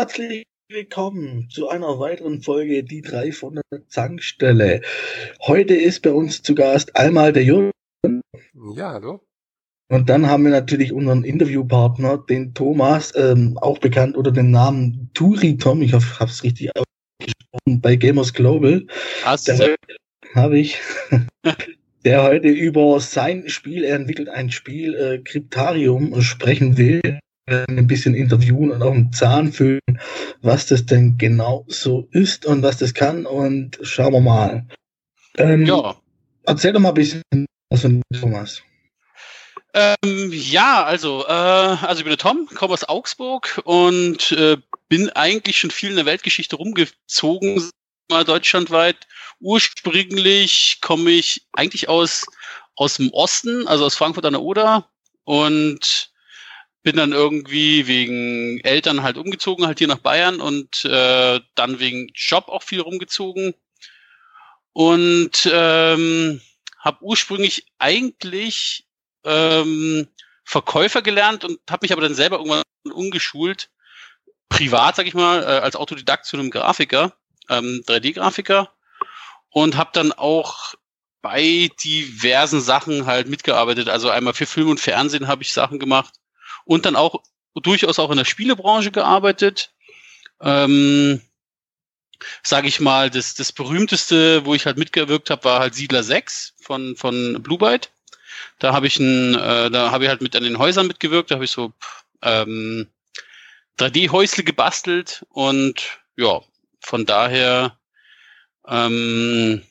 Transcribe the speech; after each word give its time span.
herzlich 0.00 0.44
willkommen 0.70 1.50
zu 1.50 1.68
einer 1.68 1.98
weiteren 2.00 2.40
Folge 2.40 2.82
Die 2.84 3.02
drei 3.02 3.32
von 3.32 3.56
der 3.56 3.86
Zankstelle. 3.88 4.80
Heute 5.42 5.74
ist 5.74 6.00
bei 6.00 6.10
uns 6.10 6.40
zu 6.40 6.54
Gast 6.54 6.96
einmal 6.96 7.34
der 7.34 7.44
Jürgen. 7.44 7.70
Ja, 8.74 8.94
hallo. 8.94 9.20
Und 9.92 10.08
dann 10.08 10.26
haben 10.26 10.44
wir 10.44 10.52
natürlich 10.52 10.94
unseren 10.94 11.22
Interviewpartner, 11.22 12.16
den 12.16 12.54
Thomas, 12.54 13.14
ähm, 13.14 13.58
auch 13.58 13.76
bekannt 13.76 14.16
unter 14.16 14.32
dem 14.32 14.50
Namen 14.50 15.10
Turi 15.12 15.58
Tom. 15.58 15.82
Ich 15.82 15.92
habe 15.92 16.04
es 16.20 16.44
richtig 16.44 16.70
ausgesprochen 16.74 17.82
bei 17.82 17.96
Gamers 17.96 18.32
Global. 18.32 18.86
Hast 19.22 19.48
du? 19.48 19.76
Habe 20.34 20.58
ich. 20.60 20.78
der 22.06 22.22
heute 22.22 22.48
über 22.48 22.98
sein 23.00 23.50
Spiel, 23.50 23.84
er 23.84 23.96
entwickelt 23.96 24.30
ein 24.30 24.50
Spiel, 24.50 24.94
äh, 24.94 25.18
Kryptarium, 25.18 26.22
sprechen 26.22 26.78
will 26.78 27.02
ein 27.50 27.86
bisschen 27.86 28.14
interviewen 28.14 28.70
und 28.70 28.82
auch 28.82 28.92
einen 28.92 29.12
Zahn 29.12 29.52
füllen, 29.52 29.80
was 30.42 30.66
das 30.66 30.86
denn 30.86 31.18
genau 31.18 31.64
so 31.68 32.08
ist 32.12 32.46
und 32.46 32.62
was 32.62 32.78
das 32.78 32.94
kann. 32.94 33.26
Und 33.26 33.78
schauen 33.82 34.12
wir 34.12 34.20
mal. 34.20 34.66
Ähm, 35.36 35.66
ja. 35.66 35.96
Erzähl 36.44 36.72
doch 36.72 36.80
mal 36.80 36.88
ein 36.90 36.94
bisschen 36.94 37.22
was 37.70 37.82
von 37.82 38.02
Thomas. 38.18 38.62
Ähm, 39.72 40.32
ja, 40.32 40.84
also, 40.84 41.24
äh, 41.26 41.30
also 41.30 41.98
ich 41.98 42.04
bin 42.04 42.10
der 42.10 42.18
Tom, 42.18 42.48
komme 42.54 42.72
aus 42.72 42.88
Augsburg 42.88 43.60
und 43.64 44.32
äh, 44.32 44.56
bin 44.88 45.10
eigentlich 45.10 45.58
schon 45.58 45.70
viel 45.70 45.90
in 45.90 45.96
der 45.96 46.06
Weltgeschichte 46.06 46.56
rumgezogen, 46.56 47.70
mal 48.10 48.24
deutschlandweit. 48.24 49.06
Ursprünglich 49.38 50.78
komme 50.80 51.10
ich 51.10 51.46
eigentlich 51.52 51.88
aus, 51.88 52.26
aus 52.74 52.96
dem 52.96 53.10
Osten, 53.10 53.68
also 53.68 53.84
aus 53.84 53.96
Frankfurt 53.96 54.26
an 54.26 54.32
der 54.32 54.42
Oder 54.42 54.88
und 55.22 56.10
bin 56.82 56.96
dann 56.96 57.12
irgendwie 57.12 57.86
wegen 57.86 58.60
Eltern 58.60 59.02
halt 59.02 59.18
umgezogen, 59.18 59.66
halt 59.66 59.78
hier 59.78 59.88
nach 59.88 59.98
Bayern 59.98 60.40
und 60.40 60.84
äh, 60.84 61.40
dann 61.54 61.78
wegen 61.78 62.08
Job 62.14 62.48
auch 62.48 62.62
viel 62.62 62.80
rumgezogen. 62.80 63.54
Und 64.72 65.50
ähm, 65.52 66.40
habe 66.78 67.02
ursprünglich 67.02 67.66
eigentlich 67.78 68.86
ähm, 69.24 70.08
Verkäufer 70.44 71.02
gelernt 71.02 71.44
und 71.44 71.58
habe 71.68 71.84
mich 71.84 71.92
aber 71.92 72.02
dann 72.02 72.14
selber 72.14 72.36
irgendwann 72.38 72.62
umgeschult, 72.90 73.68
privat, 74.48 74.96
sag 74.96 75.06
ich 75.06 75.14
mal, 75.14 75.42
äh, 75.42 75.46
als 75.46 75.76
Autodidakt 75.76 76.24
zu 76.24 76.36
einem 76.36 76.50
Grafiker, 76.50 77.12
ähm, 77.50 77.82
3D-Grafiker 77.86 78.72
und 79.50 79.76
habe 79.76 79.90
dann 79.92 80.12
auch 80.12 80.74
bei 81.20 81.68
diversen 81.84 82.62
Sachen 82.62 83.04
halt 83.04 83.28
mitgearbeitet. 83.28 83.90
Also 83.90 84.08
einmal 84.08 84.32
für 84.32 84.46
Film 84.46 84.70
und 84.70 84.80
Fernsehen 84.80 85.28
habe 85.28 85.42
ich 85.42 85.52
Sachen 85.52 85.78
gemacht 85.78 86.19
und 86.70 86.86
dann 86.86 86.94
auch 86.94 87.20
durchaus 87.56 87.98
auch 87.98 88.12
in 88.12 88.16
der 88.16 88.24
Spielebranche 88.24 88.92
gearbeitet. 88.92 89.72
Ähm, 90.40 91.20
sage 92.44 92.68
ich 92.68 92.78
mal, 92.78 93.10
das, 93.10 93.34
das 93.34 93.50
berühmteste, 93.50 94.46
wo 94.46 94.54
ich 94.54 94.66
halt 94.66 94.78
mitgewirkt 94.78 95.30
habe, 95.30 95.42
war 95.42 95.58
halt 95.58 95.74
Siedler 95.74 96.04
6 96.04 96.54
von, 96.60 96.94
von 96.94 97.42
Blue 97.42 97.58
Byte. 97.58 97.90
Da 98.60 98.72
habe 98.72 98.86
ich 98.86 99.00
ein, 99.00 99.34
äh, 99.34 99.68
da 99.68 99.90
habe 99.90 100.04
ich 100.04 100.10
halt 100.10 100.20
mit 100.20 100.36
an 100.36 100.44
den 100.44 100.58
Häusern 100.58 100.86
mitgewirkt, 100.86 101.32
da 101.32 101.34
habe 101.34 101.44
ich 101.44 101.50
so 101.50 101.72
ähm, 102.22 102.86
3D-Häusle 103.80 104.44
gebastelt 104.44 105.26
und 105.30 105.98
ja, 106.16 106.40
von 106.78 107.04
daher 107.04 107.80
ähm, 108.68 109.62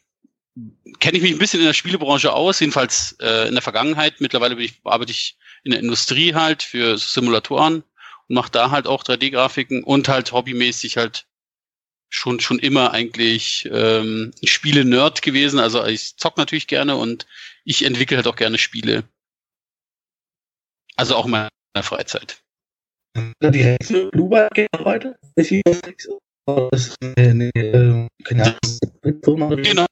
kenne 1.00 1.18
ich 1.18 1.24
mich 1.24 1.32
ein 1.32 1.40
bisschen 1.40 1.60
in 1.60 1.66
der 1.66 1.74
Spielebranche 1.74 2.34
aus, 2.34 2.60
jedenfalls 2.60 3.16
äh, 3.20 3.48
in 3.48 3.54
der 3.54 3.62
Vergangenheit. 3.62 4.20
Mittlerweile 4.20 4.60
ich, 4.62 4.80
arbeite 4.84 5.12
ich 5.12 5.38
in 5.64 5.72
der 5.72 5.80
Industrie 5.80 6.34
halt 6.34 6.64
für 6.64 6.98
Simulatoren 6.98 7.84
und 8.28 8.36
mache 8.36 8.52
da 8.52 8.72
halt 8.72 8.88
auch 8.88 9.04
3D-Grafiken 9.04 9.84
und 9.84 10.08
halt 10.08 10.32
hobbymäßig 10.32 10.98
halt 10.98 11.26
schon 12.10 12.40
schon 12.40 12.60
immer 12.60 12.92
eigentlich 12.92 13.70
ähm, 13.72 14.34
Spiele-Nerd 14.44 15.22
gewesen. 15.22 15.60
Also 15.60 15.86
ich 15.86 16.18
zock 16.18 16.38
natürlich 16.38 16.68
gerne 16.68 16.96
und 16.96 17.28
ich 17.64 17.86
entwickle 17.86 18.18
halt 18.18 18.28
auch 18.28 18.36
gerne 18.36 18.58
Spiele. 18.58 19.04
Also 20.96 21.16
auch 21.16 21.26
in 21.26 21.32
meiner 21.32 21.50
Freizeit. 21.82 22.42
Direkt 23.42 23.88
Bluebird 24.12 24.54
gearbeitet? 24.54 25.18
Das, 26.72 26.96
eine, 27.18 27.50
äh, 27.56 28.08
genau, 28.24 29.86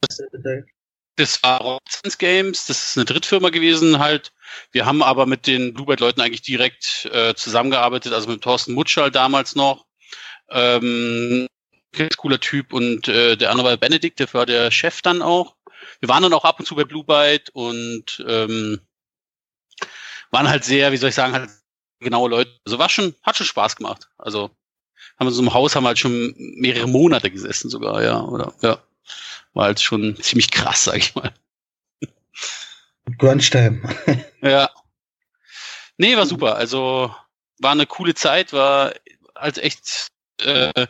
das, 1.15 1.43
war 1.43 1.61
Roxanne 1.61 2.13
Games, 2.17 2.65
das 2.65 2.89
ist 2.89 2.97
eine 2.97 3.05
Drittfirma 3.05 3.49
gewesen 3.49 3.99
halt. 3.99 4.31
Wir 4.71 4.85
haben 4.85 5.03
aber 5.03 5.25
mit 5.25 5.47
den 5.47 5.73
Bluebird-Leuten 5.73 6.21
eigentlich 6.21 6.41
direkt 6.41 7.09
äh, 7.11 7.33
zusammengearbeitet, 7.35 8.13
also 8.13 8.29
mit 8.29 8.41
Thorsten 8.41 8.73
Mutschall 8.73 9.11
damals 9.11 9.55
noch. 9.55 9.85
Ähm, 10.49 11.47
cooler 12.17 12.39
Typ 12.39 12.73
und 12.73 13.07
äh, 13.07 13.35
der 13.35 13.51
andere 13.51 13.69
war 13.69 13.77
Benedikt, 13.77 14.19
der 14.19 14.31
war 14.33 14.45
der 14.45 14.71
Chef 14.71 15.01
dann 15.01 15.21
auch. 15.21 15.55
Wir 15.99 16.09
waren 16.09 16.23
dann 16.23 16.33
auch 16.33 16.45
ab 16.45 16.59
und 16.59 16.65
zu 16.65 16.75
bei 16.75 16.83
Blue 16.83 17.03
Byte 17.03 17.49
und 17.51 18.23
ähm, 18.27 18.81
waren 20.31 20.49
halt 20.49 20.63
sehr, 20.63 20.91
wie 20.91 20.97
soll 20.97 21.09
ich 21.09 21.15
sagen, 21.15 21.33
halt 21.33 21.49
genaue 21.99 22.29
Leute. 22.29 22.51
Also 22.65 22.79
war 22.79 22.89
schon, 22.89 23.15
hat 23.23 23.37
schon 23.37 23.45
Spaß 23.45 23.75
gemacht. 23.75 24.09
Also 24.17 24.51
haben 25.17 25.27
wir 25.27 25.31
so 25.31 25.41
im 25.41 25.53
Haus 25.53 25.75
haben 25.75 25.87
halt 25.87 25.99
schon 25.99 26.33
mehrere 26.37 26.87
Monate 26.87 27.31
gesessen 27.31 27.69
sogar, 27.69 28.03
ja, 28.03 28.21
oder 28.21 28.53
ja. 28.61 28.81
War 29.53 29.65
halt 29.65 29.81
schon 29.81 30.15
ziemlich 30.21 30.51
krass, 30.51 30.83
sag 30.83 30.97
ich 30.97 31.15
mal. 31.15 31.33
Grunge 33.17 33.41
ja. 34.41 34.69
Nee, 35.97 36.15
war 36.15 36.25
super. 36.25 36.55
Also 36.55 37.13
war 37.59 37.71
eine 37.71 37.87
coole 37.87 38.13
Zeit, 38.13 38.53
war 38.53 38.93
als 39.33 39.57
echt, 39.57 40.07
äh, 40.41 40.87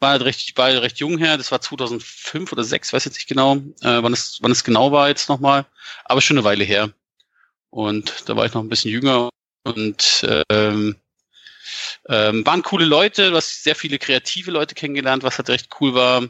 war 0.00 0.10
halt 0.10 0.22
recht, 0.22 0.58
war 0.58 0.68
recht 0.68 0.98
jung 0.98 1.16
her. 1.18 1.38
Das 1.38 1.52
war 1.52 1.60
2005 1.60 2.52
oder 2.52 2.64
6, 2.64 2.92
weiß 2.92 3.04
jetzt 3.04 3.14
nicht 3.14 3.28
genau, 3.28 3.56
äh, 3.56 4.02
wann 4.02 4.12
es, 4.12 4.38
wann 4.42 4.50
es 4.50 4.64
genau 4.64 4.92
war 4.92 5.08
jetzt 5.08 5.28
nochmal. 5.28 5.64
Aber 6.04 6.20
schon 6.20 6.36
eine 6.36 6.44
Weile 6.44 6.64
her. 6.64 6.90
Und 7.70 8.28
da 8.28 8.36
war 8.36 8.44
ich 8.44 8.52
noch 8.52 8.62
ein 8.62 8.68
bisschen 8.68 8.90
jünger 8.90 9.30
und 9.64 10.26
ähm, 10.50 10.96
ähm, 12.08 12.44
waren 12.46 12.62
coole 12.62 12.84
Leute, 12.84 13.30
du 13.30 13.36
hast 13.36 13.62
sehr 13.64 13.74
viele 13.74 13.98
kreative 13.98 14.50
Leute 14.50 14.74
kennengelernt, 14.74 15.22
was 15.22 15.38
halt 15.38 15.48
recht 15.48 15.68
cool 15.80 15.94
war 15.94 16.22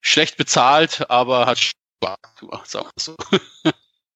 schlecht 0.00 0.36
bezahlt, 0.36 1.08
aber 1.10 1.46
hat 1.46 1.58
Spaß 1.58 2.16
gemacht, 2.38 2.70
sagen 2.70 2.86
wir 2.86 3.02
so. 3.02 3.16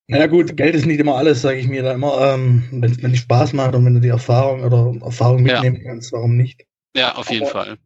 Ja 0.06 0.26
gut, 0.26 0.54
Geld 0.58 0.74
ist 0.74 0.84
nicht 0.84 1.00
immer 1.00 1.16
alles, 1.16 1.40
sage 1.40 1.58
ich 1.58 1.66
mir 1.66 1.82
da 1.82 1.94
immer. 1.94 2.34
Ähm, 2.34 2.62
wenn, 2.70 3.02
wenn 3.02 3.12
es 3.12 3.20
Spaß 3.20 3.54
macht 3.54 3.74
und 3.74 3.86
wenn 3.86 3.94
du 3.94 4.00
die 4.00 4.08
Erfahrung 4.08 4.62
oder 4.62 4.92
Erfahrung 5.02 5.42
mitnehmen 5.42 5.76
ja. 5.76 5.82
kannst, 5.88 6.12
warum 6.12 6.36
nicht? 6.36 6.66
Ja, 6.94 7.14
auf 7.14 7.30
jeden 7.30 7.44
aber 7.44 7.52
Fall. 7.52 7.78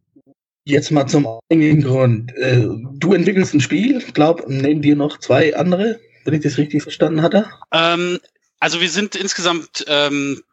Jetzt 0.65 0.91
mal 0.91 1.07
zum 1.07 1.25
eigentlichen 1.49 1.81
Grund. 1.81 2.35
Äh, 2.35 2.67
du 2.95 3.13
entwickelst 3.13 3.53
ein 3.53 3.61
Spiel, 3.61 3.99
ich 3.99 4.13
glaube, 4.13 4.43
neben 4.47 4.81
dir 4.81 4.97
noch 4.97 5.17
zwei 5.19 5.55
andere, 5.55 6.01
wenn 6.25 6.33
ich 6.33 6.41
das 6.41 6.57
richtig 6.57 6.83
verstanden 6.83 7.21
hatte. 7.21 7.49
Ähm, 7.71 8.19
also 8.59 8.81
wir 8.81 8.89
sind 8.89 9.15
insgesamt 9.15 9.85
ähm, 9.87 10.43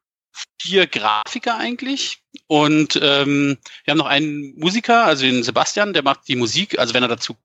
vier 0.60 0.86
Grafiker 0.86 1.56
eigentlich 1.56 2.22
und 2.47 2.98
ähm, 3.02 3.58
wir 3.84 3.92
haben 3.92 3.98
noch 3.98 4.06
einen 4.06 4.54
Musiker, 4.56 5.04
also 5.04 5.24
den 5.24 5.42
Sebastian, 5.42 5.92
der 5.92 6.02
macht 6.02 6.28
die 6.28 6.36
Musik. 6.36 6.78
Also 6.78 6.94
wenn 6.94 7.02
er 7.02 7.08
dazu 7.08 7.36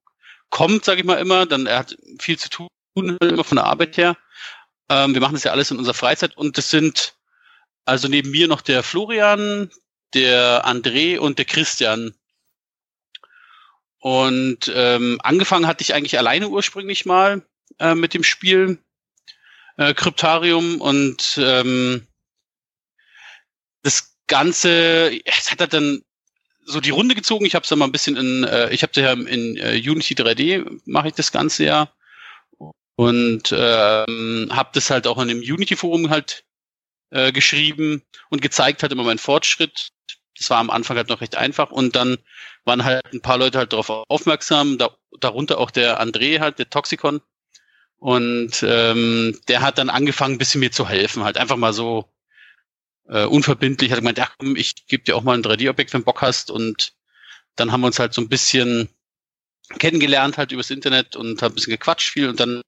kommt, 0.49 0.85
sage 0.85 1.01
ich 1.01 1.05
mal 1.05 1.19
immer, 1.19 1.45
dann 1.45 1.65
er 1.65 1.79
hat 1.79 1.97
viel 2.19 2.37
zu 2.37 2.49
tun 2.49 2.67
immer 2.95 3.43
von 3.43 3.55
der 3.55 3.65
Arbeit 3.65 3.97
her. 3.97 4.17
Ähm, 4.89 5.13
wir 5.13 5.21
machen 5.21 5.33
das 5.33 5.43
ja 5.43 5.51
alles 5.51 5.71
in 5.71 5.77
unserer 5.77 5.95
Freizeit 5.95 6.37
und 6.37 6.57
das 6.57 6.69
sind 6.69 7.15
also 7.85 8.07
neben 8.07 8.31
mir 8.31 8.47
noch 8.47 8.61
der 8.61 8.83
Florian, 8.83 9.71
der 10.13 10.65
André 10.65 11.17
und 11.17 11.39
der 11.39 11.45
Christian. 11.45 12.13
Und 13.99 14.71
ähm, 14.73 15.19
angefangen 15.23 15.67
hatte 15.67 15.83
ich 15.83 15.93
eigentlich 15.93 16.17
alleine 16.17 16.49
ursprünglich 16.49 17.05
mal 17.05 17.43
äh, 17.79 17.95
mit 17.95 18.13
dem 18.13 18.23
Spiel 18.23 18.79
äh, 19.77 19.93
Kryptarium 19.93 20.81
und 20.81 21.39
ähm, 21.41 22.07
das 23.83 24.15
Ganze, 24.27 25.11
es 25.25 25.51
hat 25.51 25.59
halt 25.59 25.73
dann 25.73 26.03
so 26.65 26.79
die 26.79 26.91
Runde 26.91 27.15
gezogen. 27.15 27.45
Ich 27.45 27.55
habe 27.55 27.63
es 27.63 27.69
dann 27.69 27.79
mal 27.79 27.85
ein 27.85 27.91
bisschen 27.91 28.15
in, 28.15 28.43
äh, 28.43 28.69
ich 28.71 28.83
habe 28.83 28.99
ja 28.99 29.13
in 29.13 29.57
äh, 29.57 29.81
Unity 29.83 30.13
3D 30.13 30.81
mache 30.85 31.09
ich 31.09 31.13
das 31.13 31.31
Ganze 31.31 31.65
ja 31.65 31.91
und 32.95 33.53
ähm, 33.55 34.49
habe 34.51 34.69
das 34.73 34.89
halt 34.89 35.07
auch 35.07 35.19
in 35.19 35.27
dem 35.27 35.39
Unity 35.39 35.75
Forum 35.75 36.09
halt 36.09 36.43
äh, 37.09 37.31
geschrieben 37.31 38.03
und 38.29 38.41
gezeigt 38.41 38.83
halt 38.83 38.91
immer 38.91 39.03
meinen 39.03 39.17
Fortschritt. 39.17 39.89
Das 40.37 40.49
war 40.49 40.59
am 40.59 40.69
Anfang 40.69 40.97
halt 40.97 41.09
noch 41.09 41.21
recht 41.21 41.35
einfach 41.35 41.71
und 41.71 41.95
dann 41.95 42.17
waren 42.63 42.83
halt 42.83 43.01
ein 43.11 43.21
paar 43.21 43.37
Leute 43.37 43.57
halt 43.57 43.73
darauf 43.73 43.89
aufmerksam, 43.89 44.77
da, 44.77 44.95
darunter 45.19 45.57
auch 45.57 45.71
der 45.71 46.01
André 46.01 46.39
halt, 46.39 46.59
der 46.59 46.69
Toxicon. 46.69 47.21
Und 47.97 48.63
ähm, 48.63 49.39
der 49.47 49.61
hat 49.61 49.77
dann 49.77 49.89
angefangen, 49.89 50.35
ein 50.35 50.37
bisschen 50.39 50.59
mir 50.59 50.71
zu 50.71 50.87
helfen, 50.87 51.23
halt 51.23 51.37
einfach 51.37 51.57
mal 51.57 51.73
so 51.73 52.05
äh, 53.11 53.25
unverbindlich, 53.25 53.91
hat 53.91 53.99
gemeint, 53.99 54.19
ach 54.19 54.35
komm, 54.37 54.55
ich 54.55 54.87
gebe 54.87 55.03
dir 55.03 55.15
auch 55.15 55.23
mal 55.23 55.37
ein 55.37 55.43
3D-Objekt, 55.43 55.93
wenn 55.93 56.03
Bock 56.03 56.21
hast. 56.21 56.49
Und 56.49 56.93
dann 57.55 57.71
haben 57.71 57.81
wir 57.81 57.87
uns 57.87 57.99
halt 57.99 58.13
so 58.13 58.21
ein 58.21 58.29
bisschen 58.29 58.89
kennengelernt 59.77 60.37
halt 60.37 60.51
übers 60.51 60.69
Internet 60.69 61.15
und 61.15 61.41
haben 61.41 61.53
ein 61.53 61.55
bisschen 61.55 61.71
gequatscht 61.71 62.09
viel 62.09 62.27
und 62.27 62.39
dann 62.39 62.61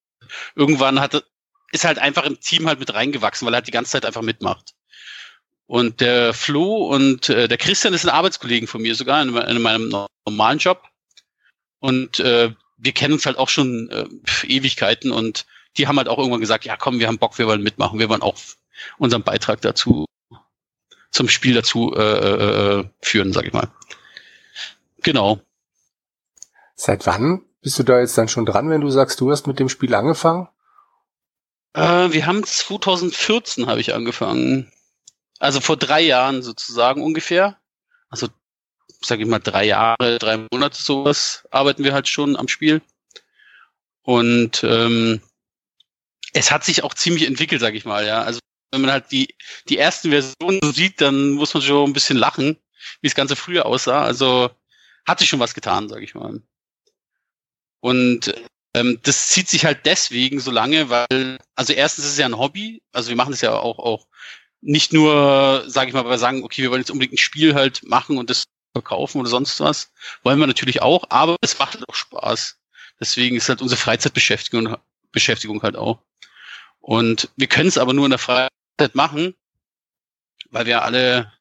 irgendwann 0.55 1.01
hat 1.01 1.25
ist 1.73 1.85
halt 1.85 1.97
einfach 1.97 2.23
im 2.23 2.39
Team 2.39 2.67
halt 2.67 2.79
mit 2.79 2.93
reingewachsen, 2.93 3.45
weil 3.45 3.53
er 3.55 3.57
halt 3.57 3.67
die 3.67 3.71
ganze 3.71 3.93
Zeit 3.93 4.05
einfach 4.05 4.21
mitmacht. 4.21 4.73
Und 5.65 6.01
der 6.01 6.33
Flo 6.33 6.85
und 6.87 7.29
äh, 7.29 7.47
der 7.47 7.57
Christian 7.57 7.95
ist 7.95 8.05
ein 8.05 8.11
Arbeitskollegen 8.11 8.67
von 8.67 8.81
mir 8.81 8.93
sogar 8.93 9.23
in, 9.23 9.35
in 9.35 9.61
meinem 9.61 10.07
normalen 10.25 10.59
Job. 10.59 10.83
Und 11.79 12.19
äh, 12.19 12.53
wir 12.77 12.91
kennen 12.91 13.15
uns 13.15 13.25
halt 13.25 13.37
auch 13.37 13.49
schon 13.49 13.89
äh, 13.89 14.05
Ewigkeiten 14.45 15.11
und 15.11 15.47
die 15.77 15.87
haben 15.87 15.97
halt 15.97 16.09
auch 16.09 16.19
irgendwann 16.19 16.41
gesagt, 16.41 16.63
ja 16.65 16.77
komm, 16.77 16.99
wir 16.99 17.07
haben 17.07 17.17
Bock, 17.17 17.39
wir 17.39 17.47
wollen 17.47 17.63
mitmachen, 17.63 17.97
wir 17.97 18.07
wollen 18.07 18.21
auch 18.21 18.37
unseren 18.99 19.23
Beitrag 19.23 19.61
dazu 19.61 20.05
zum 21.13 21.29
Spiel 21.29 21.53
dazu 21.53 21.93
äh, 21.95 22.01
äh, 22.01 22.79
äh 22.79 22.85
führen, 23.01 23.31
sag 23.31 23.45
ich 23.45 23.53
mal. 23.53 23.69
Genau. 25.01 25.39
Seit 26.75 27.05
wann 27.05 27.45
bist 27.61 27.79
du 27.79 27.83
da 27.83 27.99
jetzt 27.99 28.17
dann 28.17 28.27
schon 28.27 28.45
dran, 28.45 28.69
wenn 28.69 28.81
du 28.81 28.89
sagst, 28.89 29.21
du 29.21 29.31
hast 29.31 29.47
mit 29.47 29.59
dem 29.59 29.69
Spiel 29.69 29.93
angefangen? 29.95 30.49
Äh, 31.73 32.11
wir 32.11 32.25
haben 32.25 32.43
2014 32.43 33.67
habe 33.67 33.79
ich 33.79 33.93
angefangen. 33.93 34.71
Also 35.39 35.61
vor 35.61 35.77
drei 35.77 36.01
Jahren 36.01 36.41
sozusagen 36.41 37.03
ungefähr. 37.03 37.57
Also 38.09 38.27
sag 39.01 39.19
ich 39.19 39.27
mal 39.27 39.39
drei 39.39 39.65
Jahre, 39.65 40.17
drei 40.19 40.47
Monate 40.51 40.81
sowas 40.81 41.47
arbeiten 41.51 41.83
wir 41.83 41.93
halt 41.93 42.07
schon 42.07 42.35
am 42.35 42.47
Spiel. 42.47 42.81
Und 44.01 44.63
ähm, 44.63 45.21
es 46.33 46.51
hat 46.51 46.63
sich 46.63 46.83
auch 46.83 46.93
ziemlich 46.93 47.27
entwickelt, 47.27 47.61
sag 47.61 47.75
ich 47.75 47.85
mal, 47.85 48.05
ja. 48.05 48.21
Also 48.23 48.39
wenn 48.73 48.81
man 48.81 48.91
halt 48.91 49.11
die, 49.11 49.35
die 49.69 49.77
ersten 49.77 50.09
Versionen 50.09 50.73
sieht, 50.73 50.99
dann 50.99 51.31
muss 51.31 51.53
man 51.53 51.61
schon 51.61 51.89
ein 51.89 51.93
bisschen 51.93 52.17
lachen, 52.17 52.57
wie 53.01 53.07
das 53.07 53.15
Ganze 53.15 53.35
früher 53.35 53.65
aussah. 53.65 54.03
Also 54.03 54.49
hat 55.05 55.19
sich 55.19 55.29
schon 55.29 55.39
was 55.39 55.53
getan, 55.53 55.89
sag 55.89 56.01
ich 56.01 56.15
mal. 56.15 56.41
Und 57.79 58.33
ähm, 58.73 58.99
das 59.03 59.29
zieht 59.29 59.47
sich 59.47 59.65
halt 59.65 59.85
deswegen 59.85 60.39
so 60.39 60.49
lange, 60.49 60.89
weil, 60.89 61.37
also 61.55 61.73
erstens 61.73 62.05
ist 62.05 62.11
es 62.13 62.17
ja 62.17 62.25
ein 62.25 62.37
Hobby, 62.37 62.81
also 62.91 63.09
wir 63.09 63.15
machen 63.15 63.31
das 63.31 63.41
ja 63.41 63.55
auch, 63.55 63.77
auch 63.77 64.07
nicht 64.61 64.93
nur, 64.93 65.63
sage 65.67 65.89
ich 65.89 65.93
mal, 65.93 66.03
weil 66.03 66.11
wir 66.11 66.17
sagen, 66.17 66.43
okay, 66.43 66.63
wir 66.63 66.71
wollen 66.71 66.81
jetzt 66.81 66.89
unbedingt 66.89 67.13
ein 67.13 67.17
Spiel 67.17 67.53
halt 67.53 67.83
machen 67.83 68.17
und 68.17 68.29
das 68.29 68.45
verkaufen 68.71 69.19
oder 69.19 69.29
sonst 69.29 69.59
was. 69.59 69.91
Wollen 70.23 70.39
wir 70.39 70.47
natürlich 70.47 70.81
auch, 70.81 71.03
aber 71.09 71.35
es 71.41 71.59
macht 71.59 71.75
halt 71.75 71.87
auch 71.87 71.95
Spaß. 71.95 72.57
Deswegen 72.99 73.35
ist 73.35 73.49
halt 73.49 73.61
unsere 73.61 73.79
Freizeitbeschäftigung 73.79 74.77
Beschäftigung 75.11 75.61
halt 75.61 75.75
auch. 75.75 75.99
Und 76.79 77.29
wir 77.37 77.47
können 77.47 77.69
es 77.69 77.77
aber 77.77 77.93
nur 77.93 78.05
in 78.05 78.09
der 78.11 78.19
Freizeit 78.19 78.51
machen, 78.93 79.35
weil 80.51 80.65
wir 80.65 80.83
alle 80.83 81.31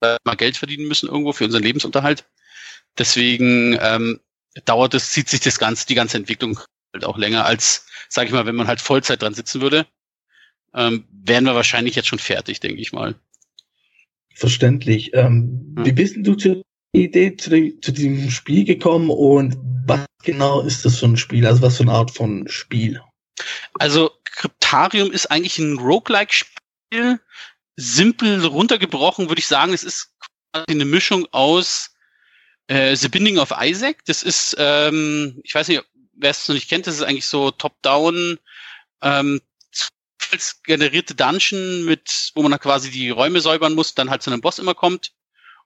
mal 0.00 0.36
Geld 0.36 0.56
verdienen 0.56 0.86
müssen 0.86 1.08
irgendwo 1.08 1.32
für 1.32 1.44
unseren 1.44 1.62
Lebensunterhalt. 1.62 2.24
Deswegen 2.96 3.78
ähm, 3.80 4.20
dauert 4.64 4.94
es, 4.94 5.10
zieht 5.10 5.28
sich 5.28 5.40
das 5.40 5.58
ganze, 5.58 5.86
die 5.86 5.94
ganze 5.94 6.16
Entwicklung 6.16 6.60
halt 6.92 7.04
auch 7.04 7.18
länger 7.18 7.44
als, 7.44 7.86
sage 8.08 8.28
ich 8.28 8.32
mal, 8.32 8.46
wenn 8.46 8.56
man 8.56 8.66
halt 8.66 8.80
Vollzeit 8.80 9.22
dran 9.22 9.34
sitzen 9.34 9.60
würde, 9.60 9.86
ähm, 10.74 11.06
wären 11.10 11.44
wir 11.44 11.54
wahrscheinlich 11.54 11.94
jetzt 11.94 12.08
schon 12.08 12.18
fertig, 12.18 12.60
denke 12.60 12.80
ich 12.80 12.92
mal. 12.92 13.14
Verständlich. 14.34 15.14
Ähm, 15.14 15.74
hm. 15.76 15.86
Wie 15.86 15.92
bist 15.92 16.16
du 16.18 16.34
zur 16.34 16.62
Idee 16.92 17.36
zu, 17.36 17.50
die, 17.50 17.80
zu 17.80 17.92
diesem 17.92 18.30
Spiel 18.30 18.64
gekommen 18.64 19.10
und 19.10 19.56
was 19.86 20.06
genau 20.22 20.60
ist 20.60 20.84
das 20.84 20.98
für 20.98 21.06
ein 21.06 21.16
Spiel? 21.16 21.46
Also 21.46 21.62
was 21.62 21.76
für 21.76 21.82
eine 21.84 21.92
Art 21.92 22.10
von 22.10 22.46
Spiel? 22.48 23.00
Also 23.78 24.10
Cryptarium 24.24 25.10
ist 25.10 25.26
eigentlich 25.30 25.58
ein 25.58 25.78
Roguelike-Spiel. 25.78 26.54
Simpel 27.76 28.44
runtergebrochen 28.44 29.28
würde 29.28 29.40
ich 29.40 29.46
sagen, 29.46 29.72
es 29.72 29.84
ist 29.84 30.14
eine 30.52 30.84
Mischung 30.84 31.26
aus 31.32 31.94
äh, 32.66 32.96
The 32.96 33.08
Binding 33.08 33.38
of 33.38 33.52
Isaac. 33.58 34.04
Das 34.06 34.22
ist, 34.22 34.56
ähm, 34.58 35.40
ich 35.44 35.54
weiß 35.54 35.68
nicht, 35.68 35.84
wer 36.14 36.30
es 36.30 36.48
noch 36.48 36.54
nicht 36.54 36.68
kennt, 36.68 36.86
das 36.86 36.96
ist 36.96 37.02
eigentlich 37.02 37.26
so 37.26 37.50
top-down, 37.50 38.38
ähm, 39.02 39.40
generierte 40.64 41.14
Dungeon 41.14 41.84
mit, 41.84 42.32
wo 42.34 42.42
man 42.42 42.50
dann 42.50 42.60
quasi 42.60 42.90
die 42.90 43.10
Räume 43.10 43.40
säubern 43.40 43.74
muss, 43.74 43.94
dann 43.94 44.10
halt 44.10 44.22
zu 44.22 44.30
einem 44.30 44.40
Boss 44.40 44.58
immer 44.58 44.74
kommt 44.74 45.12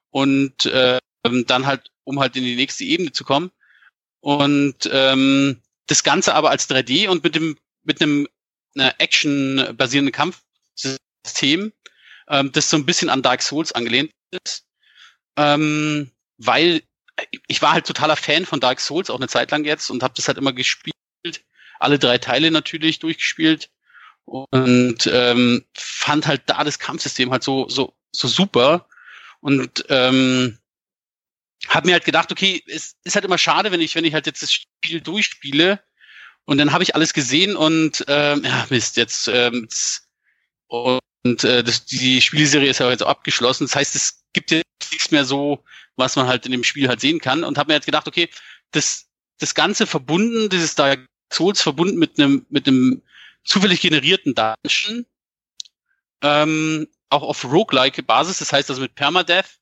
und 0.09 0.65
äh, 0.67 0.99
dann 1.23 1.65
halt, 1.65 1.91
um 2.03 2.19
halt 2.19 2.35
in 2.35 2.43
die 2.43 2.55
nächste 2.55 2.83
Ebene 2.83 3.11
zu 3.11 3.23
kommen. 3.23 3.51
Und 4.21 4.89
ähm, 4.91 5.61
das 5.87 6.03
Ganze 6.03 6.33
aber 6.35 6.49
als 6.49 6.69
3D 6.69 7.09
und 7.09 7.23
mit 7.23 7.35
dem 7.35 7.57
mit 7.83 8.01
einem 8.01 8.27
Action-basierenden 8.75 10.13
Kampfsystem, 11.23 11.73
ähm, 12.27 12.51
das 12.51 12.69
so 12.69 12.77
ein 12.77 12.85
bisschen 12.85 13.09
an 13.09 13.21
Dark 13.21 13.41
Souls 13.41 13.71
angelehnt 13.71 14.11
ist, 14.31 14.65
ähm, 15.37 16.11
weil 16.37 16.83
ich 17.47 17.61
war 17.61 17.73
halt 17.73 17.85
totaler 17.85 18.15
Fan 18.15 18.45
von 18.45 18.59
Dark 18.59 18.79
Souls 18.79 19.09
auch 19.09 19.17
eine 19.17 19.27
Zeit 19.27 19.51
lang 19.51 19.65
jetzt 19.65 19.89
und 19.89 20.03
habe 20.03 20.13
das 20.15 20.27
halt 20.27 20.37
immer 20.37 20.53
gespielt, 20.53 20.95
alle 21.79 21.99
drei 21.99 22.17
Teile 22.17 22.51
natürlich 22.51 22.99
durchgespielt. 22.99 23.69
Und 24.25 25.05
ähm, 25.11 25.65
fand 25.75 26.27
halt 26.27 26.43
da 26.45 26.63
das 26.63 26.79
Kampfsystem 26.79 27.31
halt 27.31 27.43
so 27.43 27.67
so 27.67 27.93
so 28.11 28.27
super. 28.29 28.87
Und 29.41 29.85
ähm, 29.89 30.57
habe 31.67 31.87
mir 31.87 31.93
halt 31.93 32.05
gedacht, 32.05 32.31
okay, 32.31 32.63
es 32.67 32.95
ist 33.03 33.15
halt 33.15 33.25
immer 33.25 33.37
schade, 33.37 33.71
wenn 33.71 33.81
ich 33.81 33.95
wenn 33.95 34.05
ich 34.05 34.13
halt 34.13 34.25
jetzt 34.25 34.41
das 34.41 34.53
Spiel 34.53 35.01
durchspiele. 35.01 35.83
Und 36.45 36.57
dann 36.57 36.71
habe 36.71 36.83
ich 36.83 36.95
alles 36.95 37.13
gesehen 37.13 37.55
und 37.57 38.05
ähm, 38.07 38.43
ja 38.45 38.65
Mist 38.69 38.95
jetzt 38.95 39.27
ähm, 39.27 39.67
äh, 41.23 41.63
das, 41.63 41.85
die 41.85 42.21
Spielserie 42.21 42.69
ist 42.69 42.79
ja 42.79 42.89
jetzt 42.89 43.03
auch 43.03 43.09
abgeschlossen. 43.09 43.65
Das 43.65 43.75
heißt, 43.75 43.95
es 43.95 44.23
gibt 44.33 44.51
jetzt 44.51 44.91
nichts 44.91 45.11
mehr 45.11 45.25
so, 45.25 45.63
was 45.95 46.15
man 46.15 46.27
halt 46.27 46.45
in 46.45 46.51
dem 46.51 46.63
Spiel 46.63 46.87
halt 46.87 46.99
sehen 46.99 47.19
kann. 47.19 47.43
Und 47.43 47.57
habe 47.57 47.69
mir 47.69 47.75
jetzt 47.75 47.85
gedacht, 47.85 48.07
okay, 48.07 48.29
das, 48.71 49.07
das 49.39 49.55
Ganze 49.55 49.87
verbunden, 49.87 50.49
dieses 50.49 50.75
Dark 50.75 51.05
Souls 51.31 51.61
verbunden 51.61 51.97
mit 51.97 52.19
einem, 52.19 52.45
mit 52.49 52.67
einem 52.67 53.01
zufällig 53.43 53.81
generierten 53.81 54.35
Dungeon, 54.35 55.05
ähm, 56.21 56.87
auch 57.09 57.23
auf 57.23 57.43
roguelike 57.45 58.03
Basis, 58.03 58.39
das 58.39 58.53
heißt 58.53 58.69
also 58.69 58.81
mit 58.81 58.95
Permadeath, 58.95 59.59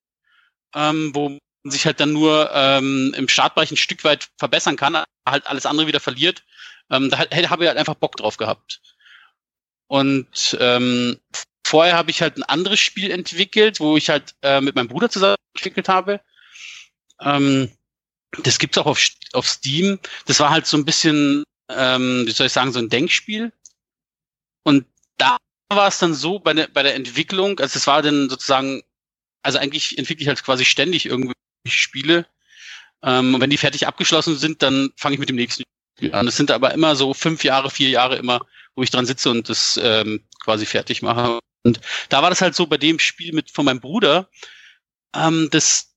ähm, 0.76 1.12
wo 1.14 1.30
man 1.30 1.40
sich 1.64 1.86
halt 1.86 2.00
dann 2.00 2.14
nur 2.14 2.50
ähm, 2.54 3.14
im 3.16 3.28
Startbereich 3.28 3.72
ein 3.72 3.78
Stück 3.78 4.04
weit 4.04 4.30
verbessern 4.38 4.78
kann, 4.78 5.04
halt 5.28 5.48
alles 5.48 5.66
andere 5.66 5.88
wieder 5.88 6.00
verliert. 6.00 6.44
Ähm, 6.90 7.10
da 7.10 7.20
habe 7.20 7.64
ich 7.64 7.70
halt 7.70 7.78
einfach 7.78 7.96
Bock 7.96 8.18
drauf 8.18 8.38
gehabt. 8.38 8.82
Und 9.88 10.58
ähm, 10.60 11.20
vorher 11.72 11.96
habe 11.96 12.12
ich 12.12 12.22
halt 12.22 12.36
ein 12.36 12.44
anderes 12.44 12.82
Spiel 12.82 13.12
entwickelt, 13.12 13.80
wo 13.80 13.96
ich 13.96 14.10
halt 14.10 14.36
äh, 14.42 14.60
mit 14.60 14.76
meinem 14.76 14.90
Bruder 14.90 15.10
zusammen 15.10 15.38
entwickelt 15.56 15.88
habe. 15.88 16.20
Ähm, 17.22 17.72
das 18.44 18.60
gibt's 18.60 18.78
auch 18.78 18.86
auf, 18.86 19.02
auf 19.32 19.48
Steam. 19.48 19.98
Das 20.26 20.42
war 20.42 20.50
halt 20.50 20.68
so 20.68 20.76
ein 20.76 20.84
bisschen, 20.84 21.46
ähm, 21.70 22.26
wie 22.26 22.32
soll 22.32 22.48
ich 22.48 22.52
sagen, 22.52 22.74
so 22.74 22.80
ein 22.80 22.90
Denkspiel. 22.90 23.54
Und 24.64 24.86
da 25.18 25.38
war 25.70 25.88
es 25.88 25.98
dann 25.98 26.14
so 26.14 26.40
bei 26.40 26.54
der, 26.54 26.68
bei 26.68 26.84
der 26.84 26.96
Entwicklung, 26.96 27.58
also 27.62 27.78
es 27.78 27.88
war 27.88 28.02
dann 28.02 28.30
sozusagen, 28.30 28.82
also 29.42 29.58
eigentlich 29.58 29.98
entwickle 29.98 30.24
ich 30.24 30.28
halt 30.28 30.44
quasi 30.44 30.66
ständig 30.66 31.06
irgendwie 31.06 31.34
Spiele. 31.68 32.28
Ähm, 33.02 33.34
und 33.34 33.40
wenn 33.40 33.50
die 33.50 33.58
fertig 33.58 33.88
abgeschlossen 33.88 34.38
sind, 34.38 34.62
dann 34.62 34.92
fange 34.98 35.14
ich 35.14 35.20
mit 35.22 35.30
dem 35.30 35.38
nächsten 35.38 35.64
Spiel 35.98 36.14
an. 36.14 36.26
Das 36.26 36.36
sind 36.36 36.52
aber 36.52 36.74
immer 36.74 36.98
so 36.98 37.14
fünf 37.14 37.46
Jahre, 37.46 37.70
vier 37.70 37.90
Jahre 37.90 38.18
immer, 38.18 38.46
wo 38.76 38.84
ich 38.84 38.92
dran 38.92 39.06
sitze 39.06 39.30
und 39.30 39.48
das 39.48 39.80
ähm, 39.82 40.26
quasi 40.44 40.66
fertig 40.66 41.02
mache. 41.02 41.40
Und 41.64 41.80
da 42.10 42.22
war 42.22 42.30
das 42.30 42.42
halt 42.42 42.56
so 42.56 42.66
bei 42.68 42.78
dem 42.78 43.00
Spiel 43.00 43.34
mit 43.34 43.52
von 43.52 43.66
meinem 43.66 43.80
Bruder, 43.80 44.30
ähm, 45.16 45.50
das, 45.52 45.96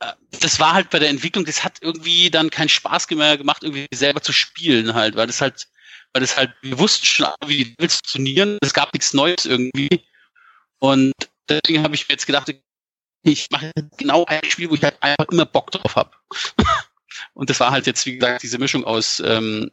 äh, 0.00 0.12
das 0.40 0.58
war 0.60 0.74
halt 0.74 0.90
bei 0.90 0.98
der 0.98 1.10
Entwicklung, 1.10 1.44
das 1.44 1.64
hat 1.64 1.78
irgendwie 1.80 2.30
dann 2.30 2.50
keinen 2.50 2.68
Spaß 2.68 3.08
mehr 3.10 3.36
gemacht, 3.38 3.62
irgendwie 3.62 3.86
selber 3.92 4.22
zu 4.22 4.32
spielen 4.32 4.94
halt, 4.94 5.16
weil 5.16 5.26
das 5.26 5.40
halt, 5.40 5.68
weil 6.12 6.22
das 6.22 6.36
halt, 6.36 6.52
wir 6.62 6.78
wussten 6.78 7.06
schon, 7.06 7.28
wie 7.46 7.64
die 7.64 7.70
Levels 7.78 7.96
funktionieren, 7.96 8.58
es 8.62 8.74
gab 8.74 8.92
nichts 8.92 9.14
Neues 9.14 9.44
irgendwie. 9.44 10.06
Und 10.78 11.12
deswegen 11.48 11.82
habe 11.82 11.94
ich 11.94 12.08
mir 12.08 12.14
jetzt 12.14 12.26
gedacht, 12.26 12.52
ich 13.22 13.50
mache 13.50 13.72
genau 13.96 14.24
ein 14.24 14.44
Spiel, 14.44 14.70
wo 14.70 14.74
ich 14.74 14.82
halt 14.82 15.02
einfach 15.02 15.26
immer 15.30 15.46
Bock 15.46 15.70
drauf 15.70 15.96
habe. 15.96 16.10
und 17.34 17.50
das 17.50 17.60
war 17.60 17.70
halt 17.70 17.86
jetzt, 17.86 18.06
wie 18.06 18.16
gesagt, 18.16 18.42
diese 18.42 18.58
Mischung 18.58 18.84
aus 18.84 19.20
ähm, 19.20 19.70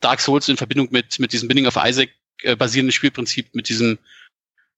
Dark 0.00 0.20
Souls 0.20 0.48
in 0.48 0.56
Verbindung 0.56 0.88
mit, 0.90 1.18
mit 1.18 1.32
diesem 1.32 1.48
Binding 1.48 1.66
of 1.66 1.76
Isaac 1.76 2.10
äh, 2.42 2.56
basierenden 2.56 2.92
Spielprinzip, 2.92 3.54
mit 3.54 3.68
diesem 3.68 3.98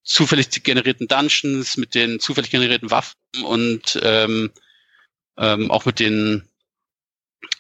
zufällig 0.03 0.51
generierten 0.63 1.09
Dungeons, 1.09 1.77
mit 1.77 1.95
den 1.95 2.21
zufällig 2.21 2.51
generierten 2.51 2.91
Waffen 2.91 3.15
und 3.45 3.99
ähm, 4.03 4.51
ähm, 5.39 5.71
auch 5.71 5.85
mit 5.85 6.01
den 6.01 6.49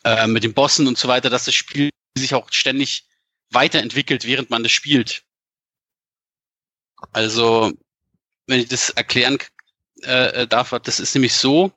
äh, 0.04 0.26
mit 0.26 0.44
den 0.44 0.54
Bossen 0.54 0.86
und 0.86 0.98
so 0.98 1.08
weiter, 1.08 1.30
dass 1.30 1.44
das 1.44 1.54
Spiel 1.54 1.90
sich 2.16 2.34
auch 2.34 2.50
ständig 2.52 3.04
weiterentwickelt, 3.50 4.24
während 4.24 4.50
man 4.50 4.62
das 4.62 4.72
spielt. 4.72 5.24
Also, 7.12 7.72
wenn 8.46 8.60
ich 8.60 8.68
das 8.68 8.90
erklären 8.90 9.38
äh, 10.02 10.46
darf, 10.46 10.74
das 10.82 11.00
ist 11.00 11.14
nämlich 11.14 11.34
so, 11.34 11.72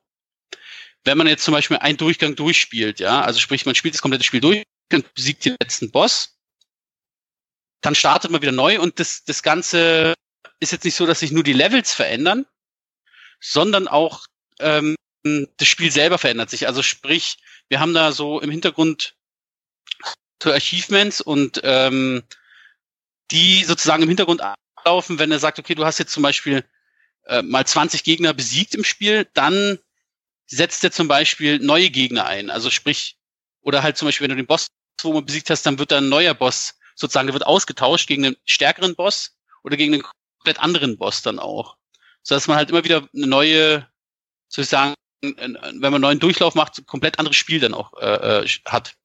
wenn 1.04 1.18
man 1.18 1.28
jetzt 1.28 1.44
zum 1.44 1.54
Beispiel 1.54 1.78
einen 1.78 1.98
Durchgang 1.98 2.36
durchspielt, 2.36 3.00
ja, 3.00 3.22
also 3.22 3.40
sprich, 3.40 3.66
man 3.66 3.76
spielt 3.76 3.94
das 3.94 4.02
komplette 4.02 4.24
Spiel 4.24 4.42
durch 4.42 4.64
und 4.92 5.14
besiegt 5.14 5.46
den 5.46 5.56
letzten 5.60 5.92
Boss, 5.92 6.38
dann 7.82 7.96
startet 7.96 8.32
man 8.32 8.42
wieder 8.42 8.52
neu 8.52 8.80
und 8.80 9.00
das, 9.00 9.24
das 9.26 9.44
Ganze 9.44 10.14
ist 10.60 10.72
jetzt 10.72 10.86
nicht 10.86 10.96
so, 10.96 11.06
dass 11.06 11.20
sich 11.20 11.32
nur 11.32 11.44
die 11.44 11.54
Levels 11.54 11.94
verändern, 11.94 12.46
sondern 13.40 13.88
auch 13.88 14.26
ähm, 14.60 14.96
das 15.24 15.68
Spiel 15.68 15.92
selber 15.92 16.18
verändert 16.18 16.50
sich. 16.50 16.68
Also 16.68 16.84
sprich, 16.84 17.38
wir 17.70 17.80
haben 17.80 17.94
da 17.94 18.12
so 18.12 18.40
im 18.42 18.52
Hintergrund 18.52 19.16
so 20.42 20.52
Achievements 20.52 21.22
und 21.22 21.62
ähm, 21.64 22.24
die 23.32 23.64
sozusagen 23.64 24.04
im 24.04 24.10
Hintergrund 24.10 24.42
ablaufen, 24.42 25.20
wenn 25.20 25.32
er 25.32 25.40
sagt, 25.40 25.60
okay, 25.60 25.76
du 25.76 25.86
hast 25.86 26.00
jetzt 26.00 26.14
zum 26.14 26.24
Beispiel 26.24 26.66
äh, 27.26 27.42
mal 27.42 27.66
20 27.66 28.04
Gegner 28.04 28.34
besiegt 28.34 28.76
im 28.76 28.84
Spiel, 28.84 29.28
dann 29.34 29.80
setzt 30.46 30.84
er 30.84 30.92
zum 30.92 31.08
Beispiel 31.08 31.60
neue 31.60 31.90
Gegner 31.90 32.26
ein. 32.26 32.50
Also 32.50 32.70
sprich, 32.70 33.18
oder 33.62 33.82
halt 33.82 33.98
zum 33.98 34.08
Beispiel, 34.08 34.26
wenn 34.26 34.36
du 34.36 34.42
den 34.42 34.48
Boss 34.48 34.68
man 35.04 35.26
besiegt 35.26 35.50
hast, 35.50 35.66
dann 35.66 35.80
wird 35.80 35.92
da 35.92 35.98
ein 35.98 36.08
neuer 36.10 36.34
Boss 36.34 36.76
sozusagen, 36.96 37.28
der 37.28 37.34
wird 37.34 37.46
ausgetauscht 37.46 38.08
gegen 38.08 38.26
einen 38.26 38.38
stärkeren 38.46 38.96
Boss 38.96 39.36
oder 39.64 39.76
gegen 39.76 39.94
einen 39.94 40.04
komplett 40.44 40.60
anderen 40.60 40.98
Boss 40.98 41.22
dann 41.22 41.40
auch. 41.40 41.78
So 42.22 42.36
dass 42.36 42.48
man 42.48 42.58
halt 42.58 42.70
immer 42.70 42.84
wieder 42.84 43.08
eine 43.16 43.28
neue, 43.28 43.88
soll 44.50 44.64
ich 44.64 44.70
sagen, 44.70 44.94
wenn 45.22 45.54
man 45.80 45.94
einen 45.94 46.02
neuen 46.02 46.20
Durchlauf 46.20 46.54
macht, 46.54 46.78
ein 46.78 46.86
komplett 46.86 47.18
anderes 47.18 47.38
Spiel 47.38 47.60
dann 47.60 47.74
auch 47.74 47.94
äh, 48.02 48.42
äh 48.44 48.48
hat. 48.66 48.96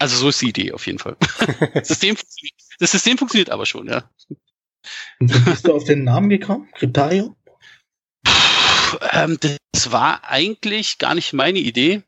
Also 0.00 0.16
so 0.16 0.28
ist 0.28 0.40
die 0.42 0.48
Idee 0.48 0.72
auf 0.72 0.86
jeden 0.86 0.98
Fall. 0.98 1.16
das, 1.74 1.88
System 1.88 2.16
das 2.78 2.90
System 2.90 3.18
funktioniert 3.18 3.50
aber 3.50 3.66
schon, 3.66 3.88
ja. 3.88 4.10
Und 5.20 5.34
wie 5.34 5.50
bist 5.50 5.66
du 5.66 5.74
auf 5.74 5.84
den 5.84 6.04
Namen 6.04 6.28
gekommen? 6.28 6.68
Cryptario? 6.72 7.36
Ähm, 9.12 9.38
das 9.40 9.92
war 9.92 10.24
eigentlich 10.24 10.98
gar 10.98 11.14
nicht 11.14 11.32
meine 11.32 11.58
Idee, 11.58 12.02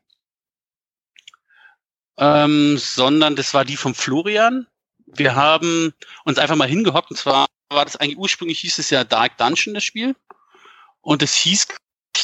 ähm, 2.17 2.77
sondern 2.77 3.35
das 3.35 3.53
war 3.53 3.65
die 3.65 3.77
von 3.77 3.93
Florian. 3.93 4.67
Wir 5.15 5.35
haben 5.35 5.93
uns 6.23 6.37
einfach 6.37 6.55
mal 6.55 6.67
hingehockt 6.67 7.11
und 7.11 7.17
zwar 7.17 7.47
war 7.69 7.85
das 7.85 7.95
eigentlich 7.95 8.17
ursprünglich 8.17 8.59
hieß 8.59 8.79
es 8.79 8.89
ja 8.89 9.03
Dark 9.03 9.37
Dungeon, 9.37 9.73
das 9.73 9.83
Spiel. 9.83 10.15
Und 11.01 11.23
es 11.23 11.33
hieß 11.35 11.67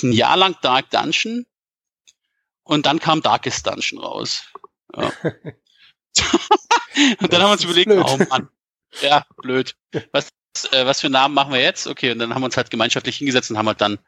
ein 0.04 0.12
Jahr 0.12 0.38
lang 0.38 0.56
Dark 0.62 0.90
Dungeon 0.92 1.46
und 2.64 2.86
dann 2.86 3.00
kam 3.00 3.22
Darkest 3.22 3.66
Dungeon 3.66 4.00
raus. 4.00 4.44
Ja. 4.96 5.12
und 7.20 7.34
dann 7.34 7.42
haben 7.42 7.50
wir 7.50 7.52
uns 7.52 7.64
überlegt, 7.64 7.90
blöd. 7.90 8.06
oh 8.06 8.18
Mann, 8.30 8.50
ja, 9.02 9.26
blöd. 9.38 9.76
Was, 10.12 10.30
äh, 10.72 10.86
was 10.86 11.02
für 11.02 11.10
Namen 11.10 11.34
machen 11.34 11.54
wir 11.54 11.62
jetzt? 11.62 11.88
Okay, 11.88 12.12
und 12.12 12.20
dann 12.20 12.34
haben 12.34 12.42
wir 12.42 12.46
uns 12.46 12.58
halt 12.58 12.70
gemeinschaftlich 12.70 13.18
hingesetzt 13.18 13.50
und 13.50 13.58
haben 13.58 13.68
halt 13.68 13.82
dann 13.82 14.00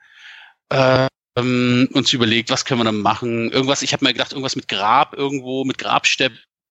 ähm, 0.69 1.89
uns 1.93 2.13
überlegt, 2.13 2.49
was 2.49 2.65
können 2.65 2.81
wir 2.81 2.85
dann 2.85 3.01
machen? 3.01 3.51
Irgendwas, 3.51 3.81
ich 3.81 3.93
habe 3.93 4.05
mir 4.05 4.13
gedacht, 4.13 4.31
irgendwas 4.31 4.55
mit 4.55 4.67
Grab 4.67 5.13
irgendwo, 5.15 5.63
mit 5.63 5.77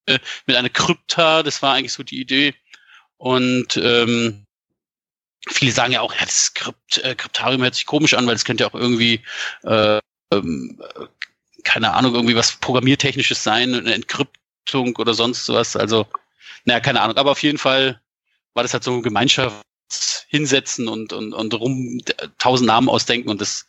Mit 0.46 0.56
einer 0.56 0.68
Krypta, 0.68 1.42
das 1.42 1.62
war 1.62 1.74
eigentlich 1.74 1.92
so 1.92 2.02
die 2.02 2.20
Idee. 2.20 2.54
Und 3.16 3.76
ähm, 3.76 4.44
viele 5.48 5.72
sagen 5.72 5.92
ja 5.92 6.00
auch, 6.00 6.14
ja, 6.14 6.24
das 6.24 6.54
Krypt, 6.54 6.98
äh, 6.98 7.14
Kryptarium 7.14 7.62
hört 7.62 7.74
sich 7.74 7.86
komisch 7.86 8.14
an, 8.14 8.26
weil 8.26 8.34
es 8.34 8.44
könnte 8.44 8.64
ja 8.64 8.70
auch 8.70 8.74
irgendwie, 8.74 9.22
äh, 9.64 10.00
ähm, 10.32 10.80
keine 11.64 11.94
Ahnung, 11.94 12.14
irgendwie 12.14 12.36
was 12.36 12.56
Programmiertechnisches 12.56 13.42
sein, 13.42 13.74
eine 13.74 13.94
Entkryptung 13.94 14.96
oder 14.96 15.14
sonst 15.14 15.44
sowas. 15.44 15.76
Also, 15.76 16.06
naja, 16.64 16.80
keine 16.80 17.00
Ahnung. 17.00 17.16
Aber 17.16 17.32
auf 17.32 17.42
jeden 17.42 17.58
Fall 17.58 18.00
war 18.54 18.62
das 18.62 18.72
halt 18.72 18.84
so 18.84 19.00
Gemeinschaft 19.00 19.64
hinsetzen 20.28 20.88
und, 20.88 21.12
und, 21.12 21.32
und 21.32 21.54
rum 21.54 22.00
tausend 22.38 22.66
Namen 22.66 22.88
ausdenken 22.88 23.30
und 23.30 23.40
das 23.40 23.66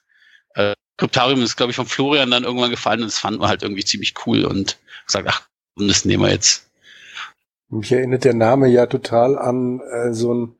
äh, 0.55 0.73
Kryptarium 0.97 1.41
ist, 1.41 1.55
glaube 1.55 1.71
ich, 1.71 1.77
von 1.77 1.85
Florian 1.85 2.31
dann 2.31 2.43
irgendwann 2.43 2.71
gefallen 2.71 3.01
und 3.01 3.07
das 3.07 3.19
fanden 3.19 3.41
wir 3.41 3.47
halt 3.47 3.63
irgendwie 3.63 3.85
ziemlich 3.85 4.13
cool 4.25 4.43
und 4.43 4.77
gesagt, 5.05 5.27
ach, 5.29 5.48
das 5.87 6.05
nehmen 6.05 6.23
wir 6.23 6.31
jetzt. 6.31 6.65
Mich 7.69 7.91
erinnert 7.91 8.23
der 8.23 8.33
Name 8.33 8.67
ja 8.67 8.87
total 8.87 9.37
an 9.37 9.79
äh, 9.79 10.13
so 10.13 10.33
ein 10.33 10.55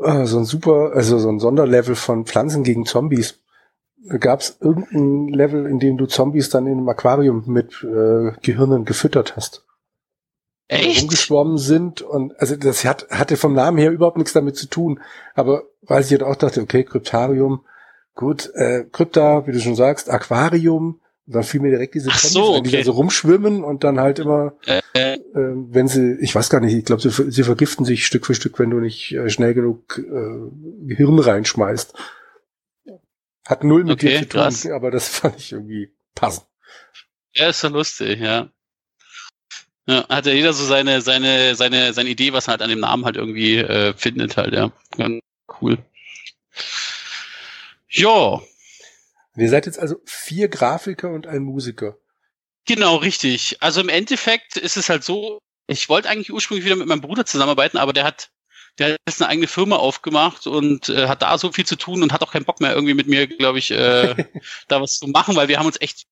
äh, 0.00 0.26
so 0.26 0.38
ein 0.38 0.44
super, 0.44 0.92
also 0.94 1.18
so 1.18 1.28
ein 1.28 1.40
Sonderlevel 1.40 1.94
von 1.94 2.26
Pflanzen 2.26 2.62
gegen 2.62 2.86
Zombies. 2.86 3.40
Gab 4.20 4.40
es 4.40 4.58
irgendein 4.60 5.28
Level, 5.28 5.66
in 5.66 5.80
dem 5.80 5.96
du 5.96 6.06
Zombies 6.06 6.48
dann 6.48 6.66
in 6.66 6.78
einem 6.78 6.88
Aquarium 6.88 7.44
mit 7.46 7.82
äh, 7.82 8.32
Gehirnen 8.42 8.84
gefüttert 8.84 9.34
hast? 9.36 9.64
Echt? 10.68 11.02
rumgeschwommen 11.02 11.58
sind 11.58 12.02
und 12.02 12.38
also 12.40 12.56
das 12.56 12.84
hat, 12.84 13.08
hatte 13.10 13.36
vom 13.36 13.52
Namen 13.52 13.78
her 13.78 13.92
überhaupt 13.92 14.16
nichts 14.16 14.32
damit 14.32 14.56
zu 14.56 14.66
tun. 14.66 15.00
Aber 15.34 15.62
weil 15.82 16.02
ich 16.02 16.10
halt 16.10 16.24
auch 16.24 16.34
dachte, 16.34 16.60
okay, 16.60 16.82
Kryptarium, 16.82 17.64
gut, 18.16 18.50
äh, 18.54 18.84
Krypta, 18.90 19.46
wie 19.46 19.52
du 19.52 19.60
schon 19.60 19.76
sagst, 19.76 20.10
Aquarium, 20.10 21.00
dann 21.26 21.42
fiel 21.42 21.60
mir 21.60 21.70
direkt 21.70 21.94
diese 21.94 22.08
Zombies, 22.10 22.32
so, 22.32 22.54
okay. 22.54 22.70
die 22.70 22.76
da 22.76 22.84
so 22.84 22.92
rumschwimmen 22.92 23.64
und 23.64 23.82
dann 23.82 23.98
halt 23.98 24.20
immer, 24.20 24.54
äh, 24.66 24.80
äh, 24.94 25.18
wenn 25.32 25.88
sie, 25.88 26.16
ich 26.20 26.34
weiß 26.34 26.50
gar 26.50 26.60
nicht, 26.60 26.74
ich 26.74 26.84
glaube, 26.84 27.02
sie, 27.02 27.30
sie, 27.30 27.42
vergiften 27.42 27.84
sich 27.84 28.06
Stück 28.06 28.26
für 28.26 28.34
Stück, 28.34 28.58
wenn 28.58 28.70
du 28.70 28.78
nicht 28.78 29.12
äh, 29.12 29.28
schnell 29.28 29.52
genug 29.52 29.98
äh, 29.98 30.86
Gehirn 30.86 31.18
reinschmeißt. 31.18 31.94
Hat 33.46 33.64
null 33.64 33.84
mit 33.84 33.94
okay, 33.94 34.08
dir 34.08 34.18
zu 34.20 34.28
tun, 34.28 34.40
krass. 34.40 34.66
aber 34.66 34.90
das 34.90 35.08
fand 35.18 35.36
ich 35.36 35.52
irgendwie 35.52 35.92
passend. 36.14 36.46
Ja, 37.34 37.48
ist 37.48 37.60
so 37.60 37.68
lustig, 37.68 38.20
ja. 38.20 38.48
Ja, 39.88 40.08
hat 40.08 40.26
ja 40.26 40.32
jeder 40.32 40.52
so 40.52 40.64
seine, 40.64 41.00
seine, 41.00 41.54
seine, 41.54 41.92
seine 41.92 42.08
Idee, 42.08 42.32
was 42.32 42.48
er 42.48 42.52
halt 42.52 42.62
an 42.62 42.70
dem 42.70 42.80
Namen 42.80 43.04
halt 43.04 43.16
irgendwie 43.16 43.58
äh, 43.58 43.94
findet 43.94 44.36
halt, 44.36 44.52
ja. 44.52 44.72
Ganz 44.96 45.20
cool. 45.60 45.78
Ja. 47.88 48.40
Ihr 49.36 49.48
seid 49.48 49.66
jetzt 49.66 49.78
also 49.78 49.96
vier 50.04 50.48
Grafiker 50.48 51.10
und 51.10 51.26
ein 51.26 51.42
Musiker. 51.42 51.96
Genau, 52.66 52.96
richtig. 52.96 53.58
Also 53.60 53.80
im 53.80 53.88
Endeffekt 53.88 54.56
ist 54.56 54.76
es 54.76 54.88
halt 54.88 55.04
so, 55.04 55.38
ich 55.68 55.88
wollte 55.88 56.08
eigentlich 56.08 56.32
ursprünglich 56.32 56.64
wieder 56.64 56.76
mit 56.76 56.88
meinem 56.88 57.00
Bruder 57.00 57.26
zusammenarbeiten, 57.26 57.78
aber 57.78 57.92
der 57.92 58.04
hat, 58.04 58.30
der 58.78 58.92
hat 58.92 58.96
jetzt 59.08 59.20
eine 59.20 59.28
eigene 59.28 59.46
Firma 59.46 59.76
aufgemacht 59.76 60.46
und 60.46 60.88
äh, 60.88 61.06
hat 61.06 61.22
da 61.22 61.38
so 61.38 61.52
viel 61.52 61.66
zu 61.66 61.76
tun 61.76 62.02
und 62.02 62.12
hat 62.12 62.22
auch 62.22 62.32
keinen 62.32 62.44
Bock 62.44 62.60
mehr 62.60 62.74
irgendwie 62.74 62.94
mit 62.94 63.06
mir, 63.06 63.26
glaube 63.26 63.58
ich, 63.58 63.70
äh, 63.70 64.14
da 64.68 64.80
was 64.80 64.98
zu 64.98 65.06
machen, 65.06 65.36
weil 65.36 65.48
wir 65.48 65.58
haben 65.58 65.66
uns 65.66 65.80
echt 65.80 66.06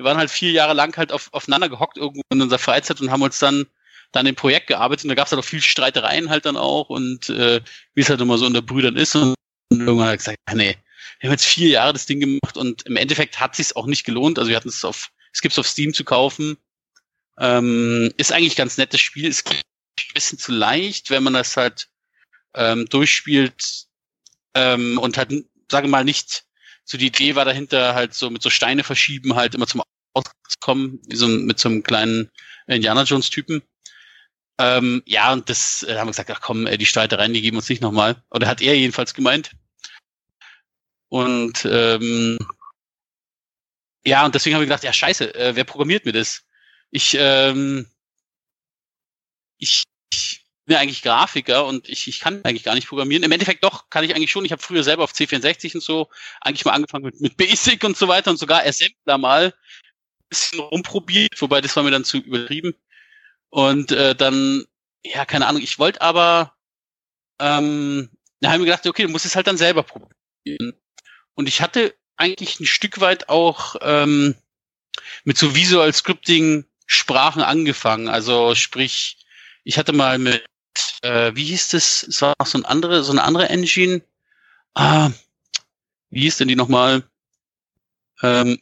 wir 0.00 0.06
waren 0.06 0.16
halt 0.16 0.30
vier 0.30 0.50
Jahre 0.52 0.72
lang 0.72 0.96
halt 0.96 1.12
auf, 1.12 1.28
aufeinander 1.32 1.68
gehockt 1.68 1.98
irgendwo 1.98 2.22
in 2.32 2.40
unserer 2.40 2.58
Freizeit 2.58 3.02
und 3.02 3.10
haben 3.10 3.20
uns 3.20 3.38
dann 3.38 3.66
dann 4.12 4.26
im 4.26 4.34
Projekt 4.34 4.66
gearbeitet 4.66 5.04
und 5.04 5.10
da 5.10 5.14
gab 5.14 5.26
es 5.26 5.32
halt 5.32 5.40
auch 5.40 5.46
viel 5.46 5.60
Streitereien 5.60 6.30
halt 6.30 6.46
dann 6.46 6.56
auch 6.56 6.88
und 6.88 7.28
äh, 7.28 7.60
wie 7.94 8.00
es 8.00 8.08
halt 8.08 8.20
immer 8.20 8.38
so 8.38 8.46
unter 8.46 8.62
Brüdern 8.62 8.96
ist 8.96 9.14
und 9.14 9.34
irgendwann 9.70 10.06
hat 10.06 10.14
er 10.14 10.16
gesagt, 10.16 10.38
ja, 10.48 10.54
nee, 10.54 10.76
wir 11.18 11.28
haben 11.28 11.34
jetzt 11.34 11.46
vier 11.46 11.68
Jahre 11.68 11.92
das 11.92 12.06
Ding 12.06 12.20
gemacht 12.20 12.56
und 12.56 12.82
im 12.82 12.96
Endeffekt 12.96 13.40
hat 13.40 13.56
sich 13.56 13.76
auch 13.76 13.86
nicht 13.86 14.04
gelohnt. 14.04 14.38
Also 14.38 14.48
wir 14.48 14.56
hatten 14.56 14.68
es 14.68 14.84
auf, 14.84 15.10
es 15.32 15.40
gibt's 15.40 15.58
auf 15.58 15.66
Steam 15.66 15.94
zu 15.94 16.04
kaufen. 16.04 16.56
Ähm, 17.38 18.12
ist 18.16 18.32
eigentlich 18.32 18.56
ganz 18.56 18.76
nettes 18.76 19.00
Spiel, 19.00 19.26
ist 19.28 19.48
ein 19.48 19.60
bisschen 20.14 20.38
zu 20.38 20.52
leicht, 20.52 21.10
wenn 21.10 21.22
man 21.22 21.32
das 21.32 21.56
halt 21.56 21.88
ähm, 22.54 22.86
durchspielt 22.86 23.86
ähm, 24.54 24.98
und 24.98 25.16
halt, 25.16 25.32
sage 25.70 25.88
mal, 25.88 26.04
nicht 26.04 26.44
so 26.84 26.98
die 26.98 27.06
Idee 27.06 27.36
war 27.36 27.44
dahinter 27.44 27.94
halt 27.94 28.14
so 28.14 28.30
mit 28.30 28.42
so 28.42 28.50
Steine 28.50 28.82
verschieben 28.82 29.36
halt 29.36 29.54
immer 29.54 29.66
zum 29.66 29.82
Auskommen, 30.12 31.00
wie 31.08 31.16
so 31.16 31.28
mit 31.28 31.60
so 31.60 31.68
einem 31.68 31.82
kleinen 31.82 32.30
Indiana 32.66 33.04
Jones 33.04 33.30
Typen. 33.30 33.62
Ähm, 34.58 35.02
ja, 35.06 35.32
und 35.32 35.48
das 35.48 35.84
äh, 35.84 35.96
haben 35.96 36.08
wir 36.08 36.12
gesagt, 36.12 36.30
ach 36.30 36.40
komm, 36.40 36.66
äh, 36.66 36.76
die 36.76 36.86
Streitereien, 36.86 37.32
die 37.32 37.40
geben 37.40 37.56
uns 37.56 37.68
nicht 37.68 37.80
nochmal. 37.80 38.22
Oder 38.30 38.46
hat 38.46 38.60
er 38.60 38.76
jedenfalls 38.76 39.14
gemeint. 39.14 39.52
Und 41.10 41.64
ähm, 41.64 42.38
ja, 44.06 44.24
und 44.24 44.34
deswegen 44.34 44.54
haben 44.54 44.62
wir 44.62 44.66
gedacht, 44.66 44.84
ja 44.84 44.92
scheiße, 44.92 45.34
äh, 45.34 45.56
wer 45.56 45.64
programmiert 45.64 46.04
mir 46.06 46.12
das? 46.12 46.44
Ich, 46.90 47.16
ähm, 47.18 47.86
ich, 49.58 49.84
ich 50.12 50.46
bin 50.64 50.74
ja 50.74 50.80
eigentlich 50.80 51.02
Grafiker 51.02 51.66
und 51.66 51.88
ich, 51.88 52.06
ich 52.08 52.20
kann 52.20 52.44
eigentlich 52.44 52.62
gar 52.62 52.76
nicht 52.76 52.88
programmieren. 52.88 53.24
Im 53.24 53.32
Endeffekt 53.32 53.64
doch, 53.64 53.90
kann 53.90 54.04
ich 54.04 54.14
eigentlich 54.14 54.30
schon. 54.30 54.44
Ich 54.44 54.52
habe 54.52 54.62
früher 54.62 54.84
selber 54.84 55.02
auf 55.04 55.12
C64 55.12 55.74
und 55.74 55.82
so 55.82 56.08
eigentlich 56.40 56.64
mal 56.64 56.72
angefangen 56.72 57.04
mit, 57.04 57.20
mit 57.20 57.36
Basic 57.36 57.82
und 57.84 57.96
so 57.96 58.08
weiter 58.08 58.30
und 58.30 58.38
sogar 58.38 58.64
Assembler 58.64 59.18
mal 59.18 59.46
ein 59.46 59.52
bisschen 60.28 60.60
rumprobiert, 60.60 61.40
wobei 61.42 61.60
das 61.60 61.74
war 61.76 61.82
mir 61.82 61.90
dann 61.90 62.04
zu 62.04 62.18
übertrieben. 62.18 62.74
Und 63.50 63.92
äh, 63.92 64.14
dann, 64.14 64.64
ja, 65.04 65.24
keine 65.26 65.48
Ahnung, 65.48 65.62
ich 65.62 65.78
wollte 65.80 66.00
aber, 66.02 66.56
ähm, 67.40 68.10
da 68.40 68.52
haben 68.52 68.60
wir 68.60 68.66
gedacht, 68.66 68.86
okay, 68.86 69.02
du 69.04 69.08
musst 69.10 69.26
es 69.26 69.36
halt 69.36 69.48
dann 69.48 69.58
selber 69.58 69.82
probieren. 69.82 70.79
Und 71.40 71.48
ich 71.48 71.62
hatte 71.62 71.94
eigentlich 72.18 72.60
ein 72.60 72.66
Stück 72.66 73.00
weit 73.00 73.30
auch 73.30 73.76
ähm, 73.80 74.34
mit 75.24 75.38
so 75.38 75.54
Visual 75.54 75.90
Scripting 75.90 76.66
Sprachen 76.84 77.40
angefangen. 77.40 78.08
Also 78.08 78.54
sprich, 78.54 79.16
ich 79.64 79.78
hatte 79.78 79.94
mal 79.94 80.18
mit 80.18 80.44
äh, 81.00 81.34
wie 81.34 81.44
hieß 81.44 81.68
das? 81.68 82.02
Es 82.02 82.20
war 82.20 82.34
noch 82.38 82.46
so, 82.46 82.58
ein 82.58 82.66
andere, 82.66 83.02
so 83.02 83.12
eine 83.12 83.24
andere 83.24 83.48
Engine. 83.48 84.02
Ah, 84.74 85.12
wie 86.10 86.20
hieß 86.20 86.36
denn 86.36 86.48
die 86.48 86.56
nochmal? 86.56 87.04
Ähm, 88.22 88.60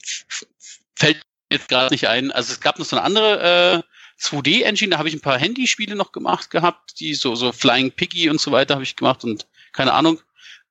fällt 0.94 1.20
jetzt 1.50 1.68
gerade 1.68 1.92
nicht 1.92 2.06
ein. 2.06 2.30
Also 2.30 2.52
es 2.52 2.60
gab 2.60 2.78
noch 2.78 2.86
so 2.86 2.94
eine 2.94 3.04
andere 3.04 3.82
äh, 3.82 4.22
2D-Engine, 4.22 4.90
da 4.90 4.98
habe 4.98 5.08
ich 5.08 5.16
ein 5.16 5.20
paar 5.20 5.40
Handyspiele 5.40 5.96
noch 5.96 6.12
gemacht 6.12 6.50
gehabt, 6.50 7.00
die 7.00 7.14
so, 7.14 7.34
so 7.34 7.50
Flying 7.50 7.90
Piggy 7.90 8.30
und 8.30 8.40
so 8.40 8.52
weiter 8.52 8.74
habe 8.74 8.84
ich 8.84 8.94
gemacht 8.94 9.24
und 9.24 9.48
keine 9.72 9.94
Ahnung. 9.94 10.20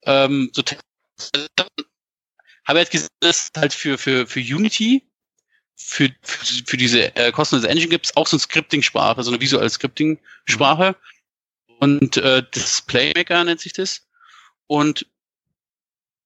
Ähm, 0.03 0.51
so 0.53 0.63
habe 2.67 2.79
ich 2.79 2.85
halt 2.85 2.91
gesehen, 2.91 3.07
dass 3.21 3.49
halt 3.55 3.73
für, 3.73 3.97
für, 3.97 4.27
für 4.27 4.39
Unity, 4.39 5.07
für, 5.75 6.09
für, 6.21 6.63
für 6.65 6.77
diese 6.77 7.15
äh, 7.15 7.31
kostenlose 7.31 7.69
Engine 7.69 7.89
gibt 7.89 8.07
es 8.07 8.17
auch 8.17 8.27
so 8.27 8.35
eine 8.35 8.41
Scripting-Sprache, 8.41 9.23
so 9.23 9.31
eine 9.31 9.39
visuelle 9.39 9.69
Scripting-Sprache. 9.69 10.95
Und 11.79 12.17
äh, 12.17 12.43
das 12.51 12.81
Playmaker 12.81 13.43
nennt 13.43 13.61
sich 13.61 13.73
das. 13.73 14.07
Und 14.65 15.05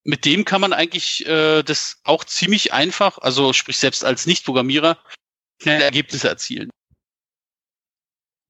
mit 0.04 0.26
dem 0.26 0.46
kann 0.46 0.62
man 0.62 0.74
eigentlich 0.74 1.26
äh, 1.28 1.62
das 1.62 2.00
auch 2.04 2.24
ziemlich 2.24 2.74
einfach, 2.74 3.20
also 3.20 3.54
sprich 3.54 3.78
selbst 3.78 4.04
als 4.04 4.26
Nicht-Programmierer, 4.26 4.98
schnelle 5.62 5.84
Ergebnisse 5.84 6.28
erzielen. 6.28 6.72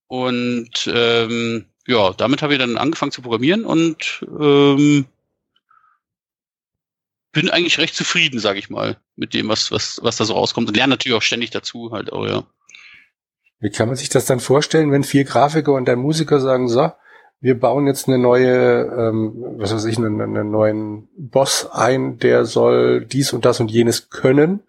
Und 0.07 0.89
ähm, 0.93 1.65
ja, 1.87 2.13
damit 2.13 2.41
habe 2.41 2.53
ich 2.53 2.59
dann 2.59 2.77
angefangen 2.77 3.11
zu 3.11 3.21
programmieren 3.21 3.65
und 3.65 4.25
ähm, 4.39 5.07
bin 7.31 7.49
eigentlich 7.49 7.77
recht 7.77 7.95
zufrieden, 7.95 8.39
sage 8.39 8.59
ich 8.59 8.69
mal, 8.69 8.97
mit 9.15 9.33
dem, 9.33 9.47
was, 9.47 9.71
was, 9.71 9.99
was 10.01 10.17
da 10.17 10.25
so 10.25 10.33
rauskommt. 10.33 10.67
Und 10.67 10.75
lerne 10.75 10.91
natürlich 10.91 11.17
auch 11.17 11.21
ständig 11.21 11.51
dazu 11.51 11.91
halt 11.91 12.11
auch, 12.11 12.25
ja. 12.27 12.43
Wie 13.59 13.69
kann 13.69 13.87
man 13.87 13.95
sich 13.95 14.09
das 14.09 14.25
dann 14.25 14.39
vorstellen, 14.39 14.91
wenn 14.91 15.03
vier 15.03 15.23
Grafiker 15.23 15.73
und 15.73 15.87
ein 15.87 15.99
Musiker 15.99 16.39
sagen, 16.39 16.67
so, 16.67 16.91
wir 17.39 17.59
bauen 17.59 17.87
jetzt 17.87 18.07
eine 18.07 18.17
neue, 18.17 18.81
ähm, 18.83 19.33
was 19.57 19.73
weiß 19.73 19.85
ich, 19.85 19.97
einen, 19.97 20.21
einen 20.21 20.51
neuen 20.51 21.09
Boss 21.17 21.69
ein, 21.71 22.19
der 22.19 22.45
soll 22.45 23.05
dies 23.05 23.33
und 23.33 23.45
das 23.45 23.59
und 23.59 23.71
jenes 23.71 24.09
können. 24.09 24.61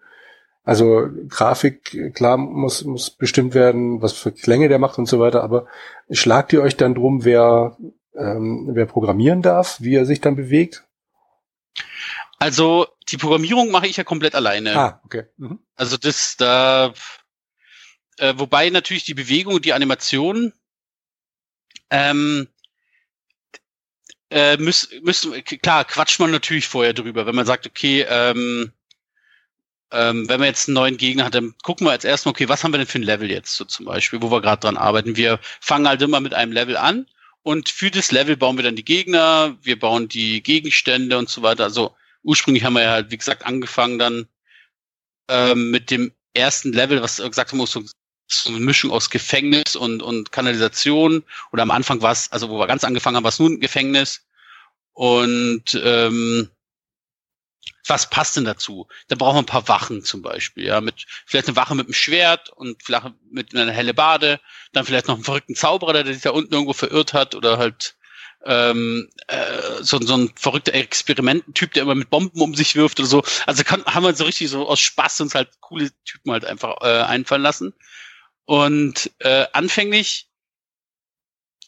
Also 0.63 1.07
Grafik, 1.27 2.13
klar, 2.15 2.37
muss, 2.37 2.83
muss 2.85 3.09
bestimmt 3.09 3.53
werden, 3.53 4.01
was 4.01 4.13
für 4.13 4.31
Klänge 4.31 4.69
der 4.69 4.79
macht 4.79 4.97
und 4.97 5.07
so 5.07 5.19
weiter, 5.19 5.43
aber 5.43 5.67
schlagt 6.09 6.53
ihr 6.53 6.61
euch 6.61 6.77
dann 6.77 6.95
drum, 6.95 7.25
wer, 7.25 7.77
ähm, 8.15 8.69
wer 8.71 8.85
programmieren 8.85 9.41
darf, 9.41 9.81
wie 9.81 9.95
er 9.95 10.05
sich 10.05 10.21
dann 10.21 10.35
bewegt? 10.35 10.85
Also 12.39 12.87
die 13.09 13.17
Programmierung 13.17 13.71
mache 13.71 13.87
ich 13.87 13.97
ja 13.97 14.03
komplett 14.03 14.35
alleine. 14.35 14.75
Ah, 14.75 15.01
okay. 15.05 15.23
Mhm. 15.37 15.59
Also 15.75 15.97
das 15.97 16.35
da, 16.37 16.93
äh, 18.17 18.33
wobei 18.37 18.69
natürlich 18.69 19.05
die 19.05 19.13
Bewegung 19.13 19.55
und 19.55 19.65
die 19.65 19.73
Animation 19.73 20.53
ähm, 21.89 22.47
äh, 24.29 24.57
müssen, 24.57 25.03
müssen, 25.03 25.43
klar, 25.43 25.85
quatscht 25.85 26.19
man 26.19 26.31
natürlich 26.31 26.67
vorher 26.67 26.93
drüber, 26.93 27.25
wenn 27.25 27.35
man 27.35 27.45
sagt, 27.45 27.67
okay, 27.67 28.05
ähm, 28.09 28.73
ähm, 29.91 30.27
wenn 30.27 30.39
man 30.39 30.47
jetzt 30.47 30.67
einen 30.67 30.73
neuen 30.73 30.97
Gegner 30.97 31.25
hat, 31.25 31.35
dann 31.35 31.53
gucken 31.61 31.85
wir 31.85 31.91
als 31.91 32.03
erstes 32.03 32.27
okay, 32.27 32.49
was 32.49 32.63
haben 32.63 32.73
wir 32.73 32.79
denn 32.79 32.87
für 32.87 32.97
ein 32.99 33.03
Level 33.03 33.29
jetzt 33.29 33.55
so 33.55 33.63
zum 33.63 33.85
Beispiel, 33.85 34.21
wo 34.23 34.31
wir 34.31 34.41
gerade 34.41 34.61
dran 34.61 34.75
arbeiten. 34.75 35.15
Wir 35.15 35.39
fangen 35.61 35.87
halt 35.87 36.01
immer 36.01 36.19
mit 36.19 36.33
einem 36.33 36.51
Level 36.51 36.77
an 36.77 37.05
und 37.43 37.69
für 37.69 37.91
das 37.91 38.11
Level 38.11 38.35
bauen 38.35 38.57
wir 38.57 38.63
dann 38.63 38.75
die 38.75 38.85
Gegner, 38.85 39.55
wir 39.61 39.77
bauen 39.77 40.07
die 40.07 40.41
Gegenstände 40.41 41.17
und 41.17 41.29
so 41.29 41.43
weiter. 41.43 41.63
Also 41.65 41.95
ursprünglich 42.23 42.63
haben 42.63 42.73
wir 42.73 42.83
ja 42.83 42.91
halt, 42.91 43.11
wie 43.11 43.17
gesagt, 43.17 43.45
angefangen 43.45 43.99
dann 43.99 44.27
ähm, 45.29 45.71
mit 45.71 45.91
dem 45.91 46.11
ersten 46.33 46.73
Level, 46.73 47.01
was 47.01 47.17
gesagt 47.17 47.51
haben, 47.51 47.65
so, 47.65 47.83
so 48.27 48.49
eine 48.49 48.59
Mischung 48.59 48.91
aus 48.91 49.09
Gefängnis 49.09 49.75
und, 49.75 50.01
und 50.01 50.31
Kanalisation. 50.31 51.23
Oder 51.51 51.63
am 51.63 51.71
Anfang 51.71 52.01
war 52.01 52.11
es, 52.11 52.31
also 52.31 52.49
wo 52.49 52.59
wir 52.59 52.67
ganz 52.67 52.83
angefangen 52.83 53.17
haben, 53.17 53.23
war 53.23 53.29
es 53.29 53.39
nur 53.39 53.49
ein 53.49 53.59
Gefängnis. 53.59 54.25
Und 54.93 55.79
ähm, 55.83 56.49
was 57.87 58.09
passt 58.09 58.37
denn 58.37 58.45
dazu? 58.45 58.87
Da 59.07 59.15
brauchen 59.15 59.35
wir 59.35 59.41
ein 59.41 59.45
paar 59.45 59.67
Wachen 59.67 60.03
zum 60.03 60.21
Beispiel, 60.21 60.65
ja, 60.65 60.79
mit 60.79 61.05
vielleicht 61.25 61.47
eine 61.47 61.57
Wache 61.57 61.75
mit 61.75 61.87
einem 61.87 61.93
Schwert 61.93 62.49
und 62.49 62.81
vielleicht 62.81 63.07
mit 63.29 63.53
einer 63.55 63.71
helle 63.71 63.93
Bade, 63.93 64.39
dann 64.71 64.85
vielleicht 64.85 65.07
noch 65.07 65.15
einen 65.15 65.23
verrückten 65.23 65.55
Zauberer, 65.55 66.03
der 66.03 66.13
sich 66.13 66.23
da 66.23 66.31
unten 66.31 66.53
irgendwo 66.53 66.73
verirrt 66.73 67.13
hat 67.13 67.35
oder 67.35 67.57
halt 67.57 67.95
ähm, 68.45 69.09
äh, 69.27 69.81
so, 69.81 69.99
so 70.01 70.15
ein 70.15 70.31
verrückter 70.35 70.73
Experimententyp, 70.73 71.73
der 71.73 71.83
immer 71.83 71.95
mit 71.95 72.09
Bomben 72.09 72.41
um 72.41 72.55
sich 72.55 72.75
wirft 72.75 72.99
oder 72.99 73.07
so. 73.07 73.23
Also 73.45 73.63
kann, 73.63 73.83
haben 73.85 74.03
wir 74.03 74.13
so 74.13 74.25
richtig 74.25 74.49
so 74.49 74.67
aus 74.67 74.79
Spaß 74.79 75.21
uns 75.21 75.35
halt 75.35 75.49
coole 75.61 75.91
Typen 76.05 76.31
halt 76.31 76.45
einfach 76.45 76.77
äh, 76.81 77.03
einfallen 77.03 77.41
lassen. 77.41 77.73
Und 78.45 79.11
äh, 79.19 79.45
anfänglich 79.53 80.27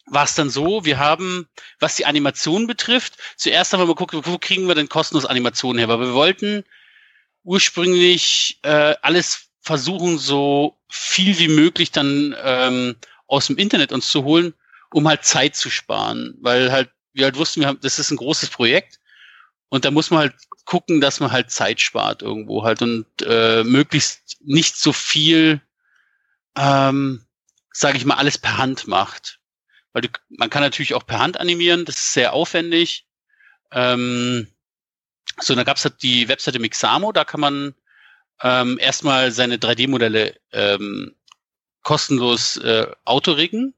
war 0.07 0.25
es 0.25 0.35
dann 0.35 0.49
so, 0.49 0.85
wir 0.85 0.99
haben, 0.99 1.47
was 1.79 1.95
die 1.95 2.05
Animation 2.05 2.67
betrifft, 2.67 3.17
zuerst 3.37 3.73
haben 3.73 3.79
wir 3.79 3.85
mal 3.85 3.95
geguckt, 3.95 4.13
wo 4.27 4.37
kriegen 4.37 4.67
wir 4.67 4.75
denn 4.75 4.89
kostenlos 4.89 5.25
Animationen 5.25 5.79
her? 5.79 5.87
Weil 5.87 5.99
wir 5.99 6.13
wollten 6.13 6.63
ursprünglich 7.43 8.59
äh, 8.63 8.95
alles 9.01 9.49
versuchen, 9.61 10.19
so 10.19 10.77
viel 10.89 11.39
wie 11.39 11.47
möglich 11.47 11.91
dann 11.91 12.35
ähm, 12.43 12.95
aus 13.27 13.47
dem 13.47 13.57
Internet 13.57 13.91
uns 13.91 14.09
zu 14.09 14.23
holen, 14.23 14.53
um 14.95 15.07
halt 15.07 15.25
Zeit 15.25 15.55
zu 15.55 15.69
sparen. 15.69 16.35
Weil 16.41 16.71
halt, 16.71 16.89
wir 17.13 17.25
halt 17.25 17.37
wussten, 17.37 17.61
wir 17.61 17.67
haben, 17.67 17.79
das 17.81 17.99
ist 17.99 18.11
ein 18.11 18.17
großes 18.17 18.49
Projekt 18.49 18.99
und 19.69 19.85
da 19.85 19.91
muss 19.91 20.11
man 20.11 20.19
halt 20.19 20.35
gucken, 20.65 21.01
dass 21.01 21.19
man 21.19 21.31
halt 21.31 21.51
Zeit 21.51 21.81
spart 21.81 22.21
irgendwo 22.21 22.63
halt 22.63 22.81
und 22.81 23.05
äh, 23.21 23.63
möglichst 23.63 24.37
nicht 24.41 24.77
so 24.77 24.93
viel, 24.93 25.61
ähm, 26.57 27.25
sage 27.71 27.97
ich 27.97 28.05
mal, 28.05 28.15
alles 28.15 28.37
per 28.37 28.57
Hand 28.57 28.87
macht 28.87 29.39
weil 29.95 30.01
du, 30.01 30.09
man 30.27 30.49
kann 30.49 30.61
natürlich 30.61 30.93
auch 30.93 31.05
per 31.05 31.19
Hand 31.19 31.39
animieren, 31.39 31.85
das 31.85 31.95
ist 31.95 32.11
sehr 32.11 32.33
aufwendig. 32.33 33.07
Ähm, 33.71 34.45
so, 35.39 35.55
da 35.55 35.63
gab 35.63 35.77
es 35.77 35.85
halt 35.85 36.03
die 36.03 36.27
Webseite 36.27 36.59
Mixamo, 36.59 37.13
da 37.13 37.23
kann 37.23 37.39
man 37.39 37.75
ähm, 38.41 38.77
erstmal 38.77 39.31
seine 39.31 39.55
3D-Modelle 39.55 40.35
ähm, 40.51 41.15
kostenlos 41.81 42.57
äh, 42.57 42.87
autoriggen. 43.05 43.73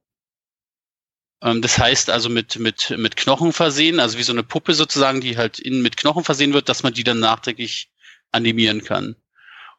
Ähm, 1.41 1.61
das 1.61 1.77
heißt 1.77 2.09
also 2.09 2.29
mit, 2.29 2.57
mit, 2.57 2.93
mit 2.97 3.15
Knochen 3.15 3.53
versehen, 3.53 3.99
also 3.99 4.17
wie 4.17 4.23
so 4.23 4.33
eine 4.33 4.43
Puppe 4.43 4.73
sozusagen, 4.73 5.21
die 5.21 5.37
halt 5.37 5.59
innen 5.59 5.81
mit 5.81 5.97
Knochen 5.97 6.23
versehen 6.23 6.53
wird, 6.53 6.69
dass 6.69 6.83
man 6.83 6.93
die 6.93 7.03
dann 7.03 7.19
nachträglich 7.19 7.91
animieren 8.31 8.83
kann. 8.83 9.15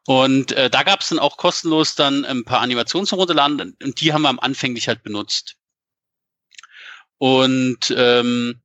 Und 0.06 0.52
äh, 0.52 0.70
da 0.70 0.84
gab 0.84 1.00
es 1.00 1.10
dann 1.10 1.18
auch 1.18 1.36
kostenlos 1.36 1.94
dann 1.94 2.24
ein 2.24 2.44
paar 2.44 2.60
Animationen 2.60 3.06
zum 3.06 3.18
Runterladen 3.18 3.76
und 3.82 4.00
die 4.00 4.12
haben 4.12 4.22
wir 4.22 4.30
am 4.30 4.40
anfänglich 4.40 4.88
halt 4.88 5.02
benutzt. 5.02 5.56
Und 7.18 7.92
ähm, 7.96 8.60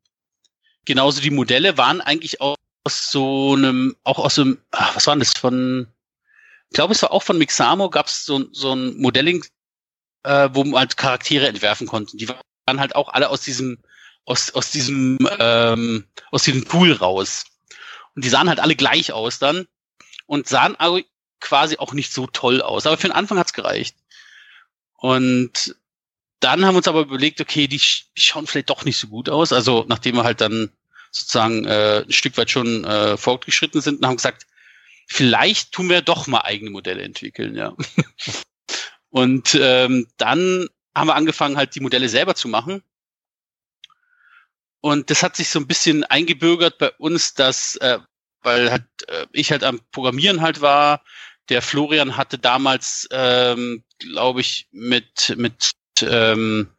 genauso 0.86 1.22
die 1.22 1.32
Modelle 1.32 1.78
waren 1.78 2.02
eigentlich 2.02 2.40
aus 2.40 2.58
so 2.88 3.56
einem, 3.56 3.96
auch 4.04 4.20
aus 4.20 4.38
einem, 4.40 4.60
ach, 4.72 4.96
was 4.96 5.08
war 5.08 5.16
das 5.18 5.34
von, 5.34 5.88
ich 6.70 6.76
glaube, 6.76 6.94
es 6.94 7.02
war 7.02 7.12
auch 7.12 7.24
von 7.24 7.38
Mixamo, 7.38 7.90
gab 7.90 8.08
es 8.08 8.26
so, 8.26 8.46
so 8.52 8.74
ein 8.74 8.98
Modelling, 8.98 9.44
äh, 10.24 10.50
wo 10.54 10.64
man 10.64 10.80
halt 10.80 10.98
Charaktere 10.98 11.48
entwerfen 11.48 11.88
konnte. 11.88 12.16
Die 12.16 12.30
waren 12.30 12.40
halt 12.68 12.96
auch 12.96 13.10
alle 13.10 13.30
aus 13.30 13.42
diesem, 13.42 13.80
aus, 14.26 14.52
aus 14.52 14.72
diesem, 14.72 15.18
ähm, 15.40 16.06
aus 16.32 16.44
diesem 16.44 16.66
Pool 16.66 16.92
raus. 16.94 17.46
Und 18.16 18.24
die 18.24 18.30
sahen 18.30 18.50
halt 18.50 18.60
alle 18.60 18.76
gleich 18.76 19.12
aus 19.12 19.40
dann 19.40 19.68
und 20.26 20.48
sahen 20.48 20.78
quasi 21.40 21.78
auch 21.78 21.94
nicht 21.94 22.12
so 22.14 22.28
toll 22.28 22.62
aus. 22.62 22.86
Aber 22.86 22.98
für 22.98 23.08
den 23.08 23.16
Anfang 23.16 23.38
hat's 23.38 23.54
gereicht. 23.54 23.96
Und 24.96 25.76
dann 26.40 26.66
haben 26.66 26.74
wir 26.74 26.78
uns 26.78 26.88
aber 26.88 27.02
überlegt, 27.02 27.42
okay, 27.42 27.68
die, 27.68 27.78
die 27.78 28.22
schauen 28.22 28.48
vielleicht 28.48 28.70
doch 28.70 28.86
nicht 28.86 28.98
so 28.98 29.08
gut 29.08 29.30
aus. 29.30 29.54
Also 29.54 29.86
nachdem 29.88 30.16
wir 30.16 30.24
halt 30.24 30.42
dann 30.42 30.72
sozusagen 31.12 31.66
äh, 31.66 32.04
ein 32.06 32.12
Stück 32.12 32.38
weit 32.38 32.50
schon 32.50 32.84
äh, 32.84 33.18
fortgeschritten 33.18 33.82
sind 33.82 34.00
und 34.00 34.08
haben 34.08 34.18
gesagt, 34.18 34.48
vielleicht 35.08 35.72
tun 35.72 35.90
wir 35.90 36.02
doch 36.02 36.28
mal 36.28 36.42
eigene 36.42 36.72
Modelle 36.72 37.04
entwickeln, 37.04 37.56
ja. 37.56 37.76
und 39.10 39.58
ähm, 39.60 40.08
dann 40.18 40.68
haben 40.96 41.08
wir 41.08 41.16
angefangen, 41.16 41.58
halt 41.58 41.76
die 41.76 41.80
Modelle 41.80 42.10
selber 42.10 42.36
zu 42.36 42.48
machen. 42.48 42.84
Und 44.82 45.10
das 45.10 45.24
hat 45.24 45.36
sich 45.36 45.50
so 45.50 45.60
ein 45.60 45.68
bisschen 45.68 46.04
eingebürgert 46.04 46.78
bei 46.78 46.92
uns, 46.92 47.34
dass, 47.34 47.78
äh, 47.78 48.00
weil 48.42 48.70
halt 48.70 48.86
äh, 49.08 49.26
ich 49.32 49.52
halt 49.52 49.64
am 49.64 49.80
Programmieren 49.92 50.42
halt 50.42 50.62
war, 50.62 51.04
der 51.50 51.62
Florian 51.62 52.18
hatte 52.18 52.38
damals, 52.38 53.08
ähm, 53.12 53.84
glaube 54.00 54.42
ich, 54.42 54.68
mit, 54.72 55.34
mit 55.38 55.72
ähm, 56.02 56.70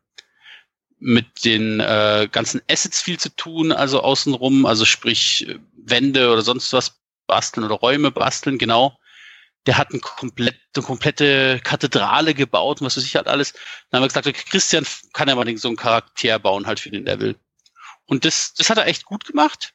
mit 0.98 1.44
den 1.44 1.81
äh, 1.81 2.29
ganzen 2.33 2.62
Assets 2.68 3.03
viel 3.03 3.18
zu 3.18 3.29
tun, 3.37 3.72
also 3.72 4.00
außenrum, 4.00 4.64
also 4.64 4.87
sprich 4.87 5.46
Wände 5.77 6.33
oder 6.33 6.40
sonst 6.40 6.72
was 6.72 6.98
basteln 7.27 7.64
oder 7.64 7.74
Räume 7.74 8.11
basteln, 8.11 8.57
genau. 8.57 8.98
Der 9.66 9.79
hat 9.79 9.92
ein 9.92 10.00
komplett, 10.00 10.59
eine 10.77 10.85
komplette 10.85 11.61
Kathedrale 11.64 12.35
gebaut 12.35 12.81
und 12.81 12.87
was 12.87 12.96
weiß 12.96 13.05
ich 13.05 13.16
halt 13.16 13.29
alles. 13.29 13.53
Dann 13.90 13.98
haben 13.98 14.05
wir 14.05 14.09
gesagt, 14.09 14.27
okay, 14.27 14.44
Christian 14.48 14.87
kann 15.12 15.29
ja 15.29 15.35
mal 15.35 15.57
so 15.57 15.68
einen 15.68 15.77
Charakter 15.77 16.38
bauen 16.38 16.66
halt 16.66 16.81
für 16.81 16.90
den 16.90 17.07
Level. 17.07 17.37
Und 18.07 18.24
das, 18.24 18.55
das 18.55 18.68
hat 18.68 18.79
er 18.79 18.87
echt 18.87 19.05
gut 19.05 19.24
gemacht. 19.24 19.72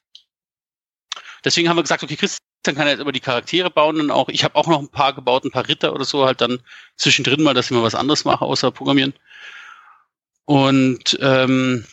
Deswegen 1.44 1.70
haben 1.70 1.78
wir 1.78 1.84
gesagt, 1.84 2.04
okay, 2.04 2.16
Christian 2.16 2.76
kann 2.76 2.88
er 2.88 2.92
jetzt 2.92 3.00
immer 3.00 3.12
die 3.12 3.20
Charaktere 3.20 3.72
bauen 3.72 4.00
und 4.00 4.12
auch, 4.12 4.30
ich 4.30 4.44
habe 4.44 4.56
auch 4.56 4.68
noch 4.68 4.80
ein 4.80 4.90
paar 4.90 5.14
gebaut, 5.14 5.46
ein 5.46 5.52
paar 5.52 5.68
Ritter 5.68 5.94
oder 5.94 6.06
so, 6.06 6.26
halt 6.26 6.42
dann 6.42 6.62
zwischendrin 6.98 7.42
mal, 7.42 7.54
dass 7.54 7.66
ich 7.66 7.72
mal 7.72 7.84
was 7.84 7.96
anderes 7.96 8.26
mache, 8.26 8.46
außer 8.46 8.72
Programmieren. 8.72 9.14
Und 10.46 11.18
ähm, 11.22 11.86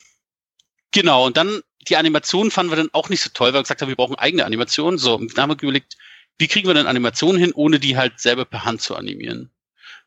genau, 0.90 1.26
und 1.26 1.36
dann 1.36 1.62
die 1.88 1.96
Animation 1.96 2.50
fanden 2.50 2.72
wir 2.72 2.76
dann 2.76 2.90
auch 2.92 3.08
nicht 3.08 3.20
so 3.20 3.30
toll, 3.32 3.48
weil 3.48 3.54
wir 3.54 3.62
gesagt 3.62 3.80
haben, 3.80 3.88
wir 3.88 3.96
brauchen 3.96 4.16
eigene 4.16 4.44
Animationen. 4.44 4.98
So, 4.98 5.14
und 5.14 5.36
dann 5.36 5.42
haben 5.42 5.50
wir 5.50 5.62
überlegt, 5.62 5.96
wie 6.38 6.48
kriegen 6.48 6.66
wir 6.68 6.74
denn 6.74 6.86
Animationen 6.86 7.40
hin, 7.40 7.52
ohne 7.54 7.80
die 7.80 7.96
halt 7.96 8.20
selber 8.20 8.44
per 8.44 8.64
Hand 8.64 8.82
zu 8.82 8.94
animieren? 8.94 9.50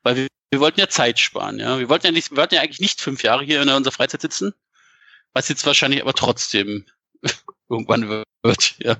Weil 0.03 0.15
wir, 0.15 0.27
wir 0.51 0.59
wollten 0.59 0.79
ja 0.79 0.89
Zeit 0.89 1.19
sparen, 1.19 1.59
ja. 1.59 1.79
Wir 1.79 1.89
wollten 1.89 2.07
ja, 2.07 2.11
nicht, 2.11 2.31
wir 2.31 2.37
wollten 2.37 2.55
ja 2.55 2.61
eigentlich 2.61 2.79
nicht 2.79 3.01
fünf 3.01 3.23
Jahre 3.23 3.43
hier 3.43 3.61
in 3.61 3.69
unserer 3.69 3.93
Freizeit 3.93 4.21
sitzen, 4.21 4.53
was 5.33 5.49
jetzt 5.49 5.65
wahrscheinlich 5.65 6.01
aber 6.01 6.13
trotzdem 6.13 6.85
irgendwann 7.69 8.23
wird, 8.43 8.75
ja. 8.79 8.97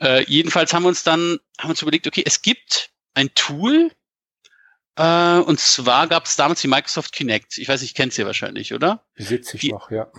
Äh, 0.00 0.24
jedenfalls 0.26 0.72
haben 0.72 0.82
wir 0.82 0.88
uns 0.88 1.04
dann 1.04 1.38
haben 1.60 1.70
uns 1.70 1.82
überlegt, 1.82 2.06
okay, 2.06 2.22
es 2.26 2.42
gibt 2.42 2.90
ein 3.14 3.32
Tool, 3.34 3.92
äh, 4.96 5.38
und 5.38 5.58
zwar 5.60 6.06
gab 6.08 6.26
es 6.26 6.36
damals 6.36 6.60
die 6.60 6.68
Microsoft 6.68 7.12
Kinect. 7.12 7.58
Ich 7.58 7.68
weiß 7.68 7.82
nicht, 7.82 7.96
kennt 7.96 8.16
ihr 8.18 8.26
wahrscheinlich, 8.26 8.74
oder? 8.74 9.04
Besitze 9.14 9.56
ich 9.56 9.62
die, 9.62 9.72
noch, 9.72 9.90
ja. 9.90 10.10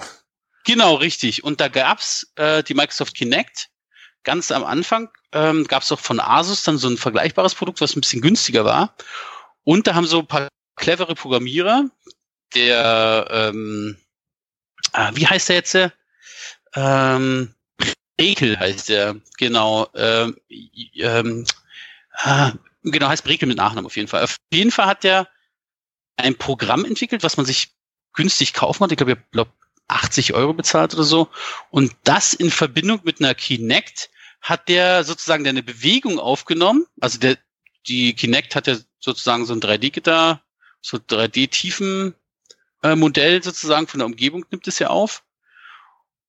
Genau, 0.66 0.96
richtig. 0.96 1.44
Und 1.44 1.60
da 1.62 1.68
gab's 1.68 2.32
äh, 2.36 2.64
die 2.64 2.74
Microsoft 2.74 3.16
Kinect. 3.16 3.70
Ganz 4.24 4.52
am 4.52 4.64
Anfang 4.64 5.10
ähm, 5.34 5.66
gab 5.66 5.84
es 5.84 5.92
auch 5.92 6.00
von 6.00 6.20
Asus 6.20 6.64
dann 6.64 6.78
so 6.78 6.88
ein 6.88 6.98
vergleichbares 6.98 7.56
Produkt, 7.56 7.82
was 7.82 7.96
ein 7.96 8.02
bisschen 8.02 8.22
günstiger 8.22 8.66
war. 8.66 8.96
Und 9.64 9.88
da 9.88 9.96
haben 9.96 10.06
so 10.06 10.20
ein 10.20 10.28
paar 10.28 10.48
clevere 10.76 11.16
Programmierer, 11.16 11.90
der, 12.56 13.28
ähm, 13.30 13.98
ah, 14.92 15.12
wie 15.14 15.28
heißt 15.28 15.50
der 15.50 15.56
jetzt? 15.56 15.78
Ähm, 16.76 17.54
Brekel 18.18 18.60
heißt 18.60 18.90
der, 18.90 19.16
genau. 19.38 19.88
Ähm, 19.96 20.38
ähm, 20.96 21.46
ah, 22.14 22.54
genau, 22.84 23.08
heißt 23.08 23.24
Brekel 23.24 23.48
mit 23.48 23.58
Nachnamen 23.58 23.86
auf 23.86 23.96
jeden 23.96 24.08
Fall. 24.08 24.24
Auf 24.24 24.38
jeden 24.52 24.72
Fall 24.72 24.86
hat 24.86 25.04
der 25.04 25.28
ein 26.16 26.36
Programm 26.36 26.86
entwickelt, 26.86 27.24
was 27.24 27.38
man 27.38 27.46
sich 27.46 27.74
günstig 28.14 28.54
kaufen 28.54 28.80
konnte. 28.80 28.94
Ich 28.94 28.98
glaube, 28.98 29.14
ich 29.14 29.32
glaube 29.32 29.52
80 29.88 30.34
Euro 30.34 30.54
bezahlt 30.54 30.94
oder 30.94 31.04
so. 31.04 31.30
Und 31.70 31.94
das 32.04 32.34
in 32.34 32.52
Verbindung 32.52 33.02
mit 33.04 33.20
einer 33.20 33.36
Kinect 33.36 34.10
hat 34.44 34.68
der 34.68 35.06
sozusagen 35.06 35.48
eine 35.48 35.64
Bewegung 35.64 36.20
aufgenommen. 36.20 36.86
Also 37.00 37.18
der, 37.18 37.38
die 37.88 38.14
Kinect 38.14 38.56
hat 38.56 38.68
ja 38.68 38.78
sozusagen 39.00 39.46
so 39.46 39.54
ein 39.54 39.62
3D-Gitter, 39.62 40.44
so 40.82 40.98
3D-Tiefen 40.98 42.14
äh, 42.84 42.96
Modell 42.96 43.42
sozusagen 43.42 43.88
von 43.88 44.00
der 44.00 44.06
Umgebung 44.06 44.46
nimmt 44.52 44.68
es 44.68 44.80
ja 44.80 44.90
auf. 44.90 45.24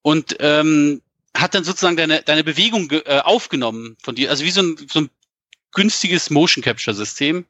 Und 0.03 0.37
ähm, 0.39 1.03
hat 1.37 1.55
dann 1.55 1.65
sozusagen 1.65 1.97
deine, 1.97 2.23
deine 2.23 2.45
Bewegung 2.45 2.89
äh, 2.93 3.21
aufgenommen 3.25 3.97
von 4.01 4.15
dir. 4.15 4.31
Also 4.31 4.45
wie 4.45 4.51
so 4.51 4.63
ein, 4.63 4.77
so 4.89 5.01
ein 5.01 5.11
günstiges 5.73 6.31
Motion 6.31 6.63
Capture 6.63 6.95
System. 6.95 7.47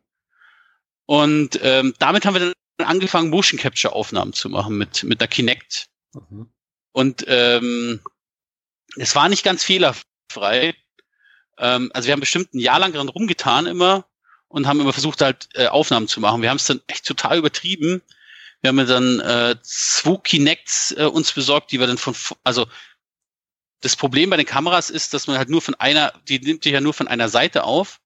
Und 1.05 1.61
ähm, 1.63 1.95
damit 1.99 2.25
haben 2.25 2.35
wir 2.35 2.55
dann 2.79 2.87
angefangen, 2.87 3.29
Motion 3.29 3.61
Capture 3.61 3.93
Aufnahmen 3.93 4.33
zu 4.33 4.49
machen 4.49 4.79
mit, 4.79 5.03
mit 5.03 5.21
der 5.21 5.29
Kinect. 5.29 5.89
Mhm. 6.15 6.49
Und 6.93 7.25
ähm, 7.29 8.01
es 8.97 9.15
war 9.15 9.29
nicht 9.29 9.45
ganz 9.45 9.63
fehlerfrei. 9.63 10.14
Ähm, 11.59 11.91
also 11.95 12.07
wir 12.07 12.13
haben 12.13 12.21
bestimmt 12.21 12.55
ein 12.55 12.61
Jahr 12.61 12.79
lang 12.79 12.93
dran 12.93 13.09
rumgetan 13.09 13.67
immer 13.67 14.07
und 14.49 14.67
haben 14.67 14.81
immer 14.81 14.93
versucht 14.93 15.21
halt 15.21 15.49
äh, 15.55 15.67
Aufnahmen 15.67 16.09
zu 16.09 16.21
machen. 16.21 16.43
Wir 16.43 16.51
haben 16.51 16.57
es 16.57 16.67
dann 16.67 16.81
echt 16.87 17.07
total 17.07 17.39
übertrieben. 17.39 18.03
Wir 18.61 18.69
haben 18.69 18.87
dann 18.87 19.21
äh, 19.21 19.57
zwei 19.63 20.17
Kinects 20.17 20.95
äh, 20.97 21.05
uns 21.05 21.33
besorgt, 21.33 21.73
die 21.73 21.81
wir 21.81 21.87
dann 21.87 21.99
von, 21.99 22.15
also 22.45 22.67
das 23.81 23.97
Problem 23.97 24.31
bei 24.31 24.39
den 24.39 24.47
Kameras 24.47 24.89
ist, 24.89 25.13
dass 25.13 25.27
man 25.27 25.37
halt 25.37 25.51
nur 25.51 25.61
von 25.61 25.75
einer, 25.75 26.15
die 26.29 26.39
nimmt 26.39 26.65
dich 26.65 26.73
ja 26.73 26.81
nur 26.81 26.95
von 26.95 27.07
einer 27.07 27.29
Seite 27.29 27.65
auf. 27.65 28.01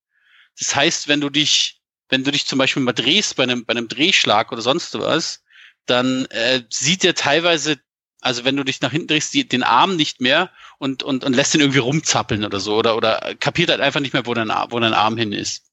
Das 0.58 0.74
heißt, 0.74 1.06
wenn 1.06 1.20
du 1.20 1.30
dich, 1.30 1.80
wenn 2.08 2.24
du 2.24 2.32
dich 2.32 2.46
zum 2.46 2.58
Beispiel 2.58 2.82
mal 2.82 2.92
drehst 2.92 3.36
bei 3.36 3.44
einem, 3.44 3.64
bei 3.64 3.72
einem 3.72 3.86
Drehschlag 3.86 4.50
oder 4.50 4.62
sonst 4.62 4.98
was, 4.98 5.44
dann 5.86 6.24
äh, 6.26 6.62
sieht 6.70 7.04
er 7.04 7.14
teilweise 7.14 7.78
also 8.20 8.44
wenn 8.44 8.56
du 8.56 8.64
dich 8.64 8.80
nach 8.80 8.90
hinten 8.90 9.08
drehst, 9.08 9.32
die, 9.34 9.46
den 9.46 9.62
Arm 9.62 9.96
nicht 9.96 10.20
mehr 10.20 10.50
und, 10.78 11.02
und, 11.02 11.24
und 11.24 11.32
lässt 11.34 11.54
ihn 11.54 11.60
irgendwie 11.60 11.78
rumzappeln 11.78 12.44
oder 12.44 12.60
so 12.60 12.76
oder, 12.76 12.96
oder 12.96 13.34
kapiert 13.38 13.70
halt 13.70 13.80
einfach 13.80 14.00
nicht 14.00 14.12
mehr, 14.12 14.26
wo 14.26 14.34
dein, 14.34 14.48
wo 14.70 14.80
dein 14.80 14.94
Arm 14.94 15.16
hin 15.16 15.32
ist. 15.32 15.64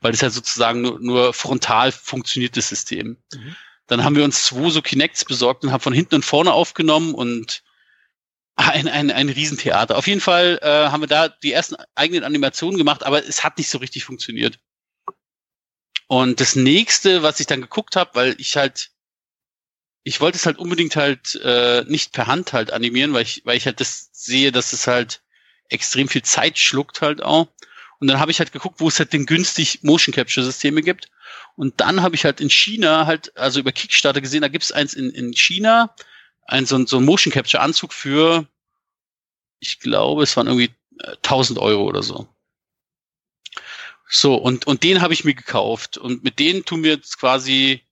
Weil 0.00 0.12
das 0.12 0.22
halt 0.22 0.32
sozusagen 0.32 0.80
nur, 0.80 0.98
nur 1.00 1.32
frontal 1.32 1.92
funktioniertes 1.92 2.68
System. 2.68 3.18
Mhm. 3.32 3.56
Dann 3.86 4.04
haben 4.04 4.16
wir 4.16 4.24
uns 4.24 4.44
zwei 4.44 4.70
so 4.70 4.80
Kinects 4.80 5.24
besorgt 5.24 5.64
und 5.64 5.72
haben 5.72 5.80
von 5.80 5.92
hinten 5.92 6.16
und 6.16 6.24
vorne 6.24 6.52
aufgenommen 6.52 7.14
und 7.14 7.62
ein, 8.56 8.88
ein, 8.88 9.10
ein 9.10 9.28
Riesentheater. 9.28 9.96
Auf 9.96 10.06
jeden 10.06 10.20
Fall 10.20 10.58
äh, 10.62 10.88
haben 10.88 11.02
wir 11.02 11.08
da 11.08 11.28
die 11.28 11.52
ersten 11.52 11.76
eigenen 11.94 12.24
Animationen 12.24 12.78
gemacht, 12.78 13.04
aber 13.04 13.26
es 13.26 13.44
hat 13.44 13.58
nicht 13.58 13.68
so 13.68 13.78
richtig 13.78 14.04
funktioniert. 14.04 14.58
Und 16.06 16.40
das 16.40 16.56
nächste, 16.56 17.22
was 17.22 17.40
ich 17.40 17.46
dann 17.46 17.62
geguckt 17.62 17.96
habe, 17.96 18.10
weil 18.14 18.34
ich 18.38 18.56
halt 18.56 18.91
ich 20.04 20.20
wollte 20.20 20.36
es 20.36 20.46
halt 20.46 20.58
unbedingt 20.58 20.96
halt 20.96 21.36
äh, 21.42 21.84
nicht 21.86 22.12
per 22.12 22.26
Hand 22.26 22.52
halt 22.52 22.72
animieren, 22.72 23.12
weil 23.12 23.22
ich, 23.22 23.42
weil 23.44 23.56
ich 23.56 23.66
halt 23.66 23.80
das 23.80 24.10
sehe, 24.12 24.52
dass 24.52 24.72
es 24.72 24.86
halt 24.86 25.22
extrem 25.68 26.08
viel 26.08 26.22
Zeit 26.22 26.58
schluckt 26.58 27.00
halt 27.02 27.22
auch. 27.22 27.48
Und 28.00 28.08
dann 28.08 28.18
habe 28.18 28.32
ich 28.32 28.40
halt 28.40 28.52
geguckt, 28.52 28.80
wo 28.80 28.88
es 28.88 28.98
halt 28.98 29.12
den 29.12 29.26
günstig 29.26 29.82
Motion 29.82 30.12
Capture 30.12 30.44
Systeme 30.44 30.82
gibt. 30.82 31.08
Und 31.54 31.80
dann 31.80 32.02
habe 32.02 32.16
ich 32.16 32.24
halt 32.24 32.40
in 32.40 32.50
China 32.50 33.06
halt, 33.06 33.36
also 33.36 33.60
über 33.60 33.70
Kickstarter 33.70 34.20
gesehen, 34.20 34.42
da 34.42 34.48
gibt 34.48 34.64
es 34.64 34.72
eins 34.72 34.94
in, 34.94 35.10
in 35.10 35.32
China, 35.34 35.94
ein 36.46 36.66
so, 36.66 36.76
ein 36.76 36.86
so 36.86 36.98
ein 36.98 37.04
Motion 37.04 37.32
Capture 37.32 37.62
Anzug 37.62 37.92
für, 37.92 38.48
ich 39.60 39.78
glaube, 39.78 40.24
es 40.24 40.36
waren 40.36 40.48
irgendwie 40.48 40.74
äh, 40.98 41.12
1000 41.22 41.60
Euro 41.60 41.84
oder 41.84 42.02
so. 42.02 42.26
So, 44.08 44.34
und, 44.34 44.66
und 44.66 44.82
den 44.82 45.00
habe 45.00 45.14
ich 45.14 45.24
mir 45.24 45.34
gekauft. 45.34 45.96
Und 45.96 46.24
mit 46.24 46.38
denen 46.38 46.64
tun 46.64 46.82
wir 46.82 46.90
jetzt 46.92 47.18
quasi 47.18 47.82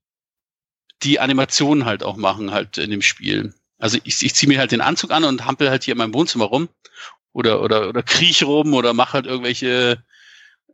die 1.03 1.21
Animationen 1.21 1.85
halt 1.85 2.03
auch 2.03 2.17
machen 2.17 2.51
halt 2.53 2.79
in 2.79 2.91
dem 2.91 3.03
Spiel. 3.03 3.55
Also 3.79 3.99
ich, 4.05 4.23
ich 4.25 4.35
ziehe 4.35 4.49
mir 4.49 4.59
halt 4.59 4.73
den 4.73 4.83
Anzug 4.83 5.11
an 5.11 5.25
und 5.25 5.47
hampel 5.47 5.71
halt 5.71 5.85
hier 5.85 5.93
in 5.93 5.99
meinem 5.99 6.15
Wohnzimmer 6.15 6.45
rum 6.47 6.69
oder 7.33 7.63
oder 7.63 7.89
oder 7.89 8.03
kriech 8.03 8.43
rum 8.43 8.75
oder 8.75 8.93
mache 8.93 9.15
halt 9.15 9.27
irgendwelche 9.27 10.03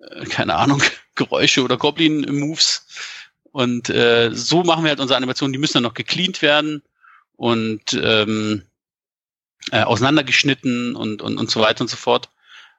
äh, 0.01 0.25
keine 0.27 0.57
Ahnung 0.57 0.83
Geräusche 1.15 1.63
oder 1.63 1.77
Goblin 1.77 2.27
Moves 2.39 2.87
und 3.57 3.89
äh, 3.89 4.33
so 4.35 4.65
machen 4.65 4.85
wir 4.85 4.91
halt 4.91 5.01
unsere 5.01 5.17
Animationen. 5.17 5.53
Die 5.53 5.59
müssen 5.59 5.75
dann 5.75 5.85
noch 5.85 5.95
gecleant 5.95 6.43
werden 6.43 6.83
und 7.37 7.95
ähm, 7.95 8.67
äh, 9.71 9.83
auseinandergeschnitten 9.83 10.95
und, 10.95 11.23
und 11.23 11.39
und 11.39 11.51
so 11.51 11.61
weiter 11.61 11.81
und 11.81 11.89
so 11.89 11.97
fort. 11.97 12.29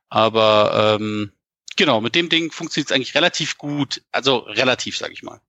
Aber 0.10 1.00
ähm, 1.00 1.32
genau 1.78 2.00
mit 2.02 2.14
dem 2.14 2.30
Ding 2.30 2.52
funktioniert 2.52 2.92
es 2.92 2.96
eigentlich 2.96 3.16
relativ 3.16 3.58
gut. 3.58 4.04
Also 4.12 4.38
relativ, 4.38 4.98
sage 4.98 5.14
ich 5.14 5.24
mal. 5.24 5.42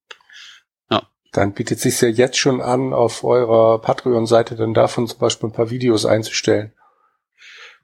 Dann 1.32 1.52
bietet 1.52 1.80
sich 1.80 2.00
ja 2.00 2.08
jetzt 2.08 2.38
schon 2.38 2.60
an, 2.60 2.92
auf 2.92 3.22
eurer 3.22 3.80
Patreon-Seite 3.80 4.56
dann 4.56 4.74
davon 4.74 5.06
zum 5.06 5.18
Beispiel 5.18 5.48
ein 5.48 5.52
paar 5.52 5.70
Videos 5.70 6.06
einzustellen. 6.06 6.72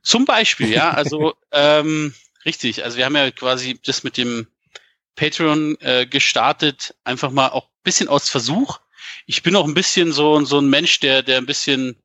Zum 0.03 0.25
Beispiel, 0.25 0.71
ja, 0.71 0.91
also 0.91 1.35
ähm, 1.53 2.15
richtig. 2.45 2.85
Also 2.85 2.97
wir 2.97 3.05
haben 3.05 3.17
ja 3.17 3.31
quasi 3.31 3.79
das 3.85 4.05
mit 4.05 4.17
dem 4.17 4.47
Patreon 5.17 5.77
äh, 5.81 6.07
gestartet, 6.07 6.95
einfach 7.05 7.31
mal 7.31 7.49
auch 7.49 7.69
bisschen 7.83 8.09
aus 8.09 8.29
Versuch. 8.29 8.81
Ich 9.27 9.43
bin 9.43 9.57
auch 9.57 9.67
ein 9.67 9.75
bisschen 9.75 10.13
so 10.13 10.43
so 10.45 10.59
ein 10.59 10.69
Mensch, 10.69 11.01
der 11.01 11.23
der 11.23 11.39
ein 11.39 11.47
bisschen, 11.47 12.03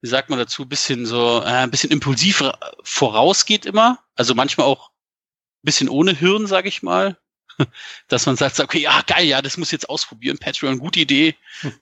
wie 0.00 0.08
sagt 0.08 0.30
man 0.30 0.38
dazu, 0.38 0.66
bisschen 0.66 1.06
so 1.06 1.40
äh, 1.40 1.44
ein 1.44 1.70
bisschen 1.70 1.90
impulsiv 1.90 2.42
vorausgeht 2.82 3.66
immer. 3.66 3.98
Also 4.14 4.34
manchmal 4.34 4.66
auch 4.66 4.90
ein 4.90 5.64
bisschen 5.64 5.88
ohne 5.88 6.12
Hirn, 6.12 6.46
sage 6.46 6.68
ich 6.68 6.82
mal 6.82 7.18
dass 8.08 8.26
man 8.26 8.36
sagt, 8.36 8.60
okay, 8.60 8.80
ja, 8.80 9.02
geil, 9.06 9.26
ja, 9.26 9.42
das 9.42 9.56
muss 9.56 9.70
jetzt 9.70 9.88
ausprobieren. 9.88 10.38
Patreon, 10.38 10.78
gute 10.78 11.00
Idee. 11.00 11.34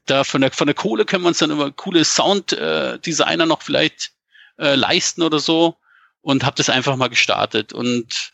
Da 0.07 0.25
von 0.25 0.41
der, 0.41 0.53
von 0.53 0.67
der 0.67 0.75
Kohle 0.75 1.05
können 1.05 1.25
wir 1.25 1.29
uns 1.29 1.39
dann 1.39 1.51
immer 1.51 1.71
coole 1.71 2.05
Sounddesigner 2.05 3.45
äh, 3.45 3.47
noch 3.47 3.63
vielleicht 3.63 4.13
äh, 4.59 4.75
leisten 4.75 5.23
oder 5.23 5.39
so. 5.39 5.77
Und 6.21 6.45
habe 6.45 6.57
das 6.57 6.71
einfach 6.71 6.97
mal 6.97 7.09
gestartet. 7.09 7.73
Und 7.73 8.33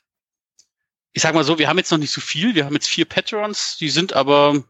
ich 1.13 1.23
sag 1.23 1.35
mal 1.35 1.45
so, 1.45 1.59
wir 1.59 1.69
haben 1.69 1.79
jetzt 1.79 1.91
noch 1.91 1.99
nicht 1.99 2.13
so 2.13 2.21
viel. 2.21 2.55
Wir 2.55 2.65
haben 2.65 2.75
jetzt 2.75 2.89
vier 2.89 3.05
Patrons, 3.05 3.77
die 3.79 3.91
sind 3.91 4.15
aber, 4.15 4.65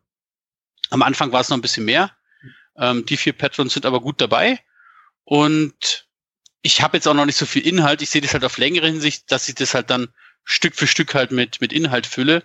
am 0.91 1.03
Anfang 1.03 1.31
war 1.31 1.41
es 1.41 1.49
noch 1.49 1.57
ein 1.57 1.63
bisschen 1.63 1.85
mehr. 1.85 2.11
Ähm, 2.77 3.07
die 3.07 3.17
vier 3.17 3.33
Patrons 3.33 3.75
sind 3.75 3.87
aber 3.87 4.01
gut 4.01 4.21
dabei. 4.21 4.59
Und 5.25 6.09
ich 6.63 6.83
habe 6.83 6.97
jetzt 6.97 7.07
auch 7.07 7.15
noch 7.15 7.27
nicht 7.27 7.37
so 7.37 7.47
viel 7.47 7.65
Inhalt. 7.65 8.03
Ich 8.03 8.11
sehe 8.11 8.21
das 8.21 8.33
halt 8.33 8.45
auf 8.45 8.59
längere 8.59 8.87
Hinsicht, 8.87 9.31
dass 9.31 9.49
ich 9.49 9.55
das 9.55 9.75
halt 9.75 9.91
dann 9.91 10.09
Stück 10.43 10.75
für 10.75 10.89
Stück 10.89 11.15
halt 11.15 11.31
mit, 11.31 11.61
mit 11.61 11.73
Inhalt 11.73 12.07
fülle 12.07 12.45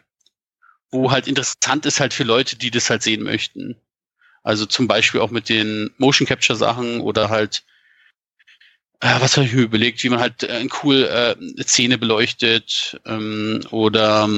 wo 0.91 1.11
halt 1.11 1.27
interessant 1.27 1.85
ist 1.85 1.99
halt 1.99 2.13
für 2.13 2.23
Leute, 2.23 2.57
die 2.57 2.71
das 2.71 2.89
halt 2.89 3.03
sehen 3.03 3.23
möchten. 3.23 3.75
Also 4.43 4.65
zum 4.65 4.87
Beispiel 4.87 5.21
auch 5.21 5.31
mit 5.31 5.49
den 5.49 5.93
Motion 5.97 6.27
Capture 6.27 6.57
Sachen 6.57 7.01
oder 7.01 7.29
halt, 7.29 7.65
äh, 9.01 9.19
was 9.19 9.35
habe 9.35 9.45
ich 9.45 9.53
mir 9.53 9.63
überlegt, 9.63 10.03
wie 10.03 10.09
man 10.09 10.19
halt 10.19 10.43
äh, 10.43 10.67
cool 10.83 11.03
äh, 11.03 11.63
Szene 11.63 11.97
beleuchtet 11.97 12.99
ähm, 13.05 13.61
oder 13.71 14.29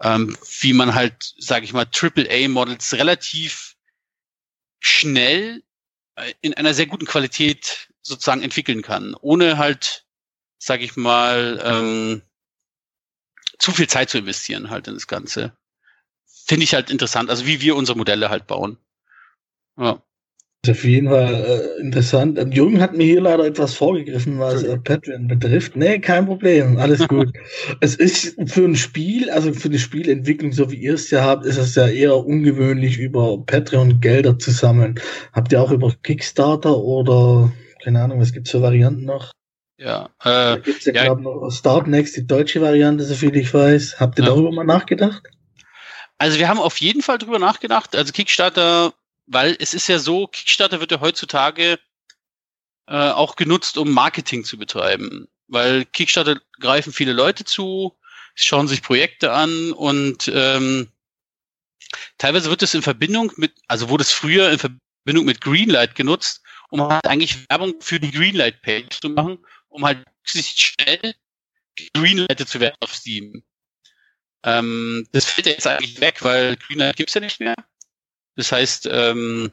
ähm, 0.00 0.36
wie 0.60 0.72
man 0.72 0.94
halt, 0.94 1.34
sage 1.38 1.64
ich 1.64 1.72
mal, 1.72 1.86
AAA 1.86 2.48
Models 2.48 2.92
relativ 2.94 3.76
schnell 4.80 5.62
äh, 6.16 6.32
in 6.42 6.54
einer 6.54 6.74
sehr 6.74 6.86
guten 6.86 7.06
Qualität 7.06 7.88
sozusagen 8.02 8.42
entwickeln 8.42 8.82
kann, 8.82 9.14
ohne 9.14 9.58
halt, 9.58 10.04
sage 10.58 10.84
ich 10.84 10.96
mal, 10.96 11.60
ähm, 11.64 12.22
zu 13.58 13.72
viel 13.72 13.88
Zeit 13.88 14.10
zu 14.10 14.18
investieren 14.18 14.70
halt 14.70 14.88
in 14.88 14.94
das 14.94 15.06
Ganze. 15.06 15.52
Finde 16.46 16.64
ich 16.64 16.74
halt 16.74 16.90
interessant, 16.90 17.30
also 17.30 17.46
wie 17.46 17.60
wir 17.60 17.76
unsere 17.76 17.98
Modelle 17.98 18.30
halt 18.30 18.46
bauen. 18.46 18.78
Ja. 19.78 20.02
Das 20.62 20.78
ist 20.78 20.80
auf 20.80 20.84
jeden 20.84 21.08
Fall 21.08 21.34
äh, 21.78 21.80
interessant. 21.80 22.38
Ähm, 22.38 22.50
Jürgen 22.50 22.80
hat 22.80 22.96
mir 22.96 23.04
hier 23.04 23.20
leider 23.20 23.44
etwas 23.44 23.74
vorgegriffen, 23.74 24.38
was 24.40 24.64
äh, 24.64 24.76
Patreon 24.78 25.28
betrifft. 25.28 25.76
Nee, 25.76 26.00
kein 26.00 26.26
Problem, 26.26 26.78
alles 26.78 27.06
gut. 27.06 27.32
es 27.80 27.94
ist 27.94 28.36
für 28.50 28.64
ein 28.64 28.74
Spiel, 28.74 29.30
also 29.30 29.52
für 29.52 29.70
die 29.70 29.78
Spielentwicklung, 29.78 30.52
so 30.52 30.70
wie 30.72 30.76
ihr 30.76 30.94
es 30.94 31.10
ja 31.10 31.22
habt, 31.22 31.46
ist 31.46 31.58
es 31.58 31.76
ja 31.76 31.86
eher 31.86 32.16
ungewöhnlich, 32.16 32.98
über 32.98 33.38
Patreon 33.44 34.00
Gelder 34.00 34.38
zu 34.38 34.50
sammeln. 34.50 34.98
Habt 35.32 35.52
ihr 35.52 35.62
auch 35.62 35.70
über 35.70 35.92
Kickstarter 36.02 36.76
oder, 36.76 37.52
keine 37.84 38.02
Ahnung, 38.02 38.20
was 38.20 38.32
gibt's 38.32 38.50
für 38.50 38.62
Varianten 38.62 39.04
noch? 39.04 39.35
Ja, 39.78 40.06
äh, 40.20 40.24
da 40.24 40.56
gibt's 40.56 40.86
ja, 40.86 40.92
ja 40.92 41.04
glaube 41.04 41.22
noch 41.22 41.50
Startnext, 41.50 42.16
die 42.16 42.26
deutsche 42.26 42.62
Variante, 42.62 43.04
soviel 43.04 43.36
ich 43.36 43.52
weiß. 43.52 44.00
Habt 44.00 44.18
ihr 44.18 44.24
ja. 44.24 44.30
darüber 44.30 44.52
mal 44.52 44.64
nachgedacht? 44.64 45.22
Also 46.18 46.38
wir 46.38 46.48
haben 46.48 46.58
auf 46.58 46.78
jeden 46.78 47.02
Fall 47.02 47.18
drüber 47.18 47.38
nachgedacht. 47.38 47.94
Also 47.94 48.12
Kickstarter, 48.12 48.94
weil 49.26 49.56
es 49.58 49.74
ist 49.74 49.88
ja 49.88 49.98
so, 49.98 50.28
Kickstarter 50.28 50.80
wird 50.80 50.92
ja 50.92 51.00
heutzutage 51.00 51.78
äh, 52.86 53.10
auch 53.10 53.36
genutzt, 53.36 53.76
um 53.76 53.92
Marketing 53.92 54.44
zu 54.44 54.56
betreiben. 54.56 55.28
Weil 55.48 55.84
Kickstarter 55.84 56.40
greifen 56.58 56.92
viele 56.92 57.12
Leute 57.12 57.44
zu, 57.44 57.96
schauen 58.34 58.68
sich 58.68 58.82
Projekte 58.82 59.32
an 59.32 59.72
und 59.72 60.30
ähm, 60.34 60.88
teilweise 62.16 62.48
wird 62.48 62.62
es 62.62 62.74
in 62.74 62.82
Verbindung 62.82 63.32
mit, 63.36 63.52
also 63.68 63.90
wurde 63.90 64.02
es 64.02 64.12
früher 64.12 64.50
in 64.50 64.58
Verbindung 64.58 65.26
mit 65.26 65.42
Greenlight 65.42 65.94
genutzt, 65.94 66.42
um 66.70 66.80
halt 66.82 67.06
eigentlich 67.06 67.48
Werbung 67.50 67.74
für 67.80 68.00
die 68.00 68.10
Greenlight-Page 68.10 69.00
zu 69.00 69.10
machen 69.10 69.38
um 69.76 69.84
halt 69.84 70.04
schnell 70.24 71.14
greenlighted 71.92 72.48
zu 72.48 72.60
werden 72.60 72.76
auf 72.80 72.94
Steam. 72.94 73.44
Ähm, 74.42 75.06
das 75.12 75.26
fällt 75.26 75.46
jetzt 75.46 75.66
eigentlich 75.66 76.00
weg, 76.00 76.24
weil 76.24 76.56
Greenlight 76.56 76.96
gibt's 76.96 77.14
ja 77.14 77.20
nicht 77.20 77.40
mehr. 77.40 77.54
Das 78.36 78.52
heißt, 78.52 78.88
ähm, 78.90 79.52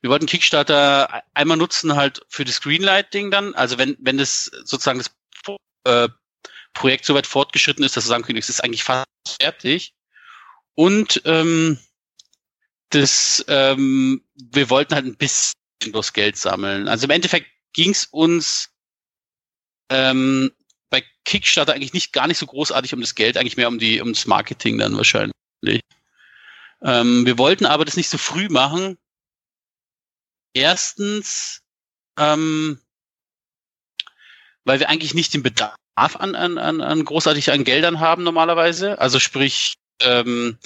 wir 0.00 0.10
wollten 0.10 0.26
Kickstarter 0.26 1.24
einmal 1.34 1.56
nutzen 1.56 1.96
halt 1.96 2.24
für 2.28 2.44
das 2.44 2.60
Greenlight-Ding 2.60 3.30
dann. 3.30 3.54
Also 3.54 3.78
wenn, 3.78 3.96
wenn 4.00 4.18
das 4.18 4.44
sozusagen 4.44 4.98
das 5.00 5.10
äh, 5.84 6.08
Projekt 6.72 7.04
soweit 7.04 7.26
fortgeschritten 7.26 7.84
ist, 7.84 7.96
dass 7.96 8.04
wir 8.04 8.10
sagen 8.10 8.22
können, 8.22 8.38
es 8.38 8.48
ist 8.48 8.62
eigentlich 8.62 8.84
fast 8.84 9.06
fertig. 9.40 9.94
Und 10.74 11.22
ähm, 11.24 11.78
das, 12.90 13.44
ähm, 13.48 14.24
wir 14.34 14.70
wollten 14.70 14.94
halt 14.94 15.06
ein 15.06 15.16
bisschen 15.16 15.54
das 15.92 16.12
Geld 16.12 16.36
sammeln. 16.36 16.86
Also 16.86 17.04
im 17.04 17.10
Endeffekt 17.10 17.48
ging 17.72 17.90
es 17.90 18.04
uns 18.04 18.73
ähm, 19.94 20.50
bei 20.90 21.04
Kickstarter 21.24 21.74
eigentlich 21.74 21.92
nicht 21.92 22.12
gar 22.12 22.26
nicht 22.26 22.38
so 22.38 22.46
großartig 22.46 22.92
um 22.94 23.00
das 23.00 23.14
Geld, 23.14 23.36
eigentlich 23.36 23.56
mehr 23.56 23.68
um 23.68 23.78
die 23.78 24.00
um 24.00 24.12
das 24.12 24.26
Marketing 24.26 24.78
dann 24.78 24.96
wahrscheinlich. 24.96 25.32
Ähm, 26.82 27.24
wir 27.24 27.38
wollten 27.38 27.66
aber 27.66 27.84
das 27.84 27.96
nicht 27.96 28.10
so 28.10 28.18
früh 28.18 28.48
machen. 28.48 28.98
Erstens, 30.52 31.62
ähm, 32.18 32.80
weil 34.64 34.80
wir 34.80 34.88
eigentlich 34.88 35.14
nicht 35.14 35.34
den 35.34 35.42
Bedarf 35.42 35.76
an, 35.96 36.34
an, 36.34 36.58
an, 36.58 36.80
an 36.80 37.04
großartig 37.04 37.50
an 37.50 37.64
Geldern 37.64 38.00
haben 38.00 38.22
normalerweise. 38.22 39.00
Also 39.00 39.18
sprich, 39.18 39.74
ähm, 40.00 40.58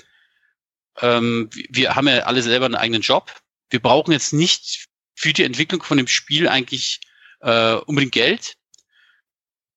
ähm, 1.01 1.49
wir 1.53 1.95
haben 1.95 2.09
ja 2.09 2.21
alle 2.21 2.43
selber 2.43 2.67
einen 2.67 2.75
eigenen 2.75 3.03
Job. 3.03 3.33
Wir 3.71 3.81
brauchen 3.81 4.13
jetzt 4.13 4.33
nicht 4.33 4.87
für 5.15 5.33
die 5.33 5.45
Entwicklung 5.45 5.83
von 5.83 5.99
dem 5.99 6.09
Spiel 6.09 6.49
eigentlich 6.49 7.01
äh, 7.41 7.75
unbedingt 7.75 8.13
Geld. 8.13 8.55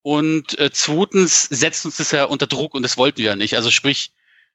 Und 0.04 0.58
äh, 0.58 0.72
zweitens 0.72 1.44
setzt 1.44 1.86
uns 1.86 1.98
das 1.98 2.12
ja 2.12 2.26
unter 2.26 2.48
Druck 2.48 2.74
und 2.74 2.84
das 2.84 2.98
wollten 2.98 3.20
wir 3.20 3.26
ja 3.26 3.36
nicht. 3.36 3.56
Also 3.56 3.70
sprich, 3.70 4.12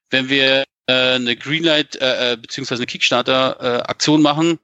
wenn 0.09 0.29
wir 0.29 0.63
äh, 0.87 0.93
eine 1.15 1.35
Greenlight 1.35 1.95
äh, 1.95 2.33
äh, 2.33 2.37
beziehungsweise 2.37 2.81
eine 2.81 2.87
Kickstarter-Aktion 2.87 4.19
äh, 4.19 4.23
machen, 4.23 4.59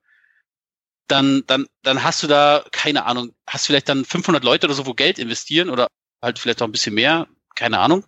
dann, 1.07 1.43
dann, 1.47 1.67
dann 1.83 2.03
hast 2.03 2.23
du 2.23 2.27
da, 2.27 2.65
keine 2.71 3.05
Ahnung, 3.05 3.33
hast 3.47 3.67
vielleicht 3.67 3.89
dann 3.89 4.05
500 4.05 4.43
Leute 4.43 4.67
oder 4.67 4.73
so, 4.73 4.85
wo 4.85 4.93
Geld 4.93 5.19
investieren 5.19 5.69
oder 5.69 5.87
halt 6.21 6.39
vielleicht 6.39 6.61
auch 6.61 6.67
ein 6.67 6.71
bisschen 6.71 6.95
mehr, 6.95 7.27
keine 7.55 7.79
Ahnung. 7.79 8.05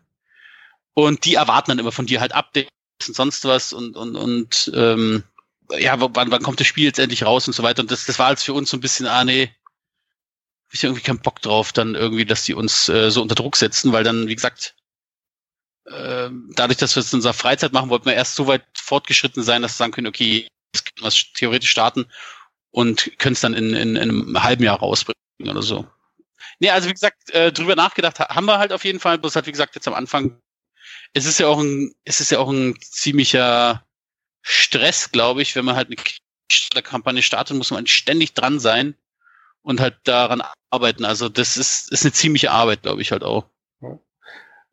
Und 0.93 1.25
die 1.25 1.35
erwarten 1.35 1.71
dann 1.71 1.79
immer 1.79 1.91
von 1.91 2.05
dir 2.05 2.21
halt 2.21 2.33
Updates 2.33 2.69
und 3.07 3.15
sonst 3.15 3.43
was 3.45 3.73
und, 3.73 3.97
und, 3.97 4.15
und 4.15 4.71
ähm, 4.73 5.23
ja, 5.77 5.99
wann, 5.99 6.31
wann 6.31 6.41
kommt 6.41 6.59
das 6.59 6.67
Spiel 6.67 6.85
jetzt 6.85 6.99
endlich 6.99 7.23
raus 7.25 7.47
und 7.47 7.53
so 7.53 7.63
weiter. 7.63 7.81
Und 7.81 7.91
das, 7.91 8.05
das 8.05 8.19
war 8.19 8.31
jetzt 8.31 8.43
für 8.43 8.53
uns 8.53 8.69
so 8.69 8.77
ein 8.77 8.81
bisschen, 8.81 9.07
ah 9.07 9.25
nee, 9.25 9.53
ich 10.75 10.83
irgendwie 10.83 11.01
keinen 11.01 11.19
Bock 11.19 11.41
drauf, 11.41 11.73
dann 11.73 11.95
irgendwie, 11.95 12.25
dass 12.25 12.43
die 12.43 12.53
uns 12.53 12.89
äh, 12.89 13.09
so 13.09 13.21
unter 13.21 13.35
Druck 13.35 13.55
setzen, 13.55 13.91
weil 13.91 14.03
dann, 14.03 14.27
wie 14.27 14.35
gesagt, 14.35 14.75
äh, 15.85 16.29
dadurch, 16.55 16.77
dass 16.77 16.95
wir 16.95 17.01
es 17.01 17.13
in 17.13 17.17
unserer 17.17 17.33
Freizeit 17.33 17.73
machen, 17.73 17.89
wollten 17.89 18.05
wir 18.05 18.13
erst 18.13 18.35
so 18.35 18.47
weit 18.47 18.65
fortgeschritten 18.75 19.43
sein, 19.43 19.61
dass 19.61 19.73
wir 19.73 19.77
sagen 19.77 19.91
können, 19.93 20.07
okay, 20.07 20.47
jetzt 20.73 20.85
können 20.85 21.03
wir 21.03 21.07
es 21.07 21.33
theoretisch 21.33 21.71
starten 21.71 22.05
und 22.71 23.17
können 23.17 23.33
es 23.33 23.41
dann 23.41 23.53
in, 23.53 23.73
in, 23.73 23.95
in 23.95 23.97
einem 23.97 24.43
halben 24.43 24.63
Jahr 24.63 24.79
rausbringen 24.79 25.15
oder 25.41 25.61
so. 25.61 25.87
Nee, 26.59 26.69
also 26.69 26.89
wie 26.89 26.93
gesagt, 26.93 27.29
äh, 27.31 27.51
drüber 27.51 27.75
nachgedacht 27.75 28.19
haben 28.19 28.45
wir 28.45 28.59
halt 28.59 28.71
auf 28.71 28.85
jeden 28.85 28.99
Fall, 28.99 29.17
bloß 29.17 29.35
halt 29.35 29.47
wie 29.47 29.51
gesagt 29.51 29.75
jetzt 29.75 29.87
am 29.87 29.93
Anfang, 29.93 30.39
es 31.13 31.25
ist 31.25 31.39
ja 31.39 31.47
auch 31.47 31.59
ein, 31.59 31.93
es 32.03 32.19
ist 32.19 32.31
ja 32.31 32.39
auch 32.39 32.49
ein 32.49 32.79
ziemlicher 32.81 33.85
Stress, 34.41 35.11
glaube 35.11 35.41
ich, 35.41 35.55
wenn 35.55 35.65
man 35.65 35.75
halt 35.75 35.89
eine 35.89 36.83
Kampagne 36.83 37.21
startet, 37.21 37.57
muss 37.57 37.71
man 37.71 37.87
ständig 37.87 38.33
dran 38.33 38.59
sein 38.59 38.95
und 39.65 39.81
halt 39.81 39.97
daran 40.03 40.43
arbeiten. 40.69 41.05
Also 41.05 41.27
das 41.27 41.57
ist, 41.57 41.91
ist 41.91 42.03
eine 42.03 42.13
ziemliche 42.13 42.51
Arbeit, 42.51 42.83
glaube 42.83 43.01
ich 43.01 43.11
halt 43.11 43.23
auch. 43.23 43.45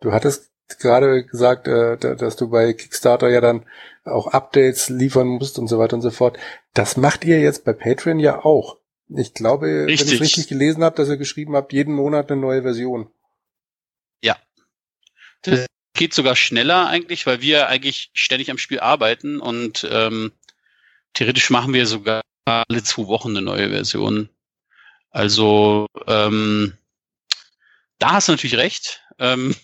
Du 0.01 0.13
hattest 0.13 0.51
gerade 0.79 1.25
gesagt, 1.25 1.69
äh, 1.69 1.97
dass 1.97 2.37
du 2.37 2.51
bei 2.51 2.73
Kickstarter 2.73 3.29
ja 3.29 3.41
dann 3.41 3.65
auch 4.05 4.27
Updates 4.27 4.89
liefern 4.89 5.29
musst 5.29 5.59
und 5.59 5.69
so 5.69 5.79
weiter 5.79 5.95
und 5.95 6.03
so 6.03 6.11
fort. 6.11 6.39
Das 6.75 6.97
macht 6.97 7.25
ihr 7.25 7.41
jetzt 7.41 7.65
bei 7.65 7.73
Patreon 7.73 8.19
ja 8.19 8.45
auch. 8.45 8.79
Ich 9.09 9.33
glaube, 9.35 9.87
richtig. 9.87 10.09
wenn 10.09 10.15
ich 10.17 10.21
richtig 10.21 10.49
gelesen 10.49 10.83
habe, 10.83 10.97
dass 10.97 11.09
ihr 11.09 11.19
geschrieben 11.19 11.55
habt, 11.55 11.73
jeden 11.73 11.95
Monat 11.95 12.31
eine 12.31 12.41
neue 12.41 12.63
Version. 12.63 13.11
Ja. 14.23 14.37
Das 15.43 15.67
geht 15.95 16.15
sogar 16.15 16.37
schneller 16.37 16.89
eigentlich, 16.89 17.27
weil 17.27 17.41
wir 17.41 17.69
eigentlich 17.69 18.11
ständig 18.15 18.51
am 18.51 18.59
Spiel 18.59 18.81
arbeiten 18.81 19.41
und 19.41 19.87
ähm, 19.91 20.33
theoretisch 21.13 21.51
machen 21.51 21.75
wir 21.75 21.87
sogar 21.87 22.23
alle 22.45 22.83
zwei 22.83 23.07
Wochen 23.07 23.31
eine 23.31 23.43
neue 23.43 23.71
Version. 23.71 24.29
Also 25.13 25.87
ähm, 26.07 26.77
da 27.99 28.13
hast 28.13 28.29
du 28.29 28.33
natürlich 28.33 28.57
recht. 28.57 29.03
Ähm, 29.19 29.55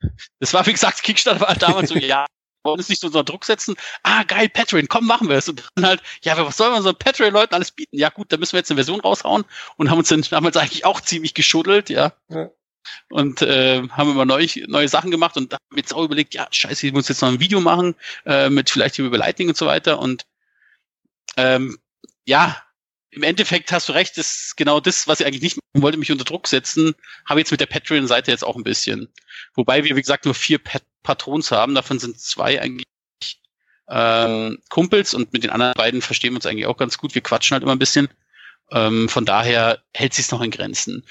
das 0.40 0.52
war, 0.52 0.66
wie 0.66 0.72
gesagt, 0.72 1.02
Kickstarter 1.02 1.40
war 1.40 1.54
damals 1.54 1.90
so, 1.90 1.96
ja, 1.96 2.26
wollen 2.62 2.78
uns 2.78 2.88
nicht 2.88 3.00
so 3.00 3.06
unter 3.06 3.24
Druck 3.24 3.44
setzen. 3.44 3.76
Ah, 4.02 4.22
geil, 4.24 4.48
Patreon, 4.48 4.88
komm, 4.88 5.06
machen 5.06 5.28
wir 5.28 5.36
es. 5.36 5.48
Und 5.48 5.62
dann 5.74 5.86
halt, 5.86 6.02
ja, 6.22 6.36
was 6.44 6.56
sollen 6.56 6.72
wir 6.72 6.76
unseren 6.76 6.96
Patreon-Leuten 6.96 7.54
alles 7.54 7.70
bieten? 7.70 7.96
Ja, 7.96 8.10
gut, 8.10 8.32
dann 8.32 8.40
müssen 8.40 8.52
wir 8.52 8.58
jetzt 8.58 8.70
eine 8.70 8.76
Version 8.76 9.00
raushauen 9.00 9.44
und 9.76 9.90
haben 9.90 9.98
uns 9.98 10.08
dann 10.08 10.22
damals 10.22 10.56
eigentlich 10.56 10.84
auch 10.84 11.00
ziemlich 11.00 11.34
geschuddelt, 11.34 11.88
ja. 11.88 12.12
ja. 12.28 12.50
Und 13.08 13.42
äh, 13.42 13.82
haben 13.90 14.10
immer 14.10 14.24
neu, 14.24 14.46
neue 14.66 14.88
Sachen 14.88 15.10
gemacht 15.10 15.36
und 15.36 15.52
haben 15.52 15.76
jetzt 15.76 15.94
auch 15.94 16.04
überlegt, 16.04 16.34
ja, 16.34 16.48
scheiße, 16.50 16.86
ich 16.86 16.92
muss 16.92 17.08
jetzt 17.08 17.22
noch 17.22 17.28
ein 17.28 17.40
Video 17.40 17.60
machen, 17.60 17.94
äh, 18.26 18.50
mit 18.50 18.70
vielleicht 18.70 18.98
über 18.98 19.16
Lightning 19.16 19.48
und 19.48 19.56
so 19.56 19.66
weiter. 19.66 19.98
Und 19.98 20.26
ähm, 21.36 21.78
ja, 22.26 22.62
im 23.10 23.22
Endeffekt 23.22 23.72
hast 23.72 23.88
du 23.88 23.92
recht, 23.92 24.16
das 24.16 24.46
ist 24.46 24.56
genau 24.56 24.80
das, 24.80 25.08
was 25.08 25.20
ich 25.20 25.26
eigentlich 25.26 25.42
nicht 25.42 25.56
machen 25.56 25.82
wollte, 25.82 25.98
mich 25.98 26.12
unter 26.12 26.24
Druck 26.24 26.46
setzen, 26.46 26.94
habe 27.26 27.40
jetzt 27.40 27.50
mit 27.50 27.60
der 27.60 27.66
Patreon-Seite 27.66 28.30
jetzt 28.30 28.44
auch 28.44 28.56
ein 28.56 28.64
bisschen. 28.64 29.08
Wobei 29.54 29.84
wir, 29.84 29.96
wie 29.96 30.00
gesagt, 30.00 30.24
nur 30.24 30.34
vier 30.34 30.58
Pat 30.58 30.82
Patrons 31.02 31.50
haben, 31.50 31.74
davon 31.74 31.98
sind 31.98 32.20
zwei 32.20 32.60
eigentlich 32.60 32.86
ähm, 33.88 34.58
Kumpels 34.68 35.14
und 35.14 35.32
mit 35.32 35.42
den 35.42 35.50
anderen 35.50 35.72
beiden 35.74 36.02
verstehen 36.02 36.32
wir 36.32 36.36
uns 36.36 36.46
eigentlich 36.46 36.66
auch 36.66 36.76
ganz 36.76 36.98
gut. 36.98 37.14
Wir 37.14 37.22
quatschen 37.22 37.54
halt 37.54 37.62
immer 37.62 37.72
ein 37.72 37.78
bisschen. 37.78 38.08
Ähm, 38.70 39.08
von 39.08 39.24
daher 39.24 39.82
hält 39.94 40.12
sich 40.12 40.30
noch 40.30 40.42
in 40.42 40.50
Grenzen. 40.50 41.04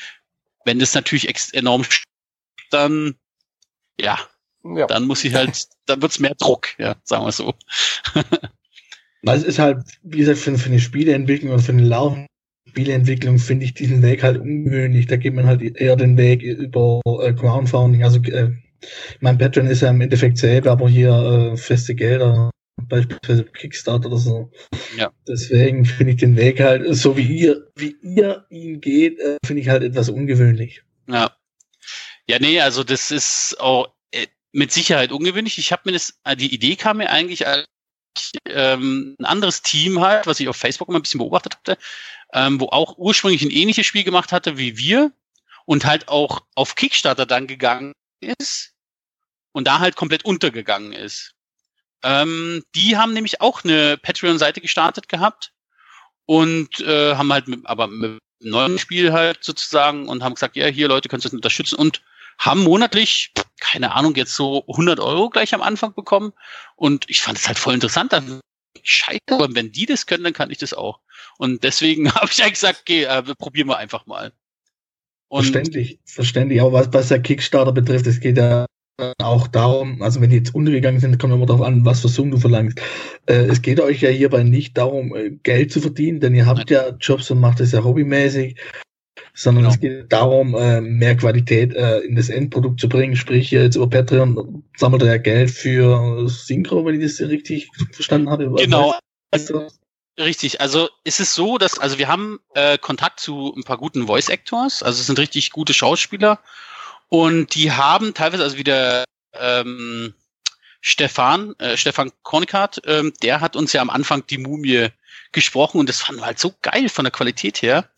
Wenn 0.63 0.77
das 0.77 0.93
natürlich 0.93 1.27
enorm 1.53 1.85
dann 2.69 3.15
ja, 3.99 4.19
ja, 4.63 4.87
dann 4.87 5.05
muss 5.05 5.23
ich 5.23 5.33
halt, 5.33 5.67
dann 5.85 6.01
wird's 6.01 6.19
mehr 6.19 6.35
Druck, 6.35 6.77
ja, 6.77 6.95
sagen 7.03 7.25
wir 7.25 7.31
so. 7.31 7.55
Weil 9.23 9.37
es 9.37 9.43
ist 9.43 9.59
halt, 9.59 9.83
wie 10.03 10.19
gesagt, 10.19 10.39
für, 10.39 10.57
für 10.57 10.69
eine 10.69 10.79
Spieleentwicklung 10.79 11.51
und 11.53 11.61
für 11.61 11.71
eine 11.71 11.83
laufende 11.83 12.27
Spieleentwicklung 12.69 13.39
finde 13.39 13.65
ich 13.65 13.73
diesen 13.73 14.01
Weg 14.01 14.23
halt 14.23 14.37
ungewöhnlich. 14.37 15.07
Da 15.07 15.17
geht 15.17 15.33
man 15.33 15.45
halt 15.45 15.61
eher 15.61 15.95
den 15.95 16.17
Weg 16.17 16.41
über 16.41 17.01
äh, 17.21 17.33
Crowdfunding. 17.33 18.03
Also 18.03 18.21
äh, 18.23 18.51
mein 19.19 19.37
Patreon 19.37 19.67
ist 19.67 19.81
ja 19.81 19.89
im 19.89 20.01
Endeffekt 20.01 20.37
selber, 20.37 20.71
aber 20.71 20.89
hier 20.89 21.11
äh, 21.53 21.57
feste 21.57 21.95
Gelder, 21.95 22.51
beispielsweise 22.87 23.43
Kickstarter 23.45 24.07
oder 24.07 24.17
so. 24.17 24.51
Ja. 24.97 25.11
Deswegen 25.27 25.85
finde 25.85 26.13
ich 26.13 26.19
den 26.19 26.37
Weg 26.37 26.59
halt, 26.59 26.95
so 26.95 27.17
wie 27.17 27.27
ihr, 27.27 27.67
wie 27.75 27.95
ihr 28.01 28.45
ihn 28.49 28.79
geht, 28.79 29.19
äh, 29.19 29.37
finde 29.45 29.61
ich 29.61 29.69
halt 29.69 29.83
etwas 29.83 30.09
ungewöhnlich. 30.09 30.83
Ja. 31.07 31.35
Ja, 32.27 32.37
nee, 32.39 32.61
also 32.61 32.83
das 32.83 33.11
ist 33.11 33.59
auch 33.59 33.91
äh, 34.11 34.27
mit 34.51 34.71
Sicherheit 34.71 35.11
ungewöhnlich. 35.11 35.57
Ich 35.57 35.71
habe 35.71 35.81
mir 35.85 35.93
das, 35.93 36.19
äh, 36.23 36.35
die 36.35 36.53
Idee 36.53 36.75
kam 36.75 36.97
mir 36.97 37.09
eigentlich 37.09 37.47
als 37.47 37.65
ähm, 38.45 39.15
ein 39.19 39.25
anderes 39.25 39.61
Team 39.61 39.99
halt, 40.01 40.27
was 40.27 40.39
ich 40.39 40.47
auf 40.47 40.55
Facebook 40.55 40.89
immer 40.89 40.99
ein 40.99 41.03
bisschen 41.03 41.19
beobachtet 41.19 41.55
hatte, 41.57 41.77
ähm, 42.33 42.59
wo 42.59 42.67
auch 42.67 42.97
ursprünglich 42.97 43.41
ein 43.41 43.51
ähnliches 43.51 43.85
Spiel 43.85 44.03
gemacht 44.03 44.31
hatte 44.31 44.57
wie 44.57 44.77
wir 44.77 45.11
und 45.65 45.85
halt 45.85 46.07
auch 46.07 46.41
auf 46.55 46.75
Kickstarter 46.75 47.25
dann 47.25 47.47
gegangen 47.47 47.93
ist 48.21 48.73
und 49.51 49.67
da 49.67 49.79
halt 49.79 49.95
komplett 49.95 50.25
untergegangen 50.25 50.93
ist. 50.93 51.33
Ähm, 52.03 52.63
die 52.75 52.97
haben 52.97 53.13
nämlich 53.13 53.41
auch 53.41 53.63
eine 53.63 53.97
Patreon-Seite 53.97 54.61
gestartet 54.61 55.09
gehabt 55.09 55.51
und 56.25 56.79
äh, 56.81 57.15
haben 57.15 57.33
halt 57.33 57.47
mit, 57.47 57.65
aber 57.65 57.87
mit 57.87 58.11
einem 58.11 58.19
neuen 58.41 58.79
Spiel 58.79 59.11
halt 59.11 59.43
sozusagen 59.43 60.07
und 60.07 60.23
haben 60.23 60.35
gesagt, 60.35 60.55
ja, 60.55 60.67
hier 60.67 60.87
Leute, 60.87 61.09
könnt 61.09 61.23
ihr 61.23 61.29
das 61.29 61.33
unterstützen 61.33 61.75
und 61.75 62.01
haben 62.37 62.63
monatlich, 62.63 63.33
keine 63.59 63.93
Ahnung, 63.93 64.15
jetzt 64.15 64.33
so 64.33 64.65
100 64.67 64.99
Euro 64.99 65.29
gleich 65.29 65.53
am 65.53 65.61
Anfang 65.61 65.93
bekommen. 65.93 66.33
Und 66.75 67.05
ich 67.09 67.21
fand 67.21 67.37
es 67.37 67.47
halt 67.47 67.59
voll 67.59 67.73
interessant. 67.73 68.13
Dann 68.13 68.39
scheiße, 68.81 69.19
aber 69.29 69.53
wenn 69.55 69.71
die 69.71 69.85
das 69.85 70.05
können, 70.05 70.23
dann 70.23 70.33
kann 70.33 70.51
ich 70.51 70.57
das 70.57 70.73
auch. 70.73 70.99
Und 71.37 71.63
deswegen 71.63 72.11
habe 72.13 72.29
ich 72.31 72.41
eigentlich 72.41 72.53
gesagt, 72.53 72.81
okay, 72.81 73.03
äh, 73.03 73.23
probieren 73.35 73.67
wir 73.67 73.77
einfach 73.77 74.05
mal. 74.05 74.33
Und 75.27 75.43
verständlich, 75.43 75.99
verständlich. 76.05 76.61
Aber 76.61 76.73
was, 76.73 76.91
was 76.91 77.09
der 77.09 77.21
Kickstarter 77.21 77.71
betrifft, 77.71 78.07
es 78.07 78.19
geht 78.19 78.37
ja 78.37 78.65
auch 79.21 79.47
darum, 79.47 80.01
also 80.01 80.19
wenn 80.21 80.29
die 80.29 80.37
jetzt 80.37 80.53
untergegangen 80.53 80.99
sind, 80.99 81.19
kommt 81.19 81.33
immer 81.33 81.45
darauf 81.45 81.65
an, 81.65 81.85
was 81.85 82.01
für 82.01 82.09
Summen 82.09 82.31
du 82.31 82.37
verlangst. 82.37 82.81
Äh, 83.27 83.45
es 83.45 83.61
geht 83.61 83.79
euch 83.79 84.01
ja 84.01 84.09
hierbei 84.09 84.43
nicht 84.43 84.77
darum, 84.77 85.15
äh, 85.15 85.31
Geld 85.43 85.71
zu 85.71 85.81
verdienen, 85.81 86.19
denn 86.19 86.35
ihr 86.35 86.45
habt 86.45 86.69
Nein. 86.69 86.89
ja 86.89 86.89
Jobs 86.99 87.31
und 87.31 87.39
macht 87.39 87.59
es 87.59 87.71
ja 87.71 87.83
hobbymäßig 87.83 88.59
sondern 89.39 89.63
genau. 89.63 89.73
es 89.73 89.79
geht 89.79 90.11
darum, 90.11 90.53
äh, 90.53 90.81
mehr 90.81 91.15
Qualität 91.15 91.73
äh, 91.73 91.99
in 91.99 92.15
das 92.15 92.27
Endprodukt 92.27 92.81
zu 92.81 92.89
bringen. 92.89 93.15
Sprich, 93.15 93.51
jetzt 93.51 93.77
über 93.77 93.89
Patreon 93.89 94.63
sammelt 94.75 95.01
er 95.01 95.07
ja 95.07 95.17
Geld 95.17 95.49
für 95.49 96.27
Synchro, 96.27 96.85
wenn 96.85 96.99
ich 96.99 97.07
das 97.07 97.25
richtig 97.25 97.69
verstanden 97.93 98.29
habe. 98.29 98.51
Genau. 98.57 98.95
Also, 99.31 99.67
Richtig, 100.17 100.59
also 100.59 100.89
es 101.05 101.21
ist 101.21 101.33
so, 101.33 101.57
dass, 101.57 101.79
also 101.79 101.97
wir 101.97 102.09
haben 102.09 102.39
äh, 102.53 102.77
Kontakt 102.77 103.21
zu 103.21 103.53
ein 103.55 103.63
paar 103.63 103.77
guten 103.77 104.07
Voice 104.07 104.27
Actors, 104.27 104.83
also 104.83 104.99
es 104.99 105.07
sind 105.07 105.17
richtig 105.17 105.51
gute 105.51 105.73
Schauspieler 105.73 106.39
und 107.07 107.55
die 107.55 107.71
haben 107.71 108.13
teilweise, 108.13 108.43
also 108.43 108.57
wie 108.57 108.65
der 108.65 109.05
ähm, 109.31 110.13
Stefan, 110.81 111.55
äh, 111.59 111.77
Stefan 111.77 112.11
Kornikat, 112.23 112.81
ähm, 112.85 113.13
der 113.23 113.39
hat 113.39 113.55
uns 113.55 113.71
ja 113.71 113.81
am 113.81 113.89
Anfang 113.89 114.27
die 114.27 114.39
Mumie 114.39 114.89
gesprochen 115.31 115.79
und 115.79 115.87
das 115.87 116.01
fanden 116.01 116.19
wir 116.19 116.25
halt 116.25 116.39
so 116.39 116.53
geil 116.61 116.89
von 116.89 117.05
der 117.05 117.11
Qualität 117.13 117.61
her. 117.61 117.89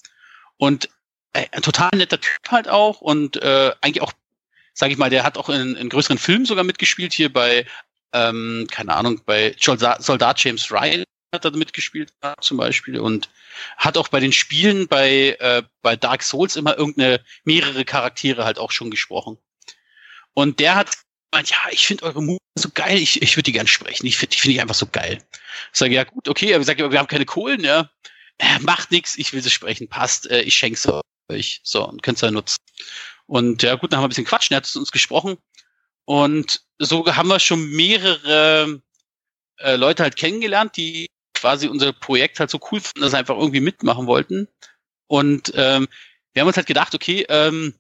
Und 0.58 0.90
ein 1.34 1.62
total 1.62 1.90
netter 1.96 2.20
Typ 2.20 2.50
halt 2.50 2.68
auch 2.68 3.02
und 3.02 3.42
äh, 3.42 3.72
eigentlich 3.82 4.02
auch, 4.02 4.14
sage 4.74 4.94
ich 4.94 4.98
mal, 4.98 5.10
der 5.10 5.24
hat 5.24 5.38
auch 5.38 5.50
in, 5.50 5.76
in 5.76 5.90
größeren 5.90 6.18
Filmen 6.18 6.46
sogar 6.46 6.64
mitgespielt, 6.64 7.14
hier 7.14 7.32
bei, 7.32 7.66
ähm, 8.14 8.68
keine 8.70 8.96
Ahnung, 8.96 9.22
bei 9.26 9.56
Soldat, 9.58 10.44
James 10.44 10.72
Ryan 10.72 11.04
hat 11.34 11.46
er 11.46 11.52
mitgespielt 11.52 12.14
zum 12.42 12.58
Beispiel 12.58 13.00
und 13.00 13.30
hat 13.78 13.98
auch 13.98 14.10
bei 14.10 14.20
den 14.20 14.34
Spielen 14.34 14.88
bei, 14.90 15.38
äh, 15.40 15.64
bei 15.82 15.96
Dark 15.96 16.24
Souls 16.24 16.58
immer 16.58 16.78
irgendeine, 16.78 17.24
mehrere 17.46 17.86
Charaktere 17.86 18.44
halt 18.44 18.60
auch 18.60 18.72
schon 18.72 18.92
gesprochen. 18.92 19.38
Und 20.34 20.60
der 20.60 20.76
hat 20.76 20.98
gemeint, 21.32 21.50
ja, 21.50 21.58
ich 21.72 21.88
finde 21.88 22.04
eure 22.04 22.22
Move 22.22 22.38
so 22.56 22.70
geil, 22.74 22.98
ich, 22.98 23.22
ich 23.22 23.38
würde 23.38 23.44
die 23.44 23.54
gern 23.54 23.68
sprechen. 23.68 24.06
Ich 24.06 24.18
finde 24.18 24.36
die 24.36 24.42
finde 24.42 24.56
ich 24.56 24.62
einfach 24.62 24.76
so 24.76 24.86
geil. 24.86 25.24
Ich 25.72 25.80
sage, 25.80 25.94
ja 25.94 26.04
gut, 26.04 26.28
okay, 26.28 26.54
aber 26.54 26.64
sage, 26.66 26.92
wir 26.92 27.00
haben 27.00 27.08
keine 27.08 27.26
Kohlen, 27.26 27.64
ja. 27.64 27.90
Äh, 28.38 28.60
macht 28.60 28.92
nichts, 28.92 29.18
ich 29.18 29.32
will 29.32 29.42
sie 29.42 29.50
sprechen, 29.50 29.88
passt, 29.88 30.30
äh, 30.30 30.42
ich 30.42 30.56
schenk's 30.56 30.86
euch. 30.88 31.02
So, 31.64 31.88
und 31.88 32.04
könnt 32.04 32.22
ihr 32.24 32.32
nutzen. 32.32 32.58
Und 33.26 33.64
ja 33.64 33.76
gut, 33.76 33.92
dann 33.92 33.98
haben 33.98 34.04
wir 34.04 34.08
ein 34.08 34.10
bisschen 34.10 34.26
quatschen, 34.26 34.54
er 34.54 34.58
hat 34.58 34.76
uns 34.76 34.92
gesprochen. 34.92 35.38
Und 36.06 36.62
so 36.80 37.06
haben 37.06 37.30
wir 37.30 37.40
schon 37.40 37.70
mehrere 37.70 38.82
äh, 39.58 39.76
Leute 39.76 40.04
halt 40.04 40.16
kennengelernt, 40.16 40.76
die 40.78 41.08
quasi 41.34 41.68
unser 41.68 41.94
Projekt 41.94 42.40
halt 42.40 42.50
so 42.50 42.60
cool 42.72 42.80
fanden, 42.80 43.02
dass 43.02 43.12
sie 43.12 43.18
einfach 43.18 43.38
irgendwie 43.38 43.62
mitmachen 43.62 44.08
wollten. 44.08 44.48
Und 45.08 45.52
ähm, 45.56 45.88
wir 46.34 46.42
haben 46.42 46.48
uns 46.48 46.58
halt 46.58 46.68
gedacht, 46.68 46.96
okay, 46.96 47.26
ähm, 47.30 47.74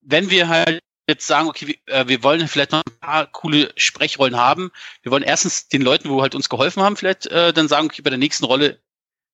wenn 0.00 0.30
wir 0.30 0.48
halt 0.48 0.80
jetzt 1.08 1.26
sagen, 1.26 1.48
okay, 1.48 1.68
wir, 1.68 1.94
äh, 1.94 2.08
wir 2.08 2.22
wollen 2.22 2.46
vielleicht 2.48 2.72
noch 2.72 2.82
ein 2.84 2.98
paar 3.00 3.26
coole 3.26 3.72
Sprechrollen 3.76 4.36
haben. 4.36 4.70
Wir 5.02 5.12
wollen 5.12 5.22
erstens 5.22 5.68
den 5.68 5.82
Leuten, 5.82 6.08
wo 6.08 6.22
halt 6.22 6.34
uns 6.34 6.48
geholfen 6.48 6.82
haben, 6.82 6.96
vielleicht 6.96 7.26
äh, 7.26 7.52
dann 7.52 7.68
sagen, 7.68 7.86
okay, 7.86 8.02
bei 8.02 8.10
der 8.10 8.18
nächsten 8.18 8.44
Rolle 8.44 8.80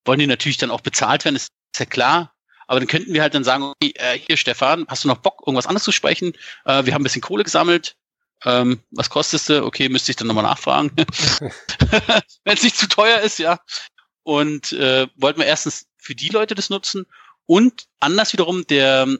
wollen 0.04 0.18
die 0.18 0.26
natürlich 0.26 0.58
dann 0.58 0.70
auch 0.70 0.80
bezahlt 0.80 1.24
werden, 1.24 1.36
ist 1.36 1.48
ja 1.78 1.86
klar. 1.86 2.31
Aber 2.72 2.80
dann 2.80 2.88
könnten 2.88 3.12
wir 3.12 3.20
halt 3.20 3.34
dann 3.34 3.44
sagen, 3.44 3.64
okay, 3.64 3.92
äh, 3.96 4.18
hier 4.18 4.38
Stefan, 4.38 4.86
hast 4.88 5.04
du 5.04 5.08
noch 5.08 5.18
Bock, 5.18 5.42
irgendwas 5.42 5.66
anderes 5.66 5.84
zu 5.84 5.92
sprechen? 5.92 6.32
Äh, 6.64 6.86
wir 6.86 6.94
haben 6.94 7.02
ein 7.02 7.04
bisschen 7.04 7.20
Kohle 7.20 7.44
gesammelt. 7.44 7.96
Ähm, 8.46 8.80
was 8.92 9.10
kostest 9.10 9.50
du? 9.50 9.62
Okay, 9.62 9.90
müsste 9.90 10.10
ich 10.10 10.16
dann 10.16 10.26
nochmal 10.26 10.44
nachfragen. 10.44 10.90
Wenn 10.96 12.54
es 12.54 12.62
nicht 12.62 12.78
zu 12.78 12.88
teuer 12.88 13.20
ist, 13.20 13.38
ja. 13.38 13.60
Und 14.22 14.72
äh, 14.72 15.06
wollten 15.16 15.40
wir 15.40 15.46
erstens 15.46 15.86
für 15.98 16.14
die 16.14 16.30
Leute 16.30 16.54
das 16.54 16.70
nutzen 16.70 17.04
und 17.44 17.88
anders 18.00 18.32
wiederum 18.32 18.66
der 18.66 19.18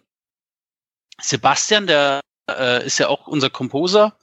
Sebastian, 1.21 1.87
der 1.87 2.23
äh, 2.51 2.87
ist 2.87 2.99
ja 3.01 3.09
auch 3.09 3.27
unser 3.27 3.51
Composer. 3.51 4.17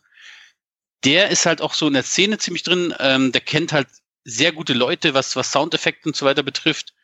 Der 1.03 1.29
ist 1.29 1.45
halt 1.45 1.61
auch 1.61 1.75
so 1.75 1.85
in 1.85 1.93
der 1.93 2.01
Szene 2.01 2.39
ziemlich 2.39 2.63
drin. 2.63 2.95
Ähm, 2.97 3.31
der 3.31 3.41
kennt 3.41 3.73
halt 3.73 3.89
sehr 4.23 4.53
gute 4.53 4.73
Leute, 4.73 5.13
was, 5.13 5.35
was 5.35 5.51
Soundeffekte 5.51 6.09
und 6.09 6.15
so 6.15 6.25
weiter 6.25 6.41
betrifft. 6.41 6.95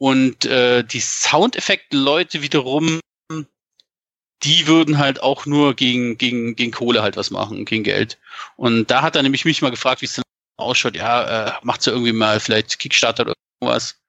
Und 0.00 0.46
äh, 0.46 0.82
die 0.82 1.00
Soundeffekt-Leute 1.00 2.40
wiederum, 2.40 3.00
die 4.42 4.66
würden 4.66 4.96
halt 4.96 5.22
auch 5.22 5.44
nur 5.44 5.74
gegen, 5.74 6.16
gegen, 6.16 6.56
gegen 6.56 6.72
Kohle 6.72 7.02
halt 7.02 7.18
was 7.18 7.30
machen, 7.30 7.66
gegen 7.66 7.84
Geld. 7.84 8.18
Und 8.56 8.90
da 8.90 9.02
hat 9.02 9.14
er 9.14 9.22
nämlich 9.22 9.44
mich 9.44 9.60
mal 9.60 9.70
gefragt, 9.70 10.00
wie 10.00 10.06
es 10.06 10.14
denn 10.14 10.24
ausschaut. 10.56 10.96
Ja, 10.96 11.48
äh, 11.48 11.52
macht 11.64 11.84
ja 11.84 11.92
irgendwie 11.92 12.14
mal 12.14 12.40
vielleicht 12.40 12.78
Kickstarter 12.78 13.24
oder 13.24 13.34
irgendwas. 13.60 14.00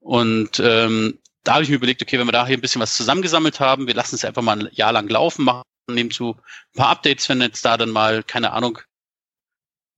Und 0.00 0.60
ähm, 0.60 1.18
da 1.44 1.54
habe 1.54 1.62
ich 1.62 1.68
mir 1.68 1.76
überlegt, 1.76 2.00
okay, 2.00 2.18
wenn 2.18 2.26
wir 2.26 2.32
da 2.32 2.46
hier 2.46 2.56
ein 2.56 2.62
bisschen 2.62 2.80
was 2.80 2.96
zusammengesammelt 2.96 3.60
haben, 3.60 3.86
wir 3.86 3.94
lassen 3.94 4.14
es 4.14 4.24
einfach 4.24 4.40
mal 4.40 4.58
ein 4.58 4.70
Jahr 4.72 4.92
lang 4.92 5.10
laufen, 5.10 5.44
machen 5.44 5.62
nebenzu 5.90 6.36
ein 6.74 6.78
paar 6.78 6.88
Updates, 6.88 7.28
wenn 7.28 7.42
jetzt 7.42 7.66
da 7.66 7.76
dann 7.76 7.90
mal, 7.90 8.22
keine 8.22 8.52
Ahnung, 8.54 8.78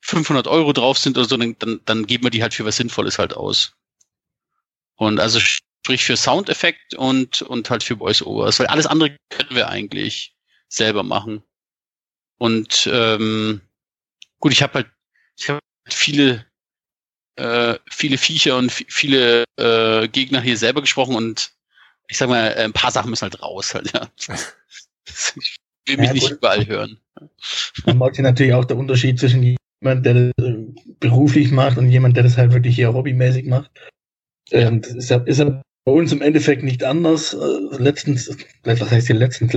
500 0.02 0.48
Euro 0.48 0.72
drauf 0.72 0.98
sind 0.98 1.16
oder 1.16 1.28
so, 1.28 1.36
dann, 1.36 1.54
dann, 1.60 1.80
dann 1.84 2.06
geben 2.08 2.24
wir 2.24 2.30
die 2.30 2.42
halt 2.42 2.54
für 2.54 2.64
was 2.64 2.78
Sinnvolles 2.78 3.20
halt 3.20 3.36
aus. 3.36 3.76
Und 5.00 5.18
also 5.18 5.40
sprich 5.40 6.04
für 6.04 6.14
Soundeffekt 6.18 6.92
und, 6.94 7.40
und 7.40 7.70
halt 7.70 7.82
für 7.82 7.96
Voice-Overs, 7.96 8.60
weil 8.60 8.66
alles 8.66 8.84
andere 8.84 9.16
können 9.30 9.56
wir 9.56 9.70
eigentlich 9.70 10.36
selber 10.68 11.02
machen. 11.02 11.42
Und 12.36 12.86
ähm, 12.92 13.62
gut, 14.40 14.52
ich 14.52 14.62
habe 14.62 14.74
halt, 14.74 14.90
ich 15.38 15.48
habe 15.48 15.58
viele, 15.88 16.44
äh, 17.36 17.78
viele 17.90 18.18
Viecher 18.18 18.58
und 18.58 18.70
viele 18.70 19.44
äh, 19.56 20.06
Gegner 20.08 20.42
hier 20.42 20.58
selber 20.58 20.82
gesprochen 20.82 21.14
und 21.14 21.50
ich 22.08 22.18
sag 22.18 22.28
mal, 22.28 22.52
ein 22.52 22.74
paar 22.74 22.90
Sachen 22.90 23.08
müssen 23.08 23.22
halt 23.22 23.40
raus 23.40 23.74
halt, 23.74 23.90
ja. 23.94 24.06
ich 24.18 24.28
will 25.86 25.96
mich 25.96 26.08
ja, 26.08 26.12
nicht 26.12 26.30
überall 26.30 26.66
hören. 26.66 27.00
Man 27.86 27.96
mag 27.96 28.18
ja 28.18 28.22
natürlich 28.22 28.52
auch 28.52 28.66
der 28.66 28.76
Unterschied 28.76 29.18
zwischen 29.18 29.56
jemand, 29.80 30.04
der 30.04 30.12
das 30.12 30.44
äh, 30.44 30.58
beruflich 30.98 31.52
macht 31.52 31.78
und 31.78 31.88
jemand, 31.88 32.18
der 32.18 32.24
das 32.24 32.36
halt 32.36 32.52
wirklich 32.52 32.74
hier 32.74 32.92
hobbymäßig 32.92 33.46
macht. 33.46 33.70
Ähm, 34.52 34.80
das 34.80 34.92
ist 34.92 35.10
ja, 35.10 35.18
ist 35.18 35.38
ja 35.38 35.62
bei 35.84 35.92
uns 35.92 36.12
im 36.12 36.22
Endeffekt 36.22 36.62
nicht 36.62 36.84
anders. 36.84 37.34
Äh, 37.34 37.76
letztens, 37.78 38.36
was 38.64 38.90
heißt 38.90 39.08
die 39.08 39.14
letzten 39.14 39.50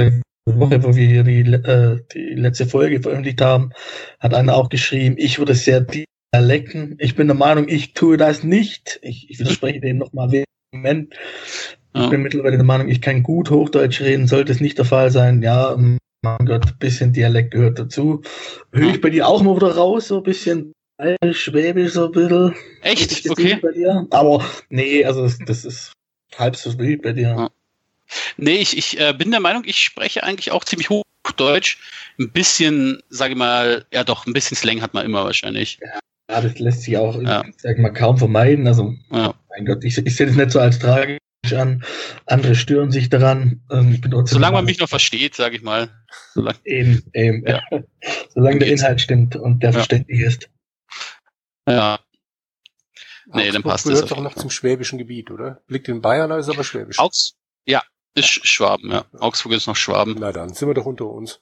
Woche, 0.45 0.83
wo 0.83 0.95
wir 0.95 1.07
hier 1.07 1.23
die, 1.23 1.41
äh, 1.41 1.99
die 2.13 2.35
letzte 2.35 2.65
Folge 2.65 3.01
veröffentlicht 3.01 3.41
haben, 3.41 3.71
hat 4.19 4.33
einer 4.33 4.55
auch 4.55 4.69
geschrieben, 4.69 5.15
ich 5.17 5.39
würde 5.39 5.55
sehr 5.55 5.85
dialekten. 6.33 6.95
Ich 6.99 7.15
bin 7.15 7.27
der 7.27 7.35
Meinung, 7.35 7.67
ich 7.67 7.93
tue 7.93 8.17
das 8.17 8.43
nicht. 8.43 8.99
Ich, 9.01 9.29
ich 9.29 9.39
widerspreche 9.39 9.79
dem 9.79 9.97
nochmal 9.97 10.31
vehement. 10.73 11.13
Ich 11.95 12.09
bin 12.09 12.23
mittlerweile 12.23 12.57
der 12.57 12.65
Meinung, 12.65 12.89
ich 12.89 13.01
kann 13.01 13.21
gut 13.21 13.51
Hochdeutsch 13.51 14.01
reden, 14.01 14.25
sollte 14.27 14.51
es 14.51 14.59
nicht 14.59 14.79
der 14.79 14.85
Fall 14.85 15.11
sein. 15.11 15.43
Ja, 15.43 15.77
mein 16.23 16.45
Gott, 16.45 16.79
bisschen 16.79 17.13
Dialekt 17.13 17.51
gehört 17.51 17.77
dazu. 17.77 18.23
Höre 18.71 18.89
ich 18.89 18.99
bei 18.99 19.11
dir 19.11 19.27
auch 19.27 19.43
mal 19.43 19.55
wieder 19.55 19.75
raus, 19.75 20.07
so 20.07 20.17
ein 20.17 20.23
bisschen 20.23 20.73
Schwäbisch, 21.31 21.93
so 21.93 22.05
ein 22.05 22.11
bisschen. 22.11 22.55
Echt? 22.81 23.29
Okay. 23.29 23.59
Bei 23.61 23.71
dir. 23.71 24.07
Aber 24.11 24.45
nee, 24.69 25.03
also 25.03 25.29
das, 25.45 25.65
ist 25.65 25.93
halb 26.37 26.55
so 26.55 26.77
wild 26.77 27.01
bei 27.01 27.13
dir. 27.13 27.29
Ja. 27.29 27.49
Nee, 28.37 28.57
ich, 28.57 28.77
ich 28.77 28.99
äh, 28.99 29.13
bin 29.13 29.31
der 29.31 29.39
Meinung, 29.39 29.63
ich 29.65 29.79
spreche 29.79 30.23
eigentlich 30.23 30.51
auch 30.51 30.63
ziemlich 30.63 30.89
Hochdeutsch. 30.89 31.77
Ein 32.19 32.29
bisschen, 32.29 33.01
sage 33.09 33.33
ich 33.33 33.37
mal, 33.37 33.85
ja 33.91 34.03
doch, 34.03 34.27
ein 34.27 34.33
bisschen 34.33 34.55
Slang 34.55 34.81
hat 34.81 34.93
man 34.93 35.05
immer 35.05 35.23
wahrscheinlich. 35.23 35.79
Ja, 36.29 36.41
das 36.41 36.59
lässt 36.59 36.83
sich 36.83 36.97
auch, 36.97 37.19
ja. 37.21 37.43
sag 37.57 37.79
mal, 37.79 37.91
kaum 37.91 38.17
vermeiden. 38.17 38.67
Also, 38.67 38.95
ja. 39.11 39.33
mein 39.49 39.65
Gott, 39.65 39.83
ich, 39.83 39.97
ich 39.97 40.15
sehe 40.15 40.27
das 40.27 40.35
nicht 40.35 40.51
so 40.51 40.59
als 40.59 40.79
tragisch 40.79 41.19
an. 41.55 41.83
Andere 42.27 42.55
stören 42.55 42.91
sich 42.91 43.09
daran. 43.09 43.61
Ähm, 43.71 43.99
Solange 44.25 44.53
man 44.53 44.65
mich 44.65 44.79
noch 44.79 44.89
versteht, 44.89 45.35
sage 45.35 45.57
ich 45.57 45.63
mal. 45.63 45.89
Solange, 46.33 46.59
eben, 46.65 47.03
eben. 47.13 47.45
Ja. 47.47 47.61
Solange 48.29 48.59
der 48.59 48.69
Inhalt 48.69 49.01
stimmt 49.01 49.35
und 49.35 49.63
der 49.63 49.73
verständlich 49.73 50.21
ist. 50.21 50.49
Ja. 51.67 51.99
Nee, 53.27 53.51
dann 53.51 53.63
passt 53.63 53.85
das. 53.85 53.93
gehört 53.93 54.11
doch 54.11 54.21
noch 54.21 54.35
zum 54.35 54.49
schwäbischen 54.49 54.97
Gebiet, 54.97 55.31
oder? 55.31 55.61
Liegt 55.67 55.87
in 55.87 56.01
Bayern, 56.01 56.31
ist 56.31 56.49
aber 56.49 56.63
schwäbisch. 56.63 56.99
Augs 56.99 57.35
ja, 57.65 57.81
ist 58.15 58.45
Schwaben, 58.47 58.91
ja. 58.91 59.05
Augsburg 59.19 59.53
ist 59.53 59.67
noch 59.67 59.75
Schwaben. 59.75 60.17
Na 60.19 60.31
dann, 60.31 60.53
sind 60.53 60.67
wir 60.67 60.73
doch 60.73 60.85
unter 60.85 61.05
uns. 61.05 61.41